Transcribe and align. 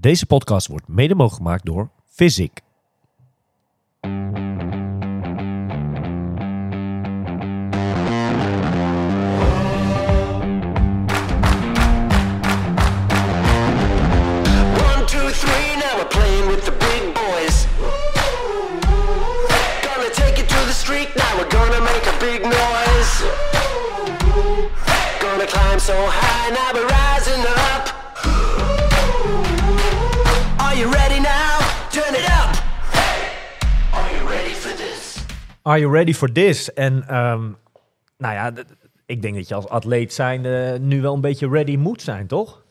Deze 0.00 0.26
podcast 0.26 0.66
wordt 0.66 0.88
mede 0.88 1.14
mogelijk 1.14 1.42
gemaakt 1.42 1.64
door 1.64 1.90
Physic. 2.14 2.60
Two, 15.06 15.30
three, 15.30 15.76
now 15.76 15.96
we're 15.96 16.06
playing 16.08 16.48
Are 35.68 35.78
you 35.78 35.92
ready 35.92 36.14
for 36.14 36.32
this? 36.32 36.72
En 36.72 37.08
ehm, 37.08 37.42
nou 38.18 38.34
ja, 38.34 38.52
ik 39.06 39.22
denk 39.22 39.34
dat 39.34 39.48
je 39.48 39.54
als 39.54 39.68
atleet 39.68 40.12
zijnde 40.12 40.78
nu 40.80 41.00
wel 41.00 41.14
een 41.14 41.20
beetje 41.20 41.48
ready 41.48 41.76
moet 41.76 42.02
zijn, 42.02 42.26
toch? 42.26 42.62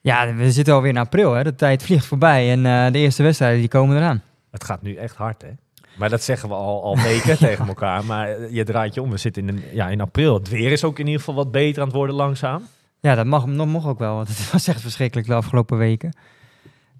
Ja, 0.00 0.34
we 0.34 0.52
zitten 0.52 0.74
alweer 0.74 0.90
in 0.90 0.96
april. 0.96 1.32
Hè? 1.32 1.44
De 1.44 1.54
tijd 1.54 1.82
vliegt 1.82 2.06
voorbij 2.06 2.50
en 2.50 2.66
eh, 2.66 2.92
de 2.92 2.98
eerste 2.98 3.22
wedstrijden 3.22 3.58
die 3.58 3.68
komen 3.68 3.96
eraan. 3.96 4.22
Het 4.50 4.64
gaat 4.64 4.82
nu 4.82 4.94
echt 4.94 5.16
hard, 5.16 5.42
hè? 5.42 5.48
Maar 5.96 6.08
dat 6.08 6.22
zeggen 6.22 6.48
we 6.48 6.54
al, 6.54 6.82
al 6.82 6.96
weken 6.96 7.38
tegen 7.48 7.68
elkaar. 7.68 8.04
Maar 8.04 8.28
eh, 8.28 8.50
je 8.50 8.64
draait 8.64 8.94
je 8.94 9.02
om. 9.02 9.10
We 9.10 9.16
zitten 9.16 9.48
in, 9.48 9.62
ja, 9.72 9.88
in 9.88 10.00
april. 10.00 10.34
Het 10.34 10.48
weer 10.48 10.72
is 10.72 10.84
ook 10.84 10.98
in 10.98 11.06
ieder 11.06 11.20
geval 11.20 11.34
wat 11.34 11.50
beter 11.50 11.80
aan 11.80 11.88
het 11.88 11.96
worden 11.96 12.16
langzaam. 12.16 12.62
Ja, 13.00 13.14
dat 13.14 13.26
mag, 13.26 13.46
nog 13.46 13.66
mag 13.66 13.86
ook 13.86 13.98
wel, 13.98 14.14
want 14.14 14.28
het 14.28 14.50
was 14.52 14.68
echt 14.68 14.80
verschrikkelijk 14.80 15.28
de 15.28 15.34
afgelopen 15.34 15.78
weken. 15.78 16.12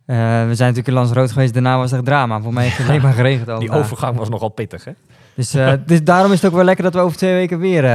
Eh, 0.04 0.16
we 0.16 0.54
zijn 0.54 0.68
natuurlijk 0.68 0.88
in 0.88 0.92
Lanzarote 0.92 1.32
geweest, 1.32 1.52
daarna 1.52 1.76
was 1.76 1.90
het 1.90 2.00
echt 2.00 2.08
drama. 2.08 2.40
Voor 2.40 2.52
mij 2.52 2.64
heeft 2.64 2.78
het 2.78 2.86
alleen 2.88 3.02
maar 3.02 3.12
geregend 3.12 3.48
al 3.48 3.58
Die 3.58 3.70
overgang 3.70 4.16
was 4.16 4.28
nogal 4.28 4.48
pittig, 4.48 4.84
hè? 4.84 4.92
Dus, 5.38 5.54
eh, 5.54 5.72
dus 5.86 6.04
daarom 6.04 6.32
is 6.32 6.40
het 6.40 6.50
ook 6.50 6.56
wel 6.56 6.64
lekker 6.64 6.84
dat 6.84 6.94
we 6.94 7.00
over 7.00 7.16
twee 7.16 7.34
weken 7.34 7.58
weer 7.58 7.84
eh, 7.84 7.90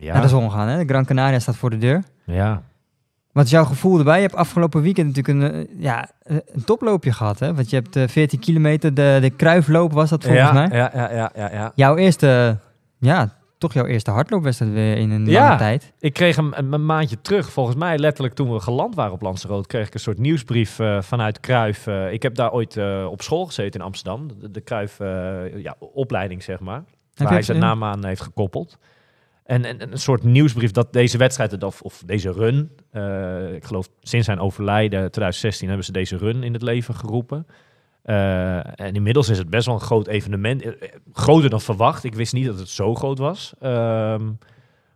naar 0.00 0.22
de 0.22 0.28
zon 0.28 0.50
gaan. 0.50 0.68
Hè? 0.68 0.78
De 0.78 0.92
Gran 0.92 1.04
Canaria 1.04 1.38
staat 1.38 1.56
voor 1.56 1.70
de 1.70 1.78
deur. 1.78 2.02
ja. 2.24 2.62
Wat 3.32 3.46
is 3.46 3.52
jouw 3.52 3.64
gevoel 3.64 3.98
erbij? 3.98 4.16
Je 4.16 4.22
hebt 4.22 4.34
afgelopen 4.34 4.82
weekend 4.82 5.06
natuurlijk 5.16 5.54
een, 5.54 5.66
eh, 5.66 5.82
ja, 5.82 6.08
een 6.22 6.64
toploopje 6.64 7.12
gehad. 7.12 7.38
Hè? 7.38 7.54
Want 7.54 7.70
je 7.70 7.76
hebt 7.76 7.96
eh, 7.96 8.08
14 8.08 8.38
kilometer, 8.38 8.94
de, 8.94 9.18
de 9.20 9.30
kruifloop 9.30 9.92
was 9.92 10.10
dat 10.10 10.24
volgens 10.24 10.42
ja, 10.42 10.52
mij. 10.52 10.68
Ja, 10.72 10.90
ja, 10.94 11.12
ja, 11.12 11.30
ja, 11.34 11.50
ja. 11.52 11.72
Jouw 11.74 11.96
eerste, 11.96 12.58
ja, 12.98 13.32
toch 13.58 13.72
jouw 13.72 13.86
eerste 13.86 14.10
hardloopwedstrijd 14.10 14.72
weer 14.72 14.96
in 14.96 15.10
een 15.10 15.26
Ja. 15.26 15.42
lange 15.42 15.56
tijd. 15.58 15.92
Ik 15.98 16.12
kreeg 16.12 16.36
hem 16.36 16.52
een, 16.52 16.72
een 16.72 16.86
maandje 16.86 17.20
terug. 17.20 17.50
Volgens 17.50 17.76
mij 17.76 17.98
letterlijk 17.98 18.34
toen 18.34 18.52
we 18.52 18.60
geland 18.60 18.94
waren 18.94 19.12
op 19.12 19.22
Lanzarote... 19.22 19.66
kreeg 19.68 19.86
ik 19.86 19.94
een 19.94 20.00
soort 20.00 20.18
nieuwsbrief 20.18 20.78
eh, 20.78 21.02
vanuit 21.02 21.40
Kruif. 21.40 21.86
Eh, 21.86 22.12
ik 22.12 22.22
heb 22.22 22.34
daar 22.34 22.52
ooit 22.52 22.76
eh, 22.76 23.06
op 23.10 23.22
school 23.22 23.46
gezeten 23.46 23.80
in 23.80 23.86
Amsterdam. 23.86 24.28
De, 24.40 24.50
de 24.50 24.60
Kruif 24.60 24.98
ja, 25.54 25.76
opleiding, 25.78 26.42
zeg 26.42 26.60
maar. 26.60 26.84
waar 27.14 27.28
hij 27.32 27.42
zijn 27.42 27.58
naam 27.58 27.84
aan 27.84 28.04
heeft 28.04 28.20
gekoppeld. 28.20 28.78
En, 29.44 29.64
en 29.64 29.92
een 29.92 29.98
soort 29.98 30.22
nieuwsbrief 30.24 30.70
dat 30.70 30.92
deze 30.92 31.18
wedstrijd, 31.18 31.62
of, 31.62 31.82
of 31.82 32.02
deze 32.06 32.32
run... 32.32 32.70
ik 33.54 33.64
geloof 33.64 33.88
sinds 34.00 34.26
zijn 34.26 34.40
overlijden 34.40 34.98
2016 34.98 35.68
hebben 35.68 35.86
ze 35.86 35.92
deze 35.92 36.16
run 36.16 36.42
in 36.42 36.52
het 36.52 36.62
leven 36.62 36.94
geroepen. 36.94 37.46
Eh, 38.08 38.80
en 38.80 38.94
inmiddels 38.94 39.28
is 39.28 39.38
het 39.38 39.50
best 39.50 39.66
wel 39.66 39.74
een 39.74 39.80
groot 39.80 40.06
evenement. 40.06 40.62
Eh, 40.62 40.68
eh, 40.68 40.88
Groter 41.12 41.50
dan 41.50 41.60
verwacht. 41.60 42.04
Ik 42.04 42.14
wist 42.14 42.32
niet 42.32 42.46
dat 42.46 42.58
het 42.58 42.68
zo 42.68 42.94
groot 42.94 43.18
was. 43.18 43.52
Ehm, 43.60 44.30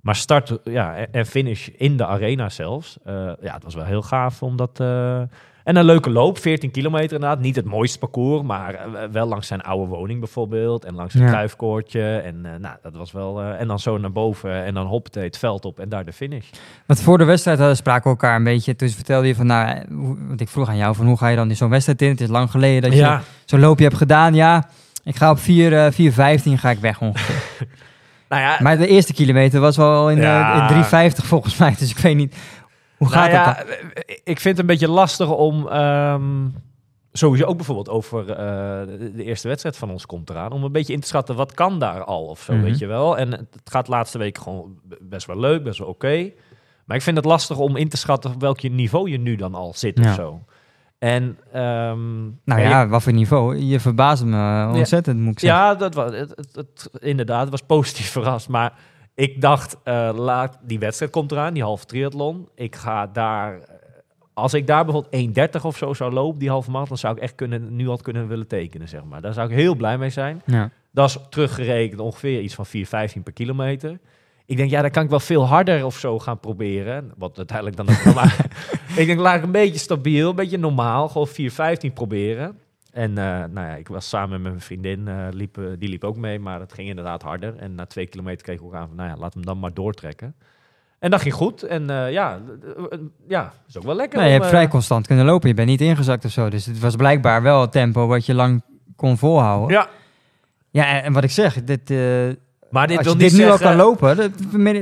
maar 0.00 0.16
start 0.16 0.58
ja, 0.64 0.96
en- 1.10 1.26
finish 1.26 1.68
in 1.68 1.96
de 1.96 2.06
arena 2.06 2.48
zelfs. 2.48 2.98
Ja, 3.40 3.54
het 3.54 3.64
was 3.64 3.74
wel 3.74 3.84
heel 3.84 4.02
gaaf 4.02 4.42
om 4.42 4.56
dat... 4.56 4.80
en 5.64 5.76
een 5.76 5.84
leuke 5.84 6.10
loop, 6.10 6.38
14 6.38 6.70
kilometer 6.70 7.12
inderdaad. 7.12 7.40
Niet 7.40 7.56
het 7.56 7.64
mooiste 7.64 7.98
parcours, 7.98 8.42
maar 8.42 8.74
eh, 8.74 8.84
wel 9.12 9.26
langs 9.26 9.46
zijn 9.46 9.60
oude 9.60 9.86
woning 9.86 10.18
bijvoorbeeld. 10.20 10.84
En 10.84 10.94
langs 10.94 11.14
een 11.14 11.20
Ja. 11.22 11.26
kruifkoortje. 11.28 12.16
En 12.16 12.40
eh, 12.44 12.50
nou, 12.60 12.76
dat 12.82 12.94
was 12.96 13.12
wel... 13.12 13.40
eh, 13.40 13.60
en 13.60 13.66
dan 13.68 13.78
zo 13.78 13.98
naar 13.98 14.12
boven 14.12 14.64
en 14.64 14.74
dan 14.74 14.86
hoppatee 14.86 15.24
het 15.24 15.38
veld 15.38 15.64
op 15.64 15.80
en 15.80 15.88
daar 15.88 16.04
de 16.04 16.12
finish. 16.12 16.46
Want 16.86 17.00
voor 17.00 17.18
de 17.18 17.24
wedstrijd 17.24 17.58
hadden 17.58 17.76
spraken 17.76 18.02
we 18.02 18.08
elkaar 18.10 18.36
een 18.36 18.44
beetje. 18.44 18.76
Toen 18.76 18.88
vertelde 18.88 19.26
je 19.26 19.34
van, 19.34 19.46
nou, 19.46 19.82
want 20.28 20.40
ik 20.40 20.48
vroeg 20.48 20.68
aan 20.68 20.76
jou 20.76 20.94
van 20.94 21.06
hoe 21.06 21.16
ga 21.16 21.28
je 21.28 21.36
dan 21.36 21.48
in 21.48 21.56
zo'n 21.56 21.70
wedstrijd 21.70 22.02
in? 22.02 22.08
Het 22.08 22.20
is 22.20 22.28
lang 22.28 22.50
geleden 22.50 22.82
dat 22.82 22.92
je 22.92 22.98
Ja, 22.98 23.22
zo'n 23.44 23.60
loopje 23.60 23.84
hebt 23.84 23.96
gedaan. 23.96 24.34
Ja, 24.34 24.68
ik 25.04 25.16
ga 25.16 25.30
op 25.30 25.38
4, 25.38 25.72
eh 25.86 25.92
4.15 26.40 26.52
ga 26.54 26.70
ik 26.70 26.78
weg 26.78 27.00
ongeveer. 27.00 27.42
nou 28.28 28.42
ja... 28.42 28.56
maar 28.62 28.78
de 28.78 28.86
eerste 28.86 29.12
kilometer 29.14 29.60
was 29.60 29.76
wel 29.76 30.10
in, 30.10 30.16
Ja. 30.20 30.68
in 30.70 31.10
3.50 31.12 31.16
volgens 31.16 31.56
mij. 31.56 31.74
Dus 31.78 31.90
ik 31.90 31.98
weet 31.98 32.16
niet, 32.16 32.36
hoe 33.04 33.12
gaat 33.12 33.30
nou 33.30 33.44
ja, 33.44 33.54
dan? 33.54 33.64
eh, 33.66 34.16
Ik 34.24 34.40
vind 34.40 34.44
het 34.44 34.58
een 34.58 34.66
beetje 34.66 34.88
lastig 34.90 35.28
om... 35.30 35.68
ehm, 35.68 36.46
sowieso 37.12 37.44
ook 37.44 37.56
bijvoorbeeld 37.56 37.88
over 37.88 38.30
eh, 38.30 38.36
de, 39.14 39.24
eerste 39.24 39.48
wedstrijd 39.48 39.76
van 39.76 39.90
ons 39.90 40.06
komt 40.06 40.30
eraan. 40.30 40.52
Om 40.52 40.64
een 40.64 40.72
beetje 40.72 40.92
in 40.92 41.00
te 41.00 41.06
schatten, 41.06 41.36
wat 41.36 41.54
kan 41.54 41.78
daar 41.78 42.04
al 42.04 42.24
of 42.26 42.40
zo, 42.40 42.52
Mhm. 42.52 42.62
weet 42.62 42.78
je 42.78 42.86
wel. 42.86 43.18
En 43.18 43.30
het 43.30 43.48
gaat 43.64 43.88
laatste 43.88 44.18
week 44.18 44.38
gewoon 44.38 44.78
best 45.00 45.26
wel 45.26 45.38
leuk, 45.38 45.62
best 45.64 45.78
wel 45.78 45.88
oké. 45.88 46.30
Maar 46.84 46.96
ik 46.96 47.02
vind 47.02 47.16
het 47.16 47.24
lastig 47.26 47.58
om 47.58 47.76
in 47.76 47.88
te 47.88 47.96
schatten 47.96 48.30
op 48.34 48.40
welk 48.40 48.62
niveau 48.62 49.10
je 49.10 49.18
nu 49.18 49.36
dan 49.36 49.54
al 49.54 49.72
zit 49.74 49.98
Ja. 49.98 50.08
of 50.08 50.14
zo. 50.14 50.40
En 50.98 51.38
ehm, 51.52 52.22
Nou 52.44 52.60
ja, 52.60 52.88
wat 52.88 53.02
voor 53.02 53.12
niveau? 53.12 53.56
Je 53.58 53.80
verbaasde 53.80 54.26
me 54.26 54.70
ontzettend, 54.74 55.20
moet 55.20 55.32
ik 55.32 55.38
zeggen. 55.38 55.60
ja, 55.60 55.74
dat 55.74 55.94
was 55.94 56.12
het, 56.16 56.28
het, 56.34 56.48
het- 56.54 56.90
inderdaad, 57.02 57.40
het 57.40 57.50
was 57.50 57.62
positief 57.62 58.10
verrast. 58.18 58.48
Maar 58.48 58.72
ik 59.14 59.40
dacht, 59.40 59.76
eh, 59.84 60.10
laat, 60.14 60.58
die 60.62 60.78
wedstrijd 60.78 61.12
komt 61.12 61.32
eraan, 61.32 61.54
die 61.54 61.62
halve 61.62 61.84
triathlon. 61.84 62.48
Ik 62.54 62.76
ga 62.76 63.06
daar, 63.06 63.60
eh, 63.60 63.74
als 64.34 64.54
ik 64.54 64.66
daar 64.66 64.84
bijvoorbeeld 64.84 65.14
1,30 65.14 65.64
of 65.64 65.76
zo 65.76 65.92
zou 65.92 66.12
lopen, 66.12 66.38
die 66.38 66.48
halve 66.48 66.70
marathon, 66.70 66.88
dan 66.88 66.98
zou 66.98 67.16
ik 67.16 67.22
echt 67.22 67.34
kunnen, 67.34 67.76
nu 67.76 67.88
al 67.88 67.96
kunnen 67.96 68.28
willen 68.28 68.46
tekenen, 68.46 68.88
zeg 68.88 69.04
maar. 69.04 69.20
Daar 69.20 69.32
zou 69.32 69.48
ik 69.48 69.56
heel 69.56 69.74
blij 69.74 69.98
mee 69.98 70.10
zijn. 70.10 70.42
Ja. 70.46 70.70
Dat 70.90 71.08
is 71.08 71.18
teruggerekend 71.30 72.00
ongeveer 72.00 72.40
iets 72.40 72.54
van 72.54 72.66
4,15 72.66 73.22
per 73.22 73.32
kilometer. 73.32 73.98
Ik 74.46 74.56
denk, 74.56 74.70
ja, 74.70 74.80
dan 74.80 74.90
kan 74.90 75.04
ik 75.04 75.10
wel 75.10 75.20
veel 75.20 75.46
harder 75.46 75.84
of 75.84 75.98
zo 75.98 76.18
gaan 76.18 76.40
proberen. 76.40 77.12
Wat 77.16 77.36
uiteindelijk 77.36 77.76
dan 77.76 77.88
ook 77.88 78.24
ik 78.96 79.06
denk, 79.06 79.20
laat 79.20 79.36
ik 79.36 79.42
een 79.42 79.52
beetje 79.52 79.78
stabiel, 79.78 80.30
een 80.30 80.36
beetje 80.36 80.58
normaal, 80.58 81.08
gewoon 81.08 81.28
4,15 81.28 81.92
proberen. 81.94 82.58
En 82.92 83.18
eh, 83.18 83.24
nou 83.24 83.66
ja, 83.66 83.74
ik 83.74 83.88
was 83.88 84.08
samen 84.08 84.30
met 84.30 84.50
mijn 84.52 84.60
vriendin, 84.60 85.08
eh, 85.08 85.26
liep, 85.30 85.58
eh, 85.58 85.64
die 85.78 85.88
liep 85.88 86.04
ook 86.04 86.16
mee, 86.16 86.38
maar 86.38 86.60
het 86.60 86.72
ging 86.72 86.88
inderdaad 86.88 87.22
harder. 87.22 87.56
En 87.56 87.74
na 87.74 87.86
twee 87.86 88.06
kilometer 88.06 88.42
kreeg 88.42 88.56
ik 88.56 88.64
ook 88.64 88.74
aan 88.74 88.86
van, 88.86 88.96
nou 88.96 89.08
ja, 89.08 89.16
laat 89.16 89.34
hem 89.34 89.44
dan 89.44 89.58
maar 89.58 89.74
doortrekken. 89.74 90.34
En 90.98 91.10
dat 91.10 91.20
ging 91.20 91.34
goed. 91.34 91.62
En 91.62 91.86
ja, 92.10 92.40
ja, 93.28 93.52
is 93.68 93.78
ook 93.78 93.84
wel 93.84 93.94
lekker. 93.94 94.18
Nee, 94.18 94.28
je 94.28 94.34
om, 94.34 94.40
hebt 94.40 94.54
vrij 94.54 94.68
constant 94.68 95.06
kunnen 95.06 95.24
lopen. 95.24 95.48
Je 95.48 95.54
bent 95.54 95.68
niet 95.68 95.80
ingezakt 95.80 96.24
of 96.24 96.30
zo. 96.30 96.48
Dus 96.48 96.66
het 96.66 96.78
was 96.78 96.96
blijkbaar 96.96 97.42
wel 97.42 97.60
het 97.60 97.72
tempo 97.72 98.06
wat 98.06 98.26
je 98.26 98.34
lang 98.34 98.62
kon 98.96 99.18
volhouden. 99.18 99.76
Ja, 99.76 99.88
Ja, 100.70 101.02
en, 101.02 101.12
wat 101.12 101.24
ik 101.24 101.30
zeg, 101.30 101.64
dit, 101.64 101.88
maar 102.70 102.86
dit 102.86 102.96
als 102.96 103.06
wil 103.06 103.16
je 103.16 103.22
niet 103.22 103.30
dit 103.30 103.40
nu 103.40 103.50
al 103.50 103.58
zeggen... 103.58 103.76
kan 103.76 103.86
lopen, 103.86 104.16
dat, 104.16 104.32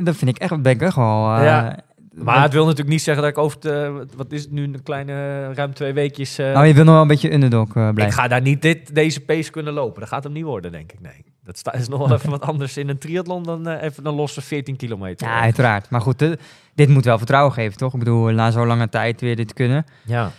dat 0.04 0.16
vind 0.16 0.31
ik 0.31 0.38
echt, 0.38 0.62
ben 0.62 0.72
ik 0.72 0.82
echt 0.82 0.97
wel... 0.97 1.42
Ja. 1.42 1.77
Maar 2.15 2.43
het 2.43 2.53
wil 2.53 2.62
natuurlijk 2.62 2.88
niet 2.91 3.03
zeggen 3.03 3.22
dat 3.22 3.32
ik 3.32 3.38
over 3.38 3.60
de, 3.60 4.06
wat 4.16 4.32
is 4.32 4.43
het 4.43 4.50
nu, 4.50 4.62
een 4.65 4.82
kleine 4.82 5.12
ruim 5.54 5.75
twee 5.75 5.93
weekjes. 5.93 6.38
eh, 6.38 6.53
nou, 6.53 6.66
je 6.66 6.75
wil 6.75 6.84
nog 6.84 6.93
wel 6.93 7.03
een 7.03 7.09
beetje 7.09 7.32
underdog 7.32 7.76
eh, 7.76 7.88
ik 7.88 7.94
blijven. 7.94 8.19
ga 8.19 8.28
daar 8.28 8.41
niet 8.41 8.62
dit, 8.62 8.94
deze 8.94 9.21
pace 9.21 9.50
kunnen 9.50 9.72
lopen. 9.72 10.00
Dat 10.00 10.09
gaat 10.09 10.25
hem 10.25 10.32
niet 10.32 10.44
worden, 10.44 10.72
denk 10.72 10.93
ik. 10.93 11.00
Nee. 11.00 11.25
Dat 11.44 11.59
sta- 11.59 11.72
is 11.72 11.88
nog 11.88 12.09
wel 12.09 12.16
even 12.16 12.31
wat 12.38 12.43
anders 12.43 12.76
in 12.76 12.88
een 12.88 12.98
triathlon 12.98 13.43
dan 13.43 13.69
eh, 13.69 13.82
even 13.82 14.06
een 14.06 14.15
losse 14.15 14.41
14 14.41 14.76
kilometer. 14.76 15.26
Ja, 15.26 15.41
uiteraard. 15.41 15.91
Maar 15.91 16.00
goed, 16.00 16.22
eh, 16.22 16.31
dit 16.75 16.88
moet 16.88 17.04
wel 17.04 17.19
vertrouwen 17.19 17.53
geven, 17.53 17.78
toch? 17.78 17.93
Ik 17.93 17.98
bedoel, 17.98 18.28
na 18.31 18.50
zo'n 18.50 18.66
lange 18.66 18.88
tijd 18.88 19.21
weer 19.21 19.37
dit 19.37 19.53
kunnen. 19.53 19.84
ja. 20.04 20.31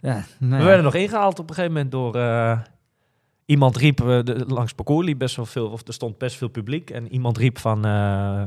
Ja, 0.00 0.24
We 0.38 0.46
nou 0.46 0.60
ja. 0.60 0.66
werden 0.66 0.84
nog 0.84 0.94
ingehaald 0.94 1.38
op 1.38 1.48
een 1.48 1.54
gegeven 1.54 1.74
moment 1.74 1.92
door 1.92 2.14
eh, 2.14 2.58
iemand 3.46 3.76
riep 3.76 4.00
eh, 4.00 4.06
de, 4.06 4.44
langs 4.48 4.72
parcours 4.72 5.06
liep 5.06 5.18
best 5.18 5.36
wel 5.36 5.46
veel, 5.46 5.68
of 5.68 5.86
er 5.86 5.92
stond 5.94 6.18
best 6.18 6.36
veel 6.36 6.48
publiek 6.48 6.90
en 6.90 7.12
iemand 7.12 7.38
riep 7.38 7.58
van 7.58 7.84
eh, 7.84 8.42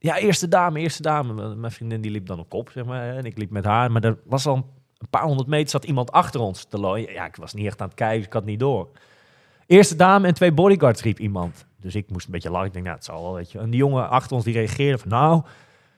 ja 0.00 0.18
eerste 0.18 0.48
dame, 0.48 0.80
eerste 0.80 1.02
dame. 1.02 1.54
Mijn 1.54 1.72
vriendin 1.72 2.00
die 2.00 2.10
liep 2.10 2.26
dan 2.26 2.38
op 2.38 2.48
kop 2.48 2.70
zeg 2.70 2.84
maar 2.84 3.16
en 3.16 3.24
ik 3.24 3.38
liep 3.38 3.50
met 3.50 3.64
haar, 3.64 3.92
maar 3.92 4.04
er 4.04 4.18
was 4.24 4.46
al 4.46 4.56
een 4.98 5.08
paar 5.10 5.22
honderd 5.22 5.48
meter 5.48 5.70
zat 5.70 5.84
iemand 5.84 6.12
achter 6.12 6.40
ons 6.40 6.64
te 6.64 6.78
lopen. 6.78 7.12
Ja, 7.12 7.26
ik 7.26 7.36
was 7.36 7.54
niet 7.54 7.66
echt 7.66 7.80
aan 7.80 7.86
het 7.86 7.96
kijken, 7.96 8.26
ik 8.26 8.32
had 8.32 8.44
niet 8.44 8.60
door. 8.60 8.88
Eerste 9.66 9.96
dame 9.96 10.26
en 10.26 10.34
twee 10.34 10.52
bodyguards 10.52 11.02
riep 11.02 11.18
iemand. 11.18 11.66
Dus 11.76 11.94
ik 11.94 12.10
moest 12.10 12.26
een 12.26 12.32
beetje 12.32 12.50
lachen. 12.50 12.66
Ik 12.66 12.72
denk, 12.72 12.84
nou, 12.84 12.96
het 12.96 13.04
zal 13.04 13.22
wel, 13.22 13.34
weet 13.34 13.52
je. 13.52 13.58
En 13.58 13.70
die 13.70 13.78
jongen 13.78 14.08
achter 14.08 14.36
ons 14.36 14.44
die 14.44 14.54
reageerde 14.54 14.98
van, 14.98 15.08
nou, 15.08 15.42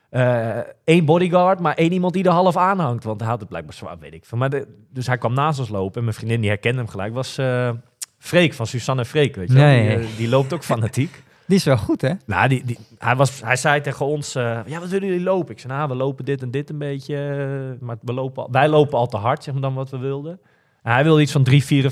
eh, 0.09 0.57
één 0.83 1.05
bodyguard, 1.05 1.59
maar 1.59 1.75
één 1.75 1.91
iemand 1.91 2.13
die 2.13 2.23
er 2.23 2.31
half 2.31 2.57
aanhangt. 2.57 3.03
Want 3.03 3.19
hij 3.19 3.29
had 3.29 3.39
het 3.39 3.49
blijkbaar 3.49 3.73
zwaar, 3.73 3.99
weet 3.99 4.13
ik 4.13 4.25
veel. 4.25 4.37
Maar 4.37 4.49
de, 4.49 4.67
dus 4.89 5.07
hij 5.07 5.17
kwam 5.17 5.33
naast 5.33 5.59
ons 5.59 5.69
lopen 5.69 5.97
en 5.97 6.03
mijn 6.03 6.15
vriendin 6.15 6.41
die 6.41 6.49
herkende 6.49 6.77
hem 6.77 6.87
gelijk. 6.87 7.13
Was 7.13 7.37
eh 7.37 7.69
Freek 8.17 8.53
van 8.53 8.67
Suzanne 8.67 9.01
en 9.01 9.07
Freek, 9.07 9.35
weet 9.35 9.47
je. 9.47 9.53
Nee. 9.53 9.97
Die, 9.97 10.07
eh, 10.07 10.17
die 10.17 10.29
loopt 10.29 10.53
ook 10.53 10.63
fanatiek. 10.63 11.22
Die 11.47 11.57
is 11.57 11.63
wel 11.63 11.77
goed, 11.77 12.01
hè? 12.01 12.11
nou, 12.25 12.47
die, 12.47 12.63
die, 12.65 12.77
hij, 12.97 13.15
was, 13.15 13.41
hij 13.41 13.55
zei 13.55 13.81
tegen 13.81 14.05
ons, 14.05 14.35
eh, 14.35 14.59
ja, 14.65 14.79
wat 14.79 14.89
willen 14.89 15.07
jullie 15.07 15.23
lopen? 15.23 15.51
Ik 15.53 15.59
zei, 15.59 15.73
nou, 15.73 15.87
we 15.89 15.95
lopen 15.95 16.25
dit 16.25 16.41
en 16.41 16.51
dit 16.51 16.69
een 16.69 16.77
beetje. 16.77 17.15
eh, 17.17 17.85
maar 17.85 17.95
we 18.01 18.13
lopen, 18.13 18.43
al- 18.43 18.51
wij 18.51 18.67
lopen 18.69 18.97
al 18.97 19.07
te 19.07 19.17
hard, 19.17 19.43
zeg 19.43 19.53
maar, 19.53 19.61
dan 19.63 19.73
wat 19.73 19.89
we 19.89 19.97
wilden. 19.97 20.39
En 20.83 20.93
hij 20.93 21.03
wilde 21.03 21.21
iets 21.21 21.31
van 21.31 21.43
3, 21.43 21.63
4, 21.63 21.83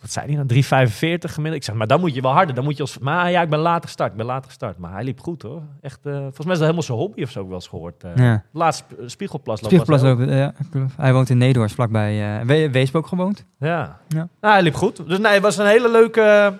wat 0.00 0.10
zei 0.10 0.26
hij 0.26 0.34
nou, 0.34 0.46
3,45 0.48 1.32
gemiddeld. 1.32 1.54
Ik 1.54 1.64
zeg, 1.64 1.74
maar 1.74 1.86
dan 1.86 2.00
moet 2.00 2.14
je 2.14 2.20
wel 2.20 2.32
harder. 2.32 2.54
Dan 2.54 2.64
moet 2.64 2.76
je 2.76 2.82
als, 2.82 2.98
maar 2.98 3.30
ja, 3.30 3.42
ik 3.42 3.50
ben 3.50 3.58
later 3.58 3.84
gestart. 3.84 4.10
Ik 4.10 4.16
ben 4.16 4.26
later 4.26 4.44
gestart. 4.46 4.78
Maar 4.78 4.92
hij 4.92 5.04
liep 5.04 5.20
goed 5.20 5.42
hoor. 5.42 5.62
Echt, 5.80 5.98
eh, 6.06 6.12
volgens 6.12 6.44
mij 6.44 6.52
is 6.52 6.58
dat 6.58 6.60
helemaal 6.60 6.82
zijn 6.82 6.98
hobby 6.98 7.22
of 7.22 7.30
zo 7.30 7.40
ook 7.40 7.46
wel 7.46 7.54
eens 7.54 7.66
gehoord. 7.68 8.04
eh 8.04 8.10
Ja. 8.16 8.44
Laatst 8.52 8.84
sp- 8.88 9.00
Spiegelplas. 9.10 9.58
Spiegelplas 9.58 10.02
ook. 10.02 10.18
lopen, 10.18 10.36
ja. 10.36 10.54
Hij 10.96 11.12
woont 11.12 11.30
in 11.30 11.38
Nederland, 11.38 11.72
vlakbij 11.72 12.40
uh, 12.40 12.46
We 12.46 12.70
Weesp 12.70 12.94
ook 12.96 13.06
gewoond. 13.06 13.44
Ja. 13.58 13.98
Ja. 14.08 14.28
Nou, 14.40 14.54
hij 14.54 14.62
liep 14.62 14.74
goed. 14.74 15.08
Dus 15.08 15.18
nee, 15.18 15.32
het 15.32 15.42
was 15.42 15.56
een 15.58 15.66
hele 15.66 15.90
leuke... 15.90 16.52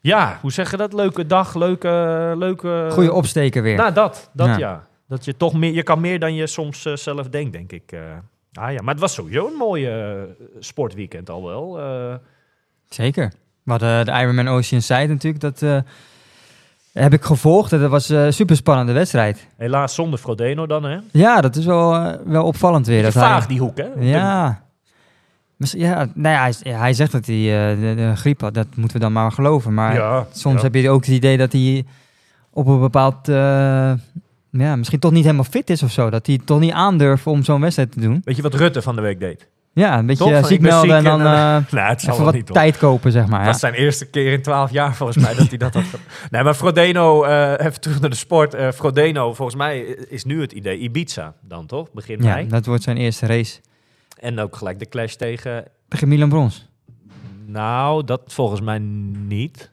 Ja, 0.00 0.38
hoe 0.40 0.52
zeg 0.52 0.70
je 0.70 0.76
dat? 0.76 0.92
Leuke 0.92 1.26
dag, 1.26 1.54
leuke... 1.54 2.34
leuke 2.36 2.88
Goeie 2.90 3.12
opsteken 3.12 3.62
weer. 3.62 3.76
Nou, 3.76 3.92
dat. 3.92 4.30
Dat 4.32 4.46
ja. 4.46 4.58
Ja. 4.58 4.86
Dat 5.08 5.24
je 5.24 5.36
toch 5.36 5.54
meer... 5.54 5.72
Je 5.72 5.82
kan 5.82 6.00
meer 6.00 6.18
dan 6.18 6.34
je 6.34 6.46
soms 6.46 6.84
eh, 6.84 6.96
zelf 6.96 7.28
denkt, 7.28 7.52
denk 7.52 7.72
ik. 7.72 7.92
eh. 7.92 8.00
ah 8.52 8.72
ja, 8.72 8.82
maar 8.82 8.92
het 8.94 9.00
was 9.02 9.14
sowieso 9.14 9.46
een 9.46 9.56
mooie 9.56 9.90
eh, 9.90 10.44
sportweekend 10.58 11.30
al 11.30 11.44
wel. 11.44 11.80
Zeker. 12.88 13.32
We 13.62 13.70
hadden 13.70 14.04
de 14.04 14.12
Ironman 14.12 14.48
Ocean 14.48 14.82
Side 14.82 15.06
natuurlijk. 15.06 15.40
Dat 15.42 15.84
heb 16.92 17.12
ik 17.12 17.24
gevolgd. 17.24 17.70
Dat 17.70 17.90
was 17.90 18.08
een 18.08 18.32
super 18.32 18.56
spannende 18.56 18.92
wedstrijd. 18.92 19.46
helaas 19.56 19.94
zonder 19.94 20.18
Frodeno 20.18 20.66
dan, 20.66 20.84
hè? 20.84 20.98
Ja, 21.12 21.40
dat 21.40 21.56
is 21.56 21.64
wel, 21.64 22.16
wel 22.24 22.44
opvallend 22.44 22.86
weer. 22.86 23.02
Dat 23.02 23.12
Vaag 23.12 23.38
hij, 23.38 23.48
die 23.48 23.58
hoek, 23.58 23.76
hè? 23.78 23.88
ja. 23.98 24.62
Ja, 25.68 26.08
nou 26.14 26.34
ja, 26.34 26.42
hij, 26.62 26.72
hij 26.80 26.92
zegt 26.92 27.12
dat 27.12 27.26
hij 27.26 27.36
eh, 27.36 27.80
de, 27.80 27.94
de 27.96 28.12
griep 28.16 28.40
had. 28.40 28.54
Dat 28.54 28.66
moeten 28.76 28.96
we 28.96 29.02
dan 29.02 29.12
maar 29.12 29.32
geloven. 29.32 29.74
Maar 29.74 29.94
ja. 29.94 30.26
soms 30.32 30.56
ja. 30.56 30.62
heb 30.62 30.74
je 30.74 30.90
ook 30.90 31.04
het 31.04 31.14
idee 31.14 31.36
dat 31.36 31.52
hij 31.52 31.84
op 32.50 32.66
een 32.66 32.80
bepaald... 32.80 33.28
eh, 33.28 33.92
ja, 34.50 34.76
misschien 34.76 34.98
toch 34.98 35.12
niet 35.12 35.24
helemaal 35.24 35.44
fit 35.44 35.70
is 35.70 35.82
of 35.82 35.90
zo. 35.90 36.10
Dat 36.10 36.26
hij 36.26 36.40
toch 36.44 36.60
niet 36.60 36.72
aandurft 36.72 37.26
om 37.26 37.42
zo'n 37.44 37.60
wedstrijd 37.60 37.92
te 37.92 38.00
doen. 38.00 38.20
Weet 38.24 38.36
je 38.36 38.42
wat 38.42 38.54
Rutte 38.54 38.82
van 38.82 38.96
de 38.96 39.02
week 39.02 39.20
deed? 39.20 39.48
Ja, 39.72 39.98
een 39.98 40.06
beetje 40.06 40.24
Toch? 40.24 40.32
eh, 40.32 40.44
ziek 40.44 40.60
melden 40.60 40.96
en 40.96 41.04
dan 41.04 41.22
Nou, 41.22 41.64
het 41.90 42.00
zal 42.00 42.12
even 42.12 42.24
wat 42.24 42.34
niet, 42.34 42.46
tijd 42.46 42.78
kopen, 42.78 43.12
zeg 43.12 43.22
maar. 43.26 43.30
Dat 43.38 43.40
Ja. 43.46 43.50
was 43.50 43.60
zijn 43.60 43.74
eerste 43.74 44.06
keer 44.06 44.32
in 44.32 44.42
twaalf 44.42 44.70
jaar 44.70 44.94
volgens 44.94 45.24
mij 45.24 45.34
dat 45.34 45.48
hij 45.48 45.58
dat 45.58 45.74
had. 45.74 45.82
gedaan. 45.84 46.00
Nee, 46.30 46.42
maar 46.42 46.54
Frodeno, 46.54 47.24
even 47.56 47.80
terug 47.80 48.00
naar 48.00 48.10
de 48.10 48.16
sport. 48.16 48.56
Frodeno, 48.74 49.34
volgens 49.34 49.56
mij 49.56 49.78
is 50.08 50.24
nu 50.24 50.40
het 50.40 50.52
idee 50.52 50.78
Ibiza 50.78 51.34
dan 51.48 51.66
toch? 51.66 51.92
Begin 51.92 52.22
ja, 52.22 52.34
mei. 52.34 52.48
dat 52.48 52.66
wordt 52.66 52.82
zijn 52.82 52.96
eerste 52.96 53.26
race. 53.26 53.60
En 54.20 54.38
ook 54.38 54.56
gelijk 54.56 54.78
de 54.78 54.88
clash 54.88 55.14
tegen... 55.14 55.64
Tegen 55.88 56.08
Milan 56.08 56.28
Brons. 56.28 56.68
Nou, 57.46 58.04
dat 58.04 58.22
volgens 58.26 58.60
mij 58.60 58.78
niet. 58.78 59.72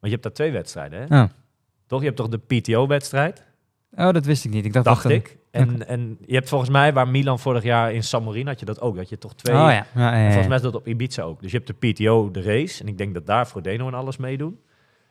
je 0.00 0.10
hebt 0.10 0.22
daar 0.22 0.32
twee 0.32 0.52
wedstrijden, 0.52 1.00
hè? 1.00 1.22
Oh. 1.22 1.28
Toch? 1.86 2.00
Je 2.00 2.04
hebt 2.04 2.16
toch 2.16 2.28
de 2.28 2.38
PTO-wedstrijd? 2.38 3.44
oh, 3.96 4.12
dat 4.12 4.24
wist 4.24 4.44
ik 4.44 4.50
niet. 4.50 4.64
Ik 4.64 4.72
dacht, 4.72 4.84
Dacht 4.84 5.08
ik. 5.08 5.38
En, 5.50 5.88
en 5.88 6.18
je 6.26 6.34
hebt 6.34 6.48
volgens 6.48 6.70
mij, 6.70 6.92
waar 6.92 7.08
Milan 7.08 7.38
vorig 7.38 7.62
jaar 7.62 7.92
in 7.92 8.02
San 8.02 8.24
Marino 8.24 8.50
had 8.50 8.60
je 8.60 8.66
dat 8.66 8.80
ook. 8.80 8.96
Dat 8.96 9.08
je 9.08 9.18
toch 9.18 9.34
twee... 9.34 9.54
Oh 9.54 9.60
ja. 9.60 9.70
ja, 9.70 9.86
ja, 9.94 10.12
En 10.12 10.18
ja. 10.18 10.26
volgens 10.26 10.46
mij 10.46 10.56
is 10.56 10.62
dat 10.62 10.74
op 10.74 10.86
Ibiza 10.86 11.22
ook. 11.22 11.42
Dus 11.42 11.50
je 11.50 11.56
hebt 11.56 11.80
de 11.80 11.92
PTO, 11.92 12.30
de 12.30 12.42
race. 12.42 12.82
En 12.82 12.88
ik 12.88 12.98
denk 12.98 13.14
dat 13.14 13.26
daar 13.26 13.46
Frodeno 13.46 13.86
en 13.86 13.94
alles 13.94 14.16
meedoen. 14.16 14.60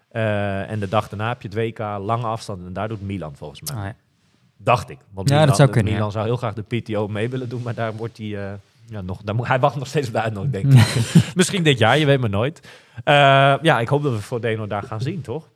Eh, 0.10 0.72
en 0.72 0.80
de 0.80 0.88
dag 0.88 1.10
daarna 1.10 1.28
heb 1.28 1.42
je 1.42 1.48
het 1.48 1.58
WK 1.58 1.80
lange 1.80 2.28
afstand. 2.28 2.66
En 2.66 2.74
daar 2.74 2.88
doet 2.88 3.02
Milan 3.02 3.36
volgens 3.36 3.72
mij. 3.72 3.88
Oh. 3.88 3.90
Dacht 4.58 4.90
ik. 4.90 4.98
Want 5.14 5.28
Ja, 5.30 5.34
Milan, 5.34 5.48
dat 5.50 5.58
zou 5.58 5.70
kunnen, 5.70 5.92
Milan 5.94 6.08
ja. 6.08 6.14
zou 6.14 6.26
heel 6.26 6.38
graag 6.38 6.54
de 6.54 6.62
PTO 6.80 7.08
mee 7.08 7.30
willen 7.30 7.50
doen. 7.50 7.62
Maar 7.62 7.74
daar 7.74 7.94
wordt 7.96 8.18
hij... 8.18 8.26
eh, 8.28 8.52
ja, 8.88 9.02
nog, 9.02 9.22
daar 9.24 9.36
moet, 9.36 9.48
hij 9.48 9.60
wacht 9.60 9.76
nog 9.76 9.88
steeds 9.88 10.08
op 10.08 10.14
de 10.14 10.22
uitnodiging, 10.22 10.74
denk 10.74 10.84
ik. 10.84 11.06
Misschien 11.36 11.64
dit 11.64 11.78
jaar, 11.78 11.98
je 11.98 12.06
weet 12.06 12.20
maar 12.20 12.30
nooit. 12.30 12.68
Eh, 13.04 13.14
ja, 13.62 13.80
ik 13.80 13.88
hoop 13.88 14.04
dat 14.04 14.12
we 14.14 14.20
Frodeno 14.22 14.68
daar 14.68 14.84
gaan 14.84 15.02
zien, 15.02 15.22
toch? 15.22 15.50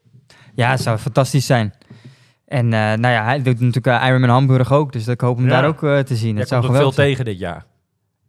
Ja, 0.55 0.71
het 0.71 0.81
zou 0.81 0.97
fantastisch 0.97 1.45
zijn. 1.45 1.73
En 2.45 2.65
eh, 2.65 2.79
nou 2.79 3.07
ja, 3.13 3.23
hij 3.23 3.41
doet 3.41 3.59
natuurlijk 3.59 4.01
uh, 4.03 4.07
Ironman 4.07 4.29
Hamburg 4.29 4.71
ook, 4.71 4.91
dus 4.93 5.07
ik 5.07 5.21
hoop 5.21 5.37
hem 5.37 5.45
Ja. 5.47 5.51
daar 5.61 5.65
ook 5.69 5.79
te 6.05 6.15
zien. 6.15 6.37
Het 6.37 6.47
zou 6.47 6.61
komt 6.61 6.73
er 6.73 6.79
veel 6.81 6.91
zijn. 6.91 7.07
tegen 7.07 7.25
dit 7.25 7.39
jaar. 7.39 7.65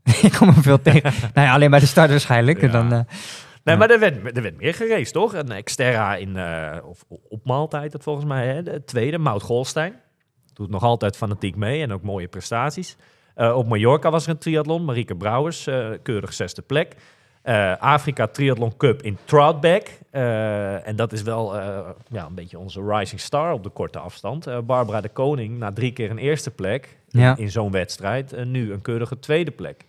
ik 0.22 0.32
kom 0.32 0.48
hem 0.48 0.62
veel 0.62 0.80
tegen. 0.82 1.12
nou 1.34 1.46
ja, 1.46 1.52
alleen 1.54 1.70
bij 1.70 1.80
de 1.80 1.86
start 1.86 2.10
waarschijnlijk. 2.10 2.62
En 2.62 2.70
Ja. 2.72 2.82
dan, 2.88 3.06
Nee, 3.64 3.76
maar 3.76 3.90
er 3.90 3.98
werd, 3.98 4.36
er 4.36 4.42
werd 4.42 4.56
meer 4.56 4.74
geraced, 4.74 5.12
toch? 5.12 5.34
Een 5.34 5.62
Xterra 5.64 6.16
in, 6.16 6.36
of 6.84 7.04
op 7.28 7.44
maaltijd 7.44 7.92
het 7.92 8.02
volgens 8.02 8.26
mij, 8.26 8.46
hè? 8.46 8.62
de 8.62 8.84
tweede, 8.84 9.18
Mout 9.18 9.42
Golstein. 9.42 9.94
Doet 10.58 10.70
nog 10.70 10.82
altijd 10.82 11.16
fanatiek 11.16 11.56
mee 11.56 11.82
en 11.82 11.92
ook 11.92 12.02
mooie 12.02 12.28
prestaties. 12.28 12.96
Eh, 13.34 13.56
op 13.56 13.68
Mallorca 13.68 14.10
was 14.10 14.24
er 14.24 14.30
een 14.30 14.38
triathlon, 14.38 14.84
Marieke 14.84 15.14
Brouwers, 15.14 15.66
eh, 15.66 15.86
keurig 16.02 16.32
zesde 16.32 16.62
plek. 16.62 16.94
Eh, 17.42 17.76
Afrika 17.78 18.26
Triathlon 18.26 18.76
Cup 18.76 19.02
in 19.02 19.18
Troutbeck. 19.24 19.98
Eh, 20.10 20.86
en 20.88 20.96
dat 20.96 21.12
is 21.12 21.22
wel 21.22 21.56
ja, 22.10 22.26
een 22.26 22.34
beetje 22.34 22.58
onze 22.58 22.82
rising 22.86 23.20
star 23.20 23.52
op 23.52 23.62
de 23.62 23.68
korte 23.68 23.98
afstand. 23.98 24.46
Barbara 24.66 25.00
de 25.00 25.08
Koning, 25.08 25.58
na 25.58 25.72
drie 25.72 25.92
keer 25.92 26.10
een 26.10 26.18
eerste 26.18 26.50
plek 26.50 26.96
in, 27.10 27.20
Ja. 27.20 27.36
in 27.36 27.50
zo'n 27.50 27.70
wedstrijd. 27.70 28.44
Nu 28.44 28.72
een 28.72 28.82
keurige 28.82 29.18
tweede 29.18 29.50
plek. 29.50 29.84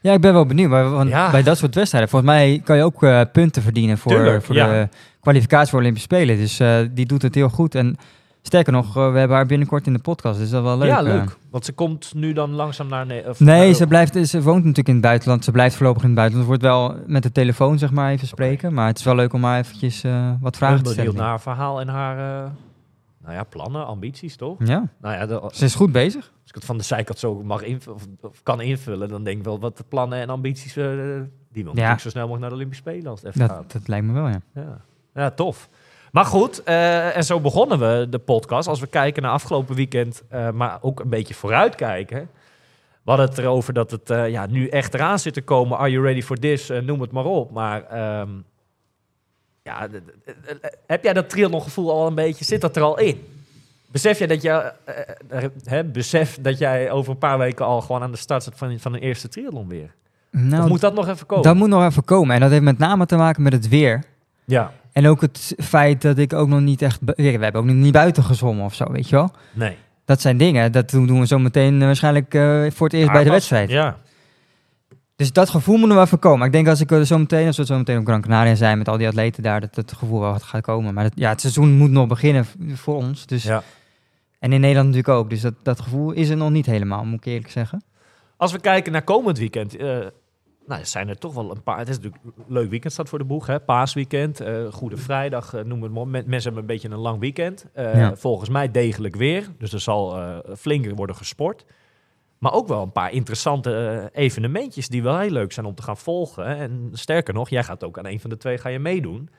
ja, 0.00 0.12
ik 0.12 0.20
ben 0.20 0.32
wel 0.32 0.46
benieuwd. 0.46 0.70
Maar, 0.70 0.90
want 0.90 1.08
Ja. 1.08 1.30
bij 1.30 1.42
dat 1.42 1.58
soort 1.58 1.74
wedstrijden, 1.74 2.10
volgens 2.10 2.30
mij 2.32 2.60
kan 2.64 2.76
je 2.76 2.82
ook 2.82 2.98
punten 3.32 3.62
verdienen 3.62 3.98
voor, 3.98 4.12
Tuurlijk, 4.12 4.44
voor 4.44 4.54
de 4.54 4.88
kwalificatie 5.20 5.70
voor 5.70 5.78
Olympische 5.78 6.08
Spelen. 6.14 6.36
Dus 6.36 6.56
die 6.94 7.06
doet 7.06 7.22
het 7.22 7.34
heel 7.34 7.48
goed. 7.48 7.74
En 7.74 7.96
sterker 8.42 8.72
nog, 8.72 8.96
eh, 8.96 9.12
we 9.12 9.18
hebben 9.18 9.36
haar 9.36 9.46
binnenkort 9.46 9.86
in 9.86 9.92
de 9.92 9.98
podcast. 9.98 10.38
Dus 10.38 10.50
dat 10.50 10.60
is 10.62 10.66
wel 10.68 10.78
leuk. 10.78 10.88
ja, 10.88 10.98
eh. 10.98 11.02
leuk. 11.04 11.36
Want 11.50 11.64
ze 11.64 11.72
komt 11.72 12.14
nu 12.14 12.32
dan 12.32 12.50
langzaam 12.50 12.88
naar... 12.88 13.06
Of 13.26 13.40
Nee, 13.40 13.64
naar- 13.66 13.74
ze, 13.74 13.86
blijft, 13.86 14.28
ze 14.28 14.42
woont 14.42 14.58
natuurlijk 14.58 14.88
in 14.88 14.94
het 14.94 15.02
buitenland. 15.02 15.44
Ze 15.44 15.50
blijft 15.50 15.76
voorlopig 15.76 16.02
in 16.02 16.08
het 16.08 16.16
buitenland. 16.18 16.50
Het 16.50 16.60
wordt 16.60 16.74
wel 16.74 17.02
met 17.06 17.22
de 17.22 17.32
telefoon, 17.32 17.78
zeg 17.78 17.90
maar, 17.90 18.10
even 18.10 18.26
spreken. 18.26 18.74
Maar 18.74 18.86
het 18.86 18.98
is 18.98 19.04
wel 19.04 19.14
leuk 19.14 19.32
om 19.32 19.44
haar 19.44 19.58
eventjes 19.58 20.04
eh, 20.04 20.32
wat 20.40 20.56
vragen 20.56 20.76
ben 20.76 20.84
te 20.84 20.92
stellen. 20.92 21.14
naar 21.14 21.28
haar 21.28 21.40
verhaal 21.40 21.80
en 21.80 21.88
haar 21.88 22.16
nou 23.22 23.34
ja, 23.34 23.44
plannen, 23.44 23.86
ambities, 23.86 24.36
toch? 24.36 24.56
Ja, 24.64 24.88
Nou 25.00 25.14
ja, 25.14 25.26
de- 25.26 25.38
als 25.38 25.58
ze 25.58 25.64
is 25.64 25.74
goed 25.74 25.92
bezig. 25.92 26.32
ik 26.46 26.54
het 26.54 26.64
van 26.64 26.76
de 26.78 26.82
zijkant 26.84 27.18
zo 27.18 27.42
mag 27.42 27.62
invullen, 27.62 27.96
of, 27.96 28.06
of 28.30 28.42
kan 28.42 28.60
invullen, 28.60 29.08
dan 29.08 29.24
denk 29.24 29.38
ik 29.38 29.44
wel 29.44 29.60
wat 29.60 29.76
de 29.76 29.84
plannen 29.88 30.18
en 30.20 30.28
ambities, 30.28 30.72
die 30.72 30.82
wil 30.84 31.72
natuurlijk 31.72 32.00
zo 32.00 32.08
snel 32.08 32.26
mogelijk 32.28 32.40
naar 32.40 32.48
de 32.50 32.54
Olympische 32.56 32.82
Spelen 32.88 33.10
als 33.10 33.22
het 33.22 33.34
even 33.34 33.48
gaat. 33.48 33.56
Dat, 33.56 33.72
dat 33.72 33.88
lijkt 33.88 34.06
me 34.06 34.12
wel, 34.12 34.28
ja. 34.28 34.40
Ja. 34.54 34.80
ja, 35.14 35.30
tof. 35.30 35.68
Maar 36.10 36.24
goed, 36.24 36.62
eh, 36.62 37.16
en 37.16 37.24
zo 37.24 37.40
begonnen 37.40 37.78
we 37.78 38.06
de 38.10 38.18
podcast. 38.18 38.68
Als 38.68 38.80
we 38.80 38.86
kijken 38.86 39.22
naar 39.22 39.32
afgelopen 39.32 39.74
weekend, 39.74 40.22
eh, 40.28 40.50
maar 40.50 40.78
ook 40.80 41.00
een 41.00 41.08
beetje 41.08 41.34
vooruitkijken. 41.34 42.28
We 43.02 43.10
hadden 43.10 43.28
het 43.28 43.38
erover 43.38 43.72
dat 43.72 43.90
het 43.90 44.10
eh, 44.10 44.28
ja, 44.28 44.46
nu 44.46 44.68
echt 44.68 44.94
eraan 44.94 45.18
zit 45.18 45.34
te 45.34 45.42
komen. 45.42 45.78
Are 45.78 45.90
you 45.90 46.04
ready 46.04 46.22
for 46.22 46.36
this? 46.38 46.70
Noem 46.82 47.00
het 47.00 47.12
maar 47.12 47.24
op. 47.24 47.50
Maar 47.50 47.84
ehm, 47.84 48.28
ja, 49.62 49.88
heb 50.86 51.04
jij 51.04 51.12
dat 51.12 51.28
triathlongevoel 51.28 51.90
al 51.90 52.06
een 52.06 52.14
beetje? 52.14 52.44
Zit 52.44 52.60
dat 52.60 52.76
er 52.76 52.82
al 52.82 52.98
in? 52.98 53.24
Besef 53.90 54.18
jij 54.18 54.26
dat 54.26 54.42
je, 54.42 54.72
eh, 55.28 55.44
hè, 55.64 55.84
besef 55.84 56.38
dat 56.40 56.58
jij 56.58 56.90
over 56.90 57.12
een 57.12 57.18
paar 57.18 57.38
weken 57.38 57.64
al 57.64 57.80
gewoon 57.80 58.02
aan 58.02 58.10
de 58.10 58.16
start 58.16 58.42
staat 58.42 58.58
van, 58.58 58.78
van 58.78 58.94
een 58.94 59.00
eerste 59.00 59.28
triathlon 59.28 59.68
weer? 59.68 59.94
Nou, 60.30 60.62
of 60.62 60.68
moet 60.68 60.80
dat 60.80 60.94
nog 60.94 61.08
even 61.08 61.26
komen? 61.26 61.44
dat 61.44 61.56
moet 61.56 61.68
nog 61.68 61.84
even 61.84 62.04
komen. 62.04 62.34
En 62.34 62.40
dat 62.40 62.50
heeft 62.50 62.62
met 62.62 62.78
name 62.78 63.06
te 63.06 63.16
maken 63.16 63.42
met 63.42 63.52
het 63.52 63.68
weer. 63.68 64.04
Ja, 64.44 64.72
En 64.92 65.06
ook 65.06 65.20
het 65.20 65.54
feit 65.58 66.02
dat 66.02 66.18
ik 66.18 66.32
ook 66.32 66.48
nog 66.48 66.60
niet 66.60 66.82
echt... 66.82 66.98
We 67.02 67.22
hebben 67.22 67.54
ook 67.54 67.64
nog 67.64 67.74
niet 67.74 67.92
buiten 67.92 68.22
gezwommen 68.22 68.64
of 68.64 68.74
zo, 68.74 68.84
weet 68.92 69.08
je 69.08 69.16
wel? 69.16 69.30
nee. 69.52 69.76
Dat 70.04 70.20
zijn 70.20 70.36
dingen. 70.36 70.72
Dat 70.72 70.90
doen 70.90 71.20
we 71.20 71.26
zo 71.26 71.38
meteen 71.38 71.80
eh, 71.80 71.86
waarschijnlijk 71.86 72.34
eh, 72.34 72.64
voor 72.70 72.86
het 72.86 72.96
eerst 72.96 73.12
bij 73.12 73.24
de 73.24 73.30
wedstrijd. 73.30 73.70
Ja, 73.70 73.98
Dus 75.16 75.32
dat 75.32 75.50
gevoel 75.50 75.76
moet 75.76 75.86
nog 75.86 75.96
wel 75.96 76.04
even 76.04 76.18
komen. 76.18 76.46
Ik 76.46 76.52
denk 76.52 76.68
als 76.68 76.80
ik 76.80 76.90
er 76.90 77.06
zo 77.06 77.18
meteen, 77.18 77.46
als 77.46 77.56
we 77.56 77.64
zo 77.64 77.76
meteen 77.76 77.98
op 77.98 78.06
Gran 78.06 78.20
Canaria 78.20 78.54
zijn 78.54 78.78
met 78.78 78.88
al 78.88 78.98
die 78.98 79.06
atleten 79.06 79.42
daar, 79.42 79.60
dat 79.60 79.76
het 79.76 79.92
gevoel 79.92 80.20
wel 80.20 80.38
gaat 80.38 80.62
komen. 80.62 80.94
Maar 80.94 81.04
dat, 81.04 81.12
ja, 81.14 81.28
het 81.28 81.40
seizoen 81.40 81.70
moet 81.70 81.90
nog 81.90 82.06
beginnen 82.06 82.46
voor 82.74 82.94
ons. 82.94 83.26
Dus, 83.26 83.42
ja. 83.42 83.62
En 84.38 84.52
in 84.52 84.60
Nederland 84.60 84.88
natuurlijk 84.88 85.18
ook. 85.18 85.30
Dus 85.30 85.40
dat, 85.40 85.54
dat 85.62 85.80
gevoel 85.80 86.10
is 86.12 86.28
er 86.28 86.36
nog 86.36 86.50
niet 86.50 86.66
helemaal, 86.66 87.04
moet 87.04 87.18
ik 87.18 87.24
eerlijk 87.24 87.50
zeggen. 87.50 87.82
Als 88.36 88.52
we 88.52 88.58
kijken 88.60 88.92
naar 88.92 89.02
komend 89.02 89.38
weekend, 89.38 89.76
eh, 89.76 89.98
nou, 90.70 90.84
zijn 90.84 91.08
er 91.08 91.18
toch 91.18 91.34
wel 91.34 91.50
een 91.50 91.62
paar. 91.62 91.78
Het 91.78 91.88
is 91.88 91.96
natuurlijk 91.96 92.24
een 92.24 92.44
leuk 92.48 92.70
weekend 92.70 92.92
staat 92.92 93.08
voor 93.08 93.18
de 93.18 93.24
boeg, 93.24 93.46
hè? 93.46 93.60
Paasweekend, 93.60 94.40
eh, 94.40 94.64
Goede 94.72 94.96
Vrijdag, 94.96 95.54
eh, 95.54 95.64
noem 95.64 95.82
het 95.82 95.92
maar. 95.92 96.06
Mensen 96.06 96.42
hebben 96.42 96.60
een 96.60 96.66
beetje 96.66 96.88
een 96.88 96.98
lang 96.98 97.20
weekend. 97.20 97.66
Eh, 97.72 97.94
Ja. 97.94 98.16
Volgens 98.16 98.48
mij 98.48 98.70
degelijk 98.70 99.16
weer, 99.16 99.48
dus 99.58 99.72
er 99.72 99.80
zal 99.80 100.16
eh 100.18 100.38
flink 100.56 100.96
worden 100.96 101.16
gesport. 101.16 101.64
Maar 102.38 102.52
ook 102.52 102.68
wel 102.68 102.82
een 102.82 102.92
paar 102.92 103.12
interessante 103.12 104.08
evenementjes 104.12 104.88
die 104.88 105.02
wel 105.02 105.18
heel 105.18 105.30
leuk 105.30 105.52
zijn 105.52 105.66
om 105.66 105.74
te 105.74 105.82
gaan 105.82 105.96
volgen. 105.96 106.46
En 106.46 106.88
sterker 106.92 107.34
nog, 107.34 107.48
jij 107.48 107.64
gaat 107.64 107.84
ook 107.84 107.98
aan 107.98 108.06
een 108.06 108.20
van 108.20 108.30
de 108.30 108.36
twee 108.36 108.58
ga 108.58 108.68
je 108.68 108.78
meedoen. 108.78 109.30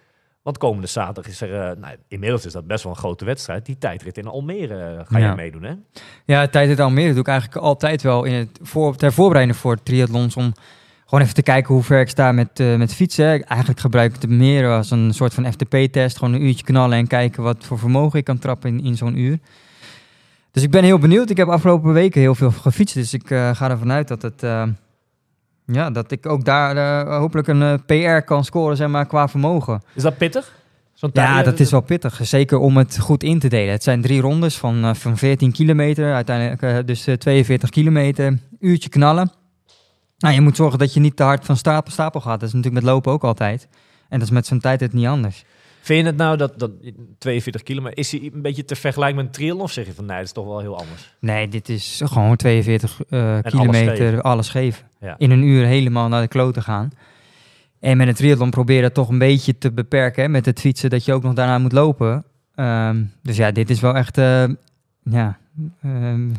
Want 0.42 0.58
komende 0.58 0.88
zaterdag 0.88 1.28
is 1.28 1.42
er, 1.42 1.78
nou, 1.80 1.96
inmiddels 2.08 2.46
is 2.46 2.54
dat 2.54 2.68
best 2.68 2.84
wel 2.84 2.92
een 2.92 2.98
grote 2.98 3.26
wedstrijd. 3.26 3.66
Die 3.66 3.78
tijdrit 3.78 4.18
in 4.18 4.28
Almere 4.28 5.04
ga 5.08 5.18
je 5.18 5.36
meedoen, 5.36 5.64
hè? 5.64 5.74
Ja, 6.26 6.48
tijdens 6.48 6.80
Almere 6.80 7.12
doe 7.12 7.20
ik 7.20 7.28
eigenlijk 7.28 7.62
altijd 7.62 8.02
wel 8.02 8.24
in 8.24 8.34
het 8.34 8.60
voor, 8.62 8.96
ter 8.96 9.14
voorbereiding 9.14 9.58
voor 9.58 9.84
triathlons 9.84 10.36
om 10.36 10.54
gewoon 11.12 11.26
even 11.26 11.44
te 11.44 11.52
kijken 11.52 11.74
hoe 11.74 11.84
ver 11.84 12.00
ik 12.00 12.10
sta 12.10 12.32
met, 12.32 12.60
eh, 12.60 12.76
met 12.76 12.94
fietsen. 12.94 13.46
Eigenlijk 13.46 13.80
gebruik 13.80 14.16
ik 14.16 14.22
het 14.22 14.30
meer 14.30 14.70
als 14.70 14.92
een 14.92 15.14
soort 15.14 15.34
van 15.34 15.52
FTP-test. 15.52 16.18
Gewoon 16.18 16.34
een 16.34 16.46
uurtje 16.46 16.64
knallen 16.64 16.98
en 16.98 17.08
kijken 17.08 17.44
wat 17.44 17.66
voor 17.66 17.80
vermogen 17.80 18.20
ik 18.20 18.26
kan 18.26 18.40
trappen 18.40 18.70
in, 18.70 18.84
in 18.84 18.98
zo'n 18.98 19.18
uur. 19.18 19.40
Dus 20.52 20.64
ik 20.64 20.72
ben 20.72 20.84
heel 20.84 21.00
benieuwd. 21.00 21.30
Ik 21.30 21.38
heb 21.38 21.48
afgelopen 21.48 21.94
weken 21.94 22.22
heel 22.22 22.36
veel 22.36 22.52
gefietst. 22.52 22.96
Dus 22.96 23.14
ik 23.14 23.30
eh, 23.30 23.56
ga 23.56 23.70
ervan 23.70 23.92
uit 23.92 24.08
dat, 24.08 24.22
het, 24.22 24.44
eh, 24.44 24.64
ja, 25.66 25.90
dat 25.90 26.12
ik 26.12 26.26
ook 26.26 26.46
daar 26.46 27.06
hopelijk 27.18 27.48
een 27.48 27.86
PR 27.86 28.26
kan 28.26 28.46
scoren 28.46 28.78
zeg 28.78 28.88
maar, 28.88 29.06
qua 29.06 29.28
vermogen. 29.28 29.82
Is 29.94 30.04
dat 30.04 30.18
pittig? 30.18 30.60
Ja, 31.14 31.44
dat 31.44 31.60
is 31.60 31.72
wel 31.72 31.82
pittig. 31.82 32.20
Zeker 32.22 32.58
om 32.58 32.78
het 32.78 33.00
goed 33.00 33.24
in 33.24 33.40
te 33.40 33.48
delen. 33.48 33.72
Het 33.72 33.84
zijn 33.84 34.02
drie 34.02 34.22
rondes 34.22 34.58
van, 34.58 34.96
van 34.96 35.18
14 35.18 35.52
kilometer. 35.52 36.14
Uiteindelijk 36.14 36.88
dus 36.88 37.08
eh, 37.08 37.16
42 37.16 37.70
kilometer. 37.70 38.38
Uurtje 38.60 38.90
knallen. 38.90 39.32
Nou, 40.22 40.34
je 40.34 40.42
moet 40.42 40.56
zorgen 40.56 40.80
dat 40.80 40.94
je 40.94 41.00
niet 41.00 41.16
te 41.16 41.24
hard 41.24 41.46
van 41.46 41.58
stapel, 41.58 41.92
stapel 41.92 42.22
gaat. 42.22 42.40
Dat 42.40 42.50
is 42.50 42.56
natuurlijk 42.56 42.84
met 42.84 42.94
lopen 42.94 43.12
ook 43.12 43.24
altijd. 43.24 43.68
En 44.10 44.20
dat 44.20 44.28
is 44.28 44.34
met 44.34 44.46
zo'n 44.46 44.60
tijd 44.60 44.80
het 44.80 44.94
niet 44.94 45.06
anders. 45.06 45.46
Vind 45.82 46.00
je 46.00 46.06
het 46.06 46.18
nou 46.18 46.38
dat, 46.38 46.60
dat 46.60 46.72
42 47.18 47.64
kilometer, 47.64 47.98
is 47.98 48.12
hij 48.12 48.30
een 48.34 48.42
beetje 48.42 48.66
te 48.66 48.76
vergelijken 48.76 49.16
met 49.18 49.26
een 49.26 49.32
triathlon? 49.32 49.62
Of 49.64 49.72
zeg 49.72 49.86
je 49.86 49.94
van 49.94 50.06
nee, 50.06 50.18
dat 50.18 50.26
is 50.26 50.32
toch 50.32 50.46
wel 50.46 50.60
heel 50.60 50.78
anders? 50.78 51.16
Nee, 51.20 51.48
dit 51.48 51.70
is 51.70 52.02
gewoon 52.04 52.36
42 52.36 53.00
eh, 53.10 53.20
alles 53.22 53.42
kilometer, 53.44 53.96
geven. 53.96 54.22
alles 54.22 54.50
geven. 54.50 54.86
Ja. 55.00 55.16
In 55.18 55.32
een 55.32 55.44
uur 55.44 55.66
helemaal 55.66 56.08
naar 56.08 56.22
de 56.22 56.28
klote 56.28 56.62
gaan. 56.62 56.92
En 57.80 57.98
met 57.98 58.08
een 58.08 58.14
triathlon 58.14 58.50
probeer 58.50 58.76
je 58.76 58.82
dat 58.82 58.94
toch 58.94 59.10
een 59.10 59.18
beetje 59.18 59.58
te 59.58 59.72
beperken. 59.72 60.24
Hè, 60.24 60.30
met 60.30 60.46
het 60.46 60.60
fietsen, 60.60 60.90
dat 60.90 61.06
je 61.06 61.14
ook 61.14 61.24
nog 61.24 61.34
daarna 61.34 61.58
moet 61.58 61.72
lopen. 61.72 62.24
Ehm, 62.56 63.04
dus 63.24 63.38
ja, 63.38 63.52
dit 63.52 63.70
is 63.70 63.80
wel 63.80 63.96
echt... 63.96 64.18
eh, 64.18 64.44
ja, 65.04 65.38
ehm, 65.82 66.30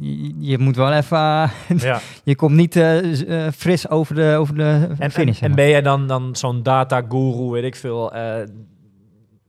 je, 0.00 0.34
je 0.38 0.58
moet 0.58 0.76
wel 0.76 0.92
even... 0.92 1.18
eh, 1.18 1.50
ja. 1.76 2.00
je 2.24 2.36
komt 2.36 2.54
niet 2.56 2.76
eh, 2.76 3.46
eh, 3.46 3.52
fris 3.52 3.88
over 3.88 4.14
de, 4.14 4.36
over 4.38 4.54
de 4.54 4.88
En, 4.98 5.10
finish. 5.10 5.42
en 5.42 5.54
ben 5.54 5.68
jij 5.68 5.82
dan, 5.82 6.06
dan 6.06 6.36
zo'n 6.36 6.62
data 6.62 7.04
guru, 7.08 7.50
weet 7.50 7.64
ik 7.64 7.76
veel, 7.76 8.12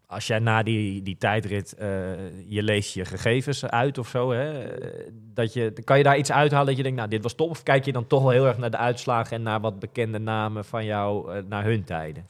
als 0.07 0.27
jij 0.27 0.39
na 0.39 0.63
die, 0.63 1.01
die 1.01 1.17
tijdrit, 1.17 1.75
je 2.47 2.63
leest 2.63 2.93
je 2.93 3.05
gegevens 3.05 3.65
uit 3.65 3.97
of 3.97 4.07
zo, 4.07 4.31
hè, 4.31 4.51
dat 5.33 5.53
je, 5.53 5.73
kan 5.83 5.97
je 5.97 6.03
daar 6.03 6.17
iets 6.17 6.31
uithalen 6.31 6.65
dat 6.65 6.77
je 6.77 6.83
denkt, 6.83 6.97
nou 6.97 7.09
dit 7.09 7.23
was 7.23 7.33
top, 7.35 7.49
of 7.49 7.63
kijk 7.63 7.85
je 7.85 7.91
dan 7.91 8.07
toch 8.07 8.21
wel 8.21 8.31
heel 8.31 8.47
erg 8.47 8.57
naar 8.57 8.71
de 8.71 8.77
uitslagen 8.77 9.37
en 9.37 9.43
naar 9.43 9.59
wat 9.61 9.79
bekende 9.79 10.19
namen 10.19 10.65
van 10.65 10.85
jou, 10.85 11.41
naar 11.49 11.63
hun 11.63 11.83
tijden? 11.83 12.25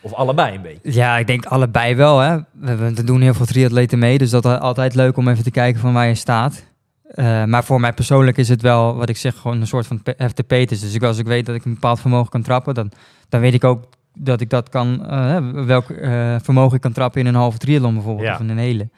Of 0.00 0.12
allebei 0.14 0.54
een 0.54 0.62
beetje? 0.62 0.92
Ja, 0.92 1.18
ik 1.18 1.26
denk 1.26 1.44
allebei 1.46 1.94
wel. 1.94 2.18
Hè. 2.18 2.38
We, 2.52 2.76
we 2.94 3.04
doen 3.04 3.20
heel 3.20 3.34
veel 3.34 3.46
triatleten 3.46 3.98
mee, 3.98 4.18
dus 4.18 4.30
dat 4.30 4.44
is 4.44 4.58
altijd 4.58 4.94
leuk 4.94 5.16
om 5.16 5.28
even 5.28 5.44
te 5.44 5.50
kijken 5.50 5.80
van 5.80 5.92
waar 5.92 6.06
je 6.06 6.14
staat. 6.14 6.67
Eh, 7.08 7.44
maar 7.44 7.64
voor 7.64 7.80
mij 7.80 7.92
persoonlijk 7.92 8.36
is 8.36 8.48
het 8.48 8.62
wel, 8.62 8.96
wat 8.96 9.08
ik 9.08 9.16
zeg, 9.16 9.36
gewoon 9.36 9.60
een 9.60 9.66
soort 9.66 9.86
van 9.86 10.02
P- 10.02 10.14
FTP-test. 10.28 10.80
Dus 10.80 10.94
ik, 10.94 11.02
als 11.02 11.18
ik 11.18 11.26
weet 11.26 11.46
dat 11.46 11.54
ik 11.54 11.64
een 11.64 11.74
bepaald 11.74 12.00
vermogen 12.00 12.30
kan 12.30 12.42
trappen, 12.42 12.74
dan, 12.74 12.90
dan 13.28 13.40
weet 13.40 13.54
ik 13.54 13.64
ook 13.64 13.84
dat 14.14 14.40
ik 14.40 14.50
dat 14.50 14.68
kan, 14.68 15.06
eh, 15.06 15.50
welk 15.52 15.90
eh, 15.90 16.36
vermogen 16.42 16.76
ik 16.76 16.80
kan 16.80 16.92
trappen 16.92 17.20
in 17.20 17.26
een 17.26 17.34
halve 17.34 17.58
triathlon 17.58 17.94
bijvoorbeeld, 17.94 18.26
Ja. 18.26 18.34
of 18.34 18.40
in 18.40 18.48
een 18.48 18.58
hele. 18.58 18.88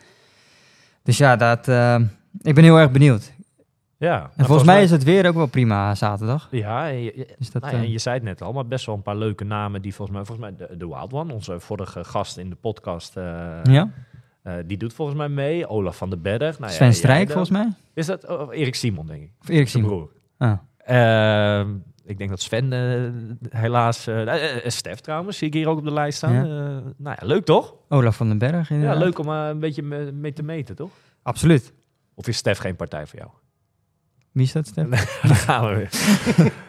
Dus 1.03 1.17
ja, 1.19 1.37
dat, 1.37 1.59
ik 2.43 2.55
ben 2.55 2.65
heel 2.65 2.79
erg 2.79 2.91
benieuwd. 2.91 3.33
Ja. 3.97 4.31
En 4.37 4.45
volgens 4.45 4.67
mij 4.67 4.83
is 4.83 4.91
het 4.91 5.05
weer 5.05 5.27
ook 5.29 5.35
wel 5.35 5.47
prima 5.47 5.95
zaterdag. 5.95 6.49
Ja, 6.51 6.89
en 6.89 7.03
je, 7.03 7.35
Dus 7.39 7.51
dat, 7.51 7.63
nou 7.63 7.77
ja, 7.77 7.83
en 7.83 7.91
je 7.91 7.99
zei 7.99 8.15
het 8.15 8.25
net 8.25 8.43
al, 8.43 8.53
maar 8.53 8.67
best 8.67 8.87
wel 8.87 8.95
een 8.95 9.03
paar 9.03 9.17
leuke 9.17 9.45
namen 9.45 9.83
die 9.83 9.95
volgens 9.95 10.17
mij, 10.17 10.27
volgens 10.27 10.49
mij 10.59 10.67
de, 10.69 10.77
de 10.77 10.87
Wild 10.87 11.13
One, 11.13 11.33
onze 11.33 11.61
vorige 11.61 12.05
gast 12.05 12.37
in 12.39 12.49
de 12.51 12.57
podcast, 12.57 13.15
ja? 13.63 13.89
Eh, 14.43 14.55
die 14.67 14.77
doet 14.77 14.93
volgens 14.93 15.19
mij 15.19 15.29
mee. 15.29 15.67
Olaf 15.67 15.97
van 15.97 16.11
den 16.11 16.23
Berg. 16.23 16.59
Nou, 16.59 16.71
ja, 16.71 16.77
Sven 16.77 16.87
jij 16.87 16.95
Strijk 16.95 17.27
volgens 17.29 17.51
mij? 17.51 17.69
Is 17.95 18.07
dat 18.07 18.29
oh, 18.29 18.55
Erik 18.55 18.75
Simon, 18.75 19.07
denk 19.07 19.23
ik. 19.23 19.31
Of 19.41 19.49
Erik 19.49 19.69
Simon? 19.69 19.89
broer. 19.89 20.11
Ah. 20.39 20.59
Ehm, 20.77 21.69
ik 22.05 22.19
denk 22.19 22.31
dat 22.31 22.41
Sven 22.41 22.73
eh, 22.73 23.61
helaas... 23.61 24.07
eh 24.07 24.65
eh, 24.65 24.71
Stef 24.71 25.01
trouwens, 25.01 25.39
zie 25.39 25.47
ik 25.47 25.55
hier 25.55 25.69
ook 25.69 25.79
op 25.79 25.85
de 25.85 25.93
lijst 25.93 26.17
staan. 26.17 26.33
Ja. 26.33 26.43
Nou 26.97 27.17
ja, 27.21 27.27
leuk 27.27 27.45
toch? 27.45 27.75
Olaf 27.89 28.17
van 28.17 28.29
den 28.29 28.39
Berg 28.39 28.69
Ja, 28.69 28.95
leuk 28.95 29.19
om 29.19 29.29
een 29.29 29.59
beetje 29.59 29.83
me- 29.83 30.13
mee 30.13 30.33
te 30.33 30.43
meten, 30.43 30.77
toch? 30.77 30.91
Absoluut. 31.23 31.73
Of 32.15 32.29
is 32.29 32.37
Stef 32.37 32.59
geen 32.59 32.77
partij 32.77 33.07
voor 33.07 33.19
jou? 33.19 33.31
Wie 34.33 34.45
is 34.45 34.53
dat, 34.53 34.67
Stef? 34.67 34.89
Daar 35.23 35.37
gaan 35.37 35.69
we 35.69 35.75
weer. 35.77 36.53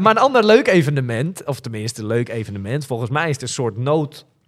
Maar 0.00 0.10
een 0.10 0.18
ander 0.18 0.44
leuk 0.44 0.68
evenement, 0.68 1.44
of 1.44 1.60
tenminste 1.60 2.00
een 2.00 2.06
leuk 2.06 2.28
evenement, 2.28 2.86
volgens 2.86 3.10
mij 3.10 3.28
is 3.28 3.34
het 3.34 3.42
een 3.42 3.48
soort 3.48 3.76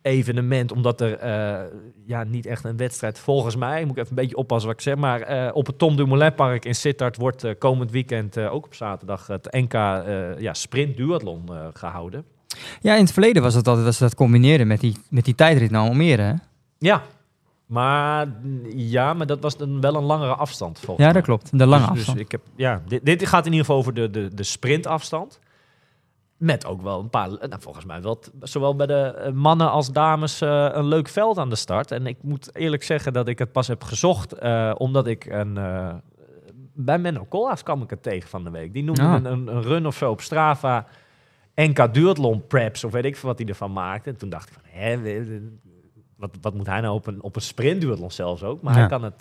noodevenement, 0.04 0.72
omdat 0.72 1.00
er 1.00 1.18
eh, 1.18 1.60
ja, 2.06 2.24
niet 2.24 2.46
echt 2.46 2.64
een 2.64 2.76
wedstrijd, 2.76 3.18
volgens 3.18 3.56
mij, 3.56 3.84
moet 3.84 3.96
ik 3.96 3.96
even 3.96 4.08
een 4.08 4.22
beetje 4.22 4.36
oppassen 4.36 4.68
wat 4.68 4.78
ik 4.78 4.84
zeg, 4.84 4.96
maar 4.96 5.20
eh, 5.20 5.56
op 5.56 5.66
het 5.66 5.78
Tom 5.78 5.96
Dumoulin 5.96 6.34
Park 6.34 6.64
in 6.64 6.74
Sittard 6.74 7.16
wordt 7.16 7.44
eh, 7.44 7.52
komend 7.58 7.90
weekend, 7.90 8.38
ook 8.38 8.64
op 8.64 8.74
zaterdag, 8.74 9.26
het 9.26 9.48
NK 9.50 9.72
ja, 10.38 10.54
Sprint 10.54 10.96
Duathlon 10.96 11.44
eh, 11.48 11.66
gehouden. 11.72 12.24
Ja, 12.80 12.94
in 12.94 13.02
het 13.02 13.12
verleden 13.12 13.42
was 13.42 13.54
het 13.54 13.68
altijd 13.68 13.86
dat 13.86 13.94
ze 13.94 14.02
dat 14.02 14.14
combineerden 14.14 14.66
met 14.66 14.80
die, 14.80 14.96
met 15.10 15.24
die 15.24 15.34
tijdrit 15.34 15.70
naar 15.70 15.88
Almere. 15.88 16.22
Hè? 16.22 16.34
Ja, 16.78 17.02
maar, 17.66 18.28
ja, 18.74 19.14
maar 19.14 19.26
dat 19.26 19.40
was 19.40 19.56
dan 19.56 19.80
wel 19.80 19.94
een 19.94 20.02
langere 20.02 20.34
afstand 20.34 20.80
volgens 20.80 21.06
Ja, 21.06 21.12
dat 21.12 21.22
klopt. 21.22 21.58
De 21.58 21.66
lange 21.66 21.82
dus, 21.82 21.90
afstand. 21.90 22.16
Dus 22.16 22.26
ik 22.26 22.32
heb, 22.32 22.40
ja, 22.56 22.82
dit, 22.86 23.04
dit 23.04 23.26
gaat 23.26 23.46
in 23.46 23.52
ieder 23.52 23.66
geval 23.66 23.80
over 23.80 23.94
de, 23.94 24.10
de, 24.10 24.34
de 24.34 24.42
sprintafstand. 24.42 25.40
Met 26.44 26.66
ook 26.66 26.82
wel 26.82 27.00
een 27.00 27.10
paar, 27.10 27.28
nou, 27.28 27.56
volgens 27.58 27.84
mij 27.84 28.02
wel, 28.02 28.20
zowel 28.40 28.76
bij 28.76 28.86
de 28.86 28.94
eh, 28.94 29.32
mannen 29.32 29.70
als 29.70 29.92
dames, 29.92 30.40
eh, 30.40 30.68
een 30.72 30.86
leuk 30.86 31.08
veld 31.08 31.38
aan 31.38 31.48
de 31.50 31.56
start. 31.56 31.90
En 31.90 32.06
ik 32.06 32.16
moet 32.22 32.56
eerlijk 32.56 32.82
zeggen 32.82 33.12
dat 33.12 33.28
ik 33.28 33.38
het 33.38 33.52
pas 33.52 33.66
heb 33.68 33.82
gezocht, 33.82 34.32
eh, 34.32 34.72
omdat 34.78 35.06
ik 35.06 35.24
een, 35.26 35.54
bij 36.74 36.98
Menno 36.98 37.24
Koolhaas 37.28 37.62
kwam 37.62 37.82
ik 37.82 37.90
het 37.90 38.02
tegen 38.02 38.28
van 38.28 38.44
de 38.44 38.50
week. 38.50 38.72
Die 38.72 38.84
noemde 38.84 39.02
Ah. 39.02 39.12
een, 39.12 39.24
een, 39.46 39.62
run 39.62 39.86
of 39.86 39.96
zo 39.96 40.10
op 40.10 40.20
Strava, 40.20 40.86
NK 41.54 41.94
Duathlon 41.94 42.46
Preps, 42.46 42.84
of 42.84 42.92
weet 42.92 43.04
ik 43.04 43.16
veel 43.16 43.28
wat 43.28 43.38
hij 43.38 43.48
ervan 43.48 43.72
maakte. 43.72 44.10
En 44.10 44.16
toen 44.16 44.28
dacht 44.30 44.48
ik 44.48 44.54
van, 44.54 44.62
hè, 44.80 44.98
wat, 46.16 46.30
wat 46.40 46.54
moet 46.54 46.66
hij 46.66 46.80
nou 46.80 46.94
op 46.94 47.06
een, 47.06 47.22
op 47.22 47.36
een 47.36 47.42
sprint 47.42 47.80
duathlon 47.80 48.10
zelfs 48.10 48.42
ook? 48.42 48.62
Maar 48.62 48.72
Ja. 48.74 48.78
hij 48.78 48.88
kan 48.88 49.02
het... 49.02 49.20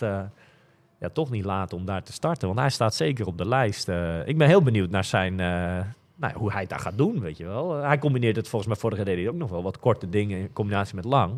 ja, 1.00 1.10
toch 1.14 1.30
niet 1.30 1.46
laten 1.46 1.78
om 1.78 1.86
daar 1.86 2.04
te 2.04 2.14
starten. 2.14 2.48
Want 2.48 2.60
hij 2.60 2.70
staat 2.70 2.96
zeker 2.96 3.26
op 3.28 3.38
de 3.38 3.48
lijst. 3.48 3.88
Ik 4.26 4.38
ben 4.38 4.48
heel 4.48 4.62
benieuwd 4.64 4.90
naar 4.90 5.04
zijn, 5.04 5.40
nou, 6.24 6.38
hoe 6.38 6.52
hij 6.52 6.66
daar 6.66 6.80
gaat 6.80 6.98
doen, 6.98 7.20
weet 7.20 7.38
je 7.38 7.46
wel. 7.46 7.78
Eh, 7.78 7.88
hij 7.88 7.98
combineert 7.98 8.36
het 8.36 8.48
volgens 8.48 8.72
mij, 8.72 8.80
vorige 8.80 9.04
deed 9.04 9.18
hij 9.18 9.30
ook 9.30 9.36
nog 9.36 9.50
wel 9.50 9.64
wat 9.64 9.80
korte 9.80 10.10
dingen 10.10 10.40
in 10.40 10.54
combinatie 10.54 10.96
met 10.96 11.06
lang. 11.06 11.32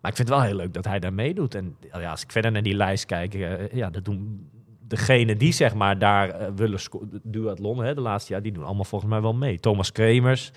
Maar 0.00 0.10
ik 0.10 0.16
vind 0.16 0.28
het 0.28 0.38
wel 0.38 0.46
heel 0.46 0.56
leuk 0.56 0.74
dat 0.74 0.84
hij 0.84 0.98
daar 0.98 1.12
meedoet. 1.12 1.54
En 1.54 1.76
ja, 1.92 2.10
als 2.10 2.22
ik 2.22 2.32
verder 2.32 2.52
naar 2.52 2.62
die 2.62 2.74
lijst 2.74 3.06
kijk, 3.06 3.34
eh, 3.34 3.72
ja, 3.72 3.90
dat 3.90 4.04
doen 4.04 4.48
degenen 4.88 5.38
die 5.38 5.52
zeg 5.52 5.74
maar 5.74 5.98
daar 5.98 6.30
eh, 6.30 6.48
willen 6.54 6.80
duathlon, 7.22 7.84
hè, 7.84 7.94
de 7.94 8.00
laatste 8.00 8.32
jaar, 8.32 8.42
die 8.42 8.52
doen 8.52 8.64
allemaal 8.64 8.84
volgens 8.84 9.10
mij 9.10 9.20
wel 9.20 9.34
mee. 9.34 9.60
Thomas 9.60 9.92
Kremers, 9.92 10.52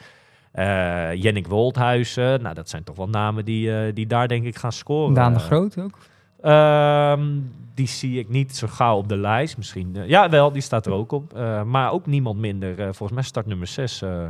eh 0.51 1.13
Jennik 1.13 1.47
Wolthuizen, 1.47 2.41
nou 2.41 2.55
dat 2.55 2.69
zijn 2.69 2.83
toch 2.83 2.95
wel 2.95 3.09
namen 3.09 3.45
die, 3.45 3.93
die 3.93 4.07
daar 4.07 4.27
denk 4.27 4.45
ik 4.45 4.55
gaan 4.55 4.71
scoren. 4.71 5.13
Daan 5.13 5.33
de 5.33 5.39
Groot 5.39 5.77
ook. 5.77 5.97
Ehm, 6.41 7.39
die 7.73 7.87
zie 7.87 8.19
ik 8.19 8.29
niet 8.29 8.55
zo 8.55 8.67
gauw 8.67 8.97
op 8.97 9.09
de 9.09 9.17
lijst. 9.17 9.57
Misschien, 9.57 9.95
eh, 9.95 10.07
ja, 10.07 10.29
wel, 10.29 10.51
die 10.51 10.61
staat 10.61 10.85
er 10.85 10.91
ook 10.91 11.11
op. 11.11 11.33
Eh, 11.33 11.63
maar 11.63 11.91
ook 11.91 12.05
niemand 12.05 12.39
minder. 12.39 12.79
eh, 12.79 12.83
volgens 12.83 13.11
mij 13.11 13.23
start 13.23 13.45
nummer 13.45 13.67
6, 13.67 14.01
uh, 14.01 14.27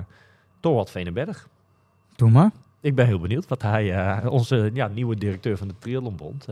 Torwald 0.60 0.89
Venenberg. 0.89 1.48
Doe 2.16 2.30
maar. 2.30 2.51
Ik 2.82 2.96
ben 2.96 3.06
heel 3.06 3.20
benieuwd 3.20 3.48
wat 3.48 3.62
hij, 3.62 4.25
onze 4.28 4.70
ja, 4.74 4.88
nieuwe 4.88 5.16
directeur 5.16 5.58
van 5.58 5.68
de 5.68 5.74
Triathlonbond. 5.80 6.48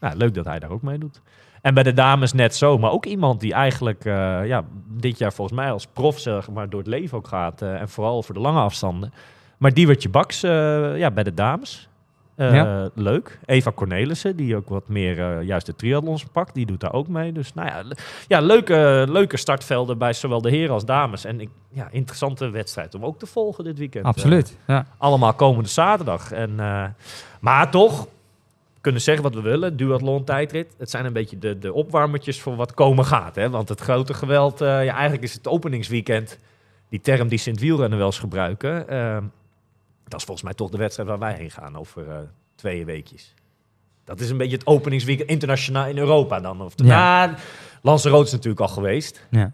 nou, 0.00 0.16
leuk 0.16 0.34
dat 0.34 0.44
hij 0.44 0.58
daar 0.58 0.70
ook 0.70 0.82
mee 0.82 0.98
doet. 0.98 1.20
En 1.62 1.74
bij 1.74 1.82
de 1.82 1.92
dames 1.92 2.32
net 2.32 2.56
zo, 2.56 2.78
maar 2.78 2.90
ook 2.90 3.06
iemand 3.06 3.40
die 3.40 3.52
eigenlijk 3.52 4.04
ja, 4.44 4.64
dit 4.88 5.18
jaar 5.18 5.32
volgens 5.32 5.56
mij 5.58 5.72
als 5.72 5.86
prof 5.86 6.18
zeg 6.18 6.50
maar, 6.50 6.70
door 6.70 6.80
het 6.80 6.88
leven 6.88 7.18
ook 7.18 7.28
gaat. 7.28 7.62
en 7.62 7.88
vooral 7.88 8.22
voor 8.22 8.34
de 8.34 8.40
lange 8.40 8.60
afstanden. 8.60 9.12
Maar 9.60 9.74
Diewertje 9.74 10.08
Baks 10.08 10.42
eh, 10.42 10.98
ja, 10.98 11.10
bij 11.10 11.24
de 11.24 11.34
dames. 11.34 11.88
Eh, 12.40 12.54
Ja. 12.54 12.88
Leuk. 12.94 13.38
Eva 13.46 13.72
Cornelissen, 13.72 14.36
die 14.36 14.56
ook 14.56 14.68
wat 14.68 14.88
meer 14.88 15.18
eh, 15.20 15.46
juist 15.46 15.66
de 15.66 15.76
triathlons 15.76 16.24
pakt, 16.24 16.54
die 16.54 16.66
doet 16.66 16.80
daar 16.80 16.92
ook 16.92 17.08
mee. 17.08 17.32
Dus 17.32 17.54
nou 17.54 17.68
ja, 17.68 17.82
ja 18.26 18.40
leuke, 18.40 19.06
leuke 19.08 19.36
startvelden 19.36 19.98
bij 19.98 20.12
zowel 20.12 20.40
de 20.40 20.50
heren 20.50 20.74
als 20.74 20.84
dames. 20.84 21.24
En 21.24 21.40
ik, 21.40 21.48
ja, 21.70 21.88
interessante 21.90 22.50
wedstrijd 22.50 22.94
om 22.94 23.04
ook 23.04 23.18
te 23.18 23.26
volgen 23.26 23.64
dit 23.64 23.78
weekend. 23.78 24.04
Eh, 24.04 24.10
Absoluut. 24.10 24.56
Ja. 24.66 24.86
allemaal 24.98 25.32
komende 25.34 25.68
zaterdag. 25.68 26.32
En, 26.32 26.54
maar 27.40 27.70
toch, 27.70 28.02
we 28.74 28.80
kunnen 28.80 29.00
zeggen 29.00 29.22
wat 29.22 29.34
we 29.34 29.40
willen. 29.40 29.76
Duathlon, 29.76 30.24
tijdrit. 30.24 30.74
Het 30.78 30.90
zijn 30.90 31.04
een 31.04 31.12
beetje 31.12 31.38
de, 31.38 31.58
de 31.58 31.72
opwarmertjes 31.72 32.40
voor 32.40 32.56
wat 32.56 32.74
komen 32.74 33.04
gaat. 33.04 33.34
Hè? 33.34 33.50
Want 33.50 33.68
het 33.68 33.80
grote 33.80 34.14
geweld, 34.14 34.58
ja, 34.58 34.84
eigenlijk 34.94 35.22
is 35.22 35.34
het 35.34 35.48
openingsweekend. 35.48 36.38
Die 36.88 37.00
term 37.00 37.28
die 37.28 37.38
Sint-Wielrennen 37.38 37.98
wel 37.98 38.06
eens 38.06 38.18
gebruiken. 38.18 38.86
Dat 40.10 40.18
is 40.18 40.24
volgens 40.24 40.46
mij 40.46 40.54
toch 40.54 40.70
de 40.70 40.78
wedstrijd 40.78 41.08
waar 41.08 41.18
wij 41.18 41.34
heen 41.34 41.50
gaan 41.50 41.76
over 41.76 42.08
eh, 42.08 42.16
twee 42.54 42.84
weekjes. 42.84 43.34
Dat 44.04 44.20
is 44.20 44.30
een 44.30 44.36
beetje 44.36 44.56
het 44.56 44.66
openingsweekend 44.66 45.28
internationaal 45.28 45.86
in 45.86 45.98
Europa 45.98 46.40
dan. 46.40 46.62
Of 46.62 46.72
Ja. 46.76 47.24
ja. 47.24 47.34
Lanzarote 47.82 48.26
is 48.26 48.32
natuurlijk 48.32 48.60
al 48.60 48.68
geweest. 48.68 49.26
Ja. 49.30 49.52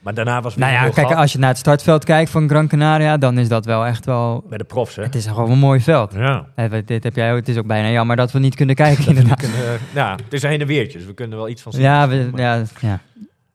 Maar 0.00 0.14
daarna 0.14 0.40
was 0.40 0.56
Nou 0.56 0.72
ja, 0.72 0.88
kijk, 0.88 1.08
gat 1.08 1.16
als 1.16 1.32
je 1.32 1.38
naar 1.38 1.48
het 1.48 1.58
startveld 1.58 2.04
kijkt 2.04 2.30
van 2.30 2.48
Gran 2.48 2.68
Canaria, 2.68 3.16
dan 3.16 3.38
is 3.38 3.48
dat 3.48 3.64
wel 3.64 3.86
echt 3.86 4.04
wel... 4.04 4.44
bij 4.48 4.58
de 4.58 4.64
profs, 4.64 4.96
hè? 4.96 5.02
Het 5.02 5.14
is 5.14 5.26
gewoon 5.26 5.50
een 5.50 5.58
mooi 5.58 5.80
veld. 5.80 6.12
Ja. 6.12 6.46
Eh, 6.54 6.72
dit 6.84 7.04
heb 7.04 7.16
jij. 7.16 7.34
Het 7.34 7.48
is 7.48 7.56
ook 7.56 7.66
bijna 7.66 7.90
jammer 7.90 8.16
dat 8.16 8.32
we 8.32 8.38
niet 8.38 8.54
kunnen 8.54 8.74
kijken, 8.84 9.06
inderdaad. 9.06 9.38
kunnen, 9.38 9.78
ja, 9.94 10.16
het 10.24 10.32
is 10.32 10.42
een 10.42 10.50
heen 10.50 10.60
en 10.60 10.66
weertje, 10.66 10.98
dus 10.98 11.06
we 11.06 11.14
kunnen 11.14 11.38
wel 11.38 11.48
iets 11.48 11.62
van 11.62 11.72
zien. 11.72 11.82
Ja, 11.82 12.08
we, 12.08 12.30
ja, 12.34 12.62
ja, 12.80 13.00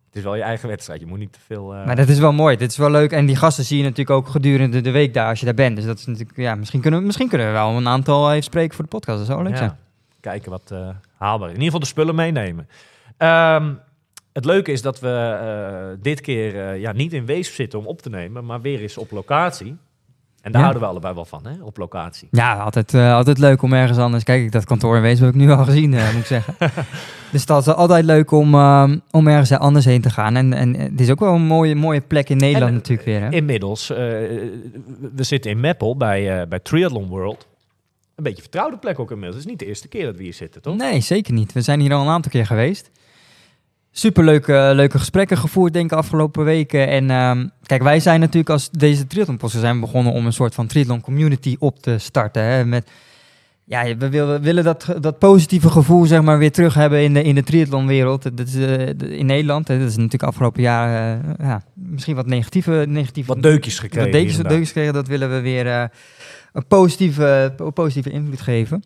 Het 0.09 0.17
is 0.17 0.23
wel 0.23 0.35
je 0.35 0.41
eigen 0.41 0.69
wedstrijd, 0.69 0.99
je 0.99 1.05
moet 1.05 1.19
niet 1.19 1.33
te 1.33 1.39
veel... 1.45 1.73
eh, 1.75 1.85
maar 1.85 1.95
dat 1.95 2.07
is 2.09 2.19
wel 2.19 2.31
mooi. 2.33 2.55
Dit 2.57 2.71
is 2.71 2.77
wel 2.77 2.91
leuk. 2.91 3.11
En 3.11 3.25
die 3.25 3.35
gasten 3.35 3.63
zie 3.63 3.77
je 3.77 3.83
natuurlijk 3.83 4.09
ook 4.09 4.27
gedurende 4.27 4.81
de 4.81 4.91
week 4.91 5.13
daar 5.13 5.29
als 5.29 5.39
je 5.39 5.45
daar 5.45 5.53
bent. 5.53 5.75
Dus 5.75 5.85
dat 5.85 5.97
is 5.99 6.05
natuurlijk, 6.05 6.37
ja, 6.37 6.55
misschien 6.55 6.81
kunnen, 6.81 6.99
we- 6.99 7.05
misschien 7.05 7.27
kunnen 7.29 7.47
we 7.47 7.53
wel 7.53 7.69
een 7.69 7.87
aantal 7.87 8.31
even 8.31 8.43
spreken 8.43 8.75
voor 8.75 8.83
de 8.83 8.89
podcast. 8.89 9.17
Dat 9.17 9.27
zou 9.27 9.37
wel 9.43 9.47
leuk 9.47 9.59
ja, 9.59 9.65
zijn. 9.65 9.77
kijken 10.21 10.51
wat 10.51 10.71
eh, 10.71 10.89
haalbaar 11.17 11.49
is. 11.49 11.55
In 11.55 11.61
ieder 11.61 11.65
geval 11.65 11.79
de 11.79 11.85
spullen 11.85 12.15
meenemen. 12.15 12.67
Ehm, 13.17 13.73
het 14.33 14.45
leuke 14.45 14.71
is 14.71 14.81
dat 14.81 14.99
we 14.99 15.37
eh, 15.41 16.01
dit 16.01 16.21
keer 16.21 16.67
eh, 16.69 16.79
ja, 16.79 16.91
niet 16.91 17.13
in 17.13 17.25
Weesp 17.25 17.53
zitten 17.53 17.79
om 17.79 17.85
op 17.87 18.01
te 18.01 18.09
nemen, 18.09 18.45
maar 18.45 18.61
weer 18.61 18.81
eens 18.81 18.97
op 18.97 19.11
locatie. 19.11 19.77
En 20.41 20.51
daar 20.51 20.61
Ja. 20.61 20.67
houden 20.67 20.81
we 20.81 20.87
allebei 20.87 21.13
wel 21.13 21.25
van, 21.25 21.45
hè, 21.45 21.63
op 21.63 21.77
locatie. 21.77 22.27
Ja, 22.31 22.53
altijd, 22.57 22.93
eh, 22.93 23.13
altijd 23.13 23.37
leuk 23.37 23.61
om 23.61 23.73
ergens 23.73 23.97
anders. 23.97 24.23
Kijk, 24.23 24.51
dat 24.51 24.65
kantoor 24.65 24.95
in 24.95 25.01
Weesp 25.01 25.21
heb 25.21 25.29
ik 25.29 25.35
nu 25.35 25.51
al 25.51 25.63
gezien, 25.63 25.93
eh, 25.93 26.11
moet 26.11 26.19
ik 26.21 26.25
zeggen. 26.25 26.55
dus 27.31 27.45
dat 27.45 27.67
is 27.67 27.73
altijd 27.73 28.05
leuk 28.05 28.31
om, 28.31 28.53
ehm, 28.53 28.97
om 29.11 29.27
ergens 29.27 29.51
anders 29.51 29.85
heen 29.85 30.01
te 30.01 30.09
gaan. 30.09 30.35
En, 30.35 30.53
en 30.53 30.73
het 30.73 31.01
is 31.01 31.09
ook 31.09 31.19
wel 31.19 31.33
een 31.33 31.41
mooie, 31.41 31.75
mooie 31.75 32.01
plek 32.01 32.29
in 32.29 32.37
Nederland 32.37 32.63
En, 32.63 32.69
eh, 32.69 32.75
natuurlijk 32.75 33.07
weer. 33.07 33.21
Hè? 33.21 33.29
Inmiddels, 33.29 33.87
we 33.87 35.23
zitten 35.23 35.51
in 35.51 35.59
Meppel 35.59 35.97
bij, 35.97 36.47
bij 36.47 36.59
Triathlon 36.59 37.07
World. 37.07 37.47
Een 38.15 38.23
beetje 38.23 38.41
vertrouwde 38.41 38.77
plek 38.77 38.99
ook 38.99 39.11
inmiddels. 39.11 39.35
Het 39.35 39.45
is 39.45 39.51
niet 39.51 39.59
de 39.59 39.65
eerste 39.65 39.87
keer 39.87 40.05
dat 40.05 40.15
we 40.15 40.23
hier 40.23 40.33
zitten, 40.33 40.61
toch? 40.61 40.75
Nee, 40.75 41.01
zeker 41.01 41.33
niet. 41.33 41.53
We 41.53 41.61
zijn 41.61 41.79
hier 41.79 41.93
al 41.93 42.01
een 42.01 42.07
aantal 42.07 42.31
keer 42.31 42.45
geweest. 42.45 42.91
Superleuke 43.99 44.71
leuke 44.73 44.99
gesprekken 44.99 45.37
gevoerd, 45.37 45.73
denk 45.73 45.91
ik, 45.91 45.97
afgelopen 45.97 46.43
weken. 46.45 46.87
En 46.87 47.09
ehm, 47.09 47.47
kijk, 47.63 47.83
wij 47.83 47.99
zijn 47.99 48.19
natuurlijk 48.19 48.49
als 48.49 48.69
deze 48.71 49.07
triathlonposten 49.07 49.59
zijn 49.59 49.75
we 49.75 49.81
begonnen 49.81 50.13
om 50.13 50.25
een 50.25 50.33
soort 50.33 50.55
van 50.55 50.67
triathlon 50.67 51.01
community 51.01 51.55
op 51.59 51.79
te 51.79 51.97
starten. 51.97 52.43
Hè? 52.43 52.65
Met, 52.65 52.89
ja, 53.63 53.97
we 53.97 54.09
willen, 54.09 54.27
we 54.27 54.39
willen 54.39 54.63
dat, 54.63 54.95
dat 54.99 55.19
positieve 55.19 55.69
gevoel 55.69 56.05
zeg 56.05 56.21
maar, 56.21 56.37
weer 56.37 56.51
terug 56.51 56.73
hebben 56.73 57.01
in 57.01 57.13
de, 57.13 57.23
in 57.23 57.35
de 57.35 57.43
triathlonwereld. 57.43 58.37
Dat 58.37 58.47
is, 58.47 58.55
eh, 58.55 58.87
in 59.19 59.25
Nederland. 59.25 59.67
Hè? 59.67 59.79
Dat 59.79 59.87
is 59.87 59.95
natuurlijk 59.95 60.23
afgelopen 60.23 60.61
jaar 60.61 61.19
eh, 61.19 61.29
ja, 61.39 61.63
misschien 61.73 62.15
wat 62.15 62.25
negatieve... 62.25 62.85
negatieve 62.87 63.33
Wat 63.33 63.43
deukjes 63.43 63.79
gekregen. 63.79 64.03
wat 64.03 64.11
deukjes, 64.11 64.35
hier 64.35 64.43
en 64.43 64.43
daar. 64.43 64.51
deukjes 64.51 64.71
kregen, 64.73 64.93
dat 64.93 65.07
willen 65.07 65.29
we 65.29 65.39
weer 65.39 65.67
eh, 65.67 65.83
een 66.53 66.67
positieve, 66.67 67.53
positieve 67.73 68.09
invloed 68.09 68.41
geven. 68.41 68.83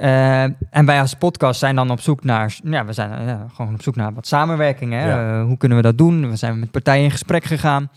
Eh, 0.00 0.42
en 0.70 0.84
wij 0.84 1.00
als 1.00 1.14
podcast 1.14 1.58
zijn 1.58 1.74
dan 1.76 1.90
op 1.90 2.00
zoek 2.00 2.24
naar, 2.24 2.56
ja, 2.64 2.84
we 2.84 2.92
zijn 2.92 3.12
eh, 3.12 3.26
ja, 3.26 3.46
gewoon 3.54 3.74
op 3.74 3.82
zoek 3.82 3.96
naar 3.96 4.12
wat 4.14 4.26
samenwerking. 4.26 4.92
Hè? 4.92 5.08
Ja. 5.08 5.38
Eh, 5.40 5.44
hoe 5.44 5.56
kunnen 5.56 5.76
we 5.78 5.82
dat 5.84 5.98
doen? 5.98 6.30
We 6.30 6.36
zijn 6.36 6.58
met 6.58 6.70
partijen 6.70 7.04
in 7.04 7.10
gesprek 7.10 7.44
gegaan. 7.44 7.90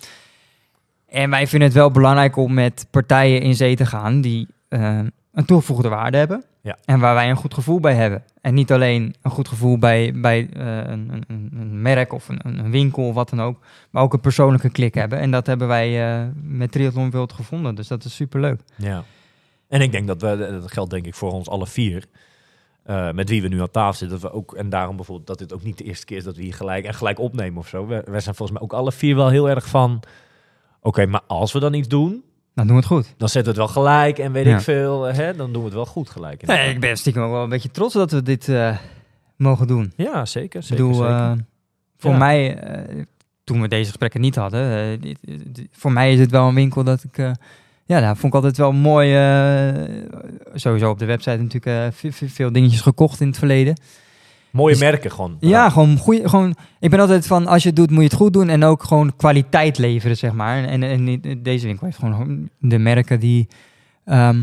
En 1.08 1.30
wij 1.30 1.48
vinden 1.48 1.68
het 1.68 1.78
wel 1.78 1.92
belangrijk 1.92 2.36
om 2.36 2.54
met 2.54 2.88
partijen 2.92 3.42
in 3.42 3.56
zee 3.56 3.76
te 3.76 3.86
gaan 3.86 4.22
die 4.22 4.48
een 4.70 5.46
toegevoegde 5.46 5.90
waarde 5.90 6.18
hebben. 6.18 6.44
Ja. 6.62 6.78
En 6.86 7.00
waar 7.00 7.14
wij 7.14 7.30
een 7.30 7.36
goed 7.36 7.54
gevoel 7.54 7.80
bij 7.80 7.94
hebben. 7.94 8.24
En 8.42 8.54
niet 8.54 8.72
alleen 8.72 9.16
een 9.22 9.32
goed 9.32 9.48
gevoel 9.48 9.78
bij, 9.78 10.12
bij 10.16 10.48
een, 10.54 11.10
een, 11.12 11.24
een- 11.28 11.82
merk 11.82 12.14
of 12.14 12.30
een, 12.30 12.40
een 12.44 12.72
winkel 12.72 13.08
of 13.08 13.14
wat 13.14 13.30
dan 13.30 13.42
ook. 13.42 13.60
Maar 13.90 14.04
ook 14.04 14.14
een 14.14 14.20
persoonlijke 14.20 14.70
klik 14.70 14.94
hebben. 14.94 15.20
En 15.20 15.32
dat 15.32 15.48
hebben 15.48 15.68
wij 15.68 16.32
met 16.44 16.72
Triathlon 16.72 17.12
World 17.12 17.34
gevonden. 17.34 17.76
Dus 17.76 17.88
dat 17.88 18.04
is 18.04 18.16
superleuk. 18.16 18.62
Ja. 18.76 19.04
En 19.74 19.82
ik 19.82 19.92
denk 19.92 20.08
dat 20.08 20.22
we, 20.22 20.58
dat 20.62 20.72
geldt 20.72 20.92
denk 20.92 21.06
ik 21.06 21.16
voor 21.16 21.32
ons 21.32 21.48
alle 21.50 21.68
vier, 21.68 22.06
eh, 22.84 23.12
met 23.12 23.30
wie 23.30 23.42
we 23.42 23.48
nu 23.48 23.62
aan 23.62 23.72
tafel 23.72 23.94
zitten, 23.98 24.20
dat 24.22 24.32
we 24.32 24.38
ook, 24.38 24.54
en 24.54 24.70
daarom 24.70 24.96
bijvoorbeeld 24.96 25.28
dat 25.28 25.38
dit 25.38 25.54
ook 25.54 25.64
niet 25.64 25.78
de 25.78 25.84
eerste 25.84 26.06
keer 26.06 26.18
is 26.18 26.24
dat 26.24 26.36
we 26.36 26.42
hier 26.44 26.54
gelijk 26.54 26.86
en 26.86 26.94
gelijk 26.94 27.20
opnemen 27.20 27.60
of 27.60 27.68
zo. 27.68 27.88
We, 27.88 28.04
wij 28.06 28.20
zijn 28.20 28.36
volgens 28.36 28.52
mij 28.60 28.62
ook 28.68 28.74
alle 28.74 28.92
vier 28.92 29.16
wel 29.16 29.30
heel 29.30 29.50
erg 29.50 29.68
van, 29.68 30.00
oké, 30.82 31.06
maar 31.06 31.22
als 31.28 31.52
we 31.52 31.60
dan 31.60 31.74
iets 31.74 31.88
doen, 31.88 32.24
Dan 32.54 32.68
doen 32.68 32.76
we 32.76 32.82
het 32.82 32.86
goed. 32.92 33.14
dan 33.18 33.30
zetten 33.30 33.54
we 33.56 33.62
het 33.62 33.74
wel 33.74 33.84
gelijk 33.84 34.18
en 34.20 34.32
weet 34.32 34.46
Ja. 34.46 34.56
ik 34.56 34.62
veel, 34.62 35.08
eh, 35.08 35.16
hè, 35.16 35.36
dan 35.36 35.52
doen 35.52 35.62
we 35.62 35.68
het 35.68 35.76
wel 35.78 35.86
goed 35.86 36.10
gelijk. 36.10 36.46
Nee, 36.46 36.70
ik 36.70 36.80
ben 36.80 36.98
stiekem 36.98 37.24
ook 37.24 37.32
wel 37.32 37.44
een 37.44 37.50
beetje 37.50 37.72
trots 37.72 37.94
dat 37.94 38.12
we 38.12 38.22
dit 38.24 38.50
eh, 38.50 38.78
mogen 39.38 39.68
doen. 39.68 39.94
Ja, 39.96 40.26
zeker. 40.26 40.64
Zeker, 40.64 40.84
bedoel, 40.86 40.94
zeker. 41.02 41.16
eh, 41.16 41.32
voor 41.98 42.12
Ja. 42.12 42.18
mij, 42.18 42.58
eh, 42.58 43.04
toen 43.44 43.62
we 43.62 43.68
deze 43.68 43.88
gesprekken 43.90 44.22
niet 44.22 44.36
hadden, 44.36 44.78
eh, 44.94 45.02
dit- 45.02 45.20
dit- 45.56 45.68
voor 45.72 45.92
mij 45.92 46.14
is 46.14 46.20
het 46.20 46.32
wel 46.32 46.48
een 46.48 46.56
winkel 46.56 46.84
dat 46.84 47.04
ik, 47.04 47.32
ja, 47.86 48.00
daar 48.00 48.18
vond 48.18 48.26
ik 48.26 48.34
altijd 48.34 48.58
wel 48.58 48.72
mooi, 48.72 49.16
eh, 49.16 49.84
sowieso 50.54 50.90
op 50.90 51.00
de 51.00 51.06
website 51.06 51.38
natuurlijk 51.38 51.66
eh, 51.66 51.88
ve- 51.92 52.12
ve- 52.12 52.30
veel 52.30 52.52
dingetjes 52.52 52.82
gekocht 52.82 53.22
in 53.22 53.28
het 53.28 53.38
verleden. 53.38 53.76
Mooie 54.52 54.74
dus- 54.74 54.82
merken 54.84 55.12
gewoon. 55.12 55.38
Ja, 55.40 55.70
gewoon 55.70 55.98
goeie, 55.98 56.30
gewoon, 56.30 56.56
ik 56.80 56.90
ben 56.90 57.00
altijd 57.00 57.28
van, 57.28 57.48
als 57.48 57.62
je 57.64 57.68
het 57.68 57.78
doet, 57.78 57.90
moet 57.90 58.00
je 58.00 58.08
het 58.08 58.14
goed 58.14 58.34
doen 58.34 58.50
en 58.50 58.64
ook 58.64 58.84
gewoon 58.84 59.16
kwaliteit 59.16 59.78
leveren, 59.78 60.18
zeg 60.18 60.32
maar. 60.34 60.64
En, 60.64 60.84
en, 60.84 61.22
deze 61.44 61.66
winkel 61.66 61.86
heeft 61.86 61.98
gewoon 62.00 62.50
de 62.60 62.78
merken 62.78 63.20
die, 63.20 63.48
ehm, 64.06 64.42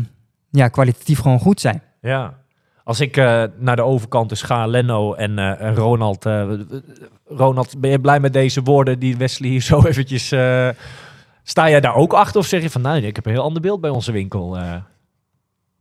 ja, 0.49 0.67
kwalitatief 0.67 1.19
gewoon 1.19 1.39
goed 1.39 1.59
zijn. 1.61 1.81
Ja. 2.01 2.39
Als 2.83 2.99
ik 2.99 3.17
eh, 3.17 3.43
naar 3.57 3.75
de 3.75 3.83
overkant 3.83 4.29
dus 4.29 4.41
ga, 4.41 4.65
Leno 4.65 5.13
en, 5.13 5.39
en 5.39 5.75
Ronald. 5.75 6.25
Ronald, 7.25 7.79
ben 7.79 7.91
je 7.91 7.99
blij 7.99 8.19
met 8.19 8.33
deze 8.33 8.61
woorden 8.61 8.99
die 8.99 9.17
Wesley 9.17 9.49
hier 9.49 9.61
zo 9.61 9.81
eventjes... 9.85 10.31
eh, 11.43 11.47
sta 11.49 11.69
jij 11.69 11.81
daar 11.81 11.95
ook 11.95 12.13
achter 12.13 12.39
of 12.39 12.45
zeg 12.45 12.61
je 12.61 12.69
van... 12.69 12.81
Nou, 12.81 13.01
ik 13.01 13.15
heb 13.15 13.25
een 13.25 13.31
heel 13.31 13.41
ander 13.43 13.61
beeld 13.61 13.81
bij 13.81 13.89
onze 13.89 14.11
winkel. 14.11 14.57
eh. 14.57 14.75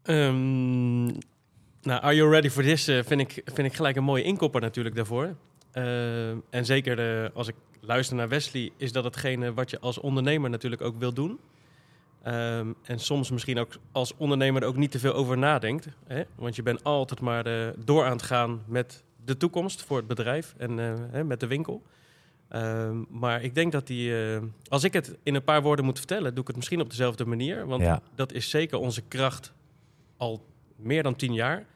Ehm, 0.03 1.05
nou, 1.83 2.03
Are 2.03 2.15
You 2.15 2.31
Ready 2.31 2.49
For 2.49 2.63
This 2.63 2.89
eh, 2.89 3.03
vind, 3.05 3.21
ik, 3.21 3.43
vind 3.45 3.67
ik 3.67 3.75
gelijk 3.75 3.97
een 3.97 4.05
mooie 4.05 4.23
inkopper 4.23 4.61
natuurlijk 4.61 4.97
daarvoor. 4.97 5.35
Ehm, 5.73 6.37
en 6.51 6.65
zeker 6.65 7.23
eh, 7.25 7.31
als 7.35 7.49
ik 7.49 7.55
luister 7.81 8.17
naar 8.17 8.29
Wesley, 8.29 8.71
is 8.77 8.93
dat 8.93 9.05
hetgene 9.05 9.55
wat 9.55 9.71
je 9.71 9.81
als 9.81 9.99
ondernemer 9.99 10.51
natuurlijk 10.51 10.83
ook 10.83 10.99
wil 10.99 11.13
doen. 11.13 11.39
Ehm, 12.23 12.73
en 12.85 12.99
soms 12.99 13.31
misschien 13.31 13.59
ook 13.59 13.73
als 13.93 14.17
ondernemer 14.17 14.63
er 14.63 14.69
ook 14.69 14.77
niet 14.77 14.91
te 14.91 14.99
veel 14.99 15.13
over 15.13 15.39
nadenkt. 15.39 15.89
Hè? 16.07 16.23
Want 16.35 16.57
je 16.57 16.63
bent 16.63 16.85
altijd 16.85 17.21
maar 17.21 17.47
eh, 17.47 17.69
door 17.85 18.05
aan 18.05 18.13
het 18.13 18.23
gaan 18.23 18.63
met 18.67 19.05
de 19.25 19.37
toekomst 19.37 19.83
voor 19.83 19.97
het 19.97 20.07
bedrijf 20.07 20.55
en 20.59 20.79
eh, 21.13 21.23
met 21.23 21.41
de 21.41 21.47
winkel. 21.47 21.83
Ehm, 22.51 23.03
maar 23.09 23.43
ik 23.43 23.55
denk 23.55 23.73
dat 23.73 23.87
die, 23.87 24.25
eh, 24.35 24.43
als 24.69 24.85
ik 24.85 24.93
het 24.93 25.17
in 25.23 25.35
een 25.35 25.45
paar 25.45 25.63
woorden 25.63 25.85
moet 25.85 25.99
vertellen, 25.99 26.31
doe 26.33 26.41
ik 26.41 26.47
het 26.47 26.57
misschien 26.57 26.81
op 26.81 26.91
dezelfde 26.91 27.25
manier. 27.25 27.67
Want 27.67 27.83
Ja. 27.83 28.03
dat 28.15 28.33
is 28.33 28.51
zeker 28.51 28.79
onze 28.79 29.03
kracht 29.03 29.53
al 30.17 30.47
meer 30.77 31.03
dan 31.03 31.17
tien 31.17 31.33
jaar. 31.35 31.67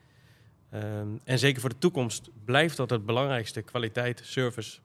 Ehm, 0.70 1.08
en 1.24 1.38
zeker 1.38 1.60
voor 1.60 1.70
de 1.70 1.78
toekomst 1.78 2.30
blijft 2.44 2.76
dat 2.76 2.90
het 2.90 3.06
belangrijkste: 3.06 3.62
kwaliteit, 3.62 4.20
service. 4.24 4.78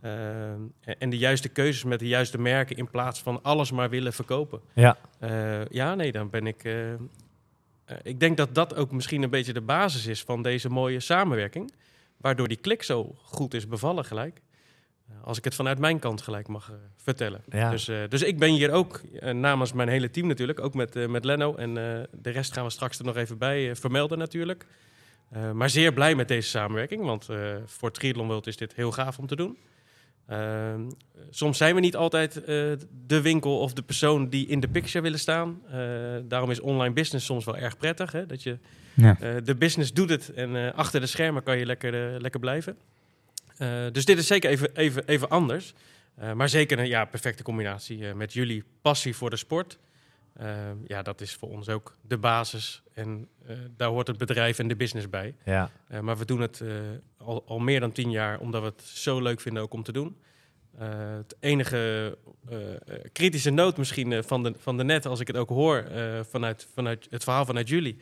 Ehm, 0.00 0.60
en- 0.98 1.10
de 1.10 1.18
juiste 1.18 1.48
keuzes 1.48 1.84
met 1.84 1.98
de 1.98 2.08
juiste 2.08 2.38
merken 2.38 2.76
in 2.76 2.90
plaats 2.90 3.22
van 3.22 3.42
alles 3.42 3.70
maar 3.70 3.90
willen 3.90 4.12
verkopen. 4.12 4.60
Ja. 4.72 4.96
Eh, 5.18 5.64
ja, 5.66 5.94
nee, 5.94 6.12
dan 6.12 6.30
ben 6.30 6.46
ik. 6.46 6.64
eh, 6.64 6.92
ik 8.02 8.20
denk 8.20 8.36
dat 8.36 8.54
dat 8.54 8.74
ook 8.76 8.92
misschien 8.92 9.22
een 9.22 9.30
beetje 9.30 9.52
de 9.52 9.60
basis 9.60 10.06
is 10.06 10.22
van 10.22 10.42
deze 10.42 10.68
mooie 10.68 11.00
samenwerking. 11.00 11.72
Waardoor 12.16 12.48
die 12.48 12.56
klik 12.56 12.82
zo 12.82 13.14
goed 13.22 13.54
is 13.54 13.66
bevallen 13.68 14.04
gelijk. 14.04 14.40
Eh, 15.20 15.26
als 15.26 15.38
ik 15.38 15.44
het 15.44 15.54
vanuit 15.54 15.78
mijn 15.78 15.98
kant 15.98 16.22
gelijk 16.22 16.48
mag 16.48 16.70
eh, 16.70 16.74
vertellen. 16.96 17.40
Ja. 17.48 17.70
Dus, 17.70 17.88
eh, 17.88 17.96
dus 18.08 18.22
ik 18.22 18.38
ben 18.38 18.50
hier 18.50 18.70
ook 18.70 19.00
namens 19.32 19.72
mijn 19.72 19.88
hele 19.88 20.10
team 20.10 20.26
natuurlijk. 20.26 20.60
Ook 20.60 20.74
met, 20.74 21.08
met 21.08 21.24
Leno. 21.24 21.54
En 21.54 21.74
de 21.74 22.30
rest 22.30 22.52
gaan 22.52 22.64
we 22.64 22.70
straks 22.70 22.98
er 22.98 23.04
nog 23.04 23.16
even 23.16 23.38
bij 23.38 23.76
vermelden 23.76 24.18
natuurlijk. 24.18 24.66
Maar 25.52 25.70
zeer 25.70 25.92
blij 25.92 26.14
met 26.14 26.28
deze 26.28 26.48
samenwerking. 26.48 27.04
Want 27.04 27.28
voor 27.64 27.90
Triathlon 27.90 28.26
World 28.26 28.46
is 28.46 28.56
dit 28.56 28.74
heel 28.74 28.92
gaaf 28.92 29.18
om 29.18 29.26
te 29.26 29.36
doen. 29.36 29.56
Ehm, 30.26 30.90
soms 31.30 31.58
zijn 31.58 31.74
we 31.74 31.80
niet 31.80 31.96
altijd 31.96 32.34
de 33.06 33.20
winkel 33.22 33.58
of 33.58 33.72
de 33.72 33.82
persoon 33.82 34.28
die 34.28 34.46
in 34.46 34.60
de 34.60 34.68
picture 34.68 35.00
willen 35.00 35.18
staan. 35.18 35.62
Daarom 36.28 36.50
is 36.50 36.60
online 36.60 36.94
business 36.94 37.26
soms 37.26 37.44
wel 37.44 37.56
erg 37.56 37.76
prettig. 37.76 38.12
Hè? 38.12 38.26
Dat 38.26 38.42
je 38.42 38.58
Ja. 38.94 39.16
de 39.44 39.54
business 39.54 39.92
doet 39.92 40.10
het 40.10 40.32
en 40.34 40.74
achter 40.74 41.00
de 41.00 41.06
schermen 41.06 41.42
kan 41.42 41.58
je 41.58 41.66
lekker, 41.66 42.20
lekker 42.20 42.40
blijven. 42.40 42.76
Eh, 43.56 43.86
dus 43.92 44.04
dit 44.04 44.18
is 44.18 44.26
zeker 44.26 44.50
even, 44.50 44.76
even, 44.76 45.06
even 45.06 45.28
anders. 45.28 45.74
Eh, 46.14 46.32
maar 46.32 46.48
zeker 46.48 46.78
een 46.78 46.88
ja, 46.88 47.04
perfecte 47.04 47.42
combinatie 47.42 48.08
eh, 48.08 48.14
met 48.14 48.32
jullie 48.32 48.64
passie 48.82 49.16
voor 49.16 49.30
de 49.30 49.36
sport. 49.36 49.78
Ja, 50.86 51.02
dat 51.02 51.20
is 51.20 51.34
voor 51.34 51.48
ons 51.48 51.68
ook 51.68 51.96
de 52.00 52.18
basis. 52.18 52.82
En 52.94 53.28
daar 53.76 53.88
hoort 53.88 54.06
het 54.06 54.18
bedrijf 54.18 54.58
en 54.58 54.68
de 54.68 54.76
business 54.76 55.08
bij. 55.08 55.34
Ja. 55.44 55.70
Maar 56.00 56.18
we 56.18 56.24
doen 56.24 56.40
het 56.40 56.62
al, 57.16 57.44
al 57.46 57.58
meer 57.58 57.80
dan 57.80 57.92
tien 57.92 58.10
jaar, 58.10 58.38
omdat 58.38 58.60
we 58.60 58.66
het 58.66 58.82
zo 58.82 59.20
leuk 59.20 59.40
vinden 59.40 59.62
ook 59.62 59.72
om 59.72 59.82
te 59.82 59.92
doen. 59.92 60.16
Eh, 60.78 60.88
het 61.16 61.36
enige 61.40 62.18
kritische 63.12 63.50
noot 63.50 63.76
misschien 63.76 64.24
van, 64.24 64.42
de, 64.42 64.54
van 64.58 64.76
de 64.76 64.84
net, 64.84 65.06
als 65.06 65.20
ik 65.20 65.26
het 65.26 65.36
ook 65.36 65.48
hoor 65.48 65.84
vanuit, 66.30 66.68
vanuit 66.74 67.06
het 67.10 67.24
verhaal 67.24 67.44
vanuit 67.44 67.68
jullie. 67.68 67.98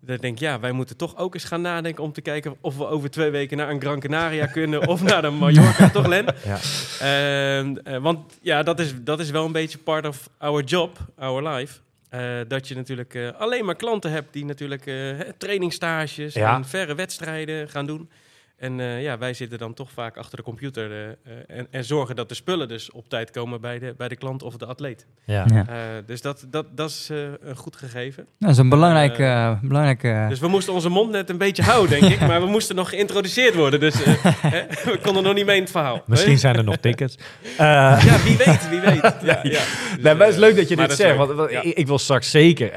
Dat 0.00 0.14
ik 0.14 0.20
denk, 0.22 0.38
ja, 0.38 0.60
wij 0.60 0.72
moeten 0.72 0.96
toch 0.96 1.16
ook 1.16 1.34
eens 1.34 1.44
gaan 1.44 1.60
nadenken 1.60 2.02
om 2.04 2.12
te 2.12 2.20
kijken 2.20 2.56
of 2.60 2.76
we 2.76 2.86
over 2.86 3.10
twee 3.10 3.30
weken 3.30 3.56
naar 3.56 3.70
een 3.70 3.80
Gran 3.80 4.00
Canaria 4.00 4.46
kunnen 4.46 4.86
of 4.86 5.02
naar 5.02 5.22
de 5.22 5.30
Mallorca, 5.30 5.90
toch 5.90 6.06
Len? 6.06 6.24
Ja. 6.44 6.58
Ehm, 7.00 7.76
eh, 7.76 7.96
want 7.98 8.38
ja, 8.42 8.62
dat 8.62 8.80
is, 8.80 8.94
dat 9.00 9.20
is 9.20 9.30
wel 9.30 9.44
een 9.44 9.52
beetje 9.52 9.78
part 9.78 10.06
of 10.06 10.28
our 10.38 10.62
job, 10.64 10.98
our 11.18 11.48
life. 11.48 11.78
Eh, 12.08 12.20
dat 12.48 12.68
je 12.68 12.74
natuurlijk 12.74 13.14
eh, 13.14 13.28
alleen 13.38 13.64
maar 13.64 13.76
klanten 13.76 14.10
hebt 14.10 14.32
die 14.32 14.44
natuurlijk 14.44 14.90
trainingstages 15.38 16.34
Ja. 16.34 16.54
en 16.54 16.64
verre 16.64 16.94
wedstrijden 16.94 17.68
gaan 17.68 17.86
doen. 17.86 18.10
En 18.58 18.80
eh, 18.80 19.02
ja, 19.02 19.18
wij 19.18 19.34
zitten 19.34 19.58
dan 19.58 19.74
toch 19.74 19.90
vaak 19.90 20.16
achter 20.16 20.36
de 20.36 20.42
computer 20.42 20.90
eh, 20.92 21.08
eh, 21.08 21.14
en, 21.58 21.66
en 21.70 21.84
zorgen 21.84 22.16
dat 22.16 22.28
de 22.28 22.34
spullen 22.34 22.68
dus 22.68 22.90
op 22.90 23.08
tijd 23.08 23.30
komen 23.30 23.60
bij 23.60 23.78
de, 23.78 23.94
bij 23.96 24.08
de 24.08 24.16
klant 24.16 24.42
of 24.42 24.56
de 24.56 24.66
atleet. 24.66 25.06
Ja. 25.24 25.46
Ja. 25.54 25.66
Eh, 25.68 25.76
dus 26.06 26.20
dat, 26.22 26.46
dat, 26.50 26.66
dat 26.76 26.90
is 26.90 27.08
eh, 27.10 27.18
een 27.40 27.56
goed 27.56 27.76
gegeven. 27.76 28.26
Dat 28.38 28.50
is 28.50 28.58
een 28.58 28.68
belangrijk, 28.68 29.18
eh, 29.18 29.60
belangrijke... 29.62 30.26
Dus 30.28 30.38
we 30.40 30.48
moesten 30.48 30.72
onze 30.72 30.88
mond 30.88 31.10
net 31.10 31.30
een 31.30 31.38
beetje 31.38 31.62
houden, 31.62 32.00
denk 32.00 32.12
ik. 32.14 32.20
Maar 32.20 32.40
we 32.40 32.46
moesten 32.46 32.76
nog 32.76 32.88
geïntroduceerd 32.88 33.54
worden. 33.54 33.80
Dus 33.80 34.02
eh, 34.02 34.14
hè, 34.52 34.66
we 34.84 34.98
konden 35.02 35.22
nog 35.22 35.34
niet 35.34 35.46
mee 35.46 35.56
in 35.56 35.62
het 35.62 35.70
verhaal. 35.70 36.02
Misschien 36.06 36.38
zijn 36.38 36.56
er 36.56 36.64
nog 36.64 36.76
tickets. 36.76 37.18
Eh, 37.56 37.56
Ja, 38.08 38.22
wie 38.24 38.36
weet, 38.36 38.68
wie 38.68 38.80
weet. 38.80 39.02
Ja, 39.02 39.14
ja. 39.22 39.42
Dus, 39.42 39.96
nee, 40.00 40.14
maar 40.14 40.26
het 40.26 40.34
is 40.34 40.40
leuk 40.40 40.56
dat 40.56 40.68
je 40.68 40.76
maar 40.76 40.88
dit 40.88 40.96
zegt. 40.96 41.16
Want, 41.16 41.30
want 41.32 41.50
Ja. 41.50 41.62
ik, 41.62 41.74
ik 41.76 41.86
wil 41.86 41.98
straks 41.98 42.30
zeker 42.30 42.70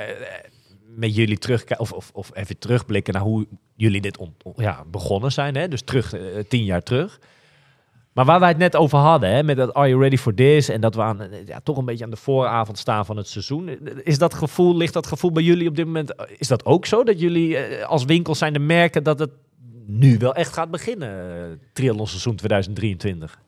met 1.02 1.16
jullie 1.16 1.38
terugkijken, 1.38 1.80
of, 1.80 1.92
of, 1.92 2.10
of 2.14 2.30
even 2.34 2.58
terugblikken 2.58 3.14
naar 3.14 3.24
hoe 3.24 3.48
jullie 3.76 4.02
dit 4.02 4.18
ja, 4.56 4.84
begonnen 4.92 5.32
zijn. 5.32 5.56
Hè? 5.56 5.68
Dus 5.68 5.82
terug, 5.82 6.14
eh, 6.14 6.22
tien 6.48 6.64
jaar 6.64 6.84
terug. 6.84 7.20
Maar 8.14 8.26
waar 8.26 8.40
wij 8.40 8.50
het 8.50 8.58
net 8.58 8.76
over 8.76 8.98
hadden, 8.98 9.30
hè, 9.30 9.44
met 9.44 9.58
dat 9.58 9.74
Are 9.74 9.88
You 9.88 10.02
Ready 10.02 10.18
For 10.18 10.34
This? 10.34 10.70
En 10.70 10.82
dat 10.82 10.96
we 10.96 11.02
aan, 11.02 11.22
eh, 11.22 11.48
ja, 11.48 11.60
toch 11.64 11.78
een 11.78 11.86
beetje 11.86 12.04
aan 12.04 12.10
de 12.10 12.18
vooravond 12.18 12.78
staan 12.78 13.06
van 13.06 13.18
het 13.18 13.28
seizoen. 13.28 13.70
Is 14.04 14.18
dat 14.18 14.34
gevoel, 14.34 14.78
ligt 14.78 14.94
dat 14.94 15.08
gevoel 15.08 15.32
bij 15.32 15.44
jullie 15.44 15.68
op 15.68 15.76
dit 15.76 15.86
moment, 15.86 16.16
eh, 16.16 16.26
is 16.38 16.48
dat 16.48 16.66
ook 16.66 16.86
zo? 16.86 17.04
Dat 17.04 17.20
jullie 17.20 17.58
eh, 17.58 17.88
als 17.88 18.06
winkels 18.06 18.38
zijn 18.38 18.54
de 18.54 18.60
merken 18.60 19.04
dat 19.04 19.20
het 19.20 19.32
nu 19.86 20.18
wel 20.18 20.36
echt 20.36 20.54
gaat 20.54 20.72
beginnen, 20.72 21.38
uh, 21.38 21.58
triathlon 21.74 22.08
seizoen 22.08 22.36
2023? 22.36 23.40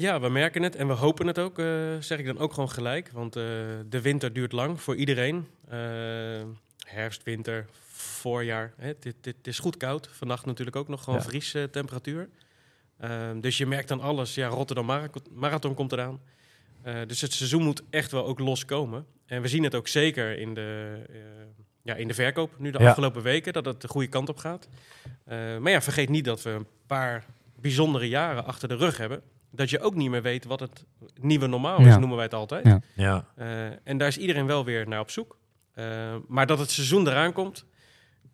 Ja, 0.00 0.20
we 0.20 0.28
merken 0.28 0.62
het 0.62 0.76
en 0.76 0.86
we 0.86 0.92
hopen 0.92 1.26
het 1.26 1.38
ook, 1.38 1.58
eh, 1.58 1.66
zeg 1.98 2.18
ik 2.18 2.26
dan 2.26 2.38
ook 2.38 2.52
gewoon 2.52 2.70
gelijk. 2.70 3.10
Want 3.12 3.36
eh, 3.36 3.42
de 3.88 4.00
winter 4.00 4.32
duurt 4.32 4.52
lang 4.52 4.80
voor 4.80 4.96
iedereen. 4.96 5.46
Eh, 5.68 5.78
herfst, 6.88 7.22
winter, 7.22 7.66
voorjaar. 7.92 8.72
Hè, 8.76 8.86
het, 8.86 9.14
het 9.22 9.46
is 9.46 9.58
goed 9.58 9.76
koud. 9.76 10.08
Vannacht 10.12 10.46
natuurlijk 10.46 10.76
ook 10.76 10.88
nog 10.88 11.04
gewoon 11.04 11.18
Ja. 11.18 11.24
vriestemperatuur. 11.24 12.28
Ehm, 12.98 13.40
dus 13.40 13.58
je 13.58 13.66
merkt 13.66 13.88
dan 13.88 14.00
alles. 14.00 14.34
Ja, 14.34 14.48
Rotterdam 14.48 14.86
Marathon, 14.86 15.22
Marathon 15.32 15.74
komt 15.74 15.92
eraan. 15.92 16.20
Eh, 16.82 16.94
dus 17.06 17.20
het 17.20 17.32
seizoen 17.32 17.62
moet 17.62 17.82
echt 17.90 18.10
wel 18.10 18.26
ook 18.26 18.38
loskomen. 18.38 19.06
En 19.26 19.42
we 19.42 19.48
zien 19.48 19.62
het 19.64 19.74
ook 19.74 19.88
zeker 19.88 20.38
in 20.38 20.54
de, 20.54 20.96
eh, 21.10 21.16
ja, 21.82 21.94
in 21.94 22.08
de 22.08 22.14
verkoop 22.14 22.58
nu 22.58 22.70
de 22.70 22.78
Ja. 22.78 22.88
afgelopen 22.88 23.22
weken. 23.22 23.52
Dat 23.52 23.64
het 23.64 23.80
de 23.80 23.88
goede 23.88 24.08
kant 24.08 24.28
op 24.28 24.36
gaat. 24.36 24.68
Eh, 25.24 25.56
maar 25.58 25.72
ja, 25.72 25.82
vergeet 25.82 26.08
niet 26.08 26.24
dat 26.24 26.42
we 26.42 26.50
een 26.50 26.66
paar 26.86 27.24
bijzondere 27.60 28.08
jaren 28.08 28.44
achter 28.44 28.68
de 28.68 28.76
rug 28.76 28.96
hebben. 28.96 29.22
Dat 29.50 29.70
je 29.70 29.80
ook 29.80 29.94
niet 29.94 30.10
meer 30.10 30.22
weet 30.22 30.44
wat 30.44 30.60
het 30.60 30.84
nieuwe 31.20 31.46
normaal 31.46 31.78
is, 31.80 31.86
Ja. 31.86 31.98
noemen 31.98 32.16
wij 32.16 32.24
het 32.24 32.34
altijd. 32.34 32.64
Ja. 32.66 32.80
Ja. 32.94 33.24
Eh, 33.36 33.66
en 33.88 33.98
daar 33.98 34.08
is 34.08 34.18
iedereen 34.18 34.46
wel 34.46 34.64
weer 34.64 34.88
naar 34.88 35.00
op 35.00 35.10
zoek. 35.10 35.36
Eh, 35.72 36.16
maar 36.28 36.46
dat 36.46 36.58
het 36.58 36.70
seizoen 36.70 37.08
eraan 37.08 37.32
komt, 37.32 37.64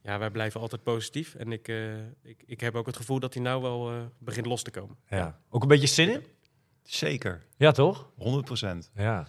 ja, 0.03 0.19
wij 0.19 0.31
blijven 0.31 0.61
altijd 0.61 0.83
positief. 0.83 1.35
En 1.35 1.53
ik, 1.53 1.69
eh, 1.69 1.97
ik, 2.23 2.43
ik 2.47 2.61
heb 2.61 2.75
ook 2.75 2.87
het 2.87 2.97
gevoel 2.97 3.19
dat 3.21 3.35
hij 3.35 3.43
nou 3.43 3.63
wel 3.63 3.91
eh, 3.91 3.97
begint 4.19 4.47
los 4.47 4.63
te 4.63 4.71
komen. 4.71 4.97
ja. 5.09 5.39
Ook 5.51 5.63
een 5.63 5.69
beetje 5.69 5.87
zin 5.87 6.09
in? 6.11 6.25
Zeker, 6.83 7.43
Ja, 7.57 7.73
toch? 7.73 8.11
100 8.17 8.45
procent. 8.45 8.91
Ja. 8.95 9.27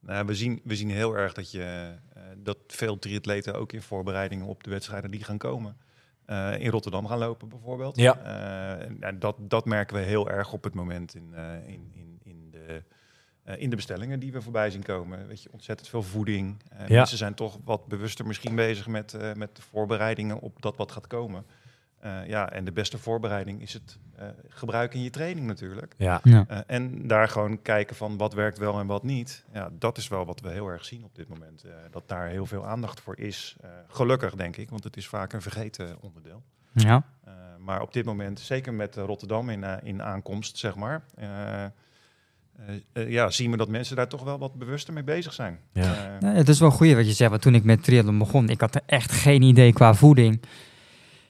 Nou, 0.00 0.26
we, 0.26 0.34
zien, 0.34 0.60
we 0.64 0.76
zien 0.76 0.90
heel 0.90 1.16
erg 1.16 1.32
dat, 1.32 1.50
je, 1.50 1.94
eh, 2.14 2.22
dat 2.36 2.58
veel 2.66 2.98
triatleten 2.98 3.54
ook 3.54 3.72
in 3.72 3.82
voorbereidingen 3.82 4.46
op 4.46 4.64
de 4.64 4.70
wedstrijden 4.70 5.10
die 5.10 5.24
gaan 5.24 5.38
komen. 5.38 5.76
eh, 6.24 6.58
in 6.58 6.70
Rotterdam 6.70 7.06
gaan 7.06 7.18
lopen 7.18 7.48
bijvoorbeeld. 7.48 7.96
Ja. 7.96 8.18
Eh, 9.00 9.08
dat, 9.18 9.36
dat 9.40 9.64
merken 9.64 9.96
we 9.96 10.02
heel 10.02 10.30
erg 10.30 10.52
op 10.52 10.64
het 10.64 10.74
moment 10.74 11.14
in, 11.14 11.34
eh, 11.34 11.68
in, 11.68 11.92
eh, 13.48 13.60
in 13.62 13.70
de 13.70 13.76
bestellingen 13.76 14.20
die 14.20 14.32
we 14.32 14.42
voorbij 14.42 14.70
zien 14.70 14.82
komen. 14.82 15.26
Weet 15.26 15.42
je, 15.42 15.48
ontzettend 15.52 15.88
veel 15.88 16.02
voeding. 16.02 16.56
Eh, 16.70 16.88
Ja. 16.88 16.96
Mensen 16.96 17.18
zijn 17.18 17.34
toch 17.34 17.58
wat 17.64 17.86
bewuster 17.86 18.26
misschien 18.26 18.54
bezig 18.54 18.86
met, 18.86 19.14
eh, 19.14 19.32
met 19.32 19.56
de 19.56 19.62
voorbereidingen 19.62 20.40
op 20.40 20.62
dat 20.62 20.76
wat 20.76 20.92
gaat 20.92 21.06
komen. 21.06 21.44
Eh, 21.98 22.26
ja, 22.26 22.50
en 22.50 22.64
de 22.64 22.72
beste 22.72 22.98
voorbereiding 22.98 23.62
is 23.62 23.72
het 23.72 23.98
eh, 24.16 24.26
gebruiken 24.48 24.98
in 24.98 25.04
je 25.04 25.10
training 25.10 25.46
natuurlijk. 25.46 25.94
Ja. 25.96 26.20
Ja. 26.22 26.44
Eh, 26.48 26.58
en 26.66 27.06
daar 27.06 27.28
gewoon 27.28 27.62
kijken 27.62 27.96
van 27.96 28.16
wat 28.16 28.32
werkt 28.34 28.58
wel 28.58 28.78
en 28.78 28.86
wat 28.86 29.02
niet. 29.02 29.44
Ja, 29.52 29.70
dat 29.72 29.96
is 29.98 30.08
wel 30.08 30.24
wat 30.26 30.40
we 30.40 30.50
heel 30.50 30.68
erg 30.68 30.84
zien 30.84 31.04
op 31.04 31.14
dit 31.14 31.28
moment. 31.28 31.62
eh, 31.64 31.70
dat 31.90 32.02
daar 32.08 32.28
heel 32.28 32.46
veel 32.46 32.66
aandacht 32.66 33.00
voor 33.00 33.18
is. 33.18 33.56
Eh, 33.60 33.70
gelukkig 33.88 34.34
denk 34.34 34.56
ik, 34.56 34.70
want 34.70 34.84
het 34.84 34.96
is 34.96 35.08
vaak 35.08 35.32
een 35.32 35.42
vergeten 35.42 35.96
onderdeel. 36.00 36.42
Ja. 36.72 37.02
Eh, 37.24 37.32
maar 37.58 37.80
op 37.80 37.92
dit 37.92 38.04
moment, 38.04 38.40
zeker 38.40 38.74
met 38.74 38.96
Rotterdam 38.96 39.50
in, 39.50 39.64
eh, 39.64 39.76
in 39.82 40.02
aankomst, 40.02 40.58
zeg 40.58 40.74
maar. 40.76 41.02
Eh, 42.66 43.02
eh, 43.02 43.10
ja, 43.10 43.30
zien 43.30 43.50
we 43.50 43.56
dat 43.56 43.68
mensen 43.68 43.96
daar 43.96 44.08
toch 44.08 44.22
wel 44.24 44.38
wat 44.38 44.54
bewuster 44.54 44.92
mee 44.94 45.02
bezig 45.04 45.32
zijn. 45.32 45.58
Ja. 45.72 45.82
Eh, 45.82 45.88
Ja, 46.20 46.32
het 46.34 46.48
is 46.48 46.60
wel 46.60 46.70
goed 46.70 46.92
wat 46.92 47.06
je 47.06 47.12
zegt, 47.12 47.30
want 47.30 47.42
toen 47.42 47.54
ik 47.54 47.64
met 47.64 47.84
triathlon 47.84 48.18
begon, 48.18 48.48
ik 48.48 48.60
had 48.60 48.74
er 48.74 48.80
echt 48.86 49.12
geen 49.12 49.42
idee 49.42 49.72
qua 49.72 49.94
voeding. 49.94 50.40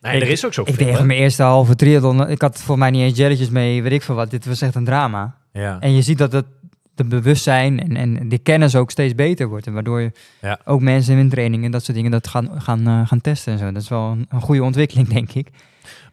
Nee, 0.00 0.16
Ik- 0.16 0.22
er 0.22 0.28
is 0.28 0.44
ook 0.46 0.54
zo 0.54 0.62
Ik 0.62 0.74
veel, 0.74 0.86
deed 0.86 0.98
hè? 0.98 1.04
mijn 1.04 1.18
eerste 1.18 1.42
halve 1.42 1.74
triathlon, 1.76 2.28
ik 2.28 2.40
had 2.40 2.62
voor 2.62 2.78
mij 2.78 2.90
niet 2.90 3.02
eens 3.02 3.16
jelletjes 3.18 3.50
mee, 3.50 3.82
weet 3.82 3.92
ik 3.92 4.02
veel 4.02 4.14
wat. 4.14 4.30
Dit 4.30 4.46
was 4.46 4.60
echt 4.60 4.74
een 4.74 4.84
drama. 4.84 5.36
Ja. 5.52 5.80
En 5.80 5.92
je 5.94 6.02
ziet 6.02 6.18
dat 6.18 6.32
het 6.32 6.46
de 6.94 7.04
bewustzijn 7.04 7.80
en, 7.82 7.96
en 7.96 8.28
de 8.28 8.38
kennis 8.38 8.76
ook 8.76 8.90
steeds 8.90 9.14
beter 9.14 9.48
wordt. 9.48 9.66
En 9.66 9.72
waardoor 9.72 10.00
je 10.00 10.12
Ja. 10.40 10.58
ook 10.64 10.80
mensen 10.80 11.12
in 11.12 11.18
hun 11.18 11.28
training 11.28 11.64
en 11.64 11.70
dat 11.70 11.84
soort 11.84 11.96
dingen 11.96 12.10
dat 12.10 12.28
gaan, 12.28 12.60
gaan, 12.62 13.06
gaan 13.06 13.20
testen 13.20 13.52
en 13.52 13.58
zo. 13.58 13.72
Dat 13.72 13.82
is 13.82 13.88
wel 13.88 14.10
een, 14.10 14.26
een 14.28 14.40
goede 14.40 14.62
ontwikkeling, 14.62 15.08
denk 15.08 15.32
ik. 15.32 15.48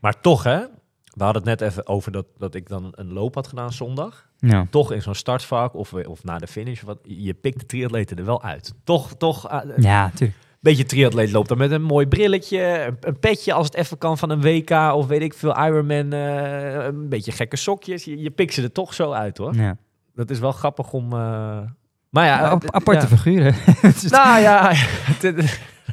Maar 0.02 0.20
toch, 0.22 0.44
hè? 0.44 0.60
We 1.16 1.24
hadden 1.24 1.42
het 1.48 1.60
net 1.60 1.70
even 1.70 1.88
over 1.88 2.12
dat, 2.12 2.26
dat 2.38 2.56
ik 2.56 2.68
dan 2.70 2.92
een 2.96 3.14
loop 3.14 3.36
had 3.36 3.48
gedaan 3.48 3.72
zondag. 3.74 4.28
Ja. 4.38 4.68
Toch 4.70 4.92
in 4.92 5.02
zo'n 5.02 5.16
startvak 5.16 5.74
of, 5.76 5.94
of 5.94 6.24
na 6.24 6.38
de 6.38 6.48
finish. 6.48 6.82
Wat, 6.82 6.98
je 7.04 7.34
pikt 7.34 7.60
de 7.60 7.66
triatleten 7.66 8.18
er 8.18 8.26
wel 8.26 8.44
uit. 8.44 8.74
Toch, 8.84 9.14
toch. 9.18 9.50
eh, 9.50 9.60
Een 9.76 9.82
Ja, 9.82 10.04
natuurlijk. 10.04 10.38
beetje 10.60 10.86
triatleet 10.86 11.32
loopt 11.32 11.48
dan 11.50 11.58
met 11.58 11.72
een 11.72 11.82
mooi 11.82 12.08
brilletje. 12.08 12.60
Een, 12.86 12.98
een 13.00 13.20
petje 13.20 13.54
als 13.54 13.66
het 13.66 13.76
even 13.76 13.98
kan 13.98 14.18
van 14.18 14.30
een 14.30 14.42
WK. 14.42 14.70
Of 14.94 15.08
weet 15.08 15.22
ik 15.22 15.34
veel, 15.34 15.58
Ironman. 15.66 16.14
eh, 16.14 16.86
een 16.86 17.10
beetje 17.10 17.32
gekke 17.32 17.56
sokjes. 17.56 18.04
Je, 18.04 18.18
je 18.22 18.30
pikt 18.32 18.54
ze 18.54 18.62
er 18.64 18.72
toch 18.72 18.94
zo 18.94 19.12
uit, 19.12 19.38
hoor. 19.38 19.56
Ja. 19.56 19.78
Dat 20.16 20.30
is 20.30 20.40
wel 20.40 20.52
grappig 20.52 20.92
om... 20.94 21.14
eh, 21.14 21.60
Maar 22.10 22.26
ja... 22.26 22.60
Aparte 22.66 23.08
ja. 23.10 23.18
figuren. 23.18 23.56
Nou 24.10 24.40
ja, 24.42 24.72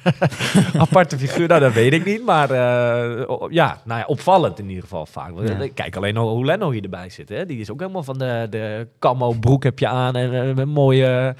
aparte 0.78 1.18
figuur, 1.18 1.48
nou 1.48 1.60
dat 1.60 1.72
weet 1.72 1.92
ik 1.92 2.04
niet. 2.04 2.24
Maar 2.24 2.50
eh, 2.50 3.26
ja, 3.50 3.80
nou 3.84 4.00
ja, 4.00 4.04
opvallend 4.06 4.58
in 4.58 4.68
ieder 4.68 4.82
geval 4.82 5.06
vaak. 5.06 5.30
Want, 5.34 5.48
Ja. 5.48 5.60
eh, 5.60 5.70
Kijk 5.74 5.96
alleen 5.96 6.16
al 6.16 6.28
hoe 6.28 6.44
Leno 6.44 6.70
hier 6.70 6.82
erbij 6.82 7.08
zit. 7.10 7.28
Hè? 7.28 7.46
Die 7.46 7.60
is 7.60 7.70
ook 7.70 7.80
helemaal 7.80 8.02
van 8.02 8.18
de, 8.18 8.46
de 8.50 8.88
camo 8.98 9.32
broek 9.32 9.62
heb 9.62 9.78
je 9.78 9.88
aan 9.88 10.16
en 10.16 10.32
eh, 10.32 10.56
een 10.62 10.68
mooie... 10.68 11.34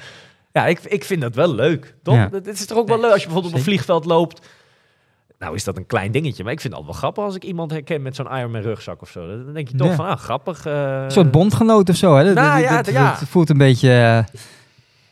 ja, 0.53 0.67
ik, 0.67 0.81
ik 0.81 1.05
vind 1.05 1.21
dat 1.21 1.35
wel 1.35 1.55
leuk, 1.55 1.95
toch? 2.03 2.15
Ja. 2.15 2.29
Het 2.33 2.47
is 2.47 2.67
toch 2.67 2.79
ook 2.79 2.89
wel 2.89 3.01
leuk 3.01 3.11
als 3.13 3.21
je 3.21 3.25
bijvoorbeeld 3.27 3.53
op 3.55 3.59
een 3.59 3.65
vliegveld 3.65 4.05
loopt. 4.05 4.49
Nou 5.39 5.55
is 5.55 5.65
dat 5.65 5.77
een 5.77 5.87
klein 5.87 6.13
dingetje, 6.13 6.45
maar 6.45 6.53
ik 6.53 6.61
vind 6.61 6.73
het 6.75 6.83
altijd 6.83 7.01
wel 7.01 7.11
grappig 7.11 7.25
als 7.25 7.35
ik 7.35 7.45
iemand 7.45 7.71
herken 7.71 8.03
met 8.03 8.17
zo'n 8.17 8.27
Ironman 8.37 8.61
rugzak 8.61 9.03
of 9.03 9.09
zo. 9.09 9.27
Dan 9.45 9.53
denk 9.55 9.69
je 9.69 9.77
toch 9.77 9.89
Ja. 9.89 9.95
van, 9.95 10.07
ah, 10.07 10.19
grappig. 10.19 10.67
eh, 10.67 11.03
Een 11.05 11.11
soort 11.11 11.31
bondgenoot 11.31 11.89
of 11.89 11.97
zo, 11.97 12.17
hè? 12.17 12.25
Dat, 12.25 12.35
Nou 12.35 12.61
dat- 12.61 12.71
ja, 12.71 12.83
dat- 12.83 12.95
ja. 12.95 13.17
voelt 13.17 13.51
een 13.51 13.59
beetje... 13.59 13.91
eh, 13.91 14.41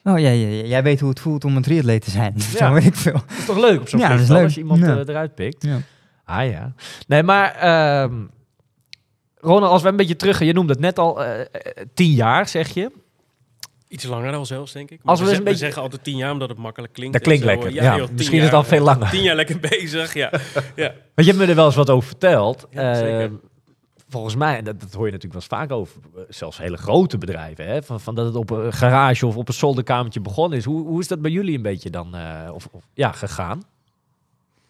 Oh 0.04 0.18
ja, 0.18 0.28
ja, 0.30 0.48
ja, 0.48 0.64
jij 0.64 0.82
weet 0.82 1.00
hoe 1.00 1.08
het 1.08 1.20
voelt 1.20 1.44
om 1.44 1.56
een 1.56 1.62
triatleet 1.62 2.04
te 2.04 2.10
zijn. 2.10 2.40
Zo 2.58 2.72
weet 2.72 2.84
ik 2.84 2.94
veel. 2.94 3.12
Het 3.26 3.38
is 3.38 3.44
toch 3.44 3.58
leuk 3.60 3.80
op 3.80 3.88
zo'n 3.88 4.00
Ja, 4.00 4.16
dat 4.16 4.28
leuk. 4.28 4.42
als 4.42 4.54
je 4.54 4.60
iemand 4.60 4.80
Ja. 4.80 4.96
eh, 4.98 5.08
eruit 5.08 5.34
pikt. 5.34 5.64
Ja. 5.64 5.78
Ah 6.24 6.50
ja. 6.50 6.72
Nee, 7.06 7.22
maar 7.22 7.54
ehm 7.54 8.14
Ronald, 9.42 9.72
als 9.72 9.82
we 9.82 9.88
een 9.88 9.96
beetje 9.96 10.16
terug... 10.16 10.38
Je 10.44 10.52
noemde 10.52 10.72
het 10.72 10.80
net 10.80 10.98
al, 10.98 11.24
eh, 11.24 11.40
eh, 11.40 11.46
tien 11.94 12.12
jaar 12.12 12.48
zeg 12.48 12.68
je. 12.68 12.90
Iets 13.88 14.04
langer 14.04 14.34
al 14.34 14.46
zelfs, 14.46 14.72
denk 14.72 14.90
ik. 14.90 15.00
Als 15.04 15.18
we 15.18 15.24
we, 15.24 15.30
dus 15.30 15.30
ze- 15.30 15.38
een 15.38 15.44
beetje- 15.50 15.64
zeggen 15.64 15.82
altijd 15.82 16.04
tien 16.04 16.16
jaar, 16.16 16.32
omdat 16.32 16.48
het 16.48 16.58
makkelijk 16.58 16.92
klinkt. 16.92 17.12
Dat 17.12 17.22
klinkt 17.22 17.42
zo. 17.44 17.50
lekker, 17.50 17.72
ja. 17.72 17.96
joh, 17.96 18.08
Misschien 18.16 18.36
is 18.36 18.42
het 18.42 18.52
dan 18.52 18.64
veel 18.64 18.82
langer. 18.84 19.10
Tien 19.16 19.22
jaar 19.22 19.36
lekker 19.36 19.58
bezig, 19.60 20.14
ja. 20.14 20.30
ja. 20.76 20.92
Want 21.14 21.26
je 21.26 21.32
hebt 21.32 21.38
me 21.38 21.46
er 21.46 21.54
wel 21.54 21.66
eens 21.66 21.74
wat 21.74 21.90
over 21.90 22.08
verteld. 22.08 22.66
Ja, 22.70 22.94
zeker. 22.94 23.30
Volgens 24.10 24.34
mij, 24.34 24.56
en 24.56 24.64
dat, 24.64 24.80
dat 24.80 24.92
hoor 24.92 25.06
je 25.06 25.12
natuurlijk 25.12 25.40
wel 25.40 25.58
eens 25.58 25.68
vaak 25.68 25.78
over, 25.78 26.00
eh, 26.16 26.22
zelfs 26.28 26.58
hele 26.58 26.76
grote 26.76 27.18
bedrijven, 27.18 27.66
hè, 27.66 27.82
van, 27.82 28.00
van 28.00 28.14
dat 28.14 28.26
het 28.26 28.34
op 28.34 28.50
een 28.50 28.72
garage 28.72 29.26
of 29.26 29.36
op 29.36 29.48
een 29.48 29.54
zolderkamertje 29.54 30.20
begonnen 30.20 30.58
is. 30.58 30.64
Hoe, 30.64 30.86
hoe 30.86 31.00
is 31.00 31.08
dat 31.08 31.20
bij 31.20 31.30
jullie 31.30 31.56
een 31.56 31.62
beetje 31.62 31.90
dan 31.90 32.14
eh, 32.14 32.50
of, 32.54 32.68
of, 32.70 32.84
ja, 32.94 33.12
gegaan? 33.12 33.62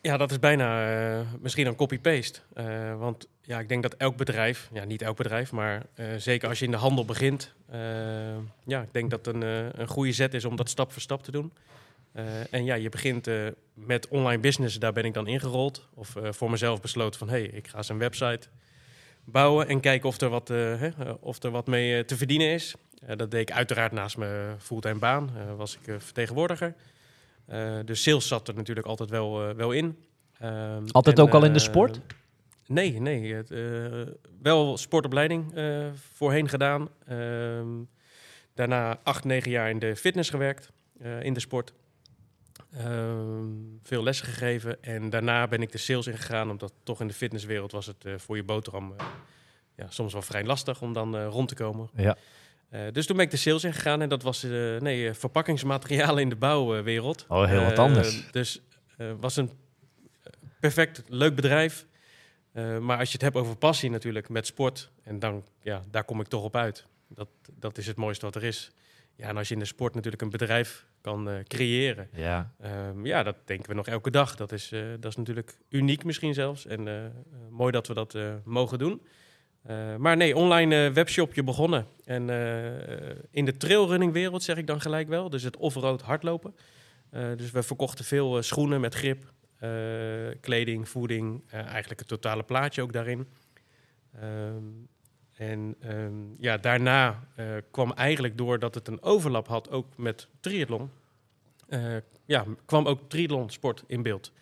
Ja, 0.00 0.16
dat 0.16 0.30
is 0.30 0.38
bijna 0.38 0.90
eh, 0.90 1.20
misschien 1.40 1.66
een 1.66 1.74
copy-paste. 1.74 2.40
Want 2.98 3.28
ja, 3.40 3.58
ik 3.58 3.68
denk 3.68 3.82
dat 3.82 3.94
elk 3.94 4.16
bedrijf, 4.16 4.68
ja, 4.72 4.84
niet 4.84 5.02
elk 5.02 5.16
bedrijf, 5.16 5.52
maar 5.52 5.86
zeker 6.16 6.48
als 6.48 6.58
je 6.58 6.64
in 6.64 6.70
de 6.70 6.76
handel 6.76 7.04
begint, 7.04 7.54
ja, 8.64 8.82
ik 8.82 8.92
denk 8.92 9.10
dat 9.10 9.26
een, 9.26 9.42
een 9.80 9.88
goede 9.88 10.12
zet 10.12 10.34
is 10.34 10.44
om 10.44 10.56
dat 10.56 10.68
stap 10.68 10.92
voor 10.92 11.02
stap 11.02 11.22
te 11.22 11.30
doen. 11.30 11.52
En 12.50 12.64
ja, 12.64 12.74
je 12.74 12.88
begint 12.88 13.28
met 13.74 14.08
online 14.08 14.40
business, 14.40 14.78
daar 14.78 14.92
ben 14.92 15.04
ik 15.04 15.14
dan 15.14 15.26
ingerold. 15.26 15.88
Of 15.94 16.16
voor 16.30 16.50
mezelf 16.50 16.80
besloten 16.80 17.18
van, 17.18 17.28
hé, 17.28 17.38
hey, 17.38 17.46
ik 17.46 17.68
ga 17.68 17.76
eens 17.76 17.88
een 17.88 17.98
website 17.98 18.48
bouwen 19.24 19.68
en 19.68 19.80
kijken 19.80 20.08
of 20.08 20.20
er 20.20 20.28
wat, 20.28 20.50
eh, 20.50 20.80
hè, 20.80 20.88
of 21.20 21.42
er 21.42 21.50
wat 21.50 21.66
mee 21.66 21.96
eh, 21.96 22.04
te 22.04 22.16
verdienen 22.16 22.48
is. 22.48 22.74
Eh, 23.06 23.16
dat 23.16 23.30
deed 23.30 23.40
ik 23.40 23.52
uiteraard 23.52 23.92
naast 23.92 24.16
mijn 24.16 24.60
fulltime 24.60 24.98
baan, 24.98 25.30
was 25.56 25.78
ik 25.82 26.00
vertegenwoordiger. 26.02 26.74
Eh, 27.46 27.78
dus 27.84 28.02
sales 28.02 28.28
zat 28.28 28.48
er 28.48 28.54
natuurlijk 28.54 28.86
altijd 28.86 29.10
wel, 29.10 29.54
wel 29.54 29.72
in. 29.72 29.96
Ehm, 30.38 30.84
Altijd 30.90 31.18
en, 31.18 31.24
ook 31.24 31.34
al 31.34 31.44
in 31.44 31.52
de 31.52 31.58
sport? 31.58 32.00
Nee, 32.66 33.00
nee. 33.00 33.34
Het, 33.34 33.52
wel 34.42 34.76
sportopleiding 34.76 35.52
voorheen 36.12 36.48
gedaan. 36.48 36.88
Ehm, 37.06 37.66
daarna 38.54 38.98
acht, 39.02 39.24
negen 39.24 39.50
jaar 39.50 39.70
in 39.70 39.78
de 39.78 39.96
fitness 39.96 40.30
gewerkt, 40.30 40.70
in 41.20 41.32
de 41.32 41.40
sport. 41.40 41.72
Ehm, 42.76 43.46
veel 43.82 44.02
lessen 44.02 44.26
gegeven. 44.26 44.82
En 44.82 45.10
daarna 45.10 45.48
ben 45.48 45.62
ik 45.62 45.72
de 45.72 45.78
sales 45.78 46.06
ingegaan, 46.06 46.50
omdat 46.50 46.72
toch 46.82 47.00
in 47.00 47.06
de 47.06 47.14
fitnesswereld 47.14 47.72
was 47.72 47.86
het 47.86 48.04
eh, 48.04 48.14
voor 48.16 48.36
je 48.36 48.42
boterham 48.42 48.94
eh, 48.98 49.06
ja, 49.76 49.86
soms 49.88 50.12
wel 50.12 50.22
vrij 50.22 50.44
lastig 50.44 50.82
om 50.82 50.92
dan 50.92 51.16
eh, 51.16 51.26
rond 51.26 51.48
te 51.48 51.54
komen. 51.54 51.90
Ja. 51.94 52.16
Dus 52.92 53.06
toen 53.06 53.16
ben 53.16 53.24
ik 53.24 53.30
de 53.30 53.36
sales 53.36 53.64
ingegaan 53.64 54.02
en 54.02 54.08
dat 54.08 54.22
was 54.22 54.42
nee, 54.78 55.12
verpakkingsmaterialen 55.12 56.22
in 56.22 56.28
de 56.28 56.36
bouwwereld. 56.36 57.24
Oh, 57.28 57.46
heel 57.46 57.64
wat 57.64 57.78
anders. 57.78 58.30
dus 58.30 58.62
het 58.96 59.20
was 59.20 59.36
een 59.36 59.50
perfect 60.60 61.02
leuk 61.08 61.34
bedrijf. 61.34 61.86
Maar 62.80 62.98
als 62.98 63.08
je 63.08 63.12
het 63.12 63.22
hebt 63.22 63.36
over 63.36 63.56
passie 63.56 63.90
natuurlijk 63.90 64.28
met 64.28 64.46
sport, 64.46 64.90
en 65.02 65.18
dan, 65.18 65.44
ja, 65.62 65.82
daar 65.90 66.04
kom 66.04 66.20
ik 66.20 66.26
toch 66.26 66.42
op 66.42 66.56
uit. 66.56 66.86
Dat, 67.08 67.28
dat 67.58 67.78
is 67.78 67.86
het 67.86 67.96
mooiste 67.96 68.24
wat 68.24 68.34
er 68.34 68.44
is. 68.44 68.70
Ja, 69.16 69.28
en 69.28 69.36
als 69.36 69.48
je 69.48 69.54
in 69.54 69.60
de 69.60 69.66
sport 69.66 69.94
natuurlijk 69.94 70.22
een 70.22 70.30
bedrijf 70.30 70.86
kan 71.00 71.28
eh, 71.28 71.34
creëren, 71.44 72.08
Ja. 72.12 72.52
ehm, 72.60 73.06
ja, 73.06 73.22
dat 73.22 73.36
denken 73.44 73.68
we 73.68 73.74
nog 73.74 73.86
elke 73.86 74.10
dag. 74.10 74.36
Dat 74.36 74.52
is, 74.52 74.72
eh, 74.72 74.80
dat 75.00 75.10
is 75.10 75.16
natuurlijk 75.16 75.58
uniek 75.68 76.04
misschien 76.04 76.34
zelfs. 76.34 76.66
En 76.66 76.88
eh, 76.88 76.94
mooi 77.50 77.72
dat 77.72 77.86
we 77.86 77.94
dat 77.94 78.18
mogen 78.44 78.78
doen. 78.78 79.02
Maar 79.98 80.16
nee, 80.16 80.36
online 80.36 80.92
webshopje 80.92 81.42
begonnen. 81.44 81.86
En 82.04 82.22
in 83.30 83.44
de 83.44 83.56
trailrunning 83.56 84.12
wereld 84.12 84.42
zeg 84.42 84.56
ik 84.56 84.66
dan 84.66 84.80
gelijk 84.80 85.08
wel. 85.08 85.30
Dus 85.30 85.42
het 85.42 85.56
off-road 85.56 86.02
hardlopen. 86.02 86.54
Dus 87.10 87.50
we 87.50 87.62
verkochten 87.62 88.04
veel 88.04 88.42
schoenen 88.42 88.80
met 88.80 88.94
grip, 88.94 89.32
kleding, 90.40 90.88
voeding. 90.88 91.50
eigenlijk 91.50 92.00
het 92.00 92.08
totale 92.08 92.42
plaatje 92.42 92.82
ook 92.82 92.92
daarin. 92.92 93.28
Ehm, 94.20 94.64
en 95.40 95.74
ehm, 95.80 96.12
ja, 96.38 96.56
daarna 96.56 97.26
eh, 97.34 97.46
kwam 97.70 97.92
eigenlijk 97.92 98.38
doordat 98.38 98.74
het 98.74 98.88
een 98.88 99.02
overlap 99.02 99.46
had 99.48 99.70
ook 99.70 99.86
met 99.96 100.28
triathlon. 100.40 100.90
eh, 101.68 101.96
ja, 102.24 102.44
kwam 102.64 102.86
ook 102.86 103.08
triathlon 103.08 103.50
sport 103.50 103.82
in 103.86 104.02
beeld. 104.02 104.32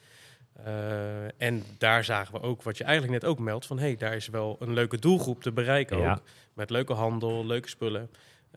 Eh, 0.64 1.42
en 1.42 1.64
daar 1.78 2.04
zagen 2.04 2.34
we 2.34 2.40
ook 2.40 2.62
wat 2.62 2.78
je 2.78 2.84
eigenlijk 2.84 3.22
net 3.22 3.30
ook 3.30 3.38
meldt: 3.38 3.66
van 3.66 3.78
hé, 3.78 3.84
hey, 3.84 3.96
daar 3.96 4.14
is 4.14 4.28
wel 4.28 4.56
een 4.60 4.72
leuke 4.72 4.98
doelgroep 4.98 5.42
te 5.42 5.52
bereiken. 5.52 5.98
Ja. 5.98 6.12
Ook, 6.12 6.22
met 6.52 6.70
leuke 6.70 6.92
handel, 6.92 7.46
leuke 7.46 7.68
spullen. 7.68 8.10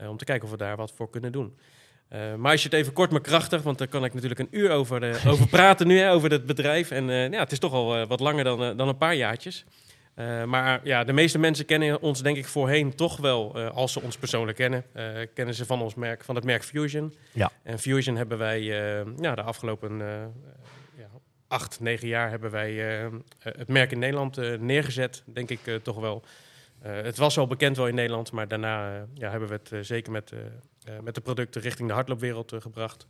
om 0.08 0.18
te 0.18 0.26
kijken 0.26 0.46
of 0.46 0.52
we 0.52 0.58
daar 0.58 0.78
wat 0.78 0.92
voor 0.92 1.10
kunnen 1.10 1.32
doen. 1.32 1.58
Maar 2.10 2.52
als 2.52 2.64
je 2.64 2.70
het 2.70 2.78
even 2.78 2.94
kort 2.94 3.12
maar 3.12 3.22
krachtig, 3.22 3.62
want 3.62 3.78
daar 3.78 3.88
kan 3.88 4.06
ik 4.06 4.14
natuurlijk 4.14 4.40
een 4.40 4.60
uur 4.60 4.72
over, 4.72 5.28
over 5.28 5.48
praten 5.58 5.88
nu, 5.88 5.98
hè, 5.98 6.12
over 6.12 6.32
het 6.32 6.46
bedrijf. 6.46 6.92
En 6.92 7.06
ja, 7.06 7.40
het 7.40 7.52
is 7.52 7.60
toch 7.60 7.74
al 7.74 8.08
wat 8.08 8.20
langer 8.20 8.44
dan, 8.44 8.78
dan 8.78 8.88
een 8.88 8.98
paar 8.98 9.16
jaartjes. 9.16 9.66
Eh, 10.22 10.44
maar 10.44 10.80
ja, 10.84 11.04
de 11.04 11.14
meeste 11.14 11.38
mensen 11.38 11.66
kennen 11.66 12.02
ons 12.02 12.22
denk 12.22 12.38
ik 12.38 12.48
voorheen 12.48 12.96
toch 12.96 13.18
wel, 13.18 13.56
eh, 13.56 13.70
als 13.70 13.92
ze 13.92 14.02
ons 14.02 14.18
persoonlijk 14.18 14.58
kennen, 14.58 14.84
eh, 14.94 15.06
kennen 15.34 15.56
ze 15.56 15.66
van 15.66 15.82
ons 15.82 15.96
merk, 15.96 16.24
van 16.24 16.36
het 16.36 16.44
merk 16.44 16.64
Fusion. 16.64 17.14
Ja. 17.34 17.52
En 17.64 17.80
Fusion 17.80 18.16
hebben 18.16 18.38
wij 18.38 18.62
ja, 19.20 19.36
de 19.36 19.42
afgelopen 19.42 19.98
ja, 20.98 21.08
acht, 21.48 21.80
negen 21.80 22.08
jaar 22.08 22.30
hebben 22.30 22.52
wij 22.52 22.74
het 23.40 23.68
merk 23.68 23.92
in 23.92 24.00
Nederland 24.00 24.60
neergezet, 24.60 25.24
denk 25.26 25.50
ik 25.50 25.80
toch 25.84 26.00
wel. 26.00 26.24
Het 26.82 27.18
was 27.18 27.38
al 27.38 27.48
bekend 27.48 27.78
wel 27.78 27.88
in 27.88 27.96
Nederland, 27.96 28.32
maar 28.32 28.48
daarna 28.48 29.06
ja, 29.14 29.30
hebben 29.30 29.50
we 29.50 29.60
het 29.64 29.86
zeker 29.86 30.12
met, 30.12 30.34
met 31.02 31.16
de 31.16 31.22
producten 31.22 31.62
richting 31.62 31.88
de 31.88 31.94
hardloopwereld 31.94 32.54
gebracht. 32.60 33.08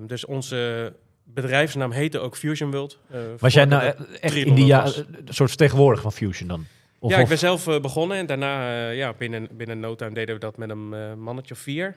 Dus 0.00 0.24
onze 0.24 0.92
bedrijfsnaam 1.34 1.90
heette 1.90 2.18
ook 2.18 2.36
Fusion 2.36 2.70
World. 2.70 2.98
eh, 3.10 3.20
Was 3.38 3.54
jij 3.54 3.64
nou 3.64 3.92
echt 4.20 4.34
in 4.34 4.54
die 4.54 4.66
ja, 4.66 4.84
een 4.84 5.28
soort 5.28 5.48
vertegenwoordiger 5.48 6.10
van 6.10 6.12
Fusion 6.12 6.48
dan? 6.48 6.66
Of, 6.98 7.10
ja, 7.10 7.18
ik 7.18 7.28
ben 7.28 7.38
zelf 7.38 7.66
eh, 7.66 7.80
begonnen 7.80 8.16
en 8.16 8.26
daarna, 8.26 8.88
eh, 8.88 8.96
ja, 8.96 9.12
binnen, 9.12 9.48
binnen 9.52 9.80
no 9.80 9.94
time 9.94 10.14
deden 10.14 10.34
we 10.34 10.40
dat 10.40 10.56
met 10.56 10.70
een 10.70 11.18
mannetje 11.20 11.54
of 11.54 11.60
vier. 11.60 11.96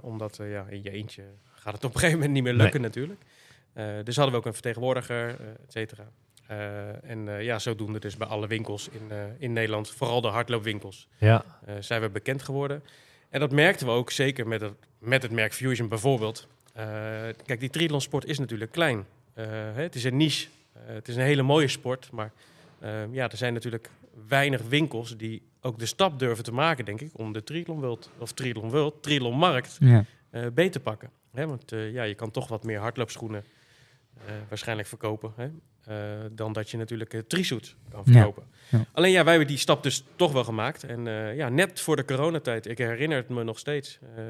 Omdat, 0.00 0.38
ja, 0.42 0.66
in 0.68 0.80
je 0.82 0.90
eentje 0.90 1.22
gaat 1.54 1.72
het 1.74 1.84
op 1.84 1.94
een 1.94 2.00
gegeven 2.00 2.18
moment 2.18 2.34
niet 2.34 2.42
meer 2.42 2.62
lukken 2.62 2.80
natuurlijk. 2.80 3.20
Dus 4.04 4.16
hadden 4.16 4.34
we 4.34 4.40
ook 4.40 4.46
een 4.46 4.52
vertegenwoordiger, 4.52 5.28
et 5.28 5.72
cetera. 5.72 6.04
Eh, 6.46 7.10
en 7.10 7.28
eh, 7.28 7.42
ja, 7.42 7.58
zodoende 7.58 7.98
dus 7.98 8.16
bij 8.16 8.26
alle 8.26 8.46
winkels 8.46 8.88
in, 8.88 9.10
in 9.38 9.52
Nederland, 9.52 9.90
vooral 9.90 10.20
de 10.20 10.28
hardloopwinkels, 10.28 11.08
ja. 11.18 11.44
zijn 11.80 12.00
we 12.00 12.10
bekend 12.10 12.42
geworden. 12.42 12.82
En 13.30 13.40
dat 13.40 13.50
merkten 13.50 13.86
we 13.86 13.92
ook 13.92 14.10
zeker 14.10 14.46
met 14.48 14.60
het, 14.60 14.72
met 14.98 15.22
het 15.22 15.32
merk 15.32 15.54
Fusion 15.54 15.88
bijvoorbeeld. 15.88 16.48
Eh, 16.74 16.84
kijk, 17.46 17.60
die 17.60 17.70
triathlonsport 17.70 18.24
is 18.24 18.38
natuurlijk 18.38 18.70
klein. 18.72 19.04
Eh, 19.34 19.46
het 19.74 19.94
is 19.94 20.04
een 20.04 20.16
niche. 20.16 20.48
Eh, 20.72 20.80
het 20.94 21.08
is 21.08 21.16
een 21.16 21.22
hele 21.22 21.42
mooie 21.42 21.68
sport, 21.68 22.10
maar 22.12 22.32
eh, 22.78 23.12
ja, 23.12 23.30
er 23.30 23.36
zijn 23.36 23.52
natuurlijk 23.52 23.90
weinig 24.28 24.62
winkels 24.62 25.16
die 25.16 25.42
ook 25.60 25.78
de 25.78 25.86
stap 25.86 26.18
durven 26.18 26.44
te 26.44 26.52
maken, 26.52 26.84
denk 26.84 27.00
ik, 27.00 27.10
om 27.12 27.32
de 27.32 27.44
triathlon 27.44 27.80
world, 27.80 28.10
of 28.18 28.32
triathlon 28.32 28.70
world, 28.70 29.02
triathlon 29.02 29.36
markt 29.36 29.76
Ja. 29.80 30.04
beter 30.30 30.70
te 30.70 30.80
pakken. 30.80 31.10
Hè, 31.32 31.46
want 31.46 31.70
ja, 31.70 32.02
je 32.02 32.14
kan 32.14 32.30
toch 32.30 32.48
wat 32.48 32.64
meer 32.64 32.78
hardloopschoenen 32.78 33.44
waarschijnlijk 34.48 34.88
verkopen. 34.88 35.32
Hè, 35.36 35.48
dan 36.32 36.52
dat 36.52 36.70
je 36.70 36.76
natuurlijk 36.76 37.12
uh, 37.14 37.20
trisuits 37.20 37.76
kan 37.90 38.02
Ja. 38.06 38.12
verkopen. 38.12 38.42
Ja. 38.68 38.84
Alleen 38.92 39.10
ja, 39.10 39.22
wij 39.22 39.30
hebben 39.32 39.48
die 39.50 39.58
stap 39.58 39.82
dus 39.82 40.04
toch 40.16 40.32
wel 40.32 40.44
gemaakt. 40.44 40.84
En 40.84 41.06
eh, 41.06 41.36
ja, 41.36 41.48
net 41.48 41.80
voor 41.80 41.96
de 41.96 42.04
coronatijd, 42.04 42.66
ik 42.68 42.78
herinner 42.78 43.16
het 43.18 43.28
me 43.28 43.44
nog 43.44 43.58
steeds. 43.58 43.98
eh, 44.16 44.22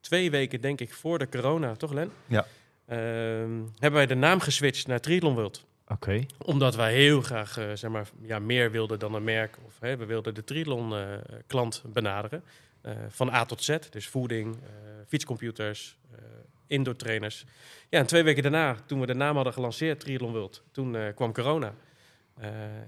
twee 0.00 0.30
weken 0.30 0.60
denk 0.60 0.80
ik 0.80 0.94
voor 0.94 1.18
de 1.18 1.28
corona, 1.28 1.74
toch 1.74 1.92
Len? 1.92 2.10
Ja. 2.26 2.46
Ehm, 2.86 3.50
hebben 3.78 3.92
wij 3.92 4.06
de 4.06 4.14
naam 4.14 4.40
geswitcht 4.40 4.86
naar 4.86 5.00
Triathlon 5.00 5.34
World 5.34 5.66
Oké. 5.88 6.20
omdat 6.38 6.74
wij 6.76 6.94
heel 6.94 7.20
graag 7.22 7.56
eh, 7.58 7.64
zeg 7.74 7.90
maar, 7.90 8.08
ja, 8.22 8.38
meer 8.38 8.70
wilden 8.70 8.98
dan 8.98 9.14
een 9.14 9.24
merk. 9.24 9.56
Of, 9.66 9.72
hè, 9.80 9.96
we 9.96 10.04
wilden 10.04 10.34
de 10.34 10.44
triathlon 10.44 10.94
eh, 10.94 11.02
klant 11.46 11.82
benaderen. 11.92 12.42
Eh, 12.80 12.92
van 13.08 13.30
A 13.30 13.44
tot 13.44 13.64
Z. 13.64 13.78
Dus 13.90 14.08
voeding, 14.08 14.54
eh, 14.54 14.70
fietscomputers, 15.06 15.96
eh 16.12 16.18
indoor 16.66 16.96
trainers. 16.96 17.44
Ja, 17.88 17.98
en 17.98 18.06
twee 18.06 18.22
weken 18.22 18.42
daarna, 18.42 18.76
toen 18.86 19.00
we 19.00 19.06
de 19.06 19.14
naam 19.14 19.34
hadden 19.34 19.52
gelanceerd, 19.52 20.00
Triathlon 20.00 20.32
World, 20.32 20.62
toen 20.72 21.14
kwam 21.14 21.32
corona. 21.32 21.74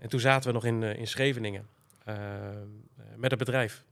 En 0.01 0.09
toen 0.09 0.21
zaten 0.21 0.49
we 0.49 0.55
nog 0.55 0.65
in, 0.65 0.83
in 0.83 1.07
Scheveningen 1.07 1.69
met 3.17 3.31
het 3.31 3.39
bedrijf. 3.39 3.85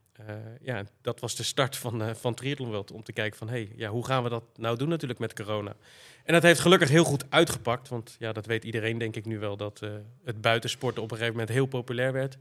Ja, 0.61 0.85
dat 1.01 1.21
was 1.21 1.37
de 1.37 1.43
start 1.43 1.77
van, 1.77 2.03
eh 2.03 2.15
van 2.15 2.35
Triathlon 2.35 2.69
World. 2.69 2.91
Om 2.91 3.03
te 3.03 3.13
kijken 3.13 3.39
van, 3.39 3.49
hey, 3.49 3.73
ja, 3.77 3.89
hoe 3.89 4.07
gaan 4.07 4.23
we 4.23 4.29
dat 4.29 4.45
nou 4.57 4.77
doen 4.77 4.89
natuurlijk 4.89 5.21
met 5.21 5.35
corona? 5.35 5.77
En 6.25 6.33
dat 6.33 6.43
heeft 6.43 6.61
gelukkig 6.61 6.89
heel 6.89 7.05
goed 7.05 7.25
uitgepakt. 7.29 7.89
Want 7.89 8.17
ja, 8.19 8.33
dat 8.33 8.47
weet 8.47 8.65
iedereen 8.65 8.99
denk 8.99 9.17
ik 9.17 9.25
nu 9.25 9.39
wel. 9.39 9.57
Dat 9.57 9.81
het 10.25 10.41
buitensporten 10.41 11.03
op 11.03 11.11
een 11.11 11.17
gegeven 11.17 11.39
moment 11.39 11.55
heel 11.55 11.67
populair 11.67 12.13
werd. 12.13 12.39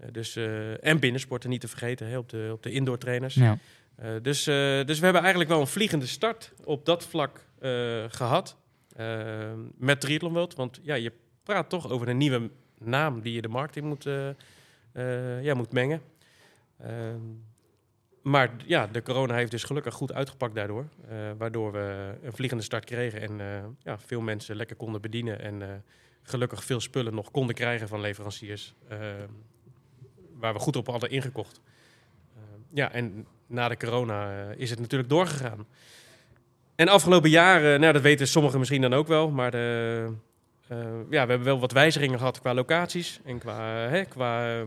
Eh, 0.00 0.08
dus, 0.12 0.36
eh, 0.36 0.84
en 0.84 1.00
binnensporten 1.00 1.50
niet 1.50 1.60
te 1.60 1.68
vergeten, 1.68 2.06
hè, 2.06 2.18
op, 2.18 2.28
de, 2.28 2.48
op 2.52 2.62
de 2.62 2.70
indoor 2.70 2.98
trainers. 2.98 3.34
Ja. 3.34 3.58
Eh, 4.00 4.10
dus, 4.22 4.44
dus 4.86 4.98
we 4.98 5.04
hebben 5.04 5.20
eigenlijk 5.20 5.50
wel 5.50 5.60
een 5.60 5.66
vliegende 5.66 6.06
start 6.06 6.52
op 6.64 6.84
dat 6.84 7.04
vlak 7.04 7.46
eh, 7.58 8.04
gehad. 8.08 8.56
eh, 8.96 9.52
met 9.76 10.00
Triathlon 10.00 10.32
World. 10.32 10.54
Want 10.54 10.80
ja, 10.82 10.94
je 10.94 11.12
praat 11.42 11.68
toch 11.68 11.90
over 11.90 12.08
een 12.08 12.16
nieuwe 12.16 12.50
naam 12.78 13.20
die 13.20 13.32
je 13.32 13.42
de 13.42 13.48
markt 13.48 13.76
in 13.76 13.86
moet, 13.86 14.08
ja, 15.42 15.54
moet 15.54 15.72
mengen. 15.72 16.02
Maar 18.22 18.50
ja, 18.66 18.86
de 18.86 19.02
corona 19.02 19.34
heeft 19.34 19.50
dus 19.50 19.64
gelukkig 19.64 19.94
goed 19.94 20.12
uitgepakt 20.12 20.54
daardoor. 20.54 20.88
waardoor 21.38 21.72
we 21.72 22.14
een 22.22 22.32
vliegende 22.32 22.64
start 22.64 22.84
kregen 22.84 23.20
en 23.20 23.76
ja, 23.82 23.98
veel 23.98 24.20
mensen 24.20 24.56
lekker 24.56 24.76
konden 24.76 25.00
bedienen. 25.00 25.40
En 25.40 25.84
gelukkig 26.22 26.64
veel 26.64 26.80
spullen 26.80 27.14
nog 27.14 27.30
konden 27.30 27.54
krijgen 27.54 27.88
van 27.88 28.00
leveranciers. 28.00 28.74
Waar 30.40 30.52
we 30.52 30.58
goed 30.58 30.76
op 30.76 30.86
hadden 30.86 31.10
ingekocht. 31.10 31.60
Eh, 32.36 32.42
ja, 32.72 32.92
en 32.92 33.26
na 33.46 33.68
de 33.68 33.76
corona 33.76 34.30
eh, 34.30 34.60
is 34.60 34.70
het 34.70 34.80
natuurlijk 34.80 35.10
doorgegaan. 35.10 35.66
En 36.74 36.88
afgelopen 36.88 37.30
jaren, 37.30 37.80
nou 37.80 37.92
dat 37.92 38.02
weten 38.02 38.28
sommigen 38.28 38.58
misschien 38.58 38.80
dan 38.80 38.94
ook 38.94 39.06
wel, 39.06 39.30
maar 39.30 39.50
de, 39.50 40.06
eh, 40.68 40.78
ja, 41.10 41.24
we 41.24 41.30
hebben 41.30 41.42
wel 41.42 41.60
wat 41.60 41.72
wijzigingen 41.72 42.18
gehad 42.18 42.40
qua 42.40 42.54
locaties 42.54 43.20
en 43.24 43.38
qua, 43.38 43.88
qua 44.08 44.60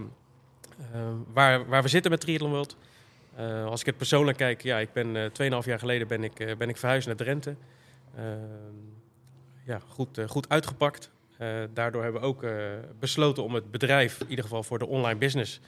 eh, 0.93 0.99
waar, 1.33 1.65
waar 1.67 1.81
we 1.81 1.87
zitten 1.87 2.11
met 2.11 2.19
Triathlon 2.19 2.51
World. 2.51 2.77
Eh, 3.35 3.65
als 3.65 3.79
ik 3.79 3.85
het 3.85 3.97
persoonlijk 3.97 4.37
kijk, 4.37 4.63
ja, 4.63 4.77
ik 4.77 4.93
ben 4.93 5.15
eh 5.15 5.25
2,5 5.31 5.65
jaar 5.65 5.79
geleden 5.79 6.07
ben 6.07 6.23
ik, 6.23 6.39
eh, 6.39 6.55
ben 6.55 6.69
ik 6.69 6.77
verhuisd 6.77 7.07
naar 7.07 7.15
Drenthe. 7.15 7.55
Eh, 8.15 8.23
ja, 9.65 9.79
goed, 9.87 10.17
eh, 10.17 10.27
goed 10.27 10.49
uitgepakt. 10.49 11.11
Eh, 11.43 11.63
daardoor 11.73 12.03
hebben 12.03 12.21
we 12.21 12.27
ook 12.27 12.43
eh, 12.43 12.53
besloten 12.99 13.43
om 13.43 13.53
het 13.53 13.71
bedrijf, 13.71 14.19
in 14.19 14.29
ieder 14.29 14.43
geval 14.43 14.63
voor 14.63 14.79
de 14.79 14.87
online 14.87 15.19
business, 15.19 15.59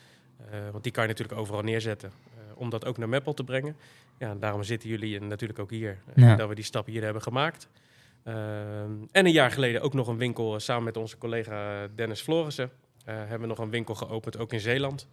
eh, 0.52 0.70
want 0.72 0.84
die 0.84 0.92
kan 0.92 1.04
je 1.04 1.10
natuurlijk 1.10 1.40
overal 1.40 1.62
neerzetten, 1.62 2.12
om 2.54 2.70
dat 2.70 2.86
ook 2.86 2.98
naar 2.98 3.10
Meppel 3.10 3.34
te 3.34 3.44
brengen. 3.44 3.76
Ja, 4.20 4.36
daarom 4.36 4.64
zitten 4.64 4.90
jullie 4.90 5.22
natuurlijk 5.22 5.60
ook 5.60 5.70
hier, 5.70 5.98
Ja. 6.16 6.36
dat 6.36 6.50
we 6.50 6.56
die 6.56 6.64
stap 6.64 6.86
hier 6.86 7.04
hebben 7.04 7.22
gemaakt. 7.22 7.70
En 8.24 9.10
een 9.12 9.32
jaar 9.32 9.52
geleden 9.52 9.82
ook 9.82 9.94
nog 9.94 10.08
een 10.08 10.18
winkel 10.18 10.60
samen 10.60 10.84
met 10.84 10.98
onze 10.98 11.18
collega 11.18 11.88
Dennis 11.96 12.22
Florissen. 12.22 12.72
hebben 13.06 13.40
we 13.42 13.48
nog 13.48 13.58
een 13.58 13.70
winkel 13.70 13.96
geopend, 13.96 14.38
ook 14.38 14.54
in 14.54 14.60
Zeeland. 14.60 15.08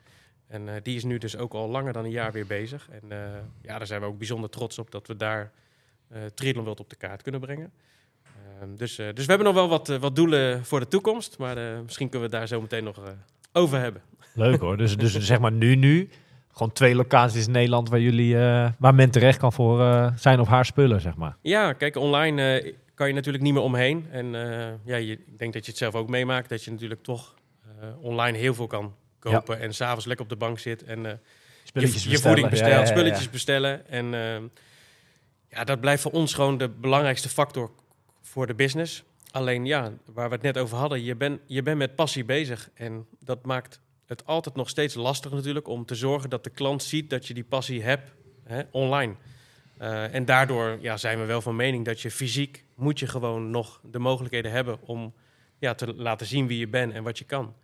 En 0.47 0.69
die 0.83 0.97
is 0.97 1.05
nu 1.05 1.19
dus 1.19 1.37
ook 1.37 1.53
al 1.53 1.69
langer 1.69 1.93
dan 1.93 2.05
een 2.05 2.11
jaar 2.11 2.33
weer 2.33 2.47
bezig. 2.47 2.89
En 2.91 3.09
ja, 3.63 3.79
daar 3.79 3.87
zijn 3.87 4.01
we 4.01 4.07
ook 4.07 4.19
bijzonder 4.19 4.51
trots 4.51 4.79
op 4.79 4.91
dat 4.91 5.07
we 5.07 5.17
daar 5.17 5.53
eh 6.09 6.25
Triathlon 6.35 6.65
World 6.65 6.81
op 6.81 6.91
de 6.91 6.97
kaart 6.97 7.23
kunnen 7.23 7.41
brengen. 7.41 7.73
Ehm, 8.61 8.77
dus, 8.77 8.99
eh, 8.99 9.07
dus 9.07 9.25
we 9.25 9.33
hebben 9.33 9.47
nog 9.47 9.55
wel 9.55 9.69
wat, 9.69 9.89
eh, 9.89 9.97
wat 9.97 10.17
doelen 10.17 10.65
voor 10.65 10.81
de 10.81 10.89
toekomst. 10.89 11.39
Maar 11.39 11.57
eh, 11.57 11.81
misschien 11.85 12.09
kunnen 12.09 12.29
we 12.29 12.37
het 12.37 12.45
daar 12.45 12.57
zo 12.57 12.61
meteen 12.61 12.85
nog 12.85 12.97
over 13.53 13.79
hebben. 13.79 14.03
Leuk 14.35 14.61
hoor. 14.61 14.77
Dus, 14.77 14.97
dus 14.97 15.19
zeg 15.19 15.41
maar 15.41 15.53
nu, 15.53 15.75
nu. 15.75 16.09
Gewoon 16.53 16.73
twee 16.73 16.95
locaties 16.95 17.47
in 17.47 17.53
Nederland 17.53 17.89
waar 17.89 18.01
jullie, 18.01 18.37
waar 18.79 18.95
men 18.95 19.11
terecht 19.11 19.39
kan 19.39 19.53
voor 19.53 20.13
zijn 20.17 20.41
of 20.41 20.49
haar 20.49 20.65
spullen, 20.65 21.01
zeg 21.01 21.17
maar. 21.17 21.37
Ja, 21.43 21.73
kijk, 21.73 21.97
online 21.97 22.75
kan 22.95 23.09
je 23.09 23.15
natuurlijk 23.15 23.45
niet 23.45 23.53
meer 23.53 23.63
omheen. 23.63 24.07
En 24.11 24.27
ja, 24.85 24.97
je, 24.97 25.13
ik 25.13 25.39
denk 25.39 25.53
dat 25.53 25.65
je 25.65 25.71
het 25.71 25.81
zelf 25.81 25.95
ook 25.95 26.09
meemaakt. 26.09 26.49
Dat 26.49 26.65
je 26.65 26.71
natuurlijk 26.71 27.03
toch 27.03 27.35
online 28.01 28.39
heel 28.39 28.55
veel 28.55 28.67
kan 28.67 28.95
kopen. 29.19 29.61
En 29.61 29.75
s'avonds 29.75 30.07
lekker 30.07 30.25
op 30.25 30.31
de 30.31 30.37
bank 30.39 30.59
zit. 30.59 30.85
En 30.85 31.21
Spulletjes 31.65 32.05
je, 32.05 32.19
voeding 32.19 32.49
bestelt, 32.49 32.71
Ja, 32.71 32.77
ja, 32.77 32.83
ja, 32.83 32.89
ja. 32.89 32.97
spulletjes 32.97 33.31
bestellen. 33.31 33.89
En 33.89 34.15
ehm, 34.15 34.43
ja, 35.49 35.65
dat 35.65 35.81
blijft 35.81 36.03
voor 36.03 36.13
ons 36.13 36.35
gewoon 36.35 36.59
de 36.59 36.69
belangrijkste 36.69 37.29
factor 37.29 37.71
voor 38.33 38.47
de 38.47 38.55
business. 38.55 39.05
Alleen 39.31 39.67
ja, 39.67 39.93
waar 40.05 40.29
we 40.29 40.35
het 40.35 40.43
net 40.43 40.59
over 40.59 40.77
hadden, 40.77 41.03
je 41.03 41.17
bent 41.17 41.41
je 41.47 41.63
bent 41.63 41.79
met 41.79 41.95
passie 41.95 42.25
bezig. 42.25 42.71
En 42.75 43.07
dat 43.25 43.45
maakt 43.45 43.81
het 44.07 44.27
altijd 44.27 44.55
nog 44.55 44.69
steeds 44.69 44.95
lastig 44.95 45.33
natuurlijk 45.33 45.69
om 45.69 45.85
te 45.85 45.95
zorgen 45.95 46.31
dat 46.31 46.45
de 46.45 46.51
klant 46.51 46.83
ziet 46.83 47.11
dat 47.11 47.27
je 47.27 47.35
die 47.35 47.45
passie 47.45 47.83
hebt 47.83 48.11
hè, 48.45 48.63
online. 48.71 49.15
Eh, 49.77 50.15
en 50.15 50.25
daardoor 50.25 50.79
ja, 50.81 50.97
zijn 50.97 51.19
we 51.19 51.25
wel 51.25 51.41
van 51.41 51.57
mening 51.57 51.85
dat 51.85 52.01
je 52.01 52.11
fysiek 52.11 52.65
moet 52.75 52.99
je 52.99 53.07
gewoon 53.07 53.51
nog 53.51 53.81
de 53.91 53.99
mogelijkheden 53.99 54.51
hebben 54.51 54.79
om 54.81 55.15
ja, 55.59 55.75
te 55.75 55.95
laten 55.95 56.27
zien 56.27 56.47
wie 56.47 56.59
je 56.59 56.69
bent 56.69 56.93
en 56.93 57.03
wat 57.03 57.19
je 57.19 57.25
kan. 57.25 57.55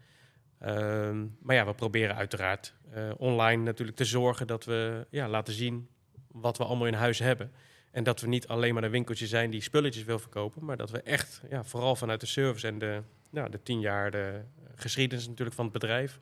Ehm, 0.59 1.27
maar 1.41 1.57
ja, 1.57 1.67
we 1.67 1.75
proberen 1.75 2.17
uiteraard 2.17 2.75
eh, 2.91 3.11
online 3.17 3.63
natuurlijk 3.63 3.97
te 3.97 4.05
zorgen 4.05 4.47
dat 4.47 4.65
we 4.65 5.07
ja, 5.11 5.29
laten 5.29 5.55
zien 5.55 5.89
wat 6.33 6.59
we 6.59 6.65
allemaal 6.65 6.87
in 6.87 6.95
huis 6.95 7.19
hebben. 7.19 7.53
En 7.99 8.05
dat 8.05 8.21
we 8.21 8.27
niet 8.27 8.49
alleen 8.49 8.75
maar 8.75 8.85
een 8.85 8.91
winkeltje 8.91 9.27
zijn 9.27 9.51
die 9.51 9.61
spulletjes 9.61 10.05
wil 10.05 10.19
verkopen, 10.19 10.65
maar 10.65 10.77
dat 10.77 10.91
we 10.91 11.03
echt, 11.03 11.43
ja, 11.51 11.65
vooral 11.65 11.97
vanuit 11.97 12.21
de 12.21 12.27
service 12.27 12.67
en 12.67 12.79
de, 12.79 13.03
nou, 13.31 13.51
de 13.51 13.63
tien 13.63 13.81
jaar 13.81 14.11
de 14.11 14.41
geschiedenis 14.75 15.27
natuurlijk 15.27 15.57
van 15.57 15.65
het 15.65 15.75
bedrijf, 15.75 16.19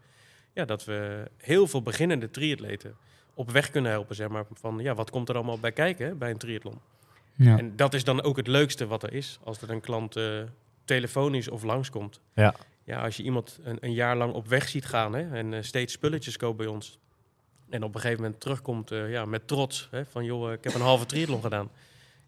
ja, 0.52 0.64
dat 0.64 0.84
we 0.84 1.30
heel 1.36 1.66
veel 1.66 1.82
beginnende 1.82 2.30
triatleten 2.30 2.96
op 3.34 3.50
weg 3.50 3.70
kunnen 3.70 3.90
helpen, 3.90 4.14
zeg 4.14 4.28
maar, 4.28 4.44
van 4.52 4.78
ja, 4.78 4.94
wat 4.94 5.10
komt 5.10 5.28
er 5.28 5.34
allemaal 5.34 5.58
bij 5.58 5.72
kijken 5.72 6.06
hè, 6.06 6.14
bij 6.14 6.30
een 6.30 6.38
triathlon. 6.38 6.80
Ja. 7.32 7.58
En 7.58 7.76
dat 7.76 7.94
is 7.94 8.04
dan 8.04 8.22
ook 8.22 8.36
het 8.36 8.46
leukste 8.46 8.86
wat 8.86 9.02
er 9.02 9.12
is, 9.12 9.38
als 9.44 9.62
er 9.62 9.70
een 9.70 9.80
klant 9.80 10.16
eh, 10.16 10.42
telefonisch 10.84 11.48
of 11.48 11.62
langskomt. 11.62 12.20
Ja. 12.34 12.54
Ja, 12.84 13.02
als 13.02 13.16
je 13.16 13.22
iemand 13.22 13.58
een, 13.62 13.78
een 13.80 13.92
jaar 13.92 14.16
lang 14.16 14.32
op 14.32 14.48
weg 14.48 14.68
ziet 14.68 14.86
gaan 14.86 15.14
hè, 15.14 15.36
en 15.36 15.54
eh, 15.54 15.62
steeds 15.62 15.92
spulletjes 15.92 16.36
koopt 16.36 16.56
bij 16.56 16.66
ons. 16.66 16.98
En 17.70 17.82
op 17.82 17.94
een 17.94 18.00
gegeven 18.00 18.22
moment 18.22 18.40
terugkomt 18.40 18.90
eh, 18.90 19.10
ja, 19.10 19.24
met 19.24 19.48
trots 19.48 19.88
hè, 19.90 20.04
van 20.04 20.24
joh, 20.24 20.52
ik 20.52 20.64
heb 20.64 20.74
een 20.74 20.80
halve 20.80 21.06
triathlon 21.10 21.40
gedaan. 21.42 21.68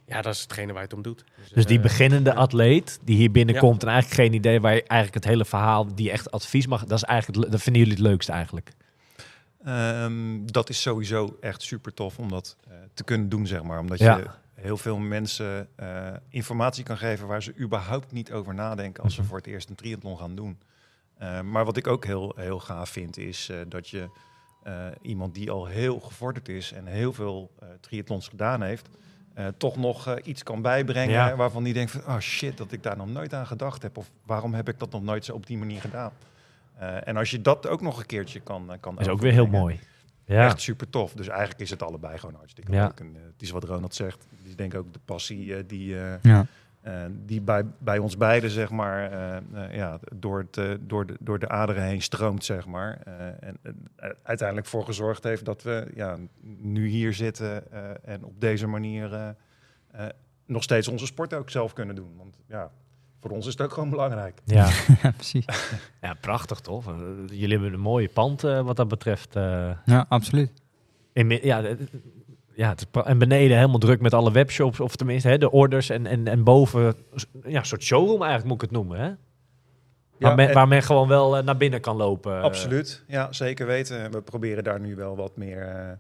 Ja, 0.06 0.22
dat 0.22 0.34
is 0.34 0.40
hetgene 0.40 0.66
waar 0.72 0.82
je 0.82 0.88
het 0.88 0.96
om 0.96 1.02
doet. 1.02 1.24
Dus 1.54 1.66
die 1.66 1.76
eh, 1.76 1.82
beginnende 1.82 2.30
ja. 2.30 2.36
atleet 2.36 2.98
die 3.04 3.16
hier 3.16 3.30
binnenkomt 3.30 3.82
en 3.82 3.88
eigenlijk 3.88 4.20
geen 4.20 4.32
idee 4.32 4.60
waar 4.60 4.74
je 4.74 4.82
eigenlijk 4.82 5.14
het 5.24 5.32
hele 5.32 5.44
verhaal, 5.44 5.94
die 5.94 6.10
echt 6.10 6.30
advies 6.30 6.66
mag, 6.66 6.84
dat 6.84 6.98
is 6.98 7.04
eigenlijk, 7.04 7.42
het 7.42 7.52
dat 7.52 7.62
vinden 7.62 7.82
jullie 7.82 7.96
het 7.98 8.06
leukste 8.06 8.32
eigenlijk. 8.32 8.70
Ehm, 9.64 10.46
dat 10.46 10.68
is 10.68 10.80
sowieso 10.82 11.36
echt 11.40 11.62
super 11.62 11.94
tof 11.94 12.18
om 12.18 12.28
dat 12.28 12.56
eh, 12.68 12.74
te 12.94 13.04
kunnen 13.04 13.28
doen, 13.28 13.46
zeg 13.46 13.62
maar. 13.62 13.78
Omdat 13.78 13.98
Ja. 13.98 14.16
je 14.16 14.26
heel 14.54 14.76
veel 14.76 14.98
mensen 14.98 15.68
eh, 15.76 16.06
informatie 16.28 16.84
kan 16.84 16.98
geven 16.98 17.26
waar 17.26 17.42
ze 17.42 17.54
überhaupt 17.58 18.12
niet 18.12 18.32
over 18.32 18.54
nadenken 18.54 19.02
als 19.02 19.14
ze 19.14 19.20
Mhm. 19.20 19.28
voor 19.28 19.38
het 19.38 19.46
eerst 19.46 19.68
een 19.68 19.74
triathlon 19.74 20.18
gaan 20.18 20.34
doen. 20.34 20.58
Eh, 21.18 21.40
maar 21.40 21.64
wat 21.64 21.76
ik 21.76 21.86
ook 21.86 22.04
heel, 22.04 22.32
heel 22.36 22.60
gaaf 22.60 22.90
vind, 22.90 23.16
is 23.16 23.48
eh, 23.48 23.56
dat 23.68 23.88
je 23.88 24.00
eh, 24.02 24.08
iemand 25.02 25.34
die 25.34 25.50
al 25.50 25.66
heel 25.66 26.00
gevorderd 26.00 26.48
is 26.48 26.72
en 26.72 26.86
heel 26.86 27.12
veel 27.12 27.50
eh 27.60 27.68
triathlons 27.80 28.28
gedaan 28.28 28.62
heeft, 28.62 28.88
eh, 29.34 29.46
toch 29.56 29.76
nog 29.76 30.06
eh, 30.06 30.14
iets 30.24 30.42
kan 30.42 30.62
bijbrengen 30.62 31.14
Ja. 31.14 31.36
waarvan 31.36 31.62
die 31.62 31.72
denkt 31.74 31.90
van, 31.90 32.00
oh 32.00 32.18
shit, 32.18 32.56
dat 32.56 32.72
ik 32.72 32.82
daar 32.82 32.96
nog 32.96 33.08
nooit 33.08 33.34
aan 33.34 33.46
gedacht 33.46 33.82
heb. 33.82 33.96
Of 33.96 34.10
waarom 34.26 34.54
heb 34.54 34.68
ik 34.68 34.78
dat 34.78 34.90
nog 34.90 35.02
nooit 35.02 35.24
zo 35.24 35.32
op 35.34 35.46
die 35.46 35.58
manier 35.58 35.80
gedaan? 35.80 36.12
Eh, 36.78 37.08
en 37.08 37.16
als 37.16 37.30
je 37.30 37.40
dat 37.42 37.66
ook 37.66 37.80
nog 37.80 37.98
een 37.98 38.06
keertje 38.06 38.40
kan, 38.40 38.72
eh, 38.72 38.76
kan 38.80 38.94
Dat 38.94 39.04
is 39.06 39.10
ook 39.12 39.20
weer 39.20 39.32
heel 39.32 39.46
mooi. 39.46 39.80
Ja, 40.24 40.44
Echt 40.44 40.60
super 40.60 40.90
tof. 40.90 41.12
Dus 41.12 41.28
eigenlijk 41.28 41.60
is 41.60 41.70
het 41.70 41.82
allebei 41.82 42.18
gewoon 42.18 42.34
hartstikke 42.34 42.72
Ja. 42.72 42.82
leuk. 42.84 43.00
En, 43.00 43.12
eh, 43.16 43.22
het 43.32 43.42
is 43.42 43.50
wat 43.50 43.64
Ronald 43.64 43.94
zegt. 43.94 44.26
Het 44.38 44.46
is 44.48 44.56
denk 44.56 44.72
ik 44.72 44.78
ook 44.78 44.92
de 44.92 45.00
passie 45.04 45.54
eh, 45.56 45.62
die, 45.66 46.00
eh, 46.00 46.22
Ja. 46.22 46.46
Eh, 46.88 47.04
die 47.26 47.40
bij, 47.40 47.64
bij 47.78 47.98
ons 47.98 48.16
beiden, 48.16 48.50
zeg 48.50 48.70
maar, 48.70 49.12
eh, 49.12 49.36
eh, 49.36 49.74
ja, 49.74 49.98
door, 50.14 50.46
het, 50.50 50.78
door, 50.88 51.06
de, 51.06 51.16
door 51.20 51.38
de 51.38 51.48
aderen 51.48 51.82
heen 51.82 52.02
stroomt, 52.02 52.44
zeg 52.44 52.66
maar. 52.66 52.98
Eh, 53.04 53.48
en 53.48 53.58
uiteindelijk 54.22 54.68
voor 54.68 54.84
gezorgd 54.84 55.24
heeft 55.24 55.44
dat 55.44 55.62
we 55.62 55.90
ja, 55.94 56.16
nu 56.60 56.86
hier 56.88 57.14
zitten 57.14 57.72
eh, 57.72 57.80
en 58.04 58.24
op 58.24 58.40
deze 58.40 58.66
manier 58.66 59.34
nog 60.46 60.62
steeds 60.62 60.88
onze 60.88 61.06
sport 61.06 61.34
ook 61.34 61.50
zelf 61.50 61.72
kunnen 61.72 61.94
doen. 61.94 62.16
Want 62.16 62.38
ja, 62.46 62.70
voor 63.20 63.30
ons 63.30 63.46
is 63.46 63.52
het 63.52 63.60
ook 63.62 63.72
gewoon 63.72 63.90
belangrijk. 63.90 64.40
ja. 64.44 64.68
ja, 65.02 65.10
precies. 65.10 65.44
ja, 66.02 66.14
prachtig 66.20 66.60
toch? 66.60 66.84
Jullie 67.26 67.52
hebben 67.52 67.72
een 67.72 67.80
mooie 67.80 68.08
pand 68.08 68.44
eh, 68.44 68.60
wat 68.60 68.76
dat 68.76 68.88
betreft. 68.88 69.36
eh. 69.36 69.70
Ja, 69.84 70.06
absoluut. 70.08 70.52
In, 71.12 71.28
ja, 71.42 71.76
ja, 72.58 72.68
het 72.68 72.80
is 72.92 73.02
en 73.02 73.18
beneden 73.18 73.56
helemaal 73.56 73.78
druk 73.78 74.00
met 74.00 74.14
alle 74.14 74.32
webshops, 74.32 74.80
of 74.80 74.96
tenminste 74.96 75.28
hè, 75.28 75.38
de 75.38 75.50
orders. 75.50 75.90
En, 75.90 76.06
en, 76.06 76.28
en 76.28 76.44
boven, 76.44 76.94
ja, 77.44 77.58
een 77.58 77.64
soort 77.66 77.82
showroom 77.82 78.22
eigenlijk 78.22 78.44
moet 78.44 78.54
ik 78.54 78.60
het 78.60 78.70
noemen. 78.70 78.98
Hè? 79.00 79.10
waar, 80.18 80.34
men, 80.34 80.48
en- 80.48 80.54
waar 80.54 80.68
men 80.68 80.82
gewoon 80.82 81.08
wel 81.08 81.36
eh, 81.36 81.44
naar 81.44 81.56
binnen 81.56 81.80
kan 81.80 81.96
lopen. 81.96 82.42
Absoluut, 82.42 83.04
ja, 83.06 83.32
zeker 83.32 83.66
weten. 83.66 84.10
We 84.10 84.22
proberen 84.22 84.64
daar 84.64 84.80
nu 84.80 84.94
wel 84.96 85.16
wat 85.16 85.36
meer 85.36 85.62
eh, 85.62 85.90
eh, 85.90 85.96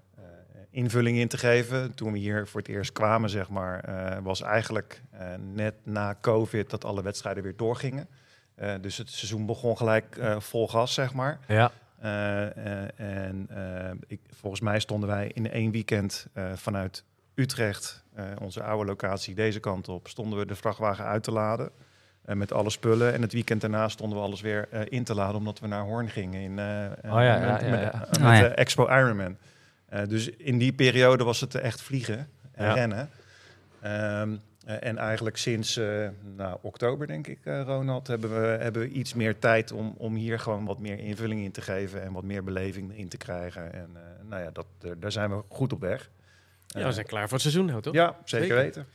invulling 0.70 1.18
in 1.18 1.28
te 1.28 1.38
geven. 1.38 1.94
Toen 1.94 2.12
we 2.12 2.18
hier 2.18 2.46
voor 2.46 2.60
het 2.60 2.68
eerst 2.68 2.92
kwamen, 2.92 3.30
zeg 3.30 3.48
maar, 3.48 3.80
eh, 3.80 4.16
was 4.22 4.42
eigenlijk 4.42 5.02
eh, 5.10 5.26
net 5.54 5.74
na 5.82 6.16
COVID 6.20 6.70
dat 6.70 6.84
alle 6.84 7.02
wedstrijden 7.02 7.42
weer 7.42 7.56
doorgingen. 7.56 8.08
Eh, 8.54 8.72
dus 8.80 8.96
het 8.96 9.10
seizoen 9.10 9.46
begon 9.46 9.76
gelijk 9.76 10.16
eh, 10.16 10.36
vol 10.40 10.68
gas, 10.68 10.94
zeg 10.94 11.14
maar. 11.14 11.38
Ja, 11.48 11.54
Eh, 11.56 11.64
eh, 11.64 11.70
en 12.00 13.46
eh, 13.50 13.90
ik, 14.06 14.20
volgens 14.30 14.60
mij 14.62 14.80
stonden 14.80 15.08
wij 15.08 15.30
in 15.34 15.50
één 15.50 15.70
weekend 15.70 16.26
eh, 16.32 16.52
vanuit 16.54 17.04
Utrecht, 17.34 18.04
eh, 18.14 18.24
onze 18.42 18.62
oude 18.62 18.84
locatie, 18.84 19.34
deze 19.34 19.60
kant 19.60 19.88
op, 19.88 20.08
stonden 20.08 20.38
we 20.38 20.46
de 20.46 20.54
vrachtwagen 20.54 21.04
uit 21.04 21.22
te 21.22 21.32
laden. 21.32 21.70
eh, 22.24 22.34
met 22.36 22.52
alle 22.52 22.70
spullen. 22.70 23.12
En 23.12 23.22
het 23.22 23.32
weekend 23.32 23.60
daarna 23.60 23.88
stonden 23.88 24.18
we 24.18 24.24
alles 24.24 24.40
weer 24.40 24.68
eh, 24.70 24.80
in 24.88 25.04
te 25.04 25.14
laden, 25.14 25.36
omdat 25.36 25.60
we 25.60 25.66
naar 25.66 25.82
Hoorn 25.82 26.08
gingen. 26.08 26.40
In, 26.40 26.58
eh, 26.58 26.84
eh, 26.84 26.90
Oh 27.04 27.10
ja, 27.10 27.22
ja, 27.22 27.50
met, 27.50 27.60
ja, 27.80 28.06
eh, 28.10 28.24
Oh 28.24 28.38
de 28.38 28.46
Expo 28.48 28.84
Ironman. 28.88 29.36
Eh, 29.86 30.06
dus 30.08 30.28
in 30.30 30.58
die 30.58 30.72
periode 30.72 31.24
was 31.24 31.40
het 31.40 31.54
echt 31.54 31.82
vliegen 31.82 32.28
en 32.52 32.64
Ja. 32.66 32.72
rennen. 32.72 33.10
Ehm, 33.80 34.32
eh, 34.32 34.36
en 34.68 34.98
eigenlijk 34.98 35.36
sinds 35.36 35.76
eh, 35.76 36.08
nou, 36.36 36.58
oktober, 36.62 37.06
denk 37.06 37.26
ik, 37.26 37.38
eh, 37.44 37.62
Ronald, 37.62 38.06
hebben 38.06 38.30
we, 38.40 38.46
hebben 38.46 38.82
we 38.82 38.88
iets 38.88 39.14
meer 39.14 39.38
tijd 39.38 39.72
om, 39.72 39.94
om 39.96 40.14
hier 40.14 40.38
gewoon 40.38 40.64
wat 40.64 40.78
meer 40.78 40.98
invulling 40.98 41.40
in 41.44 41.50
te 41.52 41.60
geven 41.60 42.02
en 42.02 42.12
wat 42.12 42.22
meer 42.24 42.44
beleving 42.44 42.96
in 42.96 43.08
te 43.08 43.16
krijgen. 43.16 43.72
En 43.72 43.90
eh, 43.94 44.00
nou 44.28 44.42
ja, 44.42 44.50
dat, 44.52 44.66
eh, 44.82 44.90
daar 44.98 45.12
zijn 45.12 45.30
we 45.30 45.42
goed 45.48 45.72
op 45.72 45.80
weg. 45.80 46.10
Ja, 46.66 46.84
we 46.86 46.92
zijn 46.92 47.06
klaar 47.06 47.22
voor 47.22 47.32
het 47.32 47.40
seizoen 47.40 47.64
nou, 47.66 47.80
toch? 47.82 47.94
Ja, 47.94 48.16
zeker, 48.24 48.46
Zeker. 48.46 48.62
weten. 48.62 48.86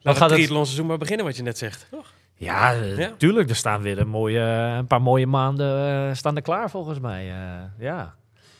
Laat 0.00 0.14
gaat 0.16 0.22
het 0.22 0.30
het- 0.30 0.30
triathlon 0.38 0.64
seizoen 0.64 0.86
maar 0.86 0.98
beginnen, 0.98 1.26
wat 1.26 1.36
je 1.36 1.42
net 1.42 1.58
zegt. 1.58 1.86
Toch? 1.90 2.12
ja, 2.34 2.72
eh, 2.74 2.98
Ja. 2.98 3.12
tuurlijk. 3.16 3.48
Er 3.48 3.56
staan 3.56 3.82
weer 3.82 3.98
een, 3.98 4.08
mooie, 4.08 4.40
een 4.78 4.86
paar 4.86 5.02
mooie 5.02 5.26
maanden 5.26 5.88
eh, 6.08 6.14
staan 6.14 6.36
er 6.36 6.42
klaar 6.42 6.70
volgens 6.70 6.98
mij. 6.98 7.28
eh, 7.30 7.62
ja. 7.78 8.14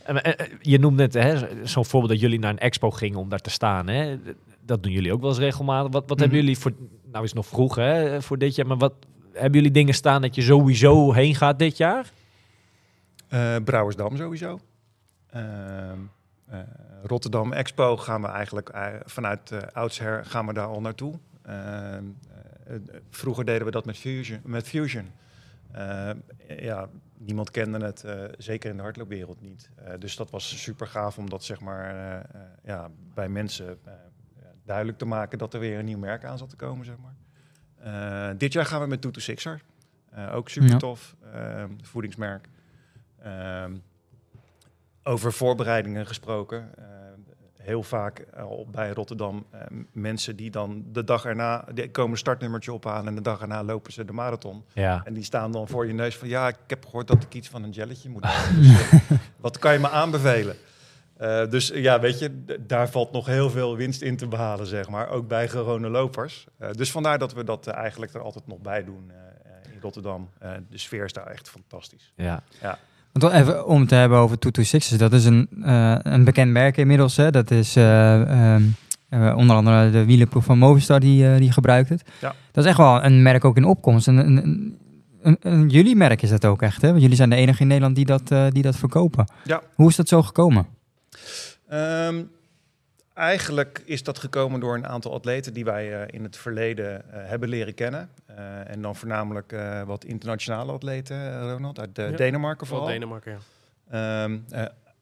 En, 0.05 0.23
eh, 0.23 0.47
eh, 0.47 0.53
je 0.61 0.79
noemt 0.79 0.97
net 0.97 1.15
hè, 1.15 1.37
zo- 1.39 1.47
zo'n 1.63 1.85
voorbeeld 1.85 2.13
dat 2.13 2.21
jullie 2.21 2.39
naar 2.39 2.51
een 2.51 2.59
expo 2.59 2.91
gingen 2.91 3.19
om 3.19 3.29
daar 3.29 3.39
te 3.41 3.51
staan. 3.51 3.89
Hè? 3.89 4.19
Dat 4.69 4.83
doen 4.83 4.93
jullie 4.93 5.13
ook 5.13 5.21
wel 5.21 5.31
eens 5.31 5.39
regelmatig. 5.39 5.93
Wat, 5.93 6.03
wat 6.07 6.11
Mhm. 6.11 6.21
hebben 6.21 6.39
jullie 6.39 6.59
voor... 6.59 6.73
Nou 7.13 7.25
is 7.25 7.33
nog 7.33 7.47
vroeg 7.47 7.75
hè, 7.75 8.23
voor 8.23 8.39
dit 8.39 8.55
jaar. 8.55 8.67
Maar 8.67 8.77
wat 8.77 8.95
hebben 9.33 9.53
jullie 9.53 9.71
dingen 9.71 9.95
staan 9.95 10.23
dat 10.23 10.35
je 10.35 10.43
sowieso 10.43 11.13
heen 11.13 11.35
gaat 11.35 11.59
dit 11.59 11.77
jaar? 11.77 12.11
Eh, 13.29 13.57
Brouwersdam 13.65 14.17
sowieso. 14.17 14.59
Ehm, 15.31 15.99
eh, 16.47 16.59
Rotterdam 17.03 17.53
Expo 17.53 17.97
gaan 17.97 18.23
we 18.23 18.29
eigenlijk 18.29 18.69
eh, 18.69 18.87
vanuit 19.05 19.73
oudsher 19.75 20.25
gaan 20.25 20.47
we 20.47 20.53
daar 20.53 20.67
al 20.67 20.81
naartoe. 20.81 21.15
Ehm, 21.43 21.55
eh, 21.55 22.75
eh, 22.75 22.81
vroeger 23.11 23.45
deden 23.45 23.65
we 23.65 23.71
dat 23.71 23.85
met 23.85 23.97
Fusion. 23.99 24.41
Met 24.45 24.69
Fusion. 24.69 25.07
Ja, 26.61 26.89
niemand 27.19 27.51
kende 27.51 27.85
het, 27.85 28.05
zeker 28.39 28.71
in 28.71 28.77
de 28.77 28.83
hardloopwereld 28.83 29.41
niet. 29.41 29.71
Dus 29.99 30.17
dat 30.17 30.31
was 30.31 30.63
super 30.63 30.87
gaaf 30.87 31.19
om 31.19 31.31
dat 31.31 31.45
zeg 31.45 31.61
maar, 31.61 31.95
ja, 32.65 32.91
bij 33.15 33.29
mensen 33.29 33.79
duidelijk 34.69 34.99
te 34.99 35.05
maken 35.05 35.39
dat 35.39 35.55
er 35.55 35.61
weer 35.61 35.79
een 35.79 35.85
nieuw 35.85 35.99
merk 35.99 36.25
aan 36.25 36.39
zat 36.39 36.49
te 36.51 36.57
komen. 36.57 36.85
Zeg 36.85 36.95
maar. 37.03 37.15
Eh, 38.31 38.39
dit 38.39 38.53
jaar 38.53 38.65
gaan 38.67 38.81
we 38.81 38.87
met 38.87 39.01
Tutu 39.01 39.21
Sixer. 39.21 39.63
Eh, 40.11 40.35
ook 40.35 40.49
super 40.49 40.69
Ja. 40.71 40.77
tof. 40.77 41.15
ehm, 41.33 41.71
voedingsmerk. 41.83 42.49
Ehm, 43.23 43.73
over 45.03 45.33
voorbereidingen 45.33 46.07
gesproken. 46.07 46.71
eh, 46.79 46.85
heel 47.57 47.83
vaak 47.83 48.25
al 48.37 48.67
bij 48.71 48.91
Rotterdam 48.91 49.47
mensen 49.93 50.37
die 50.37 50.51
dan 50.51 50.85
de 50.93 51.05
dag 51.05 51.25
erna, 51.25 51.65
die 51.75 51.91
komen 51.91 52.19
startnummertje 52.19 52.73
ophalen 52.73 53.07
en 53.07 53.15
de 53.15 53.21
dag 53.21 53.41
erna 53.41 53.63
lopen 53.65 53.93
ze 53.93 54.05
de 54.05 54.13
marathon. 54.13 54.65
Ja. 54.73 55.01
En 55.05 55.15
die 55.15 55.23
staan 55.25 55.53
dan 55.53 55.69
voor 55.69 55.87
je 55.87 55.93
neus 55.93 56.17
van 56.17 56.29
ja, 56.29 56.49
ik 56.49 56.57
heb 56.67 56.85
gehoord 56.85 57.07
dat 57.07 57.23
ik 57.23 57.35
iets 57.35 57.49
van 57.49 57.63
een 57.63 57.71
jelletje 57.71 58.09
moet. 58.09 58.23
Dus, 58.23 58.91
wat 59.47 59.59
kan 59.59 59.73
je 59.73 59.79
me 59.79 59.89
aanbevelen? 59.91 60.57
Eh, 61.19 61.51
dus 61.51 61.71
ja, 61.75 62.01
weet 62.01 62.19
je, 62.19 62.45
daar 62.67 62.89
valt 62.89 63.13
nog 63.13 63.27
heel 63.27 63.51
veel 63.51 63.77
winst 63.77 64.03
in 64.03 64.17
te 64.17 64.27
behalen, 64.27 64.67
zeg 64.67 64.89
maar. 64.89 65.09
Ook 65.09 65.29
bij 65.29 65.49
gewone 65.49 65.89
lopers. 65.89 66.47
Eh, 66.59 66.71
dus 66.73 66.91
vandaar 66.91 67.19
dat 67.19 67.35
we 67.35 67.45
dat 67.45 67.67
eh, 67.67 67.75
eigenlijk 67.75 68.15
er 68.15 68.21
altijd 68.21 68.47
nog 68.47 68.59
bij 68.59 68.85
doen 68.85 69.11
in 69.73 69.81
Rotterdam. 69.81 70.29
De 70.71 70.79
sfeer 70.79 71.05
is 71.05 71.13
daar 71.13 71.27
echt 71.27 71.49
fantastisch. 71.49 72.13
ja. 72.17 72.43
Want 73.13 73.33
wel 73.33 73.43
even 73.43 73.67
om 73.67 73.87
te 73.87 73.95
hebben 73.95 74.19
over 74.19 74.39
226, 74.39 75.09
dat 75.09 75.21
is 75.21 75.25
een, 75.25 75.49
een 76.13 76.25
bekend 76.25 76.53
merk 76.53 76.77
inmiddels. 76.77 77.17
Hè? 77.17 77.31
Dat 77.31 77.51
is 77.51 77.77
eh, 77.77 78.55
ehm, 78.55 78.63
eh, 79.09 79.37
onder 79.37 79.57
andere 79.57 79.91
de 79.91 80.05
wielenploeg 80.05 80.45
van 80.45 80.59
Movistar 80.59 81.01
die, 81.01 81.39
die 81.39 81.53
gebruikt 81.53 81.89
het. 81.89 82.03
Ja. 82.21 82.35
Dat 82.53 82.65
is 82.65 82.71
echt 82.71 82.79
wel 82.79 83.05
een 83.05 83.23
merk 83.23 83.45
ook 83.45 83.57
in 83.57 83.65
opkomst. 83.65 84.09
En 84.09 84.17
een, 84.17 84.37
een, 85.23 85.37
een, 85.41 85.69
jullie 85.69 85.97
merk 85.97 86.23
is 86.23 86.31
dat 86.31 86.45
ook 86.45 86.63
echt, 86.63 86.83
hè? 86.83 86.89
Want 86.89 87.01
jullie 87.01 87.17
zijn 87.17 87.31
de 87.31 87.37
enige 87.37 87.63
in 87.63 87.67
Nederland 87.67 87.97
die 87.97 88.05
dat, 88.05 88.29
die 88.53 88.63
dat 88.63 88.77
verkopen. 88.77 89.29
Ja. 89.45 89.63
Hoe 89.75 89.89
is 89.89 89.97
dat 89.97 90.09
zo 90.09 90.23
gekomen? 90.23 90.67
Ehm, 91.69 92.23
eigenlijk 93.15 93.83
is 93.85 94.03
dat 94.03 94.19
gekomen 94.19 94.61
door 94.61 94.75
een 94.75 94.87
aantal 94.87 95.13
atleten 95.13 95.53
die 95.53 95.65
wij 95.65 96.03
eh, 96.03 96.15
in 96.15 96.23
het 96.23 96.37
verleden 96.37 97.13
eh, 97.13 97.29
hebben 97.29 97.49
leren 97.49 97.75
kennen. 97.75 98.11
Eh, 98.27 98.71
en 98.71 98.83
dan 98.83 98.97
voornamelijk 98.97 99.53
eh, 99.53 99.83
wat 99.83 100.05
internationale 100.05 100.73
atleten, 100.73 101.51
Ronald, 101.51 101.79
uit 101.81 101.99
eh, 101.99 102.11
Ja. 102.11 102.17
Denemarken 102.17 102.67
Vooral 102.67 102.85
vooral. 102.87 103.01
Denemarken, 103.01 103.33
ja. 103.91 104.25
Ehm, 104.25 104.39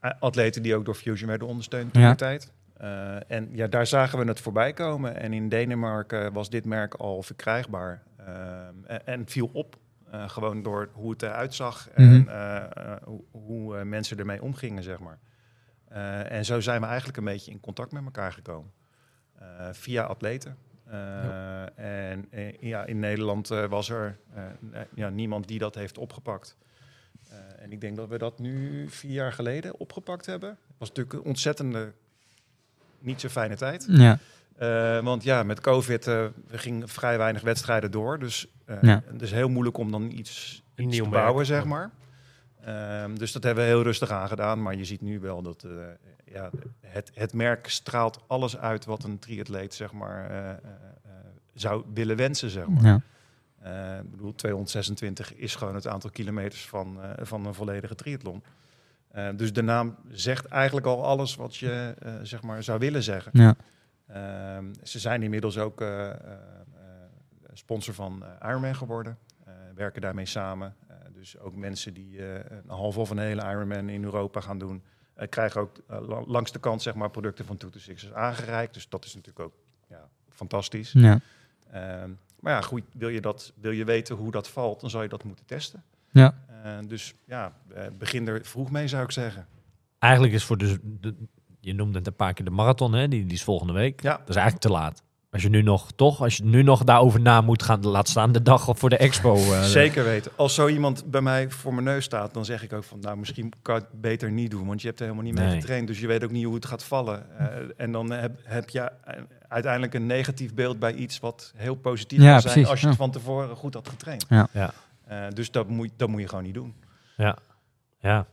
eh, 0.01 0.11
atleten 0.21 0.63
die 0.63 0.75
ook 0.77 0.85
door 0.85 0.95
Fusion 0.95 1.29
werden 1.29 1.49
ondersteund 1.49 1.97
Ja. 1.97 2.11
de 2.11 2.17
tijd. 2.17 2.53
Eh, 2.77 3.31
en 3.31 3.49
ja, 3.53 3.67
daar 3.67 3.87
zagen 3.87 4.19
we 4.19 4.25
het 4.25 4.41
voorbij 4.41 4.73
komen. 4.73 5.17
En 5.17 5.33
in 5.33 5.49
Denemarken 5.49 6.33
was 6.33 6.51
dit 6.51 6.65
merk 6.65 6.95
al 6.95 7.23
verkrijgbaar. 7.23 8.03
Ehm, 8.19 8.75
en, 8.87 9.07
en 9.07 9.23
viel 9.27 9.51
op. 9.53 9.77
Eh, 10.11 10.29
gewoon 10.29 10.63
door 10.63 10.89
hoe 10.93 11.11
het 11.11 11.23
eruit 11.23 11.55
zag 11.55 11.89
en 11.95 12.05
Mhm. 12.21 12.99
hoe, 13.05 13.21
hoe 13.31 13.85
mensen 13.85 14.19
ermee 14.19 14.43
omgingen, 14.43 14.83
zeg 14.83 14.99
maar. 14.99 15.19
Eh, 15.97 16.33
en 16.33 16.45
zo 16.45 16.61
zijn 16.61 16.81
we 16.81 16.87
eigenlijk 16.87 17.19
een 17.19 17.25
beetje 17.25 17.51
in 17.51 17.61
contact 17.61 17.93
met 17.93 18.05
elkaar 18.05 18.33
gekomen. 18.33 18.71
Eh, 19.39 19.45
via 19.73 20.03
atleten. 20.03 20.57
Eh, 20.85 21.63
En 21.79 22.27
eh, 22.31 22.53
ja, 22.61 22.85
in 22.85 22.99
Nederland 22.99 23.51
eh, 23.51 23.65
was 23.65 23.89
er 23.91 24.19
ja, 24.95 25.09
niemand 25.09 25.49
die 25.49 25.59
dat 25.59 25.75
heeft 25.75 25.99
opgepakt. 25.99 26.57
Eh, 27.29 27.37
en 27.63 27.73
ik 27.73 27.81
denk 27.81 27.97
dat 27.97 28.09
we 28.09 28.19
dat 28.19 28.39
nu 28.39 28.87
vier 28.91 29.13
jaar 29.13 29.33
geleden 29.33 29.79
opgepakt 29.79 30.27
hebben. 30.27 30.49
Het 30.49 30.59
was 30.79 30.89
natuurlijk 30.89 31.17
een 31.17 31.23
ontzettende, 31.25 31.93
niet 32.99 33.21
zo 33.21 33.29
fijne 33.29 33.57
tijd. 33.57 33.87
Ja. 33.89 34.19
Eh, 34.57 35.03
want 35.05 35.23
ja, 35.23 35.43
met 35.43 35.61
COVID 35.61 36.07
uh, 36.07 36.27
we 36.47 36.59
gingen 36.59 36.89
vrij 36.89 37.19
weinig 37.19 37.43
wedstrijden 37.43 37.91
door. 37.91 38.19
Dus 38.19 38.47
uh, 38.67 38.77
Ja. 38.83 39.03
het 39.13 39.23
is 39.23 39.31
heel 39.33 39.49
moeilijk 39.49 39.77
om 39.79 39.91
dan 39.91 40.11
iets, 40.11 40.63
Een 40.75 40.85
iets 40.85 40.95
nieuw 40.95 41.05
te 41.05 41.11
bouwen, 41.11 41.47
zeg 41.47 41.63
ja. 41.63 41.69
maar. 41.69 41.91
Ehm, 42.67 43.15
dus 43.15 43.33
dat 43.33 43.43
hebben 43.43 43.65
we 43.65 43.71
heel 43.71 43.83
rustig 43.83 44.11
aangedaan. 44.11 44.63
Maar 44.63 44.75
je 44.75 44.85
ziet 44.85 45.01
nu 45.01 45.21
wel 45.21 45.43
dat 45.43 45.65
eh, 45.65 45.71
ja, 46.25 46.51
het, 46.81 47.11
het 47.15 47.33
merk 47.33 47.69
straalt 47.69 48.21
alles 48.27 48.57
uit 48.57 48.85
wat 48.85 49.05
een 49.05 49.19
triatleet 49.19 49.75
zeg 49.75 49.93
maar, 49.93 50.31
eh, 50.31 50.51
eh, 50.51 50.57
zou 51.55 51.85
willen 51.95 52.17
wensen. 52.17 52.51
Zeg 52.51 52.67
maar. 52.69 52.85
Ja. 52.85 53.01
Ik 54.01 54.11
bedoel, 54.11 54.35
226 54.35 55.35
is 55.35 55.55
gewoon 55.55 55.75
het 55.75 55.87
aantal 55.87 56.11
kilometers 56.11 56.69
van, 56.69 56.99
van 57.23 57.47
een 57.47 57.55
volledige 57.55 57.95
triathlon. 57.95 58.43
Dus 59.37 59.53
de 59.53 59.63
naam 59.63 59.97
zegt 60.11 60.47
eigenlijk 60.47 60.87
al 60.87 61.05
alles 61.05 61.37
wat 61.37 61.57
je 61.57 61.95
zeg 62.23 62.43
maar 62.43 62.63
zou 62.63 62.79
willen 62.79 63.03
zeggen. 63.03 63.33
Ja. 63.35 63.57
Ehm, 64.07 64.65
ze 64.83 64.99
zijn 64.99 65.23
inmiddels 65.23 65.59
ook 65.59 65.85
sponsor 67.53 67.95
van 67.95 68.25
Ironman 68.43 68.77
geworden. 68.77 69.19
Werken 69.75 70.01
daarmee 70.01 70.27
samen. 70.27 70.75
Dus 71.33 71.39
ook 71.39 71.55
mensen 71.57 71.95
die 71.95 72.27
eh, 72.27 72.35
een 72.65 72.69
half 72.77 72.99
of 72.99 73.11
een 73.11 73.19
hele 73.19 73.43
Ironman 73.43 73.89
in 73.89 74.05
Europa 74.05 74.41
gaan 74.41 74.59
doen, 74.59 74.83
eh, 75.15 75.29
krijgen 75.29 75.61
ook 75.61 75.77
eh, 75.89 76.09
la- 76.09 76.25
langs 76.27 76.53
de 76.53 76.59
kant 76.59 76.83
zeg 76.83 76.95
maar, 76.95 77.11
producten 77.11 77.45
van 77.45 77.57
Two 77.57 77.71
to 77.71 77.79
Sixers 77.79 78.13
aangereikt. 78.13 78.75
Dus 78.75 78.89
dat 78.89 79.05
is 79.05 79.15
natuurlijk 79.15 79.45
ook 79.47 79.55
ja, 79.89 80.09
fantastisch. 80.29 80.93
Ja. 80.93 81.21
Ehm, 81.71 82.11
maar 82.41 82.53
ja, 82.53 82.61
goed, 82.61 82.83
wil 82.93 83.09
je, 83.09 83.21
dat, 83.21 83.53
wil 83.61 83.71
je 83.71 83.85
weten 83.85 84.17
hoe 84.17 84.31
dat 84.31 84.49
valt, 84.49 84.81
dan 84.81 84.91
zal 84.91 85.03
je 85.03 85.09
dat 85.09 85.25
moeten 85.25 85.45
testen. 85.47 85.83
Ja. 86.11 86.35
Dus 86.87 87.15
ja, 87.25 87.53
begin 87.99 88.29
er 88.29 88.45
vroeg 88.45 88.71
mee 88.71 88.89
zou 88.89 89.03
ik 89.05 89.11
zeggen. 89.11 89.47
Eigenlijk 89.99 90.33
is 90.35 90.45
voor 90.45 90.59
de, 90.59 90.79
de- 91.01 91.15
je 91.61 91.73
noemde 91.75 91.99
het 91.99 92.07
een 92.07 92.15
paar 92.17 92.33
keer 92.35 92.45
de 92.45 92.51
marathon, 92.51 92.93
hè? 92.93 93.09
Die, 93.09 93.23
die 93.25 93.33
is 93.33 93.45
volgende 93.45 93.73
week. 93.73 94.03
Ja. 94.03 94.17
Dat 94.17 94.29
is 94.29 94.35
eigenlijk 94.35 94.65
te 94.67 94.73
laat. 94.73 95.03
Als 95.31 95.43
je 95.43 95.49
nu 95.49 95.63
nog, 95.63 95.91
toch, 95.97 96.21
als 96.21 96.37
je 96.37 96.45
nu 96.45 96.63
nog 96.63 96.85
daarover 96.85 97.21
na 97.21 97.41
moet 97.41 97.63
gaan, 97.63 97.87
laat 97.87 98.09
staan 98.09 98.33
de 98.33 98.43
dag 98.43 98.69
voor 98.79 98.89
de 98.89 98.97
expo. 98.97 99.35
eh, 99.53 99.63
Zeker 99.63 100.05
weten. 100.05 100.33
Als 100.37 100.55
zo 100.55 100.69
iemand 100.69 101.11
bij 101.11 101.21
mij 101.21 101.51
voor 101.51 101.73
mijn 101.75 101.85
neus 101.85 102.05
staat, 102.05 102.35
dan 102.35 102.45
zeg 102.45 102.63
ik 102.63 102.73
ook 102.73 102.85
van, 102.85 102.99
nou, 103.01 103.17
misschien 103.17 103.53
kan 103.63 103.77
ik 103.77 103.87
het 103.91 104.01
beter 104.01 104.31
niet 104.31 104.51
doen, 104.51 104.67
want 104.67 104.81
je 104.81 104.87
hebt 104.87 105.01
er 105.01 105.05
helemaal 105.07 105.27
niet 105.27 105.39
mee 105.39 105.47
Nee. 105.49 105.61
getraind, 105.61 105.87
dus 105.87 106.01
je 106.01 106.07
weet 106.07 106.25
ook 106.25 106.31
niet 106.31 106.45
hoe 106.45 106.55
het 106.55 106.67
gaat 106.67 106.85
vallen. 106.85 107.39
Eh, 107.39 107.47
en 107.77 107.93
dan 107.93 108.11
heb, 108.11 108.39
heb 108.43 108.69
je 108.69 108.91
uiteindelijk 109.49 109.95
een 109.95 110.07
negatief 110.07 110.55
beeld 110.55 110.79
bij 110.79 110.95
iets 110.95 111.19
wat 111.21 111.53
heel 111.57 111.75
positief 111.75 112.19
Ja, 112.23 112.31
kan 112.33 112.41
zijn 112.41 112.53
precies, 112.53 112.71
als 112.71 112.81
je 112.81 112.85
ja. 112.87 112.93
het 112.93 113.01
van 113.01 113.11
tevoren 113.11 113.57
goed 113.57 113.75
had 113.75 113.89
getraind. 113.89 114.27
Ja. 114.29 114.49
Ja. 114.53 114.71
Eh, 115.07 115.19
dus 115.35 115.51
dat 115.51 115.69
moet, 115.69 115.91
dat 115.97 116.09
moet 116.09 116.21
je 116.21 116.29
gewoon 116.29 116.45
niet 116.45 116.55
doen. 116.55 116.75
Ja. 117.17 117.37
Ja. 118.07 118.27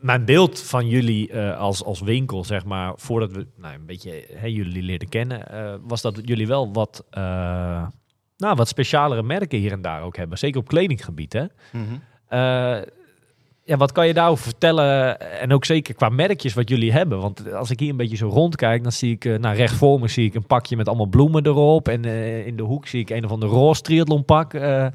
Mijn 0.00 0.24
beeld 0.24 0.60
van 0.60 0.88
jullie 0.88 1.30
eh, 1.30 1.58
als, 1.58 1.84
als 1.84 2.00
winkel, 2.00 2.44
zeg 2.44 2.64
maar, 2.64 2.92
voordat 2.96 3.32
we 3.32 3.46
nou, 3.56 3.74
een 3.74 3.86
beetje 3.86 4.24
hè, 4.32 4.46
jullie 4.46 4.82
leerden 4.82 5.08
kennen, 5.08 5.50
eh, 5.50 5.74
was 5.82 6.02
dat 6.02 6.20
jullie 6.24 6.46
wel 6.46 6.72
wat, 6.72 7.04
eh, 7.10 7.86
nou, 8.36 8.56
wat 8.56 8.68
specialere 8.68 9.22
merken 9.22 9.58
hier 9.58 9.72
en 9.72 9.82
daar 9.82 10.02
ook 10.02 10.16
hebben. 10.16 10.38
Zeker 10.38 10.60
op 10.60 10.68
kledinggebied, 10.68 11.32
hè? 11.32 11.44
Eh, 12.28 12.82
ja, 13.64 13.76
wat 13.76 13.92
kan 13.92 14.06
je 14.06 14.14
daarover 14.14 14.44
vertellen? 14.44 15.20
En 15.20 15.52
ook 15.52 15.64
zeker 15.64 15.94
qua 15.94 16.08
merkjes 16.08 16.54
wat 16.54 16.68
jullie 16.68 16.92
hebben. 16.92 17.20
Want 17.20 17.52
als 17.52 17.70
ik 17.70 17.80
hier 17.80 17.90
een 17.90 17.96
beetje 17.96 18.16
zo 18.16 18.28
rondkijk, 18.28 18.82
dan 18.82 18.92
zie 18.92 19.12
ik, 19.12 19.24
nou, 19.24 19.56
recht 19.56 19.74
voor 19.74 20.00
me 20.00 20.08
zie 20.08 20.26
ik 20.26 20.34
een 20.34 20.46
pakje 20.46 20.76
met 20.76 20.88
allemaal 20.88 21.06
bloemen 21.06 21.46
erop. 21.46 21.88
En 21.88 22.04
in 22.44 22.56
de 22.56 22.62
hoek 22.62 22.86
zie 22.86 23.00
ik 23.00 23.10
een 23.10 23.24
of 23.24 23.30
ander 23.30 23.48
roze 23.48 23.82
triathlonpak. 23.82 24.54
Eh, 24.54 24.86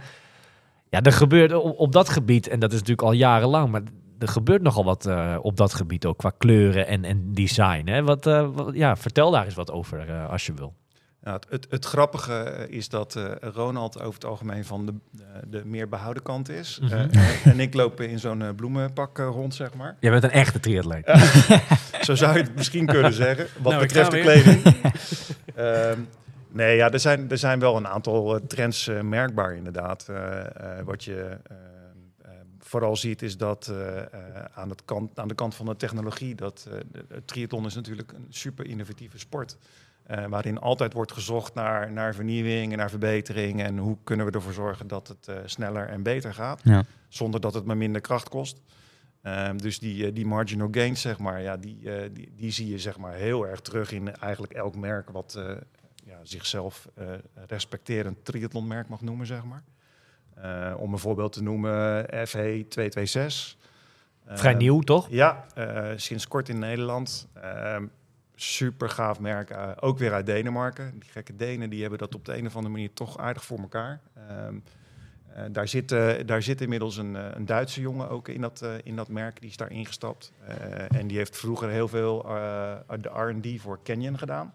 ja, 0.93 1.01
er 1.01 1.13
gebeurt 1.13 1.53
op, 1.53 1.79
op 1.79 1.91
dat 1.91 2.09
gebied, 2.09 2.47
en 2.47 2.59
dat 2.59 2.69
is 2.71 2.79
natuurlijk 2.79 3.07
al 3.07 3.11
jarenlang, 3.13 3.69
maar 3.69 3.81
er 4.19 4.27
gebeurt 4.27 4.61
nogal 4.61 4.83
wat 4.83 5.05
eh, 5.05 5.37
op 5.41 5.57
dat 5.57 5.73
gebied 5.73 6.05
ook 6.05 6.17
qua 6.17 6.31
kleuren 6.37 6.87
en, 6.87 7.03
en 7.03 7.33
design. 7.33 7.87
Hè? 7.87 8.03
Wat, 8.03 8.27
eh, 8.27 8.47
wat- 8.53 8.75
ja, 8.75 8.95
vertel 8.95 9.31
daar 9.31 9.45
eens 9.45 9.53
wat 9.55 9.71
over 9.71 10.09
eh, 10.09 10.29
als 10.29 10.45
je 10.45 10.53
wil. 10.53 10.73
Ja, 11.23 11.33
het, 11.33 11.45
het, 11.49 11.67
het 11.69 11.85
grappige 11.85 12.65
is 12.69 12.89
dat 12.89 13.15
eh, 13.15 13.23
Ronald 13.53 13.99
over 14.01 14.13
het 14.13 14.25
algemeen 14.25 14.65
van 14.65 14.85
de, 14.85 14.93
de, 15.11 15.49
de 15.49 15.61
meer 15.65 15.89
behouden 15.89 16.23
kant 16.23 16.49
is. 16.49 16.79
Mhm. 16.81 16.93
Eh, 16.93 17.45
en 17.45 17.59
ik 17.59 17.73
loop 17.73 18.01
in 18.01 18.19
zo'n 18.19 18.43
bloemenpak 18.55 19.17
rond, 19.17 19.55
zeg 19.55 19.73
maar. 19.73 19.95
Jij 19.99 20.11
bent 20.11 20.23
een 20.23 20.31
echte 20.31 20.59
triatleet. 20.59 21.05
Zo 22.01 22.15
zou 22.15 22.37
je 22.37 22.43
het 22.43 22.55
misschien 22.55 22.85
kunnen 22.85 23.13
zeggen, 23.13 23.47
wat 23.61 23.71
Nou, 23.73 23.85
betreft 23.85 24.11
de 24.11 24.19
kleding. 24.19 24.61
Ehm, 25.55 25.99
nee, 26.53 26.75
ja, 26.75 26.91
er 26.91 26.99
zijn, 26.99 27.29
er 27.29 27.37
zijn 27.37 27.59
wel 27.59 27.75
een 27.75 27.87
aantal 27.87 28.35
eh, 28.35 28.41
trends 28.47 28.87
eh, 28.87 29.01
merkbaar 29.01 29.55
inderdaad. 29.55 30.09
Eh, 30.09 30.79
wat 30.83 31.03
je 31.03 31.37
vooral 32.59 32.95
ziet 32.95 33.21
is 33.21 33.37
dat 33.37 33.73
aan, 34.53 34.69
het 34.69 34.85
kant, 34.85 35.19
aan 35.19 35.27
de 35.27 35.35
kant 35.35 35.55
van 35.55 35.65
de 35.65 35.75
technologie... 35.75 36.35
dat 36.35 36.67
de, 36.91 37.25
triathlon 37.25 37.65
is 37.65 37.75
natuurlijk 37.75 38.11
een 38.11 38.25
super 38.29 38.65
innovatieve 38.65 39.19
sport... 39.19 39.57
eh, 40.03 40.25
waarin 40.25 40.59
altijd 40.59 40.93
wordt 40.93 41.11
gezocht 41.11 41.53
naar, 41.53 41.91
naar 41.91 42.15
vernieuwing 42.15 42.71
en 42.71 42.77
naar 42.77 42.89
verbetering... 42.89 43.61
en 43.61 43.77
hoe 43.77 43.97
kunnen 44.03 44.25
we 44.25 44.31
ervoor 44.31 44.53
zorgen 44.53 44.87
dat 44.87 45.07
het 45.07 45.29
sneller 45.45 45.87
en 45.87 46.03
beter 46.03 46.33
gaat... 46.33 46.61
Ja. 46.63 46.83
zonder 47.07 47.41
dat 47.41 47.53
het 47.53 47.65
maar 47.65 47.77
minder 47.77 48.01
kracht 48.01 48.29
kost. 48.29 48.61
Ehm, 49.21 49.57
dus 49.57 49.79
die, 49.79 50.13
die 50.13 50.25
marginal 50.25 50.67
gains, 50.71 51.01
zeg 51.01 51.19
maar, 51.19 51.41
ja, 51.41 51.57
die, 51.57 51.89
die, 52.13 52.33
die 52.35 52.51
zie 52.51 52.69
je 52.69 52.79
zeg 52.79 52.97
maar, 52.97 53.13
heel 53.13 53.47
erg 53.47 53.61
terug 53.61 53.91
in 53.91 54.15
eigenlijk 54.15 54.53
elk 54.53 54.75
merk 54.75 55.09
wat 55.09 55.39
ja, 56.23 56.29
zichzelf 56.29 56.87
eh, 56.93 57.07
respecterend 57.47 58.25
triathlonmerk 58.25 58.87
mag 58.87 59.01
noemen, 59.01 59.25
zeg 59.25 59.43
maar. 59.43 59.63
Eh, 60.33 60.75
om 60.79 60.93
een 60.93 60.99
voorbeeld 60.99 61.33
te 61.33 61.43
noemen, 61.43 62.03
FE 62.27 62.65
226. 62.69 63.57
Vrij 64.25 64.51
Ehm, 64.51 64.61
nieuw, 64.61 64.79
toch? 64.79 65.07
Ja, 65.09 65.45
eh, 65.55 65.91
sinds 65.95 66.27
kort 66.27 66.49
in 66.49 66.59
Nederland. 66.59 67.27
Super 68.35 68.89
gaaf 68.89 69.19
merk, 69.19 69.49
eh, 69.49 69.69
ook 69.79 69.97
weer 69.97 70.13
uit 70.13 70.25
Denemarken. 70.25 70.99
Die 70.99 71.09
gekke 71.09 71.35
Denen 71.35 71.69
die 71.69 71.81
hebben 71.81 71.99
dat 71.99 72.15
op 72.15 72.25
de 72.25 72.37
een 72.37 72.45
of 72.45 72.55
andere 72.55 72.73
manier 72.73 72.93
toch 72.93 73.17
aardig 73.17 73.45
voor 73.45 73.59
elkaar. 73.59 74.01
Ehm, 74.13 74.55
eh, 75.33 75.43
daar, 75.51 75.67
zit, 75.67 75.91
eh, 75.91 76.13
daar 76.25 76.41
zit 76.41 76.61
inmiddels 76.61 76.97
een, 76.97 77.15
eh, 77.15 77.25
een 77.33 77.45
Duitse 77.45 77.81
jongen 77.81 78.09
ook 78.09 78.27
in 78.27 78.41
dat, 78.41 78.61
eh, 78.61 78.71
in 78.83 78.95
dat 78.95 79.07
merk. 79.07 79.39
Die 79.41 79.49
is 79.49 79.57
daar 79.57 79.71
ingestapt. 79.71 80.31
Eh, 80.47 80.99
en 80.99 81.07
die 81.07 81.17
heeft 81.17 81.37
vroeger 81.37 81.69
heel 81.69 81.87
veel 81.87 82.23
eh, 82.25 82.75
de 82.99 83.09
R&D 83.09 83.61
voor 83.61 83.79
Canyon 83.83 84.17
gedaan. 84.17 84.53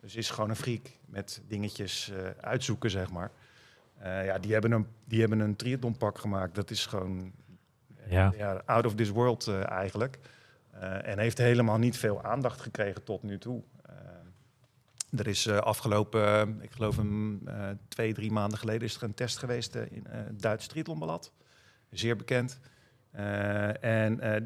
Dus 0.00 0.16
is 0.16 0.30
gewoon 0.30 0.50
een 0.50 0.56
freak 0.56 0.86
met 1.06 1.42
dingetjes 1.46 2.10
eh, 2.10 2.28
uitzoeken, 2.40 2.90
zeg 2.90 3.10
maar. 3.10 3.30
Eh, 3.98 4.24
ja, 4.24 4.38
die 4.38 4.52
hebben 4.52 4.72
een, 4.72 4.86
die 5.04 5.20
hebben 5.20 5.40
een 5.40 5.56
triathlonpak 5.56 6.18
gemaakt. 6.18 6.54
Dat 6.54 6.70
is 6.70 6.86
gewoon 6.86 7.32
Ja. 8.08 8.32
ja, 8.36 8.62
out 8.66 8.86
of 8.86 8.94
this 8.94 9.08
world 9.08 9.46
eh, 9.46 9.70
eigenlijk. 9.70 10.18
Eh, 10.70 11.06
en 11.06 11.18
heeft 11.18 11.38
helemaal 11.38 11.78
niet 11.78 11.96
veel 11.96 12.22
aandacht 12.22 12.60
gekregen 12.60 13.04
tot 13.04 13.22
nu 13.22 13.38
toe. 13.38 13.62
Eh, 13.82 15.18
er 15.18 15.26
is 15.26 15.46
eh, 15.46 15.56
afgelopen, 15.58 16.22
eh, 16.24 16.62
ik 16.64 16.70
geloof 16.72 16.96
een 16.96 17.40
eh, 17.46 17.68
twee, 17.88 18.14
drie 18.14 18.30
maanden 18.30 18.58
geleden, 18.58 18.82
is 18.88 18.96
er 18.96 19.02
een 19.02 19.14
test 19.14 19.38
geweest 19.38 19.74
eh, 19.74 19.82
in 19.90 20.06
eh, 20.06 20.18
het 20.24 20.42
Duits 20.42 20.66
Triathlonblad. 20.66 21.32
Zeer 21.90 22.16
bekend. 22.16 22.60
Eh, 23.10 23.84
en 23.84 24.20
eh, 24.20 24.40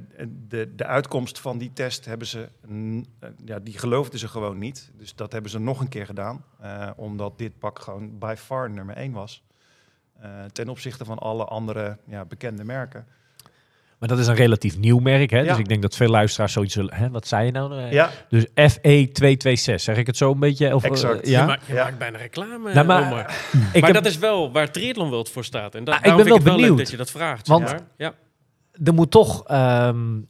de, 0.48 0.72
de 0.76 0.84
uitkomst 0.86 1.38
van 1.40 1.58
die 1.58 1.70
test 1.72 2.04
hebben 2.04 2.26
ze, 2.26 2.48
eh, 2.68 3.28
ja, 3.44 3.58
die 3.58 3.78
geloofden 3.78 4.18
ze 4.18 4.28
gewoon 4.28 4.58
niet. 4.58 4.90
Dus 4.98 5.14
dat 5.14 5.32
hebben 5.32 5.50
ze 5.50 5.58
nog 5.60 5.80
een 5.80 5.88
keer 5.88 6.06
gedaan, 6.06 6.44
eh, 6.60 6.90
omdat 6.96 7.38
dit 7.38 7.58
pak 7.58 7.78
gewoon 7.78 8.18
by 8.18 8.34
far 8.38 8.70
nummer 8.70 8.96
één 8.96 9.12
was. 9.12 9.42
Eh, 10.20 10.30
ten 10.52 10.68
opzichte 10.68 11.04
van 11.04 11.18
alle 11.18 11.44
andere 11.44 11.96
ja, 12.06 12.24
bekende 12.24 12.64
merken. 12.64 13.06
Maar 13.98 14.08
dat 14.10 14.18
is 14.20 14.26
een 14.26 14.34
relatief 14.34 14.78
nieuw 14.78 14.98
merk, 14.98 15.30
hè? 15.30 15.38
Ja. 15.38 15.48
Dus 15.48 15.58
ik 15.58 15.68
denk 15.68 15.82
dat 15.82 15.96
veel 15.96 16.08
luisteraars 16.08 16.52
zoiets 16.52 16.74
zullen... 16.74 16.94
Hè? 16.94 17.10
Wat 17.10 17.26
zei 17.26 17.46
je 17.46 17.52
nou? 17.52 17.74
Ja, 17.74 18.10
Dus 18.28 18.46
FE226, 18.46 19.74
zeg 19.74 19.96
ik 19.96 20.06
het 20.06 20.16
zo 20.16 20.32
een 20.32 20.38
beetje? 20.38 20.74
Of, 20.74 20.84
Exact. 20.84 21.26
ja? 21.28 21.40
Je, 21.40 21.46
maakt, 21.46 21.66
je 21.66 21.74
Ja. 21.74 21.84
maakt 21.84 21.98
bijna 21.98 22.18
reclame, 22.18 22.72
Nou, 22.74 22.86
maar- 22.86 23.10
ik 23.72 23.80
maar 23.80 23.82
heb- 23.82 23.94
dat 23.94 24.06
is 24.06 24.18
wel 24.18 24.52
waar 24.52 24.70
Triathlon 24.72 25.08
World 25.10 25.28
voor 25.30 25.44
staat. 25.44 25.74
En 25.74 25.84
da 25.84 25.92
Ah, 25.92 25.98
ik 25.98 26.04
daarom 26.04 26.24
ben 26.24 26.26
vind 26.26 26.28
wel 26.28 26.36
ik 26.36 26.42
het 26.42 26.44
wel 26.44 26.52
leuk 26.54 26.62
benieuwd. 26.62 26.78
dat 26.78 26.90
je 26.90 26.96
dat 26.96 27.10
vraagt. 27.10 27.46
Want- 27.48 27.68
zeg 27.68 27.78
maar. 27.78 27.88
ja. 27.96 28.14
Er 28.84 28.94
moet 28.94 29.10
toch, 29.10 29.46
ehm, 29.46 30.20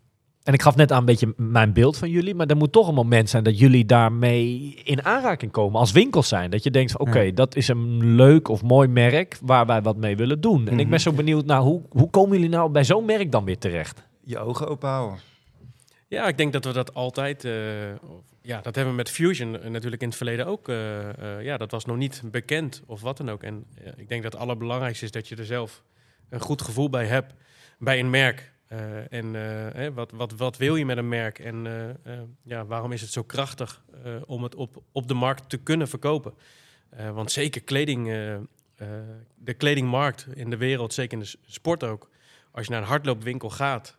en 0.43 0.53
ik 0.53 0.63
gaf 0.63 0.77
net 0.77 0.93
aan 0.93 0.99
een 0.99 1.05
beetje 1.05 1.35
mijn 1.37 1.73
beeld 1.73 1.97
van 1.97 2.11
jullie, 2.11 2.35
maar 2.35 2.47
er 2.47 2.57
moet 2.57 2.73
toch 2.73 2.89
een 2.89 2.95
moment 2.95 3.29
zijn 3.31 3.45
dat 3.45 3.59
jullie 3.59 3.85
daarmee 3.87 4.75
in 4.85 5.05
aanraking 5.05 5.53
komen 5.53 5.81
als 5.81 5.93
winkels 5.93 6.29
zijn. 6.29 6.51
Dat 6.51 6.63
je 6.63 6.71
denkt, 6.71 6.93
van, 6.93 7.01
oké, 7.01 7.19
Ja. 7.21 7.33
dat 7.33 7.57
is 7.57 7.69
een 7.69 8.15
leuk 8.15 8.49
of 8.49 8.63
mooi 8.63 8.89
merk 8.89 9.39
waar 9.43 9.67
wij 9.67 9.83
wat 9.83 9.97
mee 9.97 10.17
willen 10.17 10.41
doen. 10.41 10.67
En 10.69 10.73
ik 10.75 10.81
Mhm. 10.81 10.91
ben 10.91 11.01
zo 11.01 11.13
benieuwd 11.13 11.45
naar 11.45 11.61
hoe, 11.61 11.83
hoe 11.89 12.11
komen 12.11 12.33
jullie 12.37 12.49
nou 12.51 12.71
bij 12.71 12.85
zo'n 12.85 13.05
merk 13.05 13.33
dan 13.33 13.45
weer 13.45 13.59
terecht? 13.59 14.03
je 14.25 14.39
ogen 14.39 14.69
open 14.69 14.89
houden. 14.89 15.19
Ja, 16.09 16.27
ik 16.29 16.37
denk 16.37 16.53
dat 16.53 16.65
we 16.65 16.73
dat 16.73 16.95
altijd. 16.95 17.45
eh, 17.45 17.53
ja, 18.43 18.61
dat 18.61 18.75
hebben 18.75 18.89
we 18.93 18.97
met 18.99 19.11
Fusion 19.11 19.59
eh, 19.61 19.71
natuurlijk 19.71 20.03
in 20.03 20.09
het 20.09 20.17
verleden 20.17 20.47
ook. 20.47 20.69
eh, 20.69 21.09
eh, 21.39 21.45
ja, 21.45 21.57
dat 21.57 21.71
was 21.71 21.85
nog 21.85 21.97
niet 21.97 22.23
bekend 22.31 22.83
of 22.87 23.01
wat 23.01 23.17
dan 23.17 23.31
ook. 23.31 23.43
En 23.43 23.65
ik 23.97 24.09
denk 24.09 24.23
dat 24.23 24.33
het 24.33 24.41
allerbelangrijkste 24.41 25.05
is 25.05 25.11
dat 25.11 25.29
je 25.29 25.37
er 25.37 25.45
zelf 25.45 25.83
een 26.29 26.41
goed 26.41 26.63
gevoel 26.63 26.91
bij 26.91 27.07
hebt 27.07 27.35
bij 27.83 27.99
een 27.99 28.11
merk. 28.11 28.53
Eh, 28.67 29.13
en 29.13 29.35
eh, 29.75 29.89
wat, 29.95 30.11
wat, 30.11 30.33
wat 30.33 30.57
wil 30.57 30.77
je 30.77 30.85
met 30.85 30.97
een 30.97 31.09
merk? 31.09 31.39
En 31.39 31.67
eh, 32.05 32.13
ja, 32.43 32.67
waarom 32.67 32.93
is 32.93 33.01
het 33.01 33.11
zo 33.11 33.23
krachtig 33.23 33.83
om 34.27 34.43
het 34.43 34.55
op, 34.55 34.83
op 34.93 35.09
de 35.09 35.15
markt 35.15 35.49
te 35.49 35.57
kunnen 35.57 35.89
verkopen? 35.89 36.35
Want 37.13 37.33
zeker 37.33 37.63
kleding, 37.63 38.07
de 39.35 39.55
kledingmarkt 39.57 40.27
in 40.35 40.51
de 40.51 40.57
wereld, 40.57 40.95
zeker 40.95 41.19
in 41.19 41.25
de 41.25 41.37
sport 41.47 41.85
ook. 41.85 42.11
Als 42.51 42.67
je 42.67 42.73
naar 42.73 42.81
een 42.81 42.89
hardloopwinkel 42.89 43.51
gaat, 43.51 43.99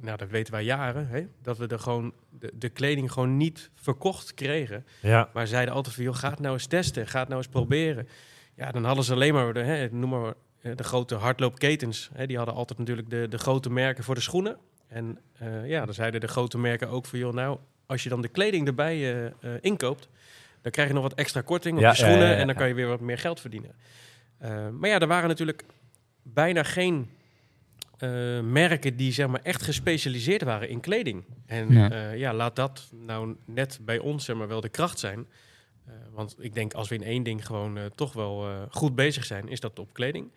nou, 0.00 0.16
dat 0.16 0.28
weten 0.28 0.52
wij 0.52 0.64
jaren, 0.64 1.08
hè, 1.08 1.26
dat 1.42 1.58
we 1.58 1.66
er 1.66 1.78
gewoon 1.78 2.12
de, 2.30 2.52
de 2.54 2.68
kleding 2.68 3.12
gewoon 3.12 3.36
niet 3.36 3.70
verkocht 3.74 4.34
kregen. 4.34 4.86
Ja. 5.00 5.30
Maar 5.32 5.46
zeiden 5.46 5.74
altijd 5.74 5.94
van, 5.94 6.04
joh, 6.04 6.14
ga 6.14 6.30
het 6.30 6.40
nou 6.40 6.54
eens 6.54 6.66
testen, 6.66 7.06
ga 7.06 7.18
het 7.18 7.28
nou 7.28 7.40
eens 7.40 7.50
proberen. 7.50 8.08
Ja, 8.54 8.70
dan 8.70 8.84
hadden 8.84 9.04
ze 9.04 9.12
alleen 9.12 9.34
maar, 9.34 9.52
de, 9.52 9.60
hè, 9.60 9.88
noem 9.90 10.10
maar 10.10 10.34
de 10.60 10.84
grote 10.84 11.14
hardloopketens. 11.14 12.10
Hè, 12.12 12.26
die 12.26 12.36
hadden 12.36 12.54
altijd 12.54 12.78
natuurlijk 12.78 13.10
de, 13.10 13.26
de 13.30 13.38
grote 13.38 13.70
merken 13.70 14.04
voor 14.04 14.14
de 14.14 14.20
schoenen. 14.20 14.56
En 14.88 15.18
eh, 15.38 15.68
ja, 15.68 15.84
dan 15.84 15.94
zeiden 15.94 16.20
de 16.20 16.28
grote 16.28 16.58
merken 16.58 16.88
ook 16.88 17.06
van, 17.06 17.18
joh, 17.18 17.34
nou, 17.34 17.58
als 17.86 18.02
je 18.02 18.08
dan 18.08 18.22
de 18.22 18.28
kleding 18.28 18.66
erbij 18.66 18.96
eh, 18.96 19.26
eh, 19.26 19.32
inkoopt, 19.60 20.08
dan 20.62 20.72
krijg 20.72 20.88
je 20.88 20.94
nog 20.94 21.02
wat 21.02 21.14
extra 21.14 21.40
korting 21.40 21.76
op 21.76 21.82
Ja, 21.82 21.88
je 21.88 21.96
schoenen 21.96 22.18
ja, 22.18 22.24
ja, 22.24 22.30
ja. 22.30 22.36
en 22.36 22.46
dan 22.46 22.56
kan 22.56 22.68
je 22.68 22.74
weer 22.74 22.86
wat 22.86 23.00
meer 23.00 23.18
geld 23.18 23.40
verdienen. 23.40 23.74
Eh, 24.38 24.68
maar 24.68 24.88
ja, 24.88 24.98
er 24.98 25.06
waren 25.06 25.28
natuurlijk 25.28 25.64
bijna 26.22 26.62
geen 26.62 27.10
eh, 27.98 28.40
merken 28.40 28.96
die 28.96 29.12
zeg 29.12 29.26
maar 29.26 29.40
echt 29.42 29.62
gespecialiseerd 29.62 30.42
waren 30.42 30.68
in 30.68 30.80
kleding. 30.80 31.24
En 31.46 31.72
ja 32.16 32.34
laat 32.34 32.56
dat 32.56 32.92
nou 33.06 33.36
net 33.44 33.78
bij 33.82 33.98
ons 33.98 34.24
zeg 34.24 34.36
maar 34.36 34.48
wel 34.48 34.60
de 34.60 34.68
kracht 34.68 34.98
zijn. 34.98 35.26
Eh, 35.88 35.94
want 36.12 36.36
ik 36.38 36.54
denk 36.54 36.74
als 36.74 36.88
we 36.88 36.94
in 36.94 37.02
één 37.02 37.22
ding 37.22 37.46
gewoon 37.46 37.78
eh, 37.78 37.84
toch 37.94 38.12
wel 38.12 38.46
eh, 38.46 38.62
goed 38.70 38.94
bezig 38.94 39.24
zijn, 39.24 39.48
is 39.48 39.60
dat 39.60 39.78
op 39.78 39.92
kleding. 39.92 40.30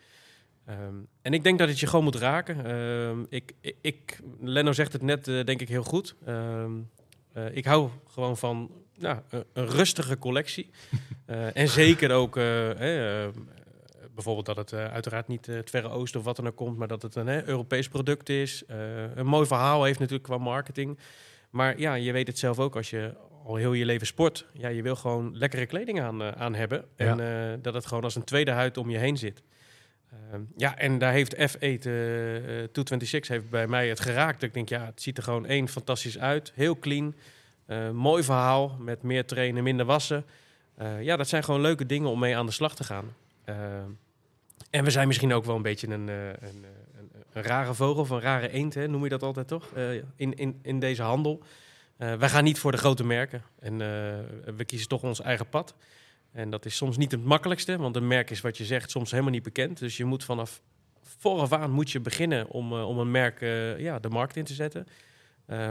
Ehm, 0.65 0.95
en 1.21 1.33
ik 1.33 1.43
denk 1.43 1.59
dat 1.59 1.67
het 1.67 1.79
je 1.79 1.87
gewoon 1.87 2.03
moet 2.03 2.15
raken. 2.15 2.65
Ehm, 2.65 3.25
ik, 3.29 3.53
ik, 3.61 3.75
ik, 3.81 4.19
Lenno 4.39 4.71
zegt 4.71 4.93
het 4.93 5.01
net, 5.01 5.25
denk 5.25 5.61
ik, 5.61 5.69
heel 5.69 5.83
goed. 5.83 6.15
Ehm, 6.25 6.71
eh, 7.33 7.55
ik 7.55 7.65
hou 7.65 7.89
gewoon 8.07 8.37
van 8.37 8.71
nou, 8.97 9.19
een, 9.29 9.43
een 9.53 9.67
rustige 9.67 10.17
collectie. 10.17 10.69
En 11.53 11.67
zeker 11.67 12.11
ook 12.11 12.37
eh, 12.37 13.27
bijvoorbeeld 14.13 14.45
dat 14.45 14.55
het 14.55 14.73
uiteraard 14.73 15.27
niet 15.27 15.45
het 15.45 15.69
Verre 15.69 15.89
Oosten 15.89 16.19
of 16.19 16.25
wat 16.25 16.37
er 16.37 16.43
nou 16.43 16.55
komt, 16.55 16.77
maar 16.77 16.87
dat 16.87 17.01
het 17.01 17.15
een 17.15 17.27
hè, 17.27 17.47
Europees 17.47 17.87
product 17.87 18.29
is. 18.29 18.63
Een 19.15 19.25
mooi 19.25 19.47
verhaal 19.47 19.83
heeft 19.83 19.99
natuurlijk 19.99 20.27
qua 20.27 20.37
marketing. 20.37 20.99
Maar 21.49 21.79
ja, 21.79 21.93
je 21.93 22.11
weet 22.11 22.27
het 22.27 22.39
zelf 22.39 22.59
ook 22.59 22.75
als 22.75 22.89
je 22.89 23.13
al 23.45 23.55
heel 23.55 23.73
je 23.73 23.85
leven 23.85 24.07
sport. 24.07 24.45
Ja, 24.53 24.67
je 24.67 24.81
wil 24.81 24.95
gewoon 24.95 25.37
lekkere 25.37 25.65
kleding 25.65 26.01
aan, 26.01 26.21
eh, 26.21 26.31
aan 26.31 26.55
hebben. 26.55 26.85
En 26.95 27.19
eh, 27.19 27.57
dat 27.61 27.73
het 27.73 27.85
gewoon 27.85 28.03
als 28.03 28.15
een 28.15 28.23
tweede 28.23 28.51
huid 28.51 28.77
om 28.77 28.89
je 28.89 28.97
heen 28.97 29.17
zit. 29.17 29.41
Ehm, 30.11 30.41
ja, 30.55 30.77
en 30.77 30.97
daar 30.97 31.11
heeft 31.11 31.35
F8 31.35 31.85
eh, 31.85 32.35
eh, 32.35 32.69
226 32.71 33.27
heeft 33.27 33.49
bij 33.49 33.67
mij 33.67 33.89
het 33.89 33.99
geraakt. 33.99 34.43
Ik 34.43 34.53
denk, 34.53 34.69
ja, 34.69 34.85
het 34.85 35.01
ziet 35.01 35.17
er 35.17 35.23
gewoon 35.23 35.45
één 35.45 35.67
fantastisch 35.67 36.19
uit. 36.19 36.51
Heel 36.55 36.79
clean. 36.79 37.15
Mooi 37.93 38.23
verhaal 38.23 38.77
met 38.79 39.03
meer 39.03 39.25
trainen, 39.25 39.63
minder 39.63 39.85
wassen. 39.85 40.25
Ja, 40.99 41.17
dat 41.17 41.27
zijn 41.27 41.43
gewoon 41.43 41.61
leuke 41.61 41.85
dingen 41.85 42.09
om 42.09 42.19
mee 42.19 42.37
aan 42.37 42.45
de 42.45 42.51
slag 42.51 42.75
te 42.75 42.83
gaan. 42.83 43.13
Ehm, 43.43 43.89
en 44.69 44.83
we 44.83 44.91
zijn 44.91 45.07
misschien 45.07 45.33
ook 45.33 45.45
wel 45.45 45.55
een 45.55 45.61
beetje 45.61 45.87
een, 45.87 46.07
een, 46.07 46.37
een, 46.41 46.65
een 47.33 47.43
rare 47.43 47.73
vogel, 47.73 48.01
of 48.01 48.09
een 48.09 48.21
rare 48.21 48.49
eend, 48.49 48.73
hè, 48.73 48.87
noem 48.87 49.03
je 49.03 49.09
dat 49.09 49.23
altijd 49.23 49.47
toch? 49.47 49.67
In, 50.15 50.35
in, 50.35 50.59
in 50.61 50.79
deze 50.79 51.01
handel. 51.01 51.43
Eh, 52.01 52.13
wij 52.13 52.29
gaan 52.29 52.43
niet 52.43 52.59
voor 52.59 52.71
de 52.71 52.77
grote 52.77 53.03
merken. 53.03 53.43
En 53.59 53.73
eh, 53.73 53.87
we 54.55 54.65
kiezen 54.65 54.87
toch 54.87 55.03
ons 55.03 55.21
eigen 55.21 55.49
pad. 55.49 55.75
En 56.31 56.49
dat 56.49 56.65
is 56.65 56.75
soms 56.75 56.97
niet 56.97 57.11
het 57.11 57.23
makkelijkste, 57.23 57.77
want 57.77 57.95
een 57.95 58.07
merk 58.07 58.29
is 58.29 58.41
wat 58.41 58.57
je 58.57 58.65
zegt 58.65 58.91
soms 58.91 59.11
helemaal 59.11 59.31
niet 59.31 59.43
bekend. 59.43 59.79
Dus 59.79 59.97
je 59.97 60.05
moet 60.05 60.23
vanaf 60.23 60.61
vooraf 61.17 61.53
aan 61.53 61.71
moet 61.71 61.91
je 61.91 61.99
beginnen 61.99 62.47
om, 62.47 62.71
eh, 62.73 62.87
om 62.87 62.97
een 62.97 63.11
merk 63.11 63.39
ja, 63.79 63.99
de 63.99 64.09
markt 64.09 64.35
in 64.35 64.43
te 64.43 64.53
zetten. 64.53 64.87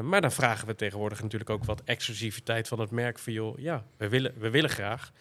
Maar 0.03 0.21
dan 0.21 0.33
vragen 0.33 0.67
we 0.67 0.75
tegenwoordig 0.75 1.23
natuurlijk 1.23 1.51
ook 1.51 1.65
wat 1.65 1.83
exclusiviteit 1.85 2.69
van 2.69 2.81
het 2.81 2.91
merk. 2.91 3.19
Van 3.19 3.33
joh, 3.33 3.59
ja, 3.59 3.85
we 3.97 4.09
willen, 4.09 4.35
we 4.39 4.51
willen 4.51 4.71
graag. 4.71 5.13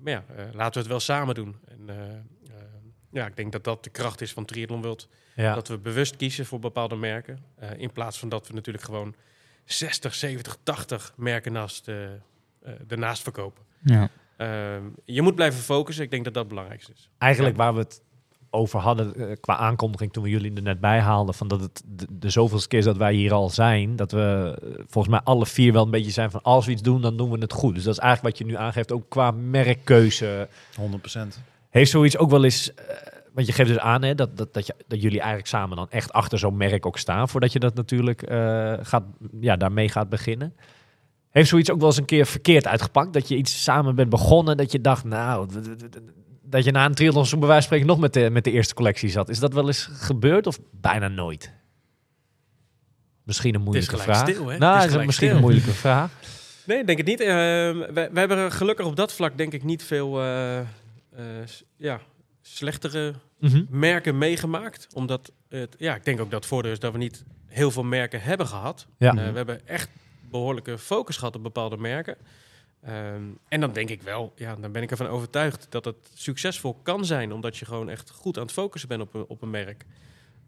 Maar 0.00 0.12
ja, 0.12 0.24
laten 0.52 0.72
we 0.72 0.78
het 0.78 0.86
wel 0.86 1.00
samen 1.00 1.34
doen. 1.34 1.56
En, 1.68 1.88
ja, 3.10 3.26
ik 3.26 3.36
denk 3.36 3.52
dat 3.52 3.64
dat 3.64 3.84
de 3.84 3.90
kracht 3.90 4.20
is 4.20 4.32
van 4.32 4.44
Triathlon 4.44 4.82
World. 4.82 5.08
Ja. 5.34 5.54
Dat 5.54 5.68
we 5.68 5.78
bewust 5.78 6.16
kiezen 6.16 6.46
voor 6.46 6.58
bepaalde 6.58 6.96
merken. 6.96 7.38
in 7.76 7.92
plaats 7.92 8.18
van 8.18 8.28
dat 8.28 8.48
we 8.48 8.54
natuurlijk 8.54 8.84
gewoon 8.84 9.14
60, 9.64 10.14
70, 10.14 10.56
80 10.62 11.12
merken 11.16 11.52
naast, 11.52 11.88
eh, 11.88 12.04
eh, 12.04 12.12
ernaast 12.88 13.22
verkopen. 13.22 13.62
Ja. 13.84 14.08
Ehm, 14.36 14.82
je 15.04 15.22
moet 15.22 15.34
blijven 15.34 15.60
focussen. 15.60 16.04
Ik 16.04 16.10
denk 16.10 16.24
dat 16.24 16.34
dat 16.34 16.42
het 16.42 16.52
belangrijkste 16.52 16.92
is. 16.92 17.08
Eigenlijk 17.18 17.56
waar 17.56 17.74
we 17.74 17.78
het 17.78 18.02
over 18.50 18.80
hadden 18.80 19.14
eh, 19.14 19.36
qua 19.40 19.56
aankondiging 19.56 20.12
toen 20.12 20.22
we 20.22 20.28
jullie 20.28 20.54
er 20.54 20.62
net 20.62 20.80
bij 20.80 21.00
haalden, 21.00 21.34
van 21.34 21.48
dat 21.48 21.60
het 21.60 21.82
de, 21.86 22.06
de 22.10 22.30
zoveelste 22.30 22.68
keer 22.68 22.78
is 22.78 22.84
dat 22.84 22.96
wij 22.96 23.14
hier 23.14 23.32
al 23.32 23.50
zijn, 23.50 23.96
dat 23.96 24.12
we 24.12 24.56
volgens 24.88 25.14
mij 25.14 25.22
alle 25.24 25.46
vier 25.46 25.72
wel 25.72 25.84
een 25.84 25.90
beetje 25.90 26.10
zijn 26.10 26.30
van 26.30 26.42
als 26.42 26.66
we 26.66 26.72
iets 26.72 26.82
doen, 26.82 27.00
dan 27.00 27.16
doen 27.16 27.30
we 27.30 27.38
het 27.38 27.52
goed. 27.52 27.74
Dus 27.74 27.84
dat 27.84 27.94
is 27.94 28.00
eigenlijk 28.00 28.38
wat 28.38 28.46
je 28.46 28.52
nu 28.54 28.60
aangeeft, 28.60 28.92
ook 28.92 29.08
qua 29.08 29.30
merkkeuze. 29.30 30.48
100%. 30.80 31.40
Heeft 31.72 31.90
zoiets 31.90 32.16
ook 32.16 32.30
wel 32.30 32.44
eens, 32.44 32.74
eh, 32.74 32.84
want 33.32 33.46
je 33.46 33.52
geeft 33.52 33.68
dus 33.68 33.78
aan 33.78 34.02
hè, 34.02 34.14
dat, 34.14 34.36
dat, 34.36 34.54
dat, 34.54 34.66
je, 34.66 34.74
dat 34.86 35.02
jullie 35.02 35.18
eigenlijk 35.18 35.48
samen 35.48 35.76
dan 35.76 35.90
echt 35.90 36.12
achter 36.12 36.38
zo'n 36.38 36.56
merk 36.56 36.86
ook 36.86 36.98
staan, 36.98 37.28
voordat 37.28 37.52
je 37.52 37.58
dat 37.58 37.74
natuurlijk 37.74 38.22
eh, 38.22 38.74
gaat, 38.82 39.04
ja, 39.40 39.56
daarmee 39.56 39.88
gaat 39.88 40.08
beginnen. 40.08 40.54
Heeft 41.30 41.48
zoiets 41.48 41.70
ook 41.70 41.78
wel 41.78 41.88
eens 41.88 41.96
een 41.96 42.04
keer 42.04 42.26
verkeerd 42.26 42.66
uitgepakt? 42.66 43.12
Dat 43.12 43.28
je 43.28 43.36
iets 43.36 43.62
samen 43.62 43.94
bent 43.94 44.10
begonnen, 44.10 44.56
dat 44.56 44.72
je 44.72 44.80
dacht, 44.80 45.04
nou, 45.04 45.48
dat 46.42 46.64
je 46.64 46.70
na 46.70 46.84
een 46.84 46.94
triathlon 46.94 47.26
zo 47.26 47.38
bij 47.38 47.48
wijze 47.48 47.68
van 47.68 47.78
spreken 47.78 47.86
nog 47.86 47.98
met 47.98 48.12
de, 48.12 48.30
met 48.30 48.44
de 48.44 48.50
eerste 48.50 48.74
collectie 48.74 49.08
zat. 49.08 49.28
Is 49.28 49.38
dat 49.38 49.52
wel 49.54 49.66
eens 49.66 49.88
gebeurd 49.92 50.46
of 50.46 50.58
bijna 50.70 51.08
nooit? 51.08 51.52
Misschien 53.22 53.54
een 53.54 53.62
moeilijke 53.62 53.98
vraag. 53.98 54.28
stil, 54.28 54.46
hè? 54.46 54.58
Nou, 54.58 54.76
is 54.76 54.84
misschien 54.84 55.12
stil. 55.12 55.30
een 55.30 55.40
moeilijke 55.40 55.72
vraag. 55.72 56.10
Nee, 56.66 56.84
denk 56.84 56.98
het 56.98 57.06
niet. 57.06 57.20
Uh, 57.20 57.26
wij 57.26 58.10
hebben 58.12 58.52
gelukkig 58.52 58.86
op 58.86 58.96
dat 58.96 59.12
vlak 59.12 59.36
denk 59.36 59.52
ik 59.52 59.62
niet 59.62 59.82
veel 59.82 60.20
eh, 60.20 60.58
eh, 60.58 60.66
ja, 61.76 62.00
slechtere 62.42 63.14
Mhm. 63.38 63.64
merken 63.68 64.18
meegemaakt. 64.18 64.86
Omdat 64.94 65.32
het, 65.48 65.74
ja, 65.78 65.94
ik 65.94 66.04
denk 66.04 66.20
ook 66.20 66.30
dat 66.30 66.40
het 66.40 66.48
voordeel 66.48 66.72
is 66.72 66.78
dat 66.78 66.92
we 66.92 66.98
niet 66.98 67.24
heel 67.46 67.70
veel 67.70 67.82
merken 67.84 68.20
hebben 68.22 68.46
gehad. 68.46 68.86
Ja. 68.98 69.10
Eh, 69.10 69.30
we 69.30 69.36
hebben 69.36 69.66
echt 69.68 69.88
behoorlijke 70.30 70.78
focus 70.78 71.16
gehad 71.16 71.36
op 71.36 71.42
bepaalde 71.42 71.76
merken. 71.76 72.16
Ehm, 72.82 73.22
en 73.48 73.60
dan 73.60 73.72
denk 73.72 73.88
ik 73.88 74.02
wel, 74.02 74.32
ja, 74.36 74.56
dan 74.56 74.72
ben 74.72 74.82
ik 74.82 74.90
ervan 74.90 75.06
overtuigd 75.06 75.66
dat 75.70 75.84
het 75.84 75.96
succesvol 76.14 76.74
kan 76.82 77.04
zijn, 77.04 77.32
omdat 77.32 77.56
je 77.56 77.64
gewoon 77.64 77.88
echt 77.90 78.10
goed 78.10 78.36
aan 78.36 78.42
het 78.42 78.52
focussen 78.52 78.88
bent 78.88 79.02
op 79.02 79.14
een, 79.14 79.24
op 79.28 79.42
een 79.42 79.50
merk. 79.50 79.84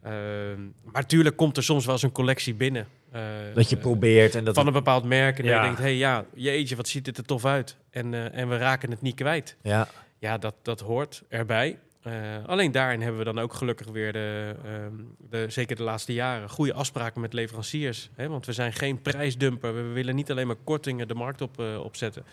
Ehm, 0.02 0.62
maar 0.82 0.92
natuurlijk 1.02 1.36
komt 1.36 1.56
er 1.56 1.62
soms 1.62 1.84
wel 1.84 1.94
eens 1.94 2.02
een 2.02 2.12
collectie 2.12 2.54
binnen. 2.54 2.86
eh, 3.10 3.22
Dat 3.54 3.68
je 3.70 3.76
probeert 3.76 4.34
en 4.34 4.44
dat 4.44 4.54
van 4.54 4.66
een 4.66 4.72
bepaald 4.72 5.04
merk. 5.04 5.38
En 5.38 5.44
Ja. 5.44 5.56
je 5.56 5.62
denkt, 5.62 5.78
hé 5.78 5.84
hey, 5.84 5.96
ja, 5.96 6.24
jeetje, 6.34 6.76
wat 6.76 6.88
ziet 6.88 7.04
dit 7.04 7.18
er 7.18 7.24
tof 7.24 7.44
uit. 7.44 7.76
En, 7.90 8.14
eh, 8.14 8.38
en 8.38 8.48
we 8.48 8.56
raken 8.56 8.90
het 8.90 9.02
niet 9.02 9.14
kwijt. 9.14 9.56
ja. 9.62 9.88
Ja, 10.18 10.38
dat, 10.38 10.54
dat 10.62 10.80
hoort 10.80 11.22
erbij. 11.28 11.78
Eh, 12.04 12.44
alleen 12.46 12.72
daarin 12.72 13.00
hebben 13.00 13.18
we 13.18 13.24
dan 13.24 13.38
ook 13.38 13.54
gelukkig 13.54 13.86
weer, 13.86 14.12
de, 14.12 14.54
ehm, 14.64 14.92
de, 15.30 15.46
zeker 15.48 15.76
de 15.76 15.82
laatste 15.82 16.12
jaren, 16.12 16.50
goede 16.50 16.74
afspraken 16.74 17.20
met 17.20 17.32
leveranciers. 17.32 18.10
Hè? 18.14 18.28
Want 18.28 18.46
we 18.46 18.52
zijn 18.52 18.72
geen 18.72 19.02
prijsdumper. 19.02 19.74
We 19.74 19.82
willen 19.82 20.14
niet 20.14 20.30
alleen 20.30 20.46
maar 20.46 20.56
kortingen 20.64 21.08
de 21.08 21.14
markt 21.14 21.40
op, 21.40 21.60
eh, 21.60 21.80
opzetten. 21.84 22.24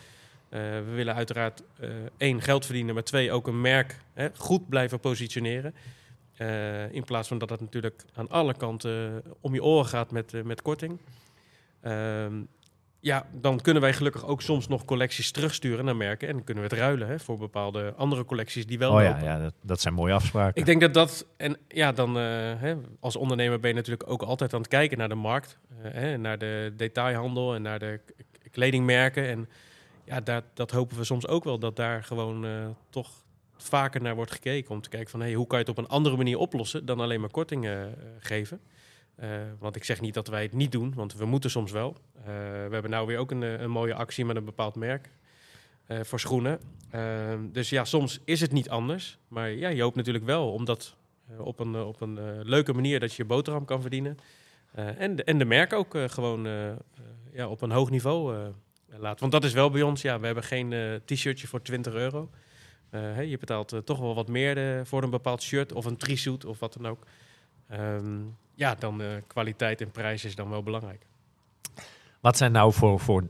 Eh, 0.48 0.60
we 0.60 0.92
willen 0.94 1.14
uiteraard 1.14 1.62
één, 2.16 2.42
geld 2.42 2.64
verdienen, 2.64 2.94
maar 2.94 3.02
twee, 3.02 3.32
ook 3.32 3.46
een 3.46 3.60
merk 3.60 3.98
hè, 4.12 4.28
goed 4.36 4.68
blijven 4.68 5.00
positioneren. 5.00 5.74
In 6.90 7.04
plaats 7.04 7.28
van 7.28 7.38
dat 7.38 7.50
het 7.50 7.60
natuurlijk 7.60 8.04
aan 8.14 8.28
alle 8.28 8.54
kanten 8.54 9.22
om 9.40 9.54
je 9.54 9.64
oren 9.64 9.86
gaat 9.86 10.10
met, 10.10 10.44
met 10.44 10.62
korting. 10.62 10.98
Ehm, 11.80 12.32
ja, 13.02 13.26
dan 13.32 13.60
kunnen 13.60 13.82
wij 13.82 13.92
gelukkig 13.92 14.26
ook 14.26 14.42
soms 14.42 14.68
nog 14.68 14.84
collecties 14.84 15.30
terugsturen 15.30 15.84
naar 15.84 15.96
merken. 15.96 16.28
En 16.28 16.34
dan 16.34 16.44
kunnen 16.44 16.62
we 16.64 16.68
het 16.68 16.78
ruilen 16.78 17.08
hè, 17.08 17.18
voor 17.18 17.38
bepaalde 17.38 17.94
andere 17.96 18.24
collecties 18.24 18.66
die 18.66 18.78
wel 18.78 18.92
Oh 18.92 19.02
ja, 19.02 19.08
lopen. 19.08 19.24
ja 19.24 19.38
dat, 19.38 19.54
dat 19.62 19.80
zijn 19.80 19.94
mooie 19.94 20.12
afspraken. 20.12 20.60
Ik 20.60 20.66
denk 20.66 20.80
dat 20.80 20.94
dat, 20.94 21.26
en 21.36 21.56
ja, 21.68 21.92
dan 21.92 22.18
eh, 22.18 22.24
hè, 22.56 22.74
als 23.00 23.16
ondernemer 23.16 23.60
ben 23.60 23.70
je 23.70 23.76
natuurlijk 23.76 24.10
ook 24.10 24.22
altijd 24.22 24.54
aan 24.54 24.60
het 24.60 24.68
kijken 24.68 24.98
naar 24.98 25.08
de 25.08 25.14
markt, 25.14 25.58
eh, 25.82 25.92
hè, 25.92 26.16
naar 26.16 26.38
de 26.38 26.72
detailhandel 26.76 27.54
en 27.54 27.62
naar 27.62 27.78
de 27.78 28.00
kledingmerken. 28.50 29.28
En 29.28 29.48
ja, 30.04 30.20
dat, 30.20 30.44
dat 30.54 30.70
hopen 30.70 30.96
we 30.96 31.04
soms 31.04 31.26
ook 31.26 31.44
wel, 31.44 31.58
dat 31.58 31.76
daar 31.76 32.04
gewoon 32.04 32.44
eh, 32.44 32.66
toch 32.90 33.10
vaker 33.56 34.02
naar 34.02 34.14
wordt 34.14 34.32
gekeken. 34.32 34.70
Om 34.70 34.80
te 34.80 34.88
kijken 34.88 35.10
van, 35.10 35.20
hey, 35.20 35.32
hoe 35.34 35.46
kan 35.46 35.58
je 35.58 35.64
het 35.64 35.78
op 35.78 35.84
een 35.84 35.90
andere 35.90 36.16
manier 36.16 36.38
oplossen 36.38 36.86
dan 36.86 37.00
alleen 37.00 37.20
maar 37.20 37.30
kortingen 37.30 37.94
geven. 38.18 38.60
Eh, 39.22 39.28
want 39.58 39.76
ik 39.76 39.84
zeg 39.84 40.00
niet 40.00 40.14
dat 40.14 40.28
wij 40.28 40.42
het 40.42 40.52
niet 40.52 40.72
doen, 40.72 40.92
want 40.94 41.14
we 41.14 41.24
moeten 41.24 41.50
soms 41.50 41.72
wel. 41.72 41.96
Eh, 42.16 42.24
we 42.66 42.68
hebben 42.72 42.90
nou 42.90 43.06
weer 43.06 43.18
ook 43.18 43.30
een, 43.30 43.42
eh, 43.42 43.60
een 43.60 43.70
mooie 43.70 43.94
actie 43.94 44.24
met 44.24 44.36
een 44.36 44.44
bepaald 44.44 44.74
merk 44.74 45.10
voor 46.02 46.20
schoenen. 46.20 46.60
Dus 47.52 47.70
ja, 47.70 47.84
soms 47.84 48.20
is 48.24 48.40
het 48.40 48.52
niet 48.52 48.68
anders. 48.68 49.18
Maar 49.28 49.50
ja, 49.50 49.68
je 49.68 49.82
hoopt 49.82 49.96
natuurlijk 49.96 50.24
wel, 50.24 50.52
omdat 50.52 50.96
op 51.38 51.58
een, 51.58 51.76
op 51.76 52.00
een 52.00 52.42
leuke 52.42 52.72
manier 52.72 53.00
dat 53.00 53.10
je 53.10 53.22
je 53.22 53.28
boterham 53.28 53.64
kan 53.64 53.80
verdienen. 53.80 54.18
En, 54.74 55.16
de, 55.16 55.24
en 55.24 55.38
de 55.38 55.44
merk 55.44 55.72
ook 55.72 55.96
gewoon 56.06 56.44
ja, 57.32 57.48
op 57.48 57.62
een 57.62 57.70
hoog 57.70 57.90
niveau 57.90 58.52
laten. 58.88 59.20
Want 59.20 59.32
dat 59.32 59.44
is 59.44 59.52
wel 59.52 59.70
bij 59.70 59.82
ons, 59.82 60.02
ja, 60.02 60.20
we 60.20 60.26
hebben 60.26 60.44
geen 60.44 61.00
t-shirtje 61.04 61.46
voor 61.46 61.62
20 61.62 61.92
euro. 61.92 62.30
Je 63.24 63.36
betaalt 63.40 63.74
toch 63.84 63.98
wel 63.98 64.14
wat 64.14 64.28
meer 64.28 64.86
voor 64.86 65.02
een 65.02 65.10
bepaald 65.10 65.42
shirt 65.42 65.72
of 65.72 65.84
een 65.84 65.96
trisuit 65.96 66.44
of 66.44 66.58
wat 66.58 66.72
dan 66.72 66.86
ook. 66.86 67.06
Ehm, 67.68 68.20
ja, 68.62 68.74
dan 68.78 69.00
eh, 69.00 69.06
kwaliteit 69.26 69.80
en 69.80 69.90
prijs 69.90 70.24
is 70.24 70.34
dan 70.34 70.50
wel 70.50 70.62
belangrijk. 70.62 71.06
Wat 72.20 72.36
zijn 72.36 72.52
nou 72.52 72.72
voor, 72.72 73.00
voor 73.00 73.28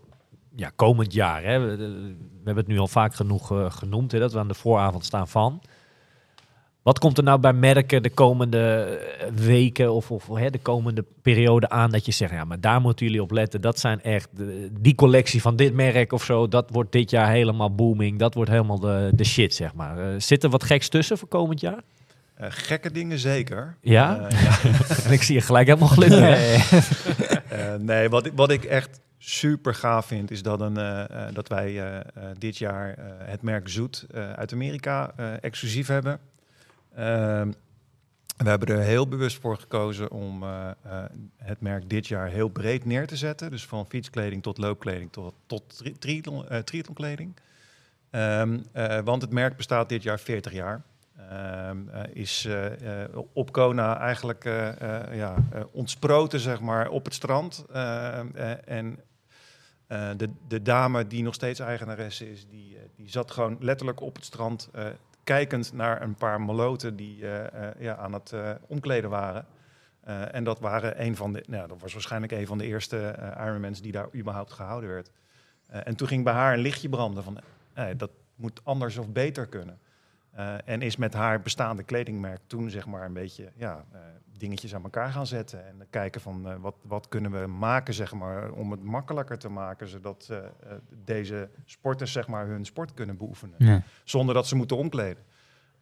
ja, 0.55 0.71
komend 0.77 1.13
jaar? 1.13 1.43
Hè? 1.43 1.61
We, 1.61 1.83
hebben 2.45 2.65
het 2.65 2.67
nu 2.67 2.79
al 2.79 2.89
vaak 2.89 3.15
genoeg 3.15 3.53
eh, 3.53 3.71
genoemd, 3.71 4.13
hè, 4.13 4.19
dat 4.19 4.33
we 4.33 4.39
aan 4.39 4.49
de 4.49 4.55
vooravond 4.55 5.05
staan 5.05 5.29
van. 5.29 5.63
Wat 6.83 6.99
komt 6.99 7.19
er 7.19 7.25
nou 7.25 7.39
bij 7.39 7.53
merken 7.53 8.03
de 8.03 8.11
komende 8.11 8.85
eh, 9.19 9.29
weken 9.29 9.93
of, 9.93 10.11
of 10.11 10.29
hè, 10.29 10.51
de 10.51 10.59
komende 10.59 11.05
periode 11.23 11.69
aan 11.69 11.91
dat 11.91 12.07
je 12.07 12.13
zegt, 12.13 12.33
ja, 12.33 12.45
maar 12.45 12.61
daar 12.61 12.81
moeten 12.81 13.07
jullie 13.07 13.23
op 13.23 13.31
letten. 13.31 13.61
Dat 13.61 13.79
zijn 13.79 14.03
echt 14.03 14.29
die 14.81 14.95
collectie 14.95 15.41
van 15.41 15.57
dit 15.57 15.75
merk 15.75 16.13
of 16.13 16.25
zo. 16.25 16.49
Dat 16.49 16.71
wordt 16.71 16.93
dit 16.93 17.11
jaar 17.11 17.31
helemaal 17.31 17.75
booming. 17.75 18.19
Dat 18.19 18.35
wordt 18.35 18.51
helemaal 18.51 18.81
de, 18.81 19.11
de 19.15 19.25
shit, 19.25 19.55
zeg 19.55 19.75
maar. 19.75 20.21
Zit 20.21 20.45
er 20.45 20.51
wat 20.51 20.65
geks 20.65 20.89
tussen 20.89 21.19
voor 21.19 21.29
komend 21.29 21.61
jaar? 21.61 21.83
Eh, 22.43 22.49
gekke 22.51 22.91
dingen 22.91 23.19
zeker. 23.19 23.77
Ja? 23.81 24.29
Eh, 24.29 24.43
ja. 24.43 24.59
En 25.05 25.13
ik 25.19 25.23
zie 25.23 25.35
je 25.35 25.41
gelijk 25.41 25.67
helemaal 25.67 25.89
glunderen. 25.89 26.37
Eh, 27.49 27.75
nee, 27.79 28.09
wat, 28.09 28.27
ik- 28.27 28.33
wat 28.35 28.51
ik 28.51 28.65
echt 28.65 29.01
super 29.19 29.75
gaaf 29.75 30.07
vind, 30.07 30.31
is 30.31 30.43
dat, 30.43 30.61
een, 30.61 30.75
dat 31.33 31.49
wij 31.49 32.03
dit 32.39 32.59
jaar 32.59 32.95
het 33.25 33.43
merk 33.43 33.69
Zoet 33.69 34.07
uit 34.37 34.53
Amerika 34.53 35.13
exclusief 35.41 35.87
hebben. 35.87 36.19
Ehm, 36.95 37.53
we 38.37 38.49
hebben 38.49 38.69
er 38.69 38.79
heel 38.83 39.09
bewust 39.09 39.41
voor 39.41 39.57
gekozen 39.59 40.11
om 40.11 40.43
het 41.37 41.61
merk 41.61 41.89
dit 41.91 42.07
jaar 42.07 42.29
heel 42.29 42.49
breed 42.49 42.85
neer 42.85 43.07
te 43.07 43.17
zetten. 43.17 43.51
Dus 43.51 43.67
van 43.67 43.87
fietskleding 43.89 44.43
tot 44.43 44.59
loopkleding 44.59 45.13
tot, 45.13 45.35
tot 45.47 45.77
tri- 45.79 45.99
triathlon, 45.99 46.49
eh, 46.49 46.59
triathlonkleding. 46.59 47.37
Ehm, 48.11 48.59
eh, 48.73 48.99
want 49.05 49.23
het 49.23 49.33
merk 49.33 49.57
bestaat 49.57 49.89
dit 49.89 50.03
jaar 50.03 50.21
40 50.21 50.53
jaar. 50.53 50.83
Ehm, 51.31 51.89
eh, 51.89 52.03
is 52.13 52.45
eh, 52.45 53.03
eh, 53.03 53.19
op 53.33 53.53
Kona 53.53 53.99
eigenlijk 53.99 54.45
ja, 55.13 55.35
ontsproten 55.73 56.41
zeg 56.41 56.61
maar, 56.61 56.89
op 56.89 57.05
het 57.05 57.15
strand. 57.15 57.65
Ehm, 57.73 58.27
eh, 58.35 58.69
en 58.69 58.99
de, 60.17 60.31
de 60.49 60.63
dame 60.63 61.07
die 61.07 61.23
nog 61.23 61.35
steeds 61.35 61.61
eigenaresse 61.61 62.31
is, 62.31 62.47
die, 62.49 62.79
die 62.97 63.11
zat 63.11 63.31
gewoon 63.31 63.57
letterlijk 63.61 64.01
op 64.01 64.15
het 64.15 64.25
strand... 64.25 64.71
kijkend 65.25 65.73
naar 65.73 66.03
een 66.03 66.15
paar 66.15 66.41
maloten 66.41 66.97
die 66.97 67.25
ja, 67.79 67.97
aan 67.97 68.13
het 68.13 68.35
omkleden 68.67 69.11
waren. 69.11 69.47
En 70.31 70.45
dat, 70.45 70.61
waren 70.61 71.03
een 71.05 71.17
van 71.17 71.33
de, 71.33 71.45
nou, 71.47 71.69
dat 71.69 71.81
was 71.81 71.93
waarschijnlijk 71.93 72.33
een 72.33 72.47
van 72.47 72.59
de 72.59 72.67
eerste 72.67 73.15
Ironmans 73.39 73.81
die 73.81 73.93
daar 73.93 74.09
überhaupt 74.15 74.53
gehouden 74.53 74.91
werd. 74.91 75.11
En 75.67 75.97
toen 75.97 76.09
ging 76.09 76.25
bij 76.25 76.33
haar 76.33 76.53
een 76.53 76.61
lichtje 76.61 76.89
branden 76.89 77.25
van... 77.25 77.39
dat 77.97 78.11
moet 78.35 78.61
anders 78.65 78.97
of 78.97 79.09
beter 79.09 79.47
kunnen. 79.47 79.79
Eh, 80.33 80.55
en 80.65 80.83
is 80.83 80.97
met 80.97 81.15
haar 81.15 81.41
bestaande 81.41 81.83
kledingmerk 81.83 82.41
toen 82.47 82.71
zeg 82.71 82.87
maar 82.87 83.05
een 83.05 83.13
beetje 83.13 83.53
ja, 83.55 83.85
eh, 83.93 84.01
dingetjes 84.39 84.75
aan 84.75 84.83
elkaar 84.83 85.11
gaan 85.11 85.27
zetten. 85.27 85.67
En 85.67 85.87
kijken 85.91 86.21
van 86.21 86.49
eh, 86.49 86.55
wat, 86.61 86.75
wat 86.83 87.09
kunnen 87.09 87.41
we 87.41 87.47
maken 87.47 87.95
zeg 87.95 88.13
maar, 88.13 88.51
om 88.51 88.71
het 88.71 88.83
makkelijker 88.83 89.39
te 89.39 89.49
maken. 89.49 89.89
Zodat 89.89 90.33
deze 91.05 91.49
sporters 91.65 92.13
zeg 92.13 92.29
maar, 92.29 92.47
hun 92.47 92.65
sport 92.65 92.95
kunnen 92.95 93.17
beoefenen. 93.17 93.55
Ja. 93.59 93.83
Zonder 94.05 94.35
dat 94.35 94.47
ze 94.47 94.57
moeten 94.57 94.77
omkleden. 94.77 95.25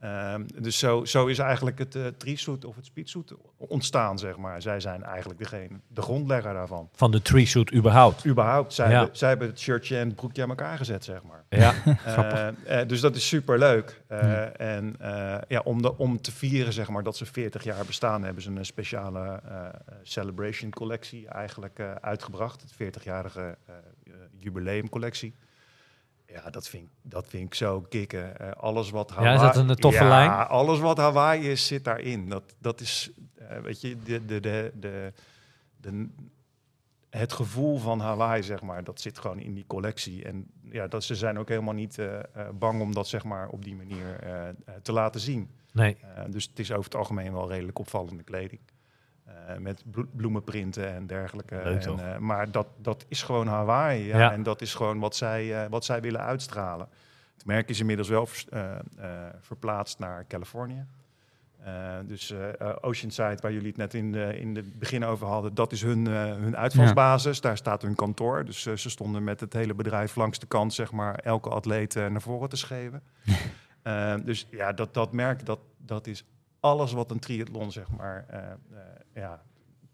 Ehm, 0.00 0.44
dus 0.60 0.78
zo, 0.78 1.04
zo 1.04 1.26
is 1.26 1.38
eigenlijk 1.38 1.78
het 1.78 1.94
uh, 1.94 2.06
trisuit 2.06 2.64
of 2.64 2.76
het 2.76 2.84
speedsuit 2.86 3.32
ontstaan, 3.56 4.18
zeg 4.18 4.36
maar. 4.36 4.62
Zij 4.62 4.80
zijn 4.80 5.02
eigenlijk 5.02 5.38
degene, 5.40 5.80
de 5.88 6.02
grondlegger 6.02 6.52
daarvan. 6.52 6.88
Van 6.92 7.10
de 7.10 7.22
tree 7.22 7.46
suit 7.46 7.74
überhaupt. 7.74 8.26
Überhaupt, 8.26 8.72
zij, 8.72 8.90
Ja. 8.90 8.96
hebben, 8.98 9.16
zij 9.16 9.28
hebben 9.28 9.48
het 9.48 9.60
shirtje 9.60 9.98
en 9.98 10.06
het 10.06 10.16
broekje 10.16 10.42
aan 10.42 10.48
elkaar 10.48 10.76
gezet, 10.76 11.04
zeg 11.04 11.22
maar. 11.22 11.44
Ja, 11.48 11.74
Eh, 12.04 12.48
eh, 12.80 12.88
dus 12.88 13.00
dat 13.00 13.16
is 13.16 13.28
super 13.28 13.58
leuk. 13.58 14.02
En 14.56 14.94
eh, 15.00 15.36
ja, 15.48 15.60
om, 15.64 15.82
de, 15.82 15.98
om 15.98 16.20
te 16.20 16.32
vieren, 16.32 16.72
zeg 16.72 16.88
maar, 16.88 17.02
dat 17.02 17.16
ze 17.16 17.26
40 17.26 17.64
jaar 17.64 17.84
bestaan, 17.84 18.22
hebben 18.24 18.42
ze 18.42 18.50
een 18.50 18.64
speciale 18.66 19.40
eh, 19.48 19.66
celebration 20.02 20.70
collectie 20.70 21.28
eigenlijk 21.28 21.78
eh, 21.78 21.92
uitgebracht. 22.00 22.60
Het 22.62 22.72
40-jarige 22.98 23.40
eh, 23.66 23.74
eh, 24.06 24.12
jubileumcollectie. 24.36 25.34
Ja, 26.32 26.50
dat 26.50 26.68
vind, 26.68 26.82
ik- 26.84 27.10
dat 27.10 27.26
vind 27.28 27.46
ik 27.46 27.54
zo 27.54 27.80
kicken. 27.80 28.38
Eh, 28.38 28.50
alles 28.52 28.90
wat 28.90 29.12
Ja, 29.20 29.34
is 29.34 29.40
dat 29.40 29.56
een 29.56 29.74
toffe 29.76 30.02
ja, 30.02 30.08
lijn? 30.08 30.30
alles 30.30 30.78
wat 30.78 30.96
Hawaii 30.98 31.50
is, 31.50 31.66
zit 31.66 31.84
daarin. 31.84 32.28
Dat, 32.28 32.54
dat 32.58 32.80
is, 32.80 33.10
eh, 33.34 33.58
weet 33.58 33.80
je, 33.80 33.96
de, 34.02 34.24
de, 34.24 34.40
de, 34.40 34.72
de, 34.80 35.12
de, 35.80 36.08
het 37.10 37.32
gevoel 37.32 37.78
van 37.78 38.00
Hawaii, 38.00 38.42
zeg 38.42 38.62
maar, 38.62 38.84
dat 38.84 39.00
zit 39.00 39.18
gewoon 39.18 39.38
in 39.38 39.54
die 39.54 39.64
collectie. 39.66 40.24
En 40.24 40.46
ja, 40.62 40.86
dat, 40.86 41.04
ze 41.04 41.14
zijn 41.14 41.38
ook 41.38 41.48
helemaal 41.48 41.74
niet 41.74 41.98
eh, 41.98 42.18
eh, 42.18 42.24
bang 42.54 42.80
om 42.80 42.94
dat 42.94 43.08
zeg 43.08 43.24
maar, 43.24 43.48
op 43.48 43.64
die 43.64 43.74
manier 43.76 44.18
eh, 44.20 44.48
eh, 44.48 44.54
te 44.82 44.92
laten 44.92 45.20
zien. 45.20 45.50
nee. 45.72 45.96
Eh, 46.14 46.24
dus 46.28 46.44
het 46.44 46.58
is 46.58 46.70
over 46.72 46.84
het 46.84 46.94
algemeen 46.94 47.32
wel 47.32 47.48
redelijk 47.50 47.78
opvallende 47.78 48.22
kleding. 48.22 48.60
Eh, 49.30 49.56
met 49.56 49.82
blo- 49.90 50.06
bloemenprinten 50.16 50.92
en 50.94 51.06
dergelijke. 51.06 51.60
Leuk, 51.64 51.84
en, 51.84 52.12
eh, 52.14 52.18
maar 52.18 52.50
dat, 52.50 52.66
dat 52.76 53.04
is 53.08 53.22
gewoon 53.22 53.46
Hawaii. 53.46 54.06
Ja, 54.06 54.18
Ja. 54.18 54.32
En 54.32 54.42
dat 54.42 54.60
is 54.60 54.74
gewoon 54.74 54.98
wat 54.98 55.16
zij, 55.16 55.62
eh, 55.64 55.70
wat 55.70 55.84
zij 55.84 56.00
willen 56.00 56.20
uitstralen. 56.20 56.88
Het 57.34 57.44
merk 57.46 57.68
is 57.68 57.80
inmiddels 57.80 58.08
wel 58.08 58.26
vers- 58.26 58.46
verplaatst 59.40 59.98
naar 59.98 60.24
Californië. 60.28 60.84
Dus 62.06 62.34
Oceanside, 62.80 63.38
waar 63.40 63.52
jullie 63.52 63.66
het 63.68 63.76
net 63.76 63.94
in 63.94 64.14
in 64.14 64.56
het 64.56 64.78
begin 64.78 65.04
over 65.04 65.26
hadden, 65.26 65.54
dat 65.54 65.72
is 65.72 65.82
hun, 65.82 66.06
hun 66.06 66.56
uitvalsbasis. 66.56 67.40
Daar 67.40 67.56
staat 67.56 67.82
hun 67.82 67.94
kantoor. 67.94 68.44
Dus 68.44 68.62
ze 68.62 68.90
stonden 68.90 69.24
met 69.24 69.40
het 69.40 69.52
hele 69.52 69.74
bedrijf 69.74 70.16
langs 70.16 70.38
de 70.38 70.46
kant, 70.46 70.74
zeg 70.74 70.92
maar, 70.92 71.14
elke 71.14 71.48
atleet 71.48 71.94
naar 71.94 72.20
voren 72.22 72.48
te 72.48 72.56
schreven. 72.56 73.02
Dus 74.24 74.46
ja, 74.50 74.72
dat, 74.72 74.94
dat 74.94 75.12
merk, 75.12 75.46
dat, 75.46 75.58
dat 75.76 76.06
is 76.06 76.24
alles 76.60 76.92
wat 76.92 77.10
een 77.10 77.18
triathlon, 77.18 77.72
zeg 77.72 77.90
maar, 77.96 78.24
eh, 78.28 78.38
eh, 78.38 78.50
ja, 79.14 79.42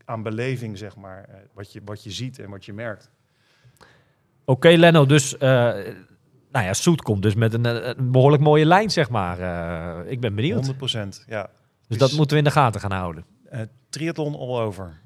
aan 0.05 0.23
beleving, 0.23 0.79
zeg 0.79 0.97
maar, 0.97 1.25
eh, 1.25 1.35
wat, 1.53 1.73
je, 1.73 1.81
wat 1.85 2.05
je 2.05 2.11
ziet 2.11 2.39
en 2.39 2.51
wat 2.51 2.65
je 2.65 2.73
merkt. 2.73 3.11
Oké, 4.45 4.69
Leno, 4.69 5.07
dus... 5.07 5.37
nou 5.39 6.65
ja, 6.65 6.73
Soet 6.73 7.03
komt 7.03 7.23
dus 7.23 7.35
met 7.35 7.55
een, 7.55 7.67
eh, 7.67 7.93
een 7.97 8.11
behoorlijk 8.11 8.43
mooie 8.43 8.67
lijn, 8.67 8.91
zeg 8.91 9.11
maar. 9.11 9.39
Ik 10.07 10.21
ben 10.21 10.35
benieuwd. 10.35 10.55
100 10.55 10.77
procent, 10.77 11.25
ja. 11.29 11.51
Dus 11.89 11.99
dat 11.99 12.13
moeten 12.13 12.31
we 12.31 12.43
in 12.43 12.45
de 12.45 12.51
gaten 12.51 12.81
gaan 12.81 12.93
houden. 12.93 13.25
Eh, 13.45 13.61
triathlon 13.89 14.35
all 14.35 14.61
over. 14.61 15.01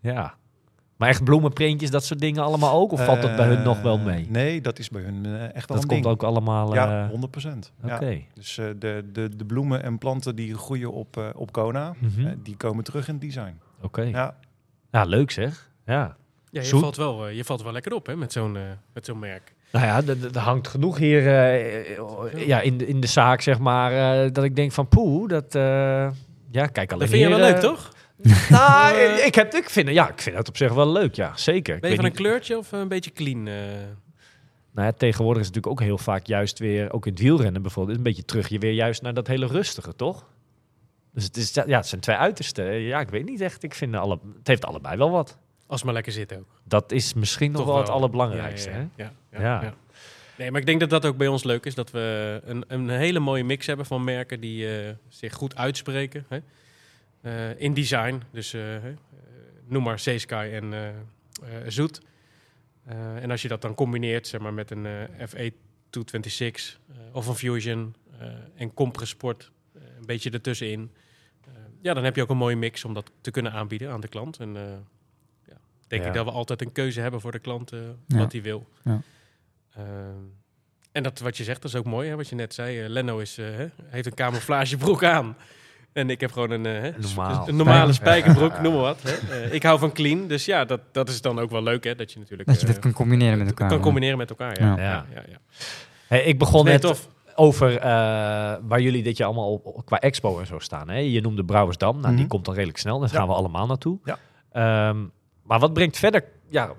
Ja. 0.00 0.34
Maar 0.96 1.08
echt 1.08 1.24
bloemenprintjes, 1.24 1.90
dat 1.90 2.04
soort 2.04 2.20
dingen 2.20 2.42
allemaal 2.42 2.80
ook? 2.80 2.92
Of 2.92 3.04
valt 3.04 3.22
dat 3.22 3.36
bij 3.36 3.46
hun 3.46 3.62
nog 3.62 3.80
wel 3.82 3.98
Eh, 3.98 4.04
mee? 4.04 4.26
Nee, 4.30 4.60
dat 4.60 4.78
is 4.78 4.88
bij 4.88 5.02
hun 5.02 5.26
eh, 5.26 5.32
echt 5.42 5.52
wel 5.52 5.52
dat 5.66 5.70
een 5.82 5.86
komt 5.88 5.90
ding. 6.02 6.06
ook 6.06 6.22
allemaal... 6.22 6.74
Ja, 6.74 7.02
eh, 7.04 7.08
100 7.10 7.30
procent. 7.30 7.72
Oké. 7.84 8.06
Ja. 8.06 8.18
Dus 8.34 8.58
eh, 8.58 8.66
de, 8.78 9.04
de, 9.12 9.36
de 9.36 9.44
bloemen 9.44 9.82
en 9.82 9.98
planten 9.98 10.36
die 10.36 10.54
groeien 10.54 10.92
op, 10.92 11.16
eh, 11.16 11.24
op 11.34 11.52
Kona, 11.52 11.94
Mhm. 11.98 12.26
eh, 12.26 12.32
die 12.42 12.56
komen 12.56 12.84
terug 12.84 13.08
in 13.08 13.14
het 13.14 13.22
design. 13.22 13.58
Oké. 13.82 14.02
Ja, 14.02 14.36
Ja, 14.90 15.04
leuk 15.04 15.30
zeg. 15.30 15.70
Ja. 15.86 16.16
Ja, 16.50 16.60
je, 16.60 16.66
Zoet. 16.66 16.80
valt 16.80 16.96
wel, 16.96 17.26
eh, 17.26 17.36
je 17.36 17.44
valt 17.44 17.62
wel 17.62 17.72
lekker 17.72 17.92
op 17.94 18.06
hè, 18.06 18.16
met 18.16 18.32
zo'n 18.32 18.56
eh, 18.56 18.62
met 18.92 19.04
zo'n 19.04 19.18
merk. 19.18 19.54
Nou 19.72 19.86
ja, 19.86 20.02
er- 20.32 20.38
hangt 20.38 20.68
genoeg 20.68 20.98
hier 20.98 21.26
eh, 21.26 22.46
ja, 22.46 22.60
in, 22.60 22.78
de, 22.78 22.86
in 22.86 23.00
de 23.00 23.06
zaak, 23.06 23.40
zeg 23.40 23.58
maar, 23.58 24.22
eh, 24.24 24.32
dat 24.32 24.44
ik 24.44 24.56
denk 24.56 24.72
van 24.72 24.88
poeh, 24.88 25.28
dat... 25.28 25.54
eh, 25.54 25.62
ja, 26.50 26.66
kijk 26.66 26.92
alleen 26.92 26.98
Dat 26.98 27.08
vind 27.08 27.10
je 27.10 27.16
hier, 27.28 27.28
wel 27.28 27.38
leuk, 27.46 27.54
eh, 27.54 27.60
toch? 27.60 27.92
Nou, 28.50 28.94
Eh, 28.94 29.26
ik, 29.26 29.34
heb, 29.34 29.54
ik, 29.54 29.70
vind, 29.70 29.88
ja, 29.88 30.10
ik 30.10 30.20
vind 30.20 30.36
het 30.36 30.48
op 30.48 30.56
zich 30.56 30.72
wel 30.72 30.92
leuk, 30.92 31.14
ja, 31.14 31.36
zeker. 31.36 31.78
Ben 31.80 31.90
je 31.90 31.96
van 31.96 32.04
een 32.04 32.12
kleurtje 32.12 32.58
of 32.58 32.72
een 32.72 32.88
beetje 32.88 33.12
clean? 33.12 33.46
eh? 33.46 33.54
Nou 34.74 34.86
ja, 34.86 34.92
tegenwoordig 34.92 35.40
is 35.42 35.46
het 35.46 35.54
natuurlijk 35.56 35.80
ook 35.82 35.86
heel 35.88 35.98
vaak 36.04 36.26
juist 36.26 36.58
weer, 36.58 36.92
ook 36.92 37.06
in 37.06 37.12
het 37.12 37.20
wielrennen 37.22 37.62
bijvoorbeeld, 37.62 37.96
een 37.96 38.02
beetje 38.02 38.24
terug 38.24 38.48
je 38.48 38.58
weer 38.58 38.72
juist 38.72 39.02
naar 39.02 39.14
dat 39.14 39.26
hele 39.26 39.46
rustige, 39.46 39.96
toch? 39.96 40.26
Dus 41.14 41.24
het, 41.24 41.36
is, 41.36 41.52
ja, 41.54 41.76
het 41.76 41.86
zijn 41.86 42.00
twee 42.00 42.16
uitersten. 42.16 42.64
Ja, 42.80 43.00
ik 43.00 43.08
weet 43.08 43.24
niet 43.24 43.40
echt. 43.40 43.62
Ik 43.62 43.74
vind 43.74 43.94
alle, 43.94 44.18
het 44.38 44.46
heeft 44.46 44.64
allebei 44.64 44.96
wel 44.96 45.10
wat. 45.10 45.38
Als 45.66 45.76
het 45.76 45.84
maar 45.84 45.94
lekker 45.94 46.12
zit 46.12 46.36
ook. 46.36 46.60
Dat 46.64 46.92
is 46.92 47.14
misschien 47.14 47.50
nog 47.52 47.60
Toch 47.60 47.70
wel, 47.70 47.78
het 47.78 47.88
allerbelangrijkste. 47.88 48.70
Ja, 48.70 49.12
Ja. 49.30 49.40
ja. 49.40 49.74
Nee, 50.38 50.50
maar 50.50 50.60
ik 50.60 50.66
denk 50.66 50.80
dat 50.80 50.90
dat 50.90 51.06
ook 51.06 51.16
bij 51.16 51.26
ons 51.26 51.44
leuk 51.44 51.64
is. 51.64 51.74
Dat 51.74 51.90
we 51.90 52.40
een, 52.44 52.64
een 52.68 52.88
hele 52.88 53.18
mooie 53.18 53.44
mix 53.44 53.66
hebben 53.66 53.86
van 53.86 54.04
merken 54.04 54.40
die 54.40 54.78
eh, 54.78 54.90
zich 55.08 55.32
goed 55.34 55.56
uitspreken. 55.56 56.24
Hè? 56.28 56.38
Eh, 57.22 57.60
in 57.60 57.74
design. 57.74 58.22
Dus 58.30 58.52
eh, 58.52 58.76
eh, 58.76 58.82
noem 59.66 59.82
maar 59.82 59.98
Seasky 59.98 60.34
en 60.34 60.94
Zoet. 61.66 62.00
En 63.20 63.30
als 63.30 63.42
je 63.42 63.48
dat 63.48 63.62
dan 63.62 63.74
combineert 63.74 64.26
zeg 64.26 64.40
maar, 64.40 64.54
met 64.54 64.70
een 64.70 64.86
eh 64.86 65.26
FE 65.28 65.52
226 65.90 66.78
eh, 66.88 66.96
of 67.12 67.26
een 67.26 67.34
Fusion 67.34 67.94
en 68.54 68.74
Compressport 68.74 69.50
eh, 69.74 69.82
een 69.98 70.06
beetje 70.06 70.30
ertussenin. 70.30 70.90
ja, 71.80 71.94
dan 71.94 72.04
heb 72.04 72.16
je 72.16 72.22
ook 72.22 72.30
een 72.30 72.36
mooie 72.36 72.56
mix 72.56 72.84
om 72.84 72.94
dat 72.94 73.10
te 73.20 73.30
kunnen 73.30 73.52
aanbieden 73.52 73.90
aan 73.90 74.00
de 74.00 74.08
klant. 74.08 74.38
En 74.38 74.54
ja, 75.46 75.56
denk 75.86 76.02
Ja. 76.02 76.08
ik 76.08 76.14
dat 76.14 76.24
we 76.24 76.30
altijd 76.30 76.60
een 76.60 76.72
keuze 76.72 77.00
hebben 77.00 77.20
voor 77.20 77.32
de 77.32 77.38
klant 77.38 77.72
wat 78.06 78.32
hij 78.32 78.42
wil. 78.42 78.68
Ja. 78.84 79.00
Ehm, 79.74 80.16
en 80.92 81.02
dat 81.02 81.18
wat 81.18 81.36
je 81.36 81.44
zegt, 81.44 81.62
dat 81.62 81.70
is 81.70 81.76
ook 81.76 81.84
mooi, 81.84 82.08
hè, 82.08 82.16
wat 82.16 82.28
je 82.28 82.34
net 82.34 82.54
zei. 82.54 82.88
Leno 82.88 83.18
is, 83.18 83.38
heeft 83.86 84.06
een 84.06 84.14
camouflagebroek 84.14 85.04
aan. 85.04 85.36
En 85.92 86.10
ik 86.10 86.20
heb 86.20 86.32
gewoon 86.32 86.50
een, 86.50 86.66
eh, 86.66 86.72
hè, 86.80 86.90
Normaal. 86.98 87.48
een 87.48 87.56
normale 87.56 87.92
Spijker. 87.92 88.30
spijkerbroek, 88.30 88.62
noem 88.62 88.72
maar 88.72 88.82
wat. 88.82 89.02
Hè. 89.06 89.40
Eh, 89.42 89.52
ik 89.54 89.62
hou 89.62 89.78
van 89.78 89.92
clean, 89.92 90.26
dus 90.26 90.44
ja, 90.44 90.64
dat, 90.64 90.80
dat 90.92 91.08
is 91.08 91.20
dan 91.20 91.38
ook 91.38 91.50
wel 91.50 91.62
leuk, 91.62 91.84
hè, 91.84 91.94
dat 91.94 92.12
je 92.12 92.18
natuurlijk 92.18 92.48
Dat 92.48 92.60
je 92.60 92.66
eh, 92.66 92.72
dat 92.72 92.82
kan 92.82 92.92
combineren 92.92 93.38
met 93.38 93.46
elkaar. 93.46 93.68
kan 93.68 93.76
ja. 93.76 93.82
combineren 93.82 94.18
met 94.18 94.30
elkaar. 94.30 94.60
Ja. 94.60 94.66
Ja. 94.66 94.76
Ja. 94.76 94.82
Ja. 94.82 95.04
Ja, 95.14 95.22
ja, 95.28 95.38
Hey, 96.06 96.22
ik 96.22 96.38
begon 96.38 96.64
net 96.64 96.80
tof. 96.80 97.08
over 97.34 97.76
eh, 97.76 97.82
waar 98.62 98.80
jullie 98.80 99.02
dit 99.02 99.16
jaar 99.16 99.26
allemaal 99.26 99.52
op, 99.52 99.84
qua 99.86 99.98
expo 100.00 100.38
en 100.40 100.46
zo 100.46 100.58
staan. 100.58 100.88
Hè? 100.88 100.98
Je 100.98 101.20
noemde 101.20 101.44
Brouwersdam. 101.44 101.94
Nou, 102.00 102.08
die 102.08 102.18
Mhm. 102.18 102.28
komt 102.28 102.44
dan 102.44 102.54
redelijk 102.54 102.78
snel. 102.78 102.98
Daar 103.00 103.08
Ja. 103.12 103.18
gaan 103.18 103.28
we 103.28 103.34
allemaal 103.34 103.66
naartoe. 103.66 103.98
Ja. 104.04 104.18
Ehm, 104.52 104.98
maar 105.42 105.58
wat 105.58 105.72
brengt 105.72 105.96
verder... 105.98 106.24
Ja, 106.48 106.72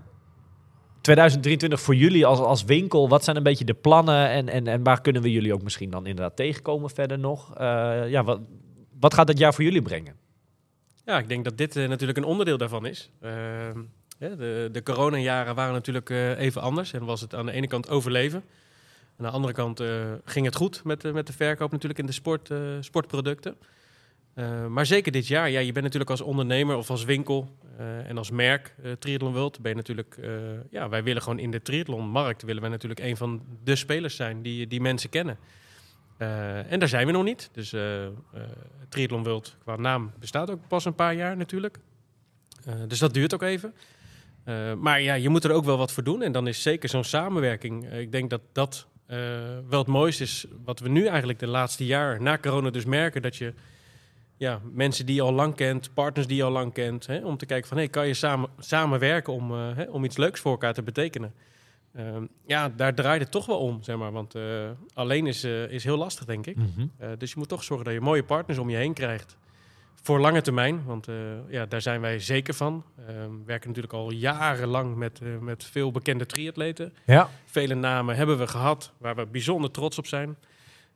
2023 1.02 1.82
voor 1.82 1.96
jullie 1.96 2.26
als, 2.26 2.40
als 2.40 2.64
winkel, 2.64 3.10
wat 3.10 3.24
zijn 3.24 3.36
een 3.38 3.44
beetje 3.44 3.66
de 3.66 3.74
plannen 3.74 4.30
en, 4.30 4.50
en, 4.50 4.68
en 4.68 4.84
waar 4.84 5.02
kunnen 5.02 5.22
we 5.22 5.32
jullie 5.32 5.54
ook 5.54 5.62
misschien 5.64 5.90
dan 5.90 6.06
inderdaad 6.06 6.36
tegenkomen 6.36 6.90
verder 6.90 7.20
nog? 7.20 7.56
Eh, 7.58 8.10
ja, 8.10 8.24
wat, 8.24 8.40
wat 9.04 9.14
gaat 9.14 9.28
het 9.28 9.38
jaar 9.38 9.54
voor 9.54 9.64
jullie 9.64 9.82
brengen? 9.82 10.16
Ja, 11.06 11.18
ik 11.18 11.28
denk 11.28 11.44
dat 11.44 11.58
dit 11.58 11.76
eh, 11.76 11.88
natuurlijk 11.88 12.18
een 12.18 12.24
onderdeel 12.24 12.58
daarvan 12.58 12.86
is. 12.86 13.10
Ehm, 13.22 13.80
de, 14.18 14.70
de 14.72 14.84
coronajaren 14.84 15.56
waren 15.56 15.74
natuurlijk 15.74 16.10
eh, 16.10 16.40
even 16.40 16.62
anders. 16.62 16.94
En 16.94 17.06
was 17.06 17.22
het 17.22 17.36
aan 17.36 17.46
de 17.46 17.52
ene 17.52 17.68
kant 17.68 17.90
overleven. 17.90 18.44
Aan 19.18 19.26
de 19.26 19.32
andere 19.32 19.54
kant 19.54 19.80
eh, 19.80 20.12
ging 20.26 20.46
het 20.46 20.56
goed 20.56 20.84
met, 20.84 21.14
met 21.14 21.28
de 21.28 21.34
verkoop 21.34 21.72
natuurlijk 21.72 22.00
in 22.00 22.06
de 22.06 22.12
sport, 22.12 22.50
sportproducten. 22.80 23.56
Eh, 24.34 24.66
maar 24.68 24.86
zeker 24.86 25.12
dit 25.12 25.28
jaar, 25.28 25.50
ja, 25.50 25.60
je 25.60 25.72
bent 25.72 25.86
natuurlijk 25.86 26.12
als 26.12 26.22
ondernemer 26.22 26.76
of 26.76 26.90
als 26.90 27.04
winkel 27.04 27.50
en 28.08 28.18
als 28.18 28.32
merk 28.32 28.76
Triathlon 29.00 29.34
World, 29.34 29.62
ben 29.62 29.72
je 29.72 29.78
natuurlijk, 29.78 30.18
ja, 30.70 30.90
wij 30.90 31.04
willen 31.04 31.22
gewoon 31.22 31.40
in 31.40 31.52
de 31.52 31.62
triathlonmarkt, 31.62 32.42
willen 32.42 32.62
wij 32.62 32.72
natuurlijk 32.72 33.00
een 33.00 33.18
van 33.18 33.42
de 33.64 33.76
spelers 33.76 34.16
zijn 34.16 34.42
die, 34.42 34.68
die 34.68 34.82
mensen 34.82 35.10
kennen. 35.10 35.38
Eh, 36.18 36.72
en 36.72 36.80
daar 36.80 36.88
zijn 36.88 37.06
we 37.06 37.12
nog 37.12 37.24
niet. 37.24 37.50
Dus 37.52 37.74
eh 37.74 38.06
Triathlon 38.90 39.24
World 39.24 39.58
qua 39.64 39.76
naam 39.76 40.12
bestaat 40.20 40.50
ook 40.50 40.68
pas 40.68 40.86
een 40.86 40.96
paar 40.96 41.16
jaar 41.16 41.38
natuurlijk. 41.38 41.80
Dus 42.88 43.00
dat 43.00 43.14
duurt 43.14 43.34
ook 43.34 43.42
even. 43.42 43.74
Maar 44.80 45.02
ja, 45.02 45.14
je 45.14 45.30
moet 45.30 45.44
er 45.44 45.52
ook 45.52 45.66
wel 45.66 45.78
wat 45.78 45.92
voor 45.92 46.04
doen. 46.04 46.22
En 46.22 46.32
dan 46.32 46.48
is 46.48 46.62
zeker 46.62 46.90
zo'n 46.90 47.04
samenwerking. 47.04 47.94
ik 47.94 48.12
denk 48.12 48.30
dat 48.30 48.42
dat 48.52 48.88
wel 49.70 49.80
het 49.80 49.88
mooiste 49.88 50.24
is. 50.24 50.46
Wat 50.64 50.80
we 50.80 50.90
nu 50.90 51.06
eigenlijk 51.06 51.40
de 51.40 51.48
laatste 51.48 51.86
jaar 51.86 52.22
na 52.22 52.38
corona 52.38 52.70
dus 52.70 52.86
merken. 52.86 53.22
Dat 53.22 53.36
je 53.36 53.54
ja, 54.38 54.62
mensen 54.72 55.06
die 55.06 55.16
je 55.16 55.22
al 55.22 55.34
lang 55.34 55.56
kent, 55.56 55.94
partners 55.94 56.28
die 56.28 56.38
je 56.38 56.44
al 56.44 56.52
lang 56.52 56.74
kent. 56.74 57.06
Hè, 57.08 57.26
om 57.26 57.38
te 57.38 57.46
kijken 57.46 57.68
van, 57.68 57.78
hey, 57.78 57.88
kan 57.88 58.08
je 58.08 58.14
samen, 58.14 58.50
samenwerken 58.60 59.34
om, 59.34 59.52
hè, 59.52 59.84
om 59.84 60.04
iets 60.04 60.18
leuks 60.18 60.40
voor 60.40 60.52
elkaar 60.52 60.74
te 60.74 60.84
betekenen. 60.84 61.34
Ehm, 61.94 62.26
ja, 62.46 62.70
daar 62.70 62.94
draait 62.94 63.22
het 63.22 63.32
toch 63.32 63.46
wel 63.46 63.60
om, 63.60 63.84
zeg 63.84 63.98
maar. 63.98 64.12
Want 64.12 64.36
eh, 64.36 64.70
alleen 64.94 65.28
is, 65.28 65.44
eh, 65.44 65.72
is 65.72 65.84
heel 65.84 65.98
lastig, 65.98 66.26
denk 66.26 66.46
ik. 66.46 66.58
Eh, 66.98 67.10
dus 67.18 67.32
je 67.32 67.36
moet 67.38 67.50
toch 67.50 67.64
zorgen 67.64 67.86
dat 67.86 67.94
je 67.94 68.02
mooie 68.02 68.24
partners 68.24 68.60
om 68.60 68.70
je 68.70 68.78
heen 68.78 68.94
krijgt. 68.94 69.38
Voor 70.02 70.20
lange 70.20 70.42
termijn, 70.42 70.84
want 70.86 71.08
ja, 71.50 71.66
daar 71.66 71.82
zijn 71.82 72.02
wij 72.02 72.20
zeker 72.20 72.54
van. 72.54 72.84
Eh, 72.96 73.06
we 73.06 73.42
werken 73.46 73.68
natuurlijk 73.68 73.94
al 73.94 74.12
jarenlang 74.12 74.96
met, 74.96 75.20
met 75.42 75.64
veel 75.64 75.92
bekende 75.92 76.26
triatleten. 76.26 76.94
Ja. 77.06 77.30
Vele 77.46 77.76
namen 77.76 78.16
hebben 78.16 78.38
we 78.38 78.48
gehad 78.48 78.92
waar 78.98 79.16
we 79.16 79.26
bijzonder 79.26 79.72
trots 79.72 79.98
op 79.98 80.08
zijn. 80.08 80.36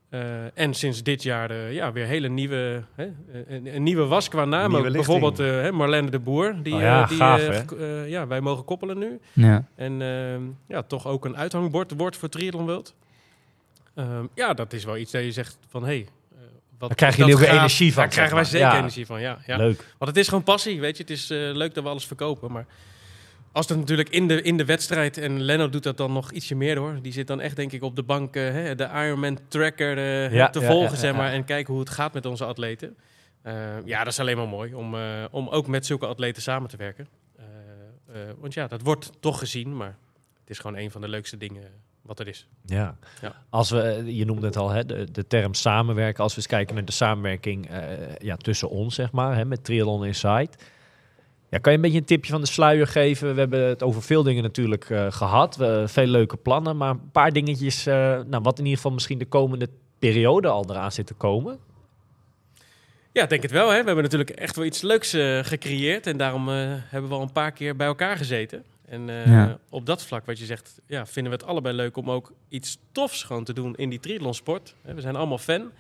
Eh, 0.09 0.57
en 0.59 0.73
sinds 0.73 1.03
dit 1.03 1.23
jaar 1.23 1.51
eh, 1.51 1.73
ja, 1.73 1.91
weer 1.91 2.05
hele 2.05 2.27
nieuwe, 2.27 2.83
hè, 2.95 3.07
een, 3.47 3.75
een 3.75 3.83
nieuwe 3.83 4.05
was 4.05 4.29
qua 4.29 4.45
naam. 4.45 4.75
Ook 4.75 4.91
bijvoorbeeld 4.91 5.39
eh, 5.39 5.45
hè, 5.47 5.71
Marlene 5.71 6.09
de 6.09 6.19
Boer. 6.19 6.55
Die, 6.63 6.73
Oh 6.73 6.81
ja, 6.81 7.01
eh, 7.01 7.07
die 7.09 7.17
gaaf, 7.17 7.39
eh, 7.39 8.01
eh, 8.01 8.09
ja, 8.09 8.27
wij 8.27 8.41
mogen 8.41 8.65
koppelen 8.65 8.97
nu. 8.97 9.19
Ja. 9.33 9.63
En 9.75 10.01
ehm, 10.01 10.41
ja, 10.67 10.81
toch 10.83 11.07
ook 11.07 11.25
een 11.25 11.37
uithangbord 11.37 11.93
wordt 11.97 12.17
voor 12.17 12.29
Triathlon 12.29 12.65
World. 12.65 12.95
Ehm, 13.95 14.25
ja, 14.35 14.53
dat 14.53 14.73
is 14.73 14.83
wel 14.83 14.97
iets 14.97 15.11
dat 15.11 15.23
je 15.23 15.31
zegt 15.31 15.57
van, 15.69 15.81
hé... 15.81 15.87
Hey, 15.87 16.07
eh, 16.31 16.37
wat 16.79 16.87
Daar 16.89 16.97
krijgen 16.97 17.19
jullie 17.19 17.35
ook 17.35 17.41
energie 17.53 17.93
van, 17.93 18.03
Daar 18.03 18.11
krijgen 18.11 18.35
wij 18.35 18.43
zeker 18.43 18.67
Ja. 18.67 18.77
energie 18.77 19.05
van, 19.05 19.21
ja. 19.21 19.37
ja. 19.45 19.57
Leuk. 19.57 19.85
Want 19.97 20.11
het 20.11 20.19
is 20.19 20.27
gewoon 20.27 20.43
passie, 20.43 20.79
weet 20.79 20.97
je. 20.97 21.03
Het 21.03 21.11
is 21.11 21.29
eh, 21.29 21.37
leuk 21.37 21.73
dat 21.73 21.83
we 21.83 21.89
alles 21.89 22.05
verkopen, 22.05 22.51
maar... 22.51 22.65
Als 23.57 23.69
het 23.69 23.77
natuurlijk 23.77 24.09
in 24.09 24.27
de, 24.27 24.41
in 24.41 24.57
de 24.57 24.65
wedstrijd, 24.65 25.17
en 25.17 25.41
Leno 25.41 25.69
doet 25.69 25.83
dat 25.83 25.97
dan 25.97 26.13
nog 26.13 26.31
ietsje 26.31 26.55
meer 26.55 26.77
hoor. 26.77 27.01
Die 27.01 27.11
zit 27.11 27.27
dan 27.27 27.41
echt 27.41 27.55
denk 27.55 27.71
ik 27.71 27.83
op 27.83 27.95
de 27.95 28.03
bank 28.03 28.35
eh, 28.35 28.43
hè, 28.43 28.75
de 28.75 28.89
Ironman 28.93 29.39
tracker 29.47 29.97
eh, 29.97 30.33
Ja, 30.33 30.49
te 30.49 30.59
ja, 30.59 30.67
volgen, 30.67 30.91
ja, 30.91 30.97
zeg 30.97 31.15
maar. 31.15 31.31
En 31.31 31.45
kijken 31.45 31.73
hoe 31.73 31.81
het 31.81 31.91
gaat 31.91 32.13
met 32.13 32.25
onze 32.25 32.45
atleten. 32.45 32.97
Eh, 33.41 33.53
ja, 33.85 33.97
dat 34.03 34.13
is 34.13 34.19
alleen 34.19 34.37
maar 34.37 34.47
mooi 34.47 34.73
om, 34.73 34.95
om 35.31 35.47
ook 35.47 35.67
met 35.67 35.85
zulke 35.85 36.05
atleten 36.05 36.41
samen 36.41 36.69
te 36.69 36.77
werken. 36.77 37.07
Want 38.39 38.53
ja, 38.53 38.67
dat 38.67 38.81
wordt 38.81 39.11
toch 39.19 39.39
gezien, 39.39 39.77
maar 39.77 39.97
het 40.39 40.49
is 40.49 40.59
gewoon 40.59 40.77
een 40.77 40.91
van 40.91 41.01
de 41.01 41.07
leukste 41.07 41.37
dingen 41.37 41.63
wat 42.01 42.19
er 42.19 42.27
is. 42.27 42.47
Ja. 42.65 42.97
Ja. 43.21 43.35
Als 43.49 43.69
we, 43.69 44.03
je 44.05 44.25
noemde 44.25 44.45
het 44.45 44.57
al, 44.57 44.69
hè, 44.69 44.85
de, 44.85 45.11
de 45.11 45.27
term 45.27 45.53
samenwerken. 45.53 46.23
Als 46.23 46.31
we 46.31 46.37
eens 46.37 46.47
kijken 46.47 46.75
naar 46.75 46.85
de 46.85 46.91
samenwerking 46.91 47.69
ja, 48.17 48.35
tussen 48.35 48.69
ons, 48.69 48.95
zeg 48.95 49.11
maar, 49.11 49.35
hè, 49.35 49.45
met 49.45 49.63
Triathlon 49.63 50.05
Insight. 50.05 50.63
Ja, 51.49 51.57
kan 51.57 51.71
je 51.71 51.77
een 51.77 51.83
beetje 51.83 51.99
een 51.99 52.05
tipje 52.05 52.31
van 52.31 52.41
de 52.41 52.47
sluier 52.47 52.87
geven? 52.87 53.33
We 53.33 53.39
hebben 53.39 53.61
het 53.67 53.83
over 53.83 54.01
veel 54.01 54.23
dingen 54.23 54.43
natuurlijk 54.43 54.89
eh, 54.89 55.11
gehad. 55.11 55.55
We, 55.55 55.83
veel 55.87 56.05
leuke 56.05 56.37
plannen, 56.37 56.77
maar 56.77 56.89
een 56.89 57.11
paar 57.11 57.31
dingetjes, 57.31 57.85
eh, 57.85 57.93
nou, 58.27 58.43
wat 58.43 58.57
in 58.57 58.63
ieder 58.63 58.75
geval 58.77 58.91
misschien 58.91 59.17
de 59.17 59.25
komende 59.25 59.69
periode 59.99 60.47
al 60.47 60.65
eraan 60.69 60.91
zit 60.91 61.07
te 61.07 61.13
komen. 61.13 61.59
Ja, 63.11 63.25
denk 63.25 63.41
het 63.41 63.51
wel. 63.51 63.69
Hè. 63.69 63.79
We 63.79 63.85
hebben 63.85 64.03
natuurlijk 64.03 64.29
echt 64.29 64.55
wel 64.55 64.65
iets 64.65 64.81
leuks 64.81 65.13
eh, 65.13 65.39
gecreëerd. 65.43 66.07
En 66.07 66.17
daarom 66.17 66.49
eh, 66.49 66.55
hebben 66.67 67.09
we 67.09 67.15
al 67.15 67.21
een 67.21 67.31
paar 67.31 67.51
keer 67.51 67.75
bij 67.75 67.87
elkaar 67.87 68.17
gezeten. 68.17 68.63
En 68.85 69.09
eh, 69.09 69.25
Ja. 69.25 69.57
op 69.69 69.85
dat 69.85 70.03
vlak, 70.03 70.25
wat 70.25 70.39
je 70.39 70.45
zegt, 70.45 70.81
ja, 70.87 71.05
vinden 71.05 71.31
we 71.31 71.37
het 71.37 71.47
allebei 71.47 71.75
leuk 71.75 71.97
om 71.97 72.11
ook 72.11 72.31
iets 72.49 72.77
tofs 72.91 73.23
gewoon 73.23 73.43
te 73.43 73.53
doen 73.53 73.75
in 73.75 73.89
die 73.89 73.99
triathlonsport. 73.99 74.75
Hè, 74.81 74.93
We 74.93 75.01
zijn 75.01 75.15
allemaal 75.15 75.37
fan. 75.37 75.71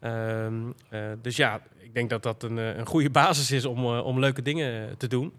Ehm, 0.00 0.54
eh, 0.88 1.00
dus 1.22 1.36
ja, 1.36 1.60
ik 1.78 1.94
denk 1.94 2.10
dat 2.10 2.22
dat 2.22 2.42
een, 2.42 2.58
eh, 2.58 2.76
een 2.76 2.86
goede 2.86 3.10
basis 3.20 3.50
is 3.50 3.64
om, 3.64 3.78
eh, 3.78 4.04
om 4.04 4.18
leuke 4.18 4.42
dingen 4.42 4.96
te 4.96 5.06
doen. 5.06 5.32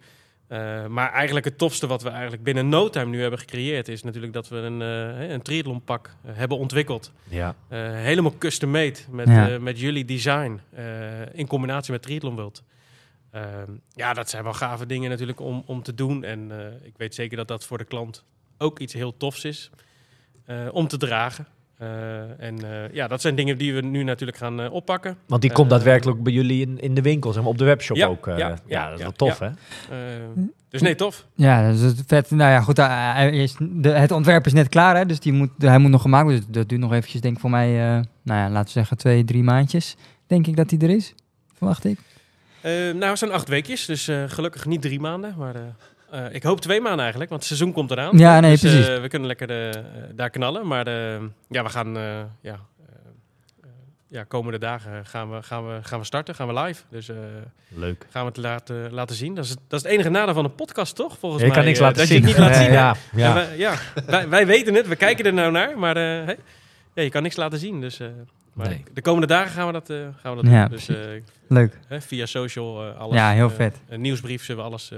Maar 0.90 1.12
eigenlijk 1.12 1.46
het 1.46 1.58
tofste 1.58 1.88
wat 1.88 2.02
we 2.02 2.10
eigenlijk 2.10 2.44
binnen 2.44 2.70
no 2.70 2.90
time 2.90 3.06
nu 3.06 3.22
hebben 3.22 3.40
gecreëerd... 3.40 3.88
is 3.88 4.04
natuurlijk 4.04 4.34
dat 4.34 4.48
we 4.48 4.56
een, 4.56 4.80
een 5.32 5.42
triathlonpak 5.42 6.16
hebben 6.26 6.58
ontwikkeld. 6.58 7.12
Ja. 7.24 7.56
Helemaal 7.70 8.38
custom 8.38 8.72
made 8.72 9.00
met, 9.10 9.28
Ja. 9.28 9.60
met 9.60 9.80
jullie 9.80 10.06
design 10.06 10.62
in 11.32 11.48
combinatie 11.48 11.92
met 11.92 12.02
Triathlon 12.02 12.36
World. 12.36 12.64
Ehm, 13.32 13.72
ja, 13.90 14.14
dat 14.14 14.30
zijn 14.30 14.44
wel 14.44 14.54
gave 14.54 14.86
dingen 14.86 15.10
natuurlijk 15.10 15.40
om, 15.40 15.64
om 15.66 15.84
te 15.84 15.94
doen. 15.94 16.24
En 16.24 16.52
ik 16.84 16.94
weet 16.98 17.16
zeker 17.16 17.38
dat 17.38 17.48
dat 17.48 17.66
voor 17.66 17.78
de 17.78 17.86
klant 17.86 18.24
ook 18.58 18.80
iets 18.80 18.94
heel 18.94 19.18
tofs 19.18 19.44
is 19.46 19.70
om 20.72 20.88
te 20.88 20.98
dragen. 20.98 21.48
Eh, 21.86 22.46
en 22.48 22.64
eh, 22.72 22.94
ja, 22.94 23.08
dat 23.08 23.22
zijn 23.22 23.36
dingen 23.36 23.58
die 23.58 23.74
we 23.74 23.82
nu 23.82 24.04
natuurlijk 24.04 24.38
gaan 24.38 24.62
eh, 24.62 24.74
oppakken. 24.74 25.18
Want 25.28 25.42
die 25.42 25.52
komt 25.52 25.70
daadwerkelijk 25.70 26.24
bij 26.24 26.34
jullie 26.34 26.62
in, 26.62 26.80
in 26.80 26.94
de 26.94 27.02
winkel, 27.02 27.32
zeg 27.34 27.42
maar, 27.44 27.52
op 27.52 27.58
de 27.58 27.64
webshop 27.66 27.98
Ja, 27.98 28.08
ook. 28.08 28.28
eh. 28.28 28.38
ja, 28.38 28.48
ja, 28.48 28.56
ja, 28.68 28.84
dat 28.84 28.94
is 28.94 28.98
ja, 28.98 29.04
wel 29.04 29.12
tof, 29.12 29.40
ja. 29.40 29.54
hè? 29.90 29.96
Eh, 30.16 30.22
dus 30.70 30.82
nee, 30.82 30.96
tof. 30.96 31.26
Ja, 31.36 31.66
dat 31.68 31.76
is 31.76 31.82
het 31.82 32.04
vet. 32.08 32.32
Nou 32.32 32.52
ja, 32.52 32.62
goed. 32.62 32.78
is- 33.34 33.56
de, 33.60 33.90
het 33.90 34.12
ontwerp 34.12 34.46
is 34.46 34.54
net 34.54 34.70
klaar, 34.70 34.96
hè, 34.98 35.06
dus 35.06 35.20
die 35.20 35.34
moet, 35.34 35.50
hij 35.58 35.78
moet 35.78 35.92
nog 35.92 36.02
gemaakt 36.02 36.24
worden. 36.24 36.42
Dus 36.46 36.56
dat 36.56 36.70
duurt 36.70 36.82
nog 36.82 36.94
eventjes, 36.94 37.22
denk 37.22 37.36
ik 37.36 37.42
voor 37.42 37.50
mij, 37.50 37.68
eh, 37.68 38.02
nou 38.24 38.40
ja, 38.40 38.50
laten 38.50 38.66
we 38.66 38.72
zeggen 38.72 38.98
twee, 38.98 39.24
drie 39.24 39.44
maandjes. 39.44 39.96
Denk 40.28 40.48
ik 40.48 40.56
dat 40.56 40.70
hij 40.70 40.80
er 40.80 40.90
is, 40.96 41.14
verwacht 41.54 41.86
ik. 41.86 42.00
Eh, 42.62 42.72
nou, 42.72 43.04
het 43.06 43.18
zijn 43.20 43.32
acht 43.32 43.48
weekjes, 43.48 43.86
dus 43.86 44.08
eh, 44.08 44.24
gelukkig 44.28 44.66
niet 44.66 44.82
drie 44.82 45.00
maanden. 45.00 45.34
Maar 45.38 45.56
eh, 46.16 46.34
ik 46.34 46.44
hoop 46.44 46.62
twee 46.62 46.82
maanden 46.82 47.00
eigenlijk, 47.02 47.30
want 47.30 47.42
het 47.44 47.52
seizoen 47.58 47.74
komt 47.76 47.92
eraan. 47.92 48.18
Ja, 48.18 48.40
nee, 48.40 48.52
dus, 48.52 48.64
eh, 48.64 48.72
precies. 48.72 49.00
we 49.02 49.08
kunnen 49.08 49.28
lekker 49.28 49.48
de, 49.48 49.70
eh, 49.74 50.02
daar 50.16 50.30
knallen. 50.30 50.68
Maar 50.68 50.86
de, 50.86 51.28
ja, 51.50 51.64
we 51.64 51.70
gaan 51.70 51.98
eh, 51.98 52.04
ja, 52.42 52.60
ja, 54.08 54.24
komende 54.24 54.58
dagen 54.60 55.06
gaan 55.06 55.32
we, 55.32 55.44
gaan, 55.44 55.68
we, 55.68 55.80
gaan 55.82 56.00
we 56.00 56.06
starten, 56.06 56.36
gaan 56.36 56.48
we 56.48 56.62
live. 56.62 56.84
Dus 56.90 57.10
eh, 57.10 57.16
Leuk. 57.68 58.06
gaan 58.10 58.22
we 58.22 58.28
het 58.28 58.38
laten, 58.38 58.94
laten 58.94 59.16
zien. 59.16 59.36
Dat 59.36 59.44
is, 59.44 59.50
het- 59.50 59.60
dat 59.68 59.80
is 59.80 59.86
het 59.86 59.94
enige 59.96 60.10
nadeel 60.10 60.34
van 60.34 60.44
een 60.46 60.56
podcast, 60.56 60.96
toch? 60.96 61.18
Volgens 61.20 61.42
Je 61.42 61.48
mij. 61.48 61.58
kan 61.58 61.66
niks 61.66 61.80
laten 61.80 61.98
dat 61.98 62.08
zien. 62.08 62.22
je 62.22 62.28
het 62.28 62.38
niet 62.38 62.46
laat 62.46 62.56
zien. 62.56 62.66
hè? 62.68 62.74
ja, 62.74 62.96
ja. 63.16 63.34
wij, 63.34 63.58
ja, 63.58 63.74
wij, 64.06 64.30
wij 64.30 64.46
weten 64.48 64.74
het, 64.74 64.88
we 64.88 64.96
kijken 64.96 65.26
er 65.26 65.34
nou 65.34 65.52
naar, 65.52 65.80
maar 65.80 65.96
eh, 65.98 66.26
hey, 66.26 66.38
ja, 66.94 67.02
je 67.04 67.10
kan 67.10 67.24
niks 67.24 67.36
laten 67.36 67.60
zien. 67.60 67.82
Dus, 67.82 68.00
eh, 68.00 68.08
maar 68.54 68.68
Nee. 68.68 68.84
de 68.94 69.02
komende 69.02 69.28
dagen 69.28 69.52
gaan 69.52 69.66
we 69.68 69.72
dat, 69.74 69.90
eh, 69.90 69.98
gaan 70.22 70.36
we 70.36 70.42
dat 70.44 70.52
Ja, 70.52 70.62
doen. 70.68 70.76
Dus 70.78 70.88
eh, 70.90 70.96
Leuk. 71.48 71.80
hè, 71.88 72.02
via 72.02 72.26
social 72.26 72.88
eh, 72.88 72.98
alles. 73.00 73.16
Ja, 73.16 73.32
heel 73.32 73.50
vet. 73.50 73.82
een 73.90 74.02
nieuwsbrief 74.02 74.44
zullen 74.44 74.62
we 74.64 74.70
alles 74.70 74.92
eh, 74.92 74.98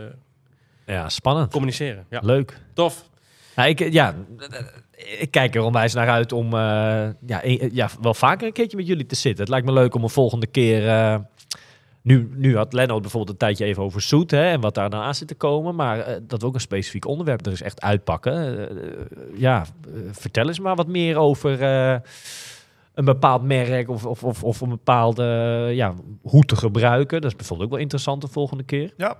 ja, 0.94 1.10
spannend. 1.10 1.52
communiceren. 1.52 2.06
Ja, 2.10 2.20
Leuk. 2.24 2.62
tof. 2.74 3.10
Nou, 3.56 3.70
ik, 3.70 3.92
ja, 3.92 4.16
ik 5.20 5.32
kijk 5.32 5.56
er 5.56 5.62
onwijs 5.62 5.94
naar 5.94 6.10
uit 6.10 6.32
om 6.32 6.46
eh, 6.46 6.60
ja, 7.26 7.44
een- 7.46 7.70
ja, 7.74 7.90
wel 8.02 8.14
vaker 8.14 8.48
een 8.48 8.54
keertje 8.54 8.78
met 8.78 8.88
jullie 8.88 9.06
te 9.06 9.16
zitten. 9.16 9.40
Het 9.40 9.50
lijkt 9.50 9.66
me 9.66 9.72
leuk 9.74 9.96
om 9.96 10.04
een 10.04 10.10
volgende 10.10 10.48
keer... 10.48 10.88
eh, 10.88 11.16
nu, 12.02 12.30
nu 12.36 12.56
had 12.58 12.74
Lennart 12.74 13.02
bijvoorbeeld 13.02 13.32
een 13.32 13.38
tijdje 13.48 13.66
even 13.66 13.84
over 13.84 14.02
zoet 14.02 14.32
hè, 14.32 14.50
en 14.50 14.62
wat 14.62 14.76
daar 14.76 14.90
dan 14.90 15.02
aan 15.02 15.16
zit 15.16 15.28
te 15.28 15.36
komen. 15.36 15.76
Maar 15.76 16.00
eh, 16.00 16.16
dat 16.24 16.42
we 16.42 16.48
ook 16.48 16.54
een 16.54 16.60
specifiek 16.62 17.06
onderwerp 17.08 17.46
er 17.46 17.52
is 17.52 17.62
echt 17.62 17.82
uitpakken. 17.82 18.68
Ja, 19.36 19.66
vertel 20.12 20.48
eens 20.48 20.60
maar 20.60 20.76
wat 20.76 20.88
meer 20.88 21.18
over 21.18 21.62
eh, 21.62 21.96
een 22.94 23.06
bepaald 23.06 23.44
merk 23.44 23.90
of, 23.90 24.06
of, 24.06 24.24
of, 24.24 24.44
of 24.44 24.62
een 24.62 24.70
bepaalde 24.70 25.24
ja, 25.74 25.94
hoe 26.22 26.44
te 26.46 26.56
gebruiken. 26.56 27.22
Dat 27.22 27.32
is 27.32 27.38
bijvoorbeeld 27.38 27.68
ook 27.70 27.74
wel 27.76 27.84
interessant 27.84 28.22
de 28.22 28.28
volgende 28.28 28.64
keer. 28.64 28.94
Ja. 28.98 29.18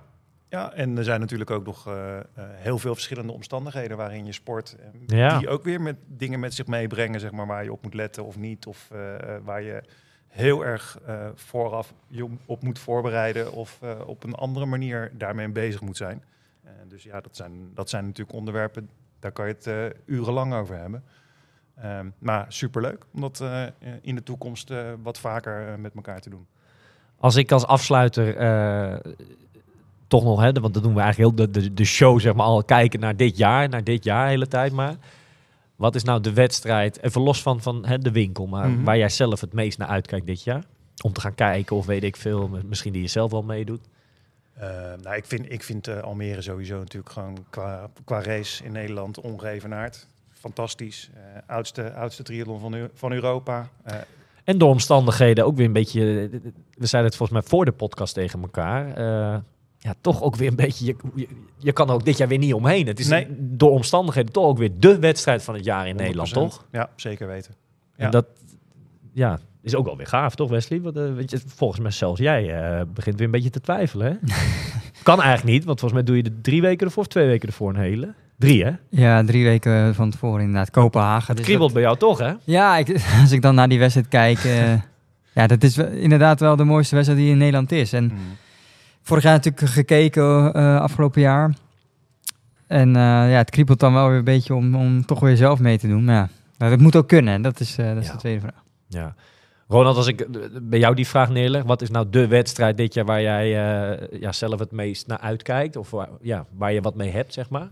Ja, 0.48 0.72
en 0.72 0.98
er 0.98 1.04
zijn 1.04 1.20
natuurlijk 1.20 1.50
ook 1.50 1.64
nog 1.64 1.86
eh, 1.86 2.18
eh, 2.18 2.24
heel 2.36 2.78
veel 2.78 2.94
verschillende 2.94 3.32
omstandigheden 3.32 3.96
waarin 3.96 4.26
je 4.26 4.32
sport. 4.32 4.76
En 4.80 5.16
Ja. 5.16 5.38
Die 5.38 5.48
ook 5.48 5.64
weer 5.64 5.80
met 5.80 5.96
dingen 6.06 6.40
met 6.40 6.54
zich 6.54 6.66
meebrengen, 6.66 7.20
zeg 7.20 7.30
maar, 7.32 7.46
waar 7.46 7.64
je 7.64 7.72
op 7.72 7.82
moet 7.82 7.94
letten 7.94 8.24
of 8.24 8.36
niet. 8.36 8.66
Of 8.66 8.88
eh, 8.92 9.14
eh, 9.36 9.42
waar 9.44 9.62
je 9.62 9.82
heel 10.28 10.64
erg 10.64 10.98
eh, 11.06 11.28
vooraf 11.34 11.94
je 12.08 12.28
op 12.46 12.62
moet 12.62 12.78
voorbereiden 12.78 13.52
of 13.52 13.78
eh, 13.82 13.90
op 14.06 14.24
een 14.24 14.34
andere 14.34 14.66
manier 14.66 15.10
daarmee 15.14 15.48
bezig 15.48 15.80
moet 15.80 15.96
zijn. 15.96 16.24
Eh, 16.64 16.70
dus 16.88 17.02
ja, 17.02 17.20
dat 17.20 17.36
zijn, 17.36 17.70
dat 17.74 17.90
zijn 17.90 18.04
natuurlijk 18.04 18.36
onderwerpen, 18.38 18.88
daar 19.18 19.32
kan 19.32 19.46
je 19.46 19.52
het 19.52 19.66
eh, 19.66 19.84
urenlang 20.06 20.54
over 20.54 20.76
hebben. 20.76 21.04
Ehm, 21.76 22.10
maar 22.18 22.44
superleuk 22.48 23.04
om 23.12 23.20
dat 23.20 23.40
eh, 23.40 23.62
in 24.00 24.14
de 24.14 24.22
toekomst 24.22 24.70
eh, 24.70 24.92
wat 25.02 25.18
vaker 25.18 25.68
eh, 25.68 25.74
met 25.74 25.94
elkaar 25.94 26.20
te 26.20 26.30
doen. 26.30 26.46
Als 27.20 27.36
ik 27.36 27.52
als 27.52 27.66
afsluiter 27.66 28.36
eh, 28.36 29.12
toch 30.08 30.24
nog, 30.24 30.40
hè, 30.40 30.52
want 30.52 30.74
dat 30.74 30.82
doen 30.82 30.94
we 30.94 31.00
eigenlijk 31.00 31.36
heel 31.38 31.46
de, 31.46 31.60
de, 31.60 31.74
de 31.74 31.84
show, 31.84 32.20
zeg 32.20 32.34
maar, 32.34 32.46
al 32.46 32.64
kijken 32.64 33.00
naar 33.00 33.16
dit 33.16 33.36
jaar, 33.36 33.68
naar 33.68 33.84
dit 33.84 34.04
jaar 34.04 34.24
de 34.24 34.30
hele 34.30 34.46
tijd 34.48 34.72
maar. 34.72 34.94
Wat 35.76 35.94
is 35.94 36.02
nou 36.04 36.20
de 36.20 36.32
wedstrijd, 36.32 37.02
even 37.02 37.20
los 37.20 37.42
van, 37.42 37.60
van 37.60 37.86
hè, 37.86 37.98
de 37.98 38.10
winkel, 38.10 38.46
maar 38.46 38.70
Mhm. 38.70 38.84
waar 38.84 38.98
jij 38.98 39.08
zelf 39.08 39.40
het 39.40 39.52
meest 39.52 39.78
naar 39.78 39.88
uitkijkt 39.88 40.26
dit 40.26 40.42
jaar? 40.42 40.64
Om 41.04 41.12
te 41.12 41.20
gaan 41.20 41.34
kijken 41.34 41.76
of 41.76 41.86
weet 41.86 42.02
ik 42.04 42.16
veel, 42.16 42.50
misschien 42.66 42.92
die 42.92 43.02
je 43.02 43.08
zelf 43.08 43.30
wel 43.30 43.42
meedoet. 43.42 43.80
Eh, 44.54 44.68
nou, 45.02 45.16
ik 45.16 45.24
vind, 45.26 45.52
ik 45.52 45.62
vind 45.62 45.88
eh, 45.88 46.00
Almere 46.00 46.42
sowieso 46.42 46.78
natuurlijk 46.78 47.12
gewoon 47.12 47.38
qua, 47.50 47.90
qua 48.04 48.22
race 48.22 48.64
in 48.64 48.72
Nederland 48.72 49.20
ongeëvenaard. 49.20 50.06
Fantastisch. 50.32 51.10
Eh, 51.14 51.20
oudste, 51.46 51.92
oudste 51.92 52.22
triathlon 52.22 52.60
van, 52.60 52.88
van 52.94 53.12
Europa. 53.12 53.68
Eh, 53.82 53.94
En 54.44 54.58
door 54.58 54.68
omstandigheden 54.70 55.44
ook 55.46 55.56
weer 55.56 55.66
een 55.66 55.72
beetje, 55.72 56.02
we 56.74 56.86
zeiden 56.86 57.10
het 57.10 57.16
volgens 57.16 57.40
mij 57.40 57.48
voor 57.48 57.64
de 57.64 57.72
podcast 57.72 58.14
tegen 58.14 58.40
elkaar. 58.42 58.86
Ja, 59.78 59.94
toch 60.00 60.22
ook 60.22 60.36
weer 60.36 60.48
een 60.48 60.56
beetje, 60.56 60.84
je, 60.86 60.96
je, 61.14 61.28
je 61.58 61.72
kan 61.72 61.88
er 61.88 61.94
ook 61.94 62.04
dit 62.04 62.16
jaar 62.18 62.28
weer 62.28 62.38
niet 62.38 62.54
omheen. 62.54 62.86
Het 62.86 62.98
is 63.00 63.08
Nee. 63.08 63.26
door 63.38 63.70
omstandigheden 63.70 64.32
toch 64.32 64.44
ook 64.44 64.58
weer 64.58 64.70
de 64.78 64.98
wedstrijd 64.98 65.42
van 65.42 65.54
het 65.54 65.64
jaar 65.64 65.88
in 65.88 65.96
Nederland, 65.96 66.28
100%. 66.28 66.32
toch? 66.32 66.64
Ja, 66.72 66.90
zeker 66.96 67.26
weten. 67.26 67.54
En 67.96 68.04
Ja. 68.04 68.10
dat 68.10 68.26
ja, 69.12 69.38
is 69.62 69.74
ook 69.74 69.84
wel 69.86 69.96
weer 69.96 70.06
gaaf, 70.06 70.34
toch 70.34 70.50
Wesley? 70.50 70.80
Want, 70.80 70.96
eh, 70.96 71.14
weet 71.14 71.30
je, 71.30 71.40
volgens 71.46 71.80
mij 71.80 71.90
zelfs 71.90 72.20
jij 72.20 72.60
eh, 72.78 72.82
begint 72.94 73.16
weer 73.16 73.24
een 73.26 73.32
beetje 73.32 73.50
te 73.50 73.60
twijfelen. 73.60 74.06
Hè? 74.06 74.14
kan 75.02 75.22
eigenlijk 75.22 75.54
niet, 75.56 75.64
want 75.64 75.80
volgens 75.80 76.00
mij 76.00 76.08
doe 76.08 76.16
je 76.16 76.22
de 76.30 76.40
drie 76.40 76.60
weken 76.60 76.86
ervoor 76.86 77.02
of 77.02 77.08
twee 77.08 77.26
weken 77.26 77.48
ervoor 77.48 77.68
een 77.70 77.76
hele. 77.80 78.14
Drie, 78.38 78.64
hè? 78.64 78.70
Het 78.70 78.78
Ja, 78.90 79.24
drie 79.24 79.44
weken 79.44 79.94
van 79.94 80.10
tevoren 80.10 80.40
inderdaad. 80.40 80.70
Kopenhagen. 80.70 81.36
Dus 81.36 81.44
kriebelt 81.44 81.72
bij 81.72 81.82
jou 81.82 81.96
toch, 81.96 82.18
hè? 82.18 82.32
ja, 82.44 82.76
ik, 82.76 82.88
als 83.20 83.32
ik 83.32 83.42
dan 83.42 83.54
naar 83.54 83.68
die 83.68 83.78
wedstrijd 83.78 84.08
kijk... 84.08 84.38
eh, 84.44 84.74
ja, 85.38 85.46
dat 85.46 85.62
is 85.62 85.78
inderdaad 85.78 86.40
wel 86.40 86.56
de 86.56 86.64
mooiste 86.64 86.94
wedstrijd 86.94 87.20
die 87.22 87.30
in 87.30 87.38
Nederland 87.38 87.72
is. 87.72 87.92
En 87.92 88.04
Mm. 88.04 88.18
Vorig 89.02 89.22
jaar 89.22 89.32
natuurlijk 89.32 89.72
gekeken 89.72 90.52
eh, 90.54 90.80
afgelopen 90.80 91.20
jaar. 91.20 91.54
En 92.66 92.88
eh, 92.88 93.02
ja, 93.02 93.36
het 93.36 93.50
kriebelt 93.50 93.80
dan 93.80 93.92
wel 93.92 94.08
weer 94.08 94.18
een 94.18 94.24
beetje 94.24 94.54
om, 94.54 94.74
om 94.74 95.06
toch 95.06 95.20
weer 95.20 95.36
zelf 95.36 95.58
mee 95.58 95.78
te 95.78 95.88
doen. 95.88 96.04
Maar 96.04 96.14
ja, 96.14 96.28
maar 96.58 96.70
het 96.70 96.80
moet 96.80 96.96
ook 96.96 97.08
kunnen. 97.08 97.34
En 97.34 97.42
dat 97.42 97.60
is, 97.60 97.78
eh, 97.78 97.86
dat 97.86 97.96
is 97.96 98.06
Ja. 98.06 98.12
de 98.12 98.18
tweede 98.18 98.40
vraag. 98.40 98.64
Ja. 98.88 99.14
Ronald, 99.68 99.96
als 99.96 100.06
ik 100.06 100.26
bij 100.62 100.78
jou 100.78 100.94
die 100.94 101.06
vraag 101.06 101.28
neerleg, 101.30 101.62
wat 101.62 101.82
is 101.82 101.90
nou 101.90 102.06
de 102.10 102.26
wedstrijd 102.26 102.76
dit 102.76 102.94
jaar 102.94 103.04
waar 103.04 103.22
jij 103.22 103.48
ja, 104.20 104.32
zelf 104.32 104.58
het 104.58 104.72
meest 104.72 105.06
naar 105.06 105.18
uitkijkt? 105.18 105.76
Of 105.76 105.90
waar, 105.90 106.08
ja, 106.20 106.46
waar 106.56 106.72
je 106.72 106.80
wat 106.80 106.94
mee 106.94 107.10
hebt, 107.10 107.32
zeg 107.32 107.50
maar? 107.50 107.68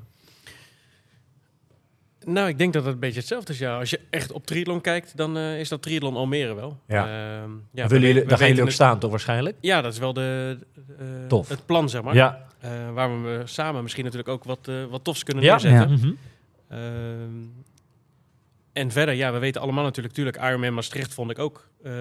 Nou, 2.29 2.49
ik 2.49 2.59
denk 2.59 2.73
dat 2.73 2.85
het 2.85 2.95
een 2.95 3.01
beetje 3.01 3.19
hetzelfde 3.19 3.53
is. 3.53 3.59
Ja. 3.59 3.79
Als 3.79 3.91
je 3.91 4.01
echt 4.11 4.33
op 4.33 4.47
triathlon 4.47 4.81
kijkt, 4.81 5.17
dan 5.17 5.37
eh, 5.37 5.61
is 5.61 5.69
dat 5.69 5.83
triathlon 5.83 6.17
Almere 6.17 6.55
wel. 6.55 6.81
Ja. 6.89 7.01
Ehm, 7.03 7.11
ja, 7.11 7.59
Ja, 7.73 7.83
we 7.83 7.89
willen 7.89 8.07
jullie, 8.07 8.23
we 8.23 8.29
daar 8.29 8.39
gaan 8.39 8.49
jullie 8.49 8.63
ook 8.63 8.71
staan, 8.71 8.99
toch 8.99 9.11
waarschijnlijk? 9.11 9.57
Ja, 9.61 9.81
dat 9.81 9.93
is 9.93 9.99
wel 9.99 10.13
de, 10.13 10.59
eh, 10.99 11.07
Tof. 11.29 11.49
het 11.49 11.67
plan, 11.67 11.89
zeg 11.89 12.03
maar. 12.03 12.15
Ja. 12.15 12.47
Eh, 12.61 12.71
waar 12.93 13.23
we 13.23 13.43
samen 13.45 13.83
misschien 13.83 14.05
natuurlijk 14.05 14.31
ook 14.31 14.45
wat, 14.45 14.69
eh, 14.69 14.85
wat 14.85 15.05
tofs 15.05 15.23
kunnen 15.23 15.45
Ja. 15.45 15.51
neerzetten. 15.53 15.93
Mhm. 15.93 16.11
Ehm, 16.69 17.45
en 18.73 18.91
verder, 18.91 19.15
ja, 19.15 19.33
we 19.33 19.39
weten 19.39 19.61
allemaal 19.61 19.85
natuurlijk, 19.85 20.17
natuurlijk 20.17 20.45
Ironman 20.47 20.75
Maastricht 20.75 21.15
vond 21.15 21.31
ik 21.31 21.39
ook 21.39 21.69
eh, 21.83 21.93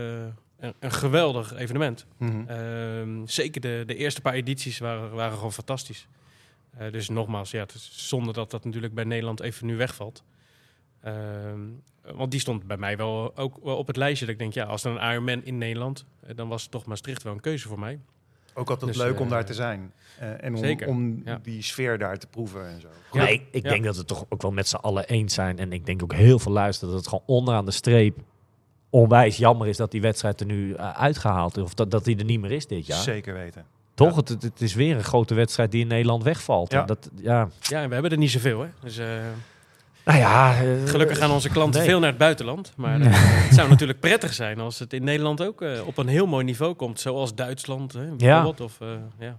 een, 0.60 0.74
een 0.80 0.92
geweldig 0.92 1.56
evenement. 1.56 2.06
Mhm. 2.18 2.48
Ehm, 2.48 3.10
zeker 3.26 3.62
de, 3.62 3.84
de 3.88 3.96
eerste 3.96 4.22
paar 4.22 4.34
edities 4.34 4.78
waren, 4.80 5.12
waren 5.14 5.36
gewoon 5.38 5.54
fantastisch. 5.54 6.08
Eh, 6.78 6.92
dus 6.92 7.10
nogmaals, 7.10 7.52
ja, 7.52 7.60
het 7.60 7.74
is 7.74 8.08
zonde 8.08 8.34
dat 8.34 8.52
dat 8.52 8.64
natuurlijk 8.64 8.94
bij 8.94 9.04
Nederland 9.04 9.40
even 9.40 9.66
nu 9.68 9.76
wegvalt. 9.78 10.24
Ehm, 11.02 11.60
want 12.14 12.32
die 12.32 12.40
stond 12.40 12.68
bij 12.68 12.78
mij 12.78 12.98
wel 12.98 13.38
ook 13.38 13.60
wel 13.64 13.78
op 13.78 13.88
het 13.88 13.98
lijstje. 13.98 14.26
Dat 14.26 14.34
ik 14.34 14.40
denk, 14.40 14.54
ja, 14.54 14.64
als 14.64 14.84
er 14.84 14.92
een 14.92 15.12
Ironman 15.12 15.44
in 15.44 15.58
Nederland, 15.58 16.06
eh, 16.22 16.36
dan 16.36 16.48
was 16.48 16.68
toch 16.68 16.86
Maastricht 16.86 17.24
wel 17.24 17.34
een 17.34 17.40
keuze 17.40 17.68
voor 17.68 17.80
mij. 17.80 18.00
Ook 18.54 18.70
altijd 18.70 18.94
Dus, 18.94 19.02
leuk 19.02 19.20
om 19.20 19.26
eh, 19.26 19.32
daar 19.32 19.46
te 19.46 19.54
zijn. 19.54 19.92
Eh, 20.20 20.44
en 20.44 20.54
om, 20.54 20.58
zeker, 20.60 20.88
om 20.88 21.22
ja. 21.26 21.40
die 21.44 21.62
sfeer 21.62 21.98
daar 21.98 22.18
te 22.18 22.28
proeven 22.28 22.68
en 22.68 22.82
zo. 22.82 22.88
Ja, 23.12 23.28
ik, 23.28 23.42
ik 23.52 23.64
Ja. 23.64 23.70
denk 23.70 23.84
dat 23.84 23.94
we 23.94 24.00
het 24.00 24.08
toch 24.08 24.26
ook 24.30 24.42
wel 24.42 24.52
met 24.52 24.68
z'n 24.68 24.76
allen 24.76 25.08
eens 25.08 25.34
zijn. 25.34 25.60
En 25.60 25.72
ik 25.74 25.86
denk 25.86 26.04
ook 26.04 26.14
heel 26.14 26.40
veel 26.40 26.52
luisteren 26.52 26.90
dat 26.94 27.00
het 27.00 27.10
gewoon 27.10 27.24
onderaan 27.28 27.66
de 27.66 27.72
streep 27.72 28.18
onwijs 28.90 29.38
jammer 29.38 29.68
is 29.68 29.78
dat 29.78 29.92
die 29.92 30.02
wedstrijd 30.02 30.40
er 30.40 30.46
nu 30.46 30.74
eh, 30.74 30.90
uitgehaald 30.92 31.58
is. 31.58 31.64
Of 31.64 31.74
dat, 31.74 31.92
dat 31.92 32.04
die 32.06 32.18
er 32.18 32.26
niet 32.26 32.40
meer 32.40 32.52
is 32.52 32.68
dit 32.68 32.86
jaar. 32.86 33.02
Zeker 33.02 33.34
weten. 33.34 33.66
Toch? 33.96 34.16
Het, 34.16 34.30
het, 34.30 34.42
het 34.42 34.62
is 34.62 34.74
weer 34.74 34.96
een 34.96 35.04
grote 35.04 35.34
wedstrijd 35.34 35.72
die 35.72 35.82
in 35.82 35.88
Nederland 35.88 36.24
wegvalt. 36.24 36.72
Ja. 36.72 36.80
En 36.82 36.86
Dat, 36.86 37.10
ja. 37.22 37.48
Ja, 37.62 37.82
en 37.82 37.88
we 37.88 37.94
hebben 37.94 38.12
er 38.12 38.18
niet 38.18 38.32
zoveel, 38.32 38.62
hè. 38.62 38.68
Dus 38.82 38.98
eh, 38.98 39.06
Nou 40.06 40.20
ja, 40.20 40.54
eh, 40.54 40.68
gelukkig 40.86 41.18
gaan 41.18 41.32
onze 41.32 41.50
klanten 41.50 41.80
nee. 41.80 41.90
veel 41.90 42.00
naar 42.00 42.10
het 42.10 42.18
buitenland. 42.18 42.74
Maar 42.76 43.02
eh, 43.02 43.08
het 43.12 43.54
zou 43.56 43.70
natuurlijk 43.70 44.00
prettig 44.00 44.34
zijn 44.34 44.60
als 44.60 44.80
het 44.80 44.94
in 44.94 45.04
Nederland 45.04 45.42
ook 45.44 45.64
op 45.86 45.98
een 45.98 46.08
heel 46.08 46.26
mooi 46.28 46.44
niveau 46.46 46.74
komt. 46.74 47.00
Zoals 47.00 47.36
Duitsland, 47.36 47.94
hè, 47.94 48.06
bijvoorbeeld. 48.16 48.62
Of, 48.62 48.78
eh, 48.82 48.88
ja. 49.20 49.38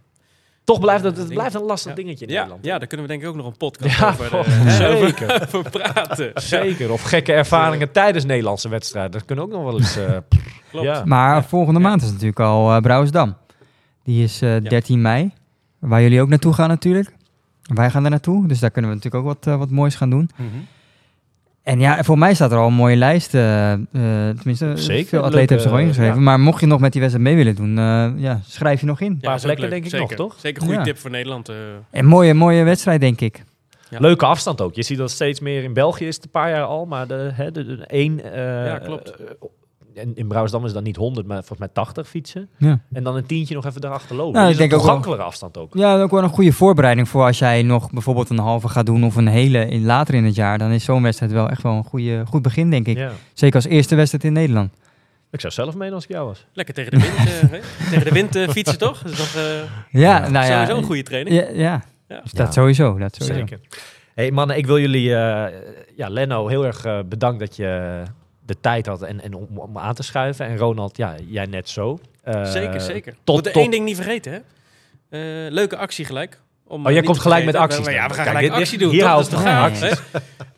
Toch 0.65 0.81
blijft 0.81 1.05
het, 1.05 1.17
het 1.17 1.29
blijft 1.29 1.55
een 1.55 1.63
lastig 1.63 1.91
Ja. 1.91 1.97
dingetje 1.97 2.27
in 2.27 2.31
Ja, 2.33 2.37
Nederland. 2.39 2.65
ja, 2.65 2.79
daar 2.79 2.87
kunnen 2.89 3.07
we 3.07 3.13
denk 3.13 3.23
ik 3.25 3.29
ook 3.29 3.37
nog 3.37 3.47
een 3.47 3.57
podcast 3.57 3.99
Ja, 3.99 4.09
over, 4.09 4.35
oh, 4.39 4.41
eh, 4.47 4.53
hè, 4.65 4.71
zeker. 4.71 5.35
over, 5.35 5.47
over 5.59 5.71
praten. 5.71 6.31
Zeker. 6.35 6.93
Of 6.93 7.03
gekke 7.03 7.33
ervaringen 7.33 7.93
tijdens 7.93 8.25
Nederlandse 8.25 8.69
wedstrijden. 8.69 9.13
Dat 9.13 9.25
kunnen 9.25 9.45
ook 9.45 9.51
nog 9.51 9.63
wel 9.63 9.77
eens... 9.79 9.97
eh, 9.97 10.05
Klopt. 10.71 10.87
Ja. 10.87 11.03
Maar 11.05 11.35
Ja. 11.35 11.43
volgende 11.43 11.81
maand 11.81 12.03
is 12.03 12.11
natuurlijk 12.11 12.41
al 12.41 12.81
Brouwersdam. 12.81 13.37
Die 14.07 14.23
is 14.25 14.43
eh, 14.43 14.57
13 14.69 15.01
mei. 15.01 15.31
Waar 15.79 16.03
jullie 16.03 16.21
ook 16.21 16.29
naartoe 16.29 16.53
gaan 16.53 16.69
natuurlijk. 16.69 17.13
Wij 17.63 17.91
gaan 17.91 18.05
er 18.05 18.11
naartoe. 18.11 18.47
Dus 18.49 18.59
daar 18.61 18.71
kunnen 18.71 18.91
we 18.91 18.97
natuurlijk 18.97 19.25
ook 19.25 19.35
wat, 19.35 19.47
eh, 19.53 19.59
wat 19.59 19.71
moois 19.71 19.95
gaan 19.95 20.11
doen. 20.11 20.31
Mhm. 20.37 20.49
En 21.63 21.81
ja, 21.81 22.03
voor 22.05 22.19
mij 22.19 22.35
staat 22.35 22.53
er 22.53 22.59
al 22.59 22.67
een 22.67 22.73
mooie 22.75 22.97
lijst. 22.97 23.35
eh, 23.35 23.73
eh, 23.73 23.79
tenminste, 24.37 24.73
Zeker. 24.77 25.07
veel 25.09 25.23
atleten 25.23 25.39
hebben 25.49 25.61
zich 25.61 25.71
al 25.73 25.79
ingeschreven. 25.79 26.15
ja. 26.15 26.21
Maar 26.21 26.41
mocht 26.41 26.61
je 26.61 26.67
nog 26.67 26.81
met 26.81 26.93
die 26.93 27.01
wedstrijd 27.01 27.29
mee 27.29 27.37
willen 27.45 27.55
doen, 27.57 27.79
eh, 27.79 28.23
ja, 28.23 28.41
schrijf 28.47 28.81
je 28.81 28.87
nog 28.87 29.01
in. 29.01 29.19
paar 29.19 29.35
is 29.35 29.41
ook 29.41 29.45
plekken 29.45 29.63
leuk. 29.65 29.73
denk 29.73 29.85
ik 29.85 29.91
Zeker. 29.91 30.17
nog, 30.17 30.27
toch? 30.31 30.41
Zeker 30.41 30.57
een 30.63 30.69
goede 30.69 30.81
Ja. 30.81 30.87
tip 30.87 30.99
voor 30.99 31.11
Nederland. 31.11 31.49
eh. 31.49 31.57
En 31.91 32.05
mooie, 32.05 32.35
mooie 32.35 32.63
wedstrijd, 32.63 33.01
denk 33.01 33.21
ik. 33.21 33.45
Ja. 33.91 33.99
Leuke 34.01 34.27
afstand 34.27 34.61
ook. 34.61 34.75
Je 34.75 34.83
ziet 34.83 34.99
dat 34.99 35.11
steeds 35.11 35.41
meer 35.41 35.63
in 35.63 35.73
België 35.73 36.07
is 36.07 36.15
het 36.15 36.25
een 36.25 36.31
paar 36.31 36.51
jaar 36.51 36.63
al. 36.65 36.87
Maar 36.87 37.07
de, 37.07 37.31
hè, 37.35 37.51
de, 37.53 37.65
de 37.65 37.87
één... 37.87 38.33
eh, 38.33 38.67
Ja, 38.67 38.79
klopt. 38.79 39.13
En 39.97 40.13
in 40.15 40.27
Brouwersdam 40.29 40.65
is 40.65 40.73
dat 40.73 40.83
niet 40.83 40.97
100, 40.97 41.27
maar 41.27 41.37
volgens 41.37 41.59
mij 41.59 41.69
80 41.69 42.09
fietsen. 42.09 42.49
Ja. 42.59 42.81
En 42.93 43.03
dan 43.03 43.17
een 43.17 43.27
tientje 43.27 43.55
nog 43.55 43.65
even 43.67 43.85
erachter 43.85 44.17
lopen. 44.17 44.33
Nou, 44.33 44.45
Dat 44.47 44.55
ik 44.55 44.59
is 44.59 44.63
een 44.63 44.69
denk 44.69 44.73
ook 44.81 44.87
wel- 44.87 44.89
toegankelijke 44.95 45.25
afstand 45.25 45.57
ook. 45.59 45.75
Ja, 45.75 46.01
ook 46.03 46.11
wel 46.11 46.23
een 46.23 46.29
goede 46.29 46.53
voorbereiding 46.53 47.09
voor 47.09 47.25
als 47.25 47.39
jij 47.39 47.63
nog 47.63 47.91
bijvoorbeeld 47.91 48.31
een 48.31 48.39
halve 48.39 48.69
gaat 48.69 48.87
doen 48.87 49.05
of 49.05 49.17
een 49.17 49.27
hele 49.27 49.67
in, 49.69 49.85
later 49.85 50.15
in 50.15 50.25
het 50.25 50.35
jaar. 50.35 50.59
Dan 50.59 50.71
is 50.71 50.85
zo'n 50.85 51.03
wedstrijd 51.03 51.33
wel 51.33 51.49
echt 51.51 51.63
wel 51.63 51.73
een 51.73 51.85
goede, 51.85 52.23
goed 52.27 52.43
begin, 52.43 52.71
denk 52.71 52.87
ik. 52.87 52.97
Ja. 52.97 53.11
Zeker 53.33 53.55
als 53.57 53.65
eerste 53.67 53.95
wedstrijd 53.95 54.25
in 54.25 54.33
Nederland. 54.33 54.71
Ik 55.31 55.41
zou 55.41 55.53
zelf 55.53 55.75
mee 55.75 55.93
als 55.93 56.05
ik 56.05 56.11
jou 56.11 56.27
was. 56.27 56.47
Lekker 56.53 56.75
tegen 56.75 56.91
de 56.91 56.99
wind, 57.01 57.17
eh, 57.53 57.61
tegen 57.91 58.05
de 58.05 58.13
wind 58.13 58.37
eh, 58.37 58.49
fietsen, 58.49 58.79
toch? 58.79 59.03
Dat 59.03 59.13
is 59.13 59.19
toch 59.19 59.43
eh, 59.43 59.43
Ja, 60.01 60.19
nou 60.29 60.47
ja. 60.47 60.53
sowieso 60.53 60.77
een 60.77 60.85
goede 60.85 61.03
training. 61.03 61.37
Ja, 61.37 61.47
ja. 61.53 61.85
Ja. 62.09 62.21
Dus 62.23 62.33
dat 62.33 62.47
Ja. 62.47 62.53
sowieso. 62.53 62.99
Dat 62.99 63.15
sowieso. 63.17 63.39
Zeker. 63.47 63.61
hey, 64.15 64.31
mannen, 64.31 64.57
ik 64.57 64.67
wil 64.67 64.79
jullie... 64.79 65.15
eh, 65.15 65.53
ja, 65.97 66.09
Lenno, 66.09 66.49
heel 66.49 66.67
erg 66.67 67.07
bedankt 67.09 67.41
dat 67.41 67.57
je 67.57 68.03
de 68.47 68.61
tijd 68.61 68.87
had 68.87 69.03
en, 69.03 69.21
en 69.23 69.35
om, 69.35 69.59
om 69.59 69.79
aan 69.79 69.95
te 69.95 70.03
schuiven. 70.03 70.47
En 70.47 70.57
Ronald, 70.57 70.97
ja, 70.97 71.15
jij 71.27 71.47
net 71.47 71.69
zo. 71.69 71.99
Eh, 72.23 72.45
zeker, 72.45 72.81
zeker. 72.81 73.17
tot- 73.25 73.37
Moet 73.37 73.47
er 73.47 73.53
tot- 73.53 73.63
één 73.63 73.71
ding 73.71 73.85
niet 73.85 73.97
vergeten, 73.97 74.33
hè? 74.33 74.39
Eh, 75.47 75.53
leuke 75.53 75.77
actie 75.77 76.05
gelijk. 76.05 76.41
Om, 76.69 76.81
Oh, 76.81 76.87
eh, 76.87 76.91
jij 76.93 77.01
niet 77.01 77.11
komt 77.11 77.21
gelijk 77.23 77.45
met 77.45 77.55
acties 77.55 77.87
Ja, 77.87 77.93
we 77.93 77.99
gaan 77.99 78.09
Kijk, 78.09 78.27
gelijk 78.29 78.47
dit- 78.47 78.55
actie 78.63 78.79
doen. 78.79 78.91
hier 78.91 79.05
houdt 79.05 79.31
het? 79.81 80.03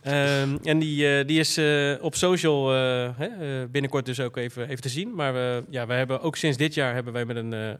Ehm, 0.02 0.56
en 0.62 0.78
die, 0.78 1.18
eh, 1.18 1.26
die 1.26 1.38
is 1.38 1.56
eh, 1.56 1.92
op 2.00 2.14
social 2.14 2.74
eh, 2.74 3.08
hè, 3.16 3.26
eh, 3.26 3.68
binnenkort 3.70 4.06
dus 4.06 4.20
ook 4.20 4.36
even, 4.36 4.68
even 4.68 4.80
te 4.82 4.88
zien. 4.88 5.14
Maar 5.14 5.32
we, 5.32 5.62
ja, 5.70 5.86
we 5.86 5.92
hebben 5.92 6.20
ook 6.20 6.36
sinds 6.36 6.56
dit 6.56 6.74
jaar 6.74 6.94
hebben 6.94 7.12
wij 7.12 7.24
met 7.24 7.36
een, 7.36 7.52
eh, 7.52 7.68
eh, 7.70 7.76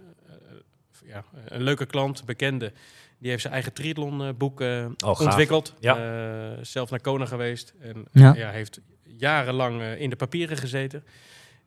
ja, 1.06 1.24
een 1.48 1.62
leuke 1.62 1.86
klant, 1.86 2.24
bekende, 2.24 2.72
die 3.18 3.30
heeft 3.30 3.42
zijn 3.42 3.52
eigen 3.54 3.72
triathlon 3.72 4.22
eh, 4.22 4.28
boek 4.38 4.61
eh, 4.61 4.86
gaaf. 4.96 5.20
ontwikkeld. 5.20 5.74
Ja. 5.80 5.96
Eh, 5.96 6.59
zelf 6.62 6.90
naar 6.90 7.00
Kona 7.00 7.26
geweest. 7.26 7.74
En 7.80 8.04
Ja. 8.12 8.34
ja. 8.36 8.50
heeft 8.50 8.80
jarenlang 9.18 9.80
eh, 9.80 10.00
in 10.00 10.10
de 10.10 10.16
papieren 10.16 10.56
gezeten. 10.56 11.04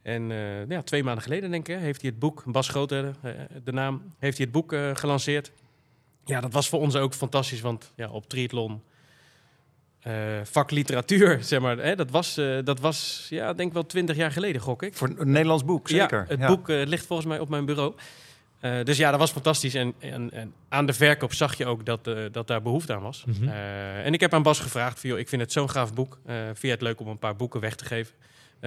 En 0.01 0.31
eh, 0.31 0.67
ja, 0.67 0.81
twee 0.81 1.03
maanden 1.03 1.23
geleden, 1.23 1.51
denk 1.51 1.67
ik, 1.67 1.77
heeft 1.77 2.01
hij 2.01 2.09
het 2.09 2.19
boek, 2.19 2.43
Bas 2.45 2.69
Grootheden, 2.69 3.15
eh, 3.21 3.31
de 3.63 3.71
naam, 3.71 4.01
heeft 4.19 4.37
hij 4.37 4.45
het 4.51 4.55
boek 4.55 4.75
gelanceerd. 4.99 5.51
Ja, 6.25 6.41
dat 6.41 6.53
was 6.53 6.69
voor 6.69 6.79
ons 6.79 6.95
ook 6.95 7.13
fantastisch, 7.13 7.61
want 7.61 7.91
ja, 7.95 8.09
op 8.09 8.29
triathlon, 8.29 8.81
vak 10.43 10.71
literatuur, 10.71 11.43
zeg 11.43 11.59
maar, 11.59 11.77
hè, 11.77 11.95
dat 11.95 12.09
was, 12.09 12.35
dat 12.63 12.79
was, 12.79 13.27
ja, 13.29 13.53
denk 13.53 13.73
wel 13.73 13.85
twintig 13.85 14.15
jaar 14.15 14.31
geleden, 14.31 14.61
gok 14.61 14.83
ik. 14.83 14.93
Voor 14.93 15.13
een 15.17 15.31
Nederlands 15.31 15.65
boek, 15.65 15.89
zeker. 15.89 16.19
Ja, 16.19 16.25
het 16.27 16.39
Ja. 16.39 16.47
boek 16.47 16.67
ligt 16.67 17.05
volgens 17.05 17.27
mij 17.27 17.39
op 17.39 17.49
mijn 17.49 17.65
bureau. 17.65 17.95
Eh, 18.62 18.84
dus 18.84 18.97
ja, 18.97 19.09
dat 19.09 19.20
was 19.20 19.32
fantastisch. 19.32 19.74
En, 19.74 19.93
en, 19.99 20.32
en 20.32 20.53
aan 20.70 20.86
de 20.86 20.93
verkoop 20.93 21.34
zag 21.34 21.57
je 21.57 21.66
ook 21.66 21.86
dat, 21.86 22.07
eh, 22.07 22.16
dat 22.32 22.47
daar 22.47 22.62
behoefte 22.62 22.93
aan 22.93 23.01
was. 23.01 23.24
Mhm. 23.26 23.47
Eh, 23.47 24.05
en 24.05 24.14
ik 24.14 24.20
heb 24.20 24.34
aan 24.34 24.43
Bas 24.43 24.59
gevraagd, 24.59 24.99
van, 24.99 25.09
joh, 25.09 25.20
ik 25.20 25.30
vind 25.30 25.41
het 25.41 25.51
zo'n 25.51 25.70
gaaf 25.70 25.93
boek. 25.93 26.20
Vind 26.26 26.62
je 26.62 26.68
het 26.68 26.82
leuk 26.82 26.99
om 26.99 27.07
een 27.07 27.20
paar 27.20 27.36
boeken 27.36 27.59
weg 27.59 27.76
te 27.76 27.86
geven? 27.86 28.14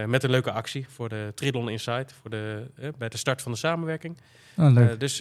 Met 0.07 0.23
een 0.23 0.31
leuke 0.31 0.53
actie 0.53 0.87
voor 0.89 1.09
de 1.09 1.33
Triathlon 1.35 1.69
Insight, 1.69 2.15
voor 2.21 2.31
de, 2.31 2.67
bij 2.99 3.09
de 3.09 3.17
start 3.17 3.43
van 3.43 3.53
de 3.53 3.59
samenwerking. 3.59 4.17
Oh, 4.57 4.73
leuk. 4.73 5.01
Dus 5.01 5.17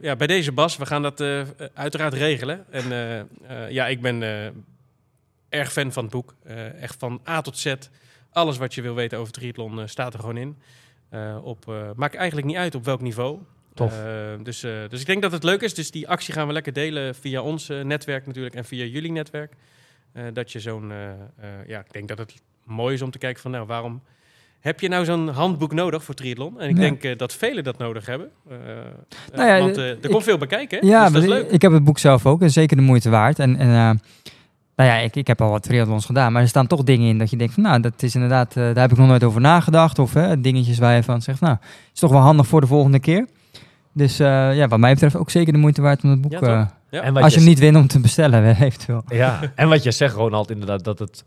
ja, 0.00 0.16
bij 0.16 0.26
deze 0.26 0.52
Bas, 0.52 0.76
we 0.76 0.86
gaan 0.86 1.02
dat 1.02 1.20
uiteraard 1.74 2.14
regelen. 2.14 2.64
En 2.70 2.84
ja, 3.70 3.86
ik 3.86 4.00
ben 4.00 4.22
erg 5.48 5.72
fan 5.72 5.92
van 5.92 6.02
het 6.02 6.12
boek. 6.12 6.34
Echt 6.80 6.96
van 6.98 7.20
A 7.28 7.40
tot 7.40 7.58
Z. 7.58 7.74
Alles 8.30 8.56
wat 8.56 8.74
je 8.74 8.82
wil 8.82 8.94
weten 8.94 9.18
over 9.18 9.32
triathlon 9.32 9.88
staat 9.88 10.14
er 10.14 10.20
gewoon 10.20 10.36
in. 10.36 10.56
Op, 11.42 11.92
maakt 11.96 12.14
eigenlijk 12.14 12.46
niet 12.46 12.56
uit 12.56 12.74
op 12.74 12.84
welk 12.84 13.00
niveau. 13.00 13.38
Tof. 13.76 13.92
Eh, 14.04 14.08
dus, 14.42 14.62
eh, 14.62 14.72
dus 14.88 15.00
ik 15.00 15.06
denk 15.06 15.22
dat 15.22 15.32
het 15.32 15.42
leuk 15.42 15.60
is. 15.62 15.74
Dus 15.74 15.90
die 15.90 16.08
actie 16.08 16.34
gaan 16.34 16.46
we 16.46 16.52
lekker 16.52 16.72
delen 16.72 17.14
via 17.14 17.40
ons 17.42 17.68
eh, 17.68 17.80
netwerk 17.84 18.26
natuurlijk 18.26 18.54
en 18.54 18.64
via 18.64 18.84
jullie 18.84 19.12
netwerk. 19.12 19.52
Eh, 20.12 20.22
dat 20.32 20.52
je 20.52 20.60
zo'n, 20.60 20.92
ja, 21.66 21.78
ik 21.78 21.92
denk 21.92 22.08
dat 22.08 22.18
het 22.18 22.34
mooi 22.64 22.94
is 22.94 23.02
om 23.02 23.10
te 23.10 23.18
kijken 23.18 23.42
van, 23.42 23.50
nou, 23.50 23.66
waarom 23.66 24.02
heb 24.60 24.80
je 24.80 24.88
nou 24.88 25.04
zo'n 25.04 25.28
handboek 25.28 25.72
nodig 25.72 26.04
voor 26.04 26.14
triathlon? 26.14 26.60
En 26.60 26.68
ik 26.68 26.76
Ja. 26.76 26.80
denk 26.90 27.18
dat 27.18 27.32
velen 27.34 27.64
dat 27.64 27.78
nodig 27.78 28.06
hebben. 28.06 28.30
Nou 29.34 29.48
ja, 29.48 29.58
want 29.58 29.76
er 29.76 29.98
ik- 30.00 30.10
komt 30.10 30.24
veel 30.24 30.38
bekijken, 30.38 30.78
hè? 30.80 30.86
Ja, 30.86 31.04
dus 31.04 31.12
dat 31.12 31.22
is 31.22 31.28
leuk. 31.28 31.50
ik 31.50 31.62
heb 31.62 31.72
het 31.72 31.84
boek 31.84 31.98
zelf 31.98 32.26
ook 32.26 32.42
en 32.42 32.50
zeker 32.50 32.76
de 32.76 32.82
moeite 32.82 33.10
waard. 33.10 33.38
En, 33.38 33.56
en 33.56 33.68
nou 34.76 34.88
ja, 34.90 34.96
ik, 34.96 35.16
ik 35.16 35.26
heb 35.26 35.40
al 35.40 35.50
wat 35.50 35.62
triathlons 35.62 36.04
gedaan, 36.06 36.32
maar 36.32 36.42
er 36.42 36.48
staan 36.48 36.66
toch 36.66 36.82
dingen 36.82 37.08
in 37.08 37.18
dat 37.18 37.30
je 37.30 37.36
denkt 37.36 37.54
van, 37.54 37.62
nou, 37.62 37.80
dat 37.80 38.02
is 38.02 38.14
inderdaad, 38.14 38.54
daar 38.54 38.74
heb 38.78 38.90
ik 38.92 38.96
nog 38.98 39.06
nooit 39.08 39.24
over 39.24 39.40
nagedacht. 39.40 39.98
Of 39.98 40.12
hè, 40.14 40.40
dingetjes 40.40 40.78
waar 40.78 40.94
je 40.96 41.02
van 41.02 41.22
zegt, 41.22 41.40
nou, 41.40 41.56
is 41.94 42.00
toch 42.00 42.10
wel 42.10 42.20
handig 42.20 42.46
voor 42.46 42.60
de 42.60 42.66
volgende 42.66 43.00
keer. 43.00 43.26
Dus 43.96 44.18
eh, 44.18 44.56
ja, 44.56 44.68
wat 44.68 44.78
mij 44.78 44.92
betreft 44.92 45.16
ook 45.16 45.30
zeker 45.30 45.52
de 45.52 45.58
moeite 45.58 45.82
waard 45.82 46.02
om 46.04 46.10
het 46.10 46.20
boek, 46.20 46.32
Ja, 46.32 46.40
eh, 46.40 46.66
Ja. 46.90 47.02
En 47.02 47.16
als 47.16 47.32
je 47.32 47.38
hem 47.38 47.48
niet 47.48 47.58
wint, 47.58 47.76
om 47.76 47.86
te 47.86 48.00
bestellen, 48.00 48.56
eventueel. 48.62 49.02
Ja, 49.08 49.40
en 49.54 49.68
wat 49.68 49.82
je 49.82 49.90
zegt, 49.90 50.14
Ronald, 50.14 50.50
inderdaad, 50.50 50.84
dat 50.84 50.98
het 50.98 51.24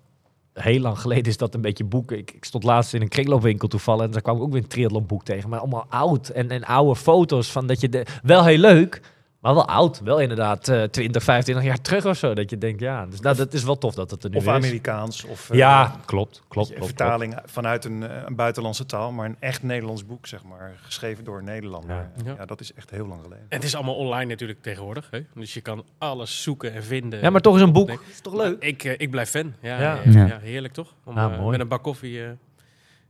heel 0.54 0.80
lang 0.80 1.00
geleden 1.00 1.26
is 1.26 1.38
dat 1.38 1.54
een 1.54 1.62
beetje 1.62 1.84
boeken. 1.84 2.18
Ik, 2.18 2.32
ik 2.32 2.46
stond 2.46 2.64
laatst 2.64 2.94
in 2.94 3.02
een 3.02 3.08
kringloopwinkel 3.08 3.68
toevallig 3.68 4.06
en 4.06 4.12
daar 4.12 4.22
kwam 4.22 4.36
ik 4.36 4.42
ook 4.42 4.52
weer 4.52 4.62
een 4.62 4.68
triathlonboek 4.68 5.24
tegen. 5.24 5.50
Maar 5.50 5.60
allemaal 5.60 5.86
oud 5.90 6.30
en, 6.30 6.50
en 6.50 6.64
oude 6.64 6.96
foto's 6.96 7.52
van 7.52 7.68
dat 7.68 7.82
je... 7.82 7.90
De, 7.90 8.06
wel 8.24 8.46
heel 8.46 8.58
leuk, 8.58 9.02
maar 9.40 9.54
wel 9.54 9.68
oud. 9.68 10.00
Wel 10.00 10.20
inderdaad 10.20 10.68
eh 10.68 10.84
20, 10.84 11.24
25 11.24 11.66
jaar 11.66 11.82
terug 11.82 12.06
of 12.06 12.18
zo. 12.18 12.34
Dat 12.34 12.50
je 12.50 12.58
denkt, 12.58 12.80
ja, 12.80 13.06
dus 13.06 13.20
nou, 13.20 13.36
dat 13.36 13.54
is 13.54 13.64
wel 13.64 13.78
tof 13.78 13.94
dat 13.94 14.12
het 14.12 14.24
er 14.24 14.30
nu 14.30 14.36
Of 14.38 14.44
is. 14.44 14.50
Amerikaans. 14.50 15.24
Of, 15.24 15.50
eh, 15.50 15.58
Ja, 15.58 15.96
klopt, 16.06 16.42
klopt, 16.48 16.70
klopt. 16.70 16.86
vertaling 16.86 17.40
vanuit 17.46 17.86
een, 17.86 18.04
eh, 18.04 18.22
een 18.26 18.36
buitenlandse 18.36 18.86
taal, 18.86 19.12
maar 19.12 19.26
een 19.26 19.36
echt 19.40 19.64
Nederlands 19.64 20.06
boek, 20.06 20.28
zeg 20.28 20.44
maar. 20.44 20.72
Geschreven 20.82 21.24
door 21.24 21.38
een 21.38 21.44
Nederlander. 21.44 21.96
Ja. 21.96 22.12
Ja, 22.26 22.34
Ja. 22.38 22.46
dat 22.46 22.60
is 22.62 22.74
echt 22.74 22.90
heel 22.90 23.08
lang 23.08 23.22
geleden. 23.22 23.46
En 23.50 23.56
het 23.58 23.64
is 23.64 23.76
allemaal 23.76 23.96
online 23.96 24.26
natuurlijk 24.30 24.62
tegenwoordig. 24.62 25.08
Hè? 25.12 25.20
Dus 25.36 25.54
je 25.54 25.62
kan 25.62 25.84
alles 25.98 26.44
zoeken 26.44 26.74
en 26.74 26.84
vinden. 26.84 27.22
Ja, 27.22 27.30
maar 27.30 27.42
toch 27.42 27.56
is 27.56 27.62
een 27.62 27.72
boek. 27.74 27.88
Nee. 27.88 27.98
is 28.12 28.22
toch 28.22 28.34
leuk? 28.36 28.64
Ik, 28.64 28.84
eh, 28.84 28.94
ik 28.98 29.12
blijf 29.12 29.30
fan. 29.30 29.54
Ja, 29.62 29.80
Ja. 29.82 30.00
ja. 30.06 30.12
Ja. 30.12 30.26
ja, 30.26 30.40
heerlijk 30.40 30.74
toch? 30.74 30.94
Om 31.04 31.14
mooi. 31.14 31.50
met 31.50 31.60
een 31.60 31.68
bak 31.68 31.84
koffie 31.84 32.24
eh, 32.24 32.30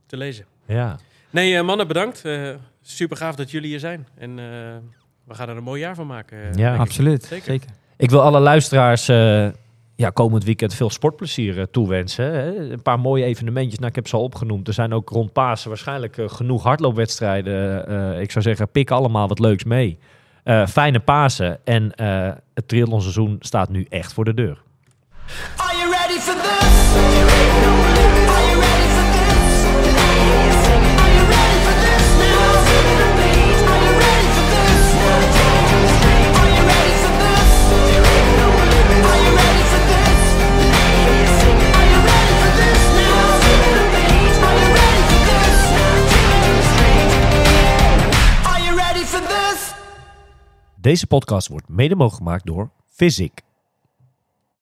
te 0.06 0.16
lezen. 0.16 0.44
Ja. 0.66 0.96
Nee, 1.30 1.62
mannen, 1.62 1.86
bedankt. 1.86 2.24
Eh, 2.24 2.50
super 2.82 3.16
gaaf 3.16 3.34
dat 3.34 3.50
jullie 3.50 3.68
hier 3.68 3.78
zijn. 3.80 4.06
En 4.18 4.38
eh, 4.38 4.76
we 5.30 5.36
gaan 5.36 5.48
er 5.48 5.56
een 5.56 5.62
mooi 5.62 5.80
jaar 5.80 5.94
van 5.94 6.06
maken. 6.06 6.38
eh, 6.42 6.54
Ja. 6.54 6.76
Absoluut, 6.76 7.24
Zeker. 7.24 7.44
zeker. 7.44 7.68
Ik 7.96 8.10
wil 8.10 8.20
alle 8.22 8.40
luisteraars 8.40 9.08
eh, 9.08 9.48
ja, 9.96 10.10
komend 10.12 10.44
weekend 10.44 10.74
veel 10.74 10.90
sportplezier 10.90 11.58
eh, 11.58 11.64
toewensen. 11.70 12.24
Hè. 12.24 12.70
Een 12.72 12.82
paar 12.82 13.00
mooie 13.00 13.24
evenementjes. 13.24 13.76
Nou, 13.78 13.88
ik 13.88 13.94
heb 13.94 14.08
ze 14.08 14.16
al 14.16 14.22
opgenoemd. 14.22 14.68
Er 14.68 14.74
zijn 14.74 14.92
ook 14.92 15.08
rond 15.08 15.32
Pasen 15.32 15.68
waarschijnlijk 15.68 16.16
genoeg 16.26 16.62
hardloopwedstrijden. 16.62 17.86
Eh, 17.86 18.20
ik 18.20 18.30
zou 18.30 18.44
zeggen, 18.44 18.68
pik 18.70 18.90
allemaal 18.90 19.28
wat 19.28 19.38
leuks 19.38 19.64
mee. 19.64 19.98
Eh, 20.44 20.66
fijne 20.66 21.00
Pasen. 21.00 21.58
En 21.64 21.94
eh, 21.94 22.30
het 22.54 22.68
triathlonseizoen 22.68 23.36
staat 23.40 23.68
nu 23.68 23.86
echt 23.88 24.12
voor 24.12 24.24
de 24.24 24.34
deur. 24.34 24.62
Are 25.56 25.76
you 25.76 25.90
ready 25.90 26.18
for 26.18 26.34
this? 26.34 28.29
Deze 50.80 51.06
podcast 51.06 51.48
wordt 51.48 51.68
mede 51.68 51.94
mogelijk 51.94 52.22
gemaakt 52.24 52.46
door 52.46 52.70
Physic. 52.88 53.42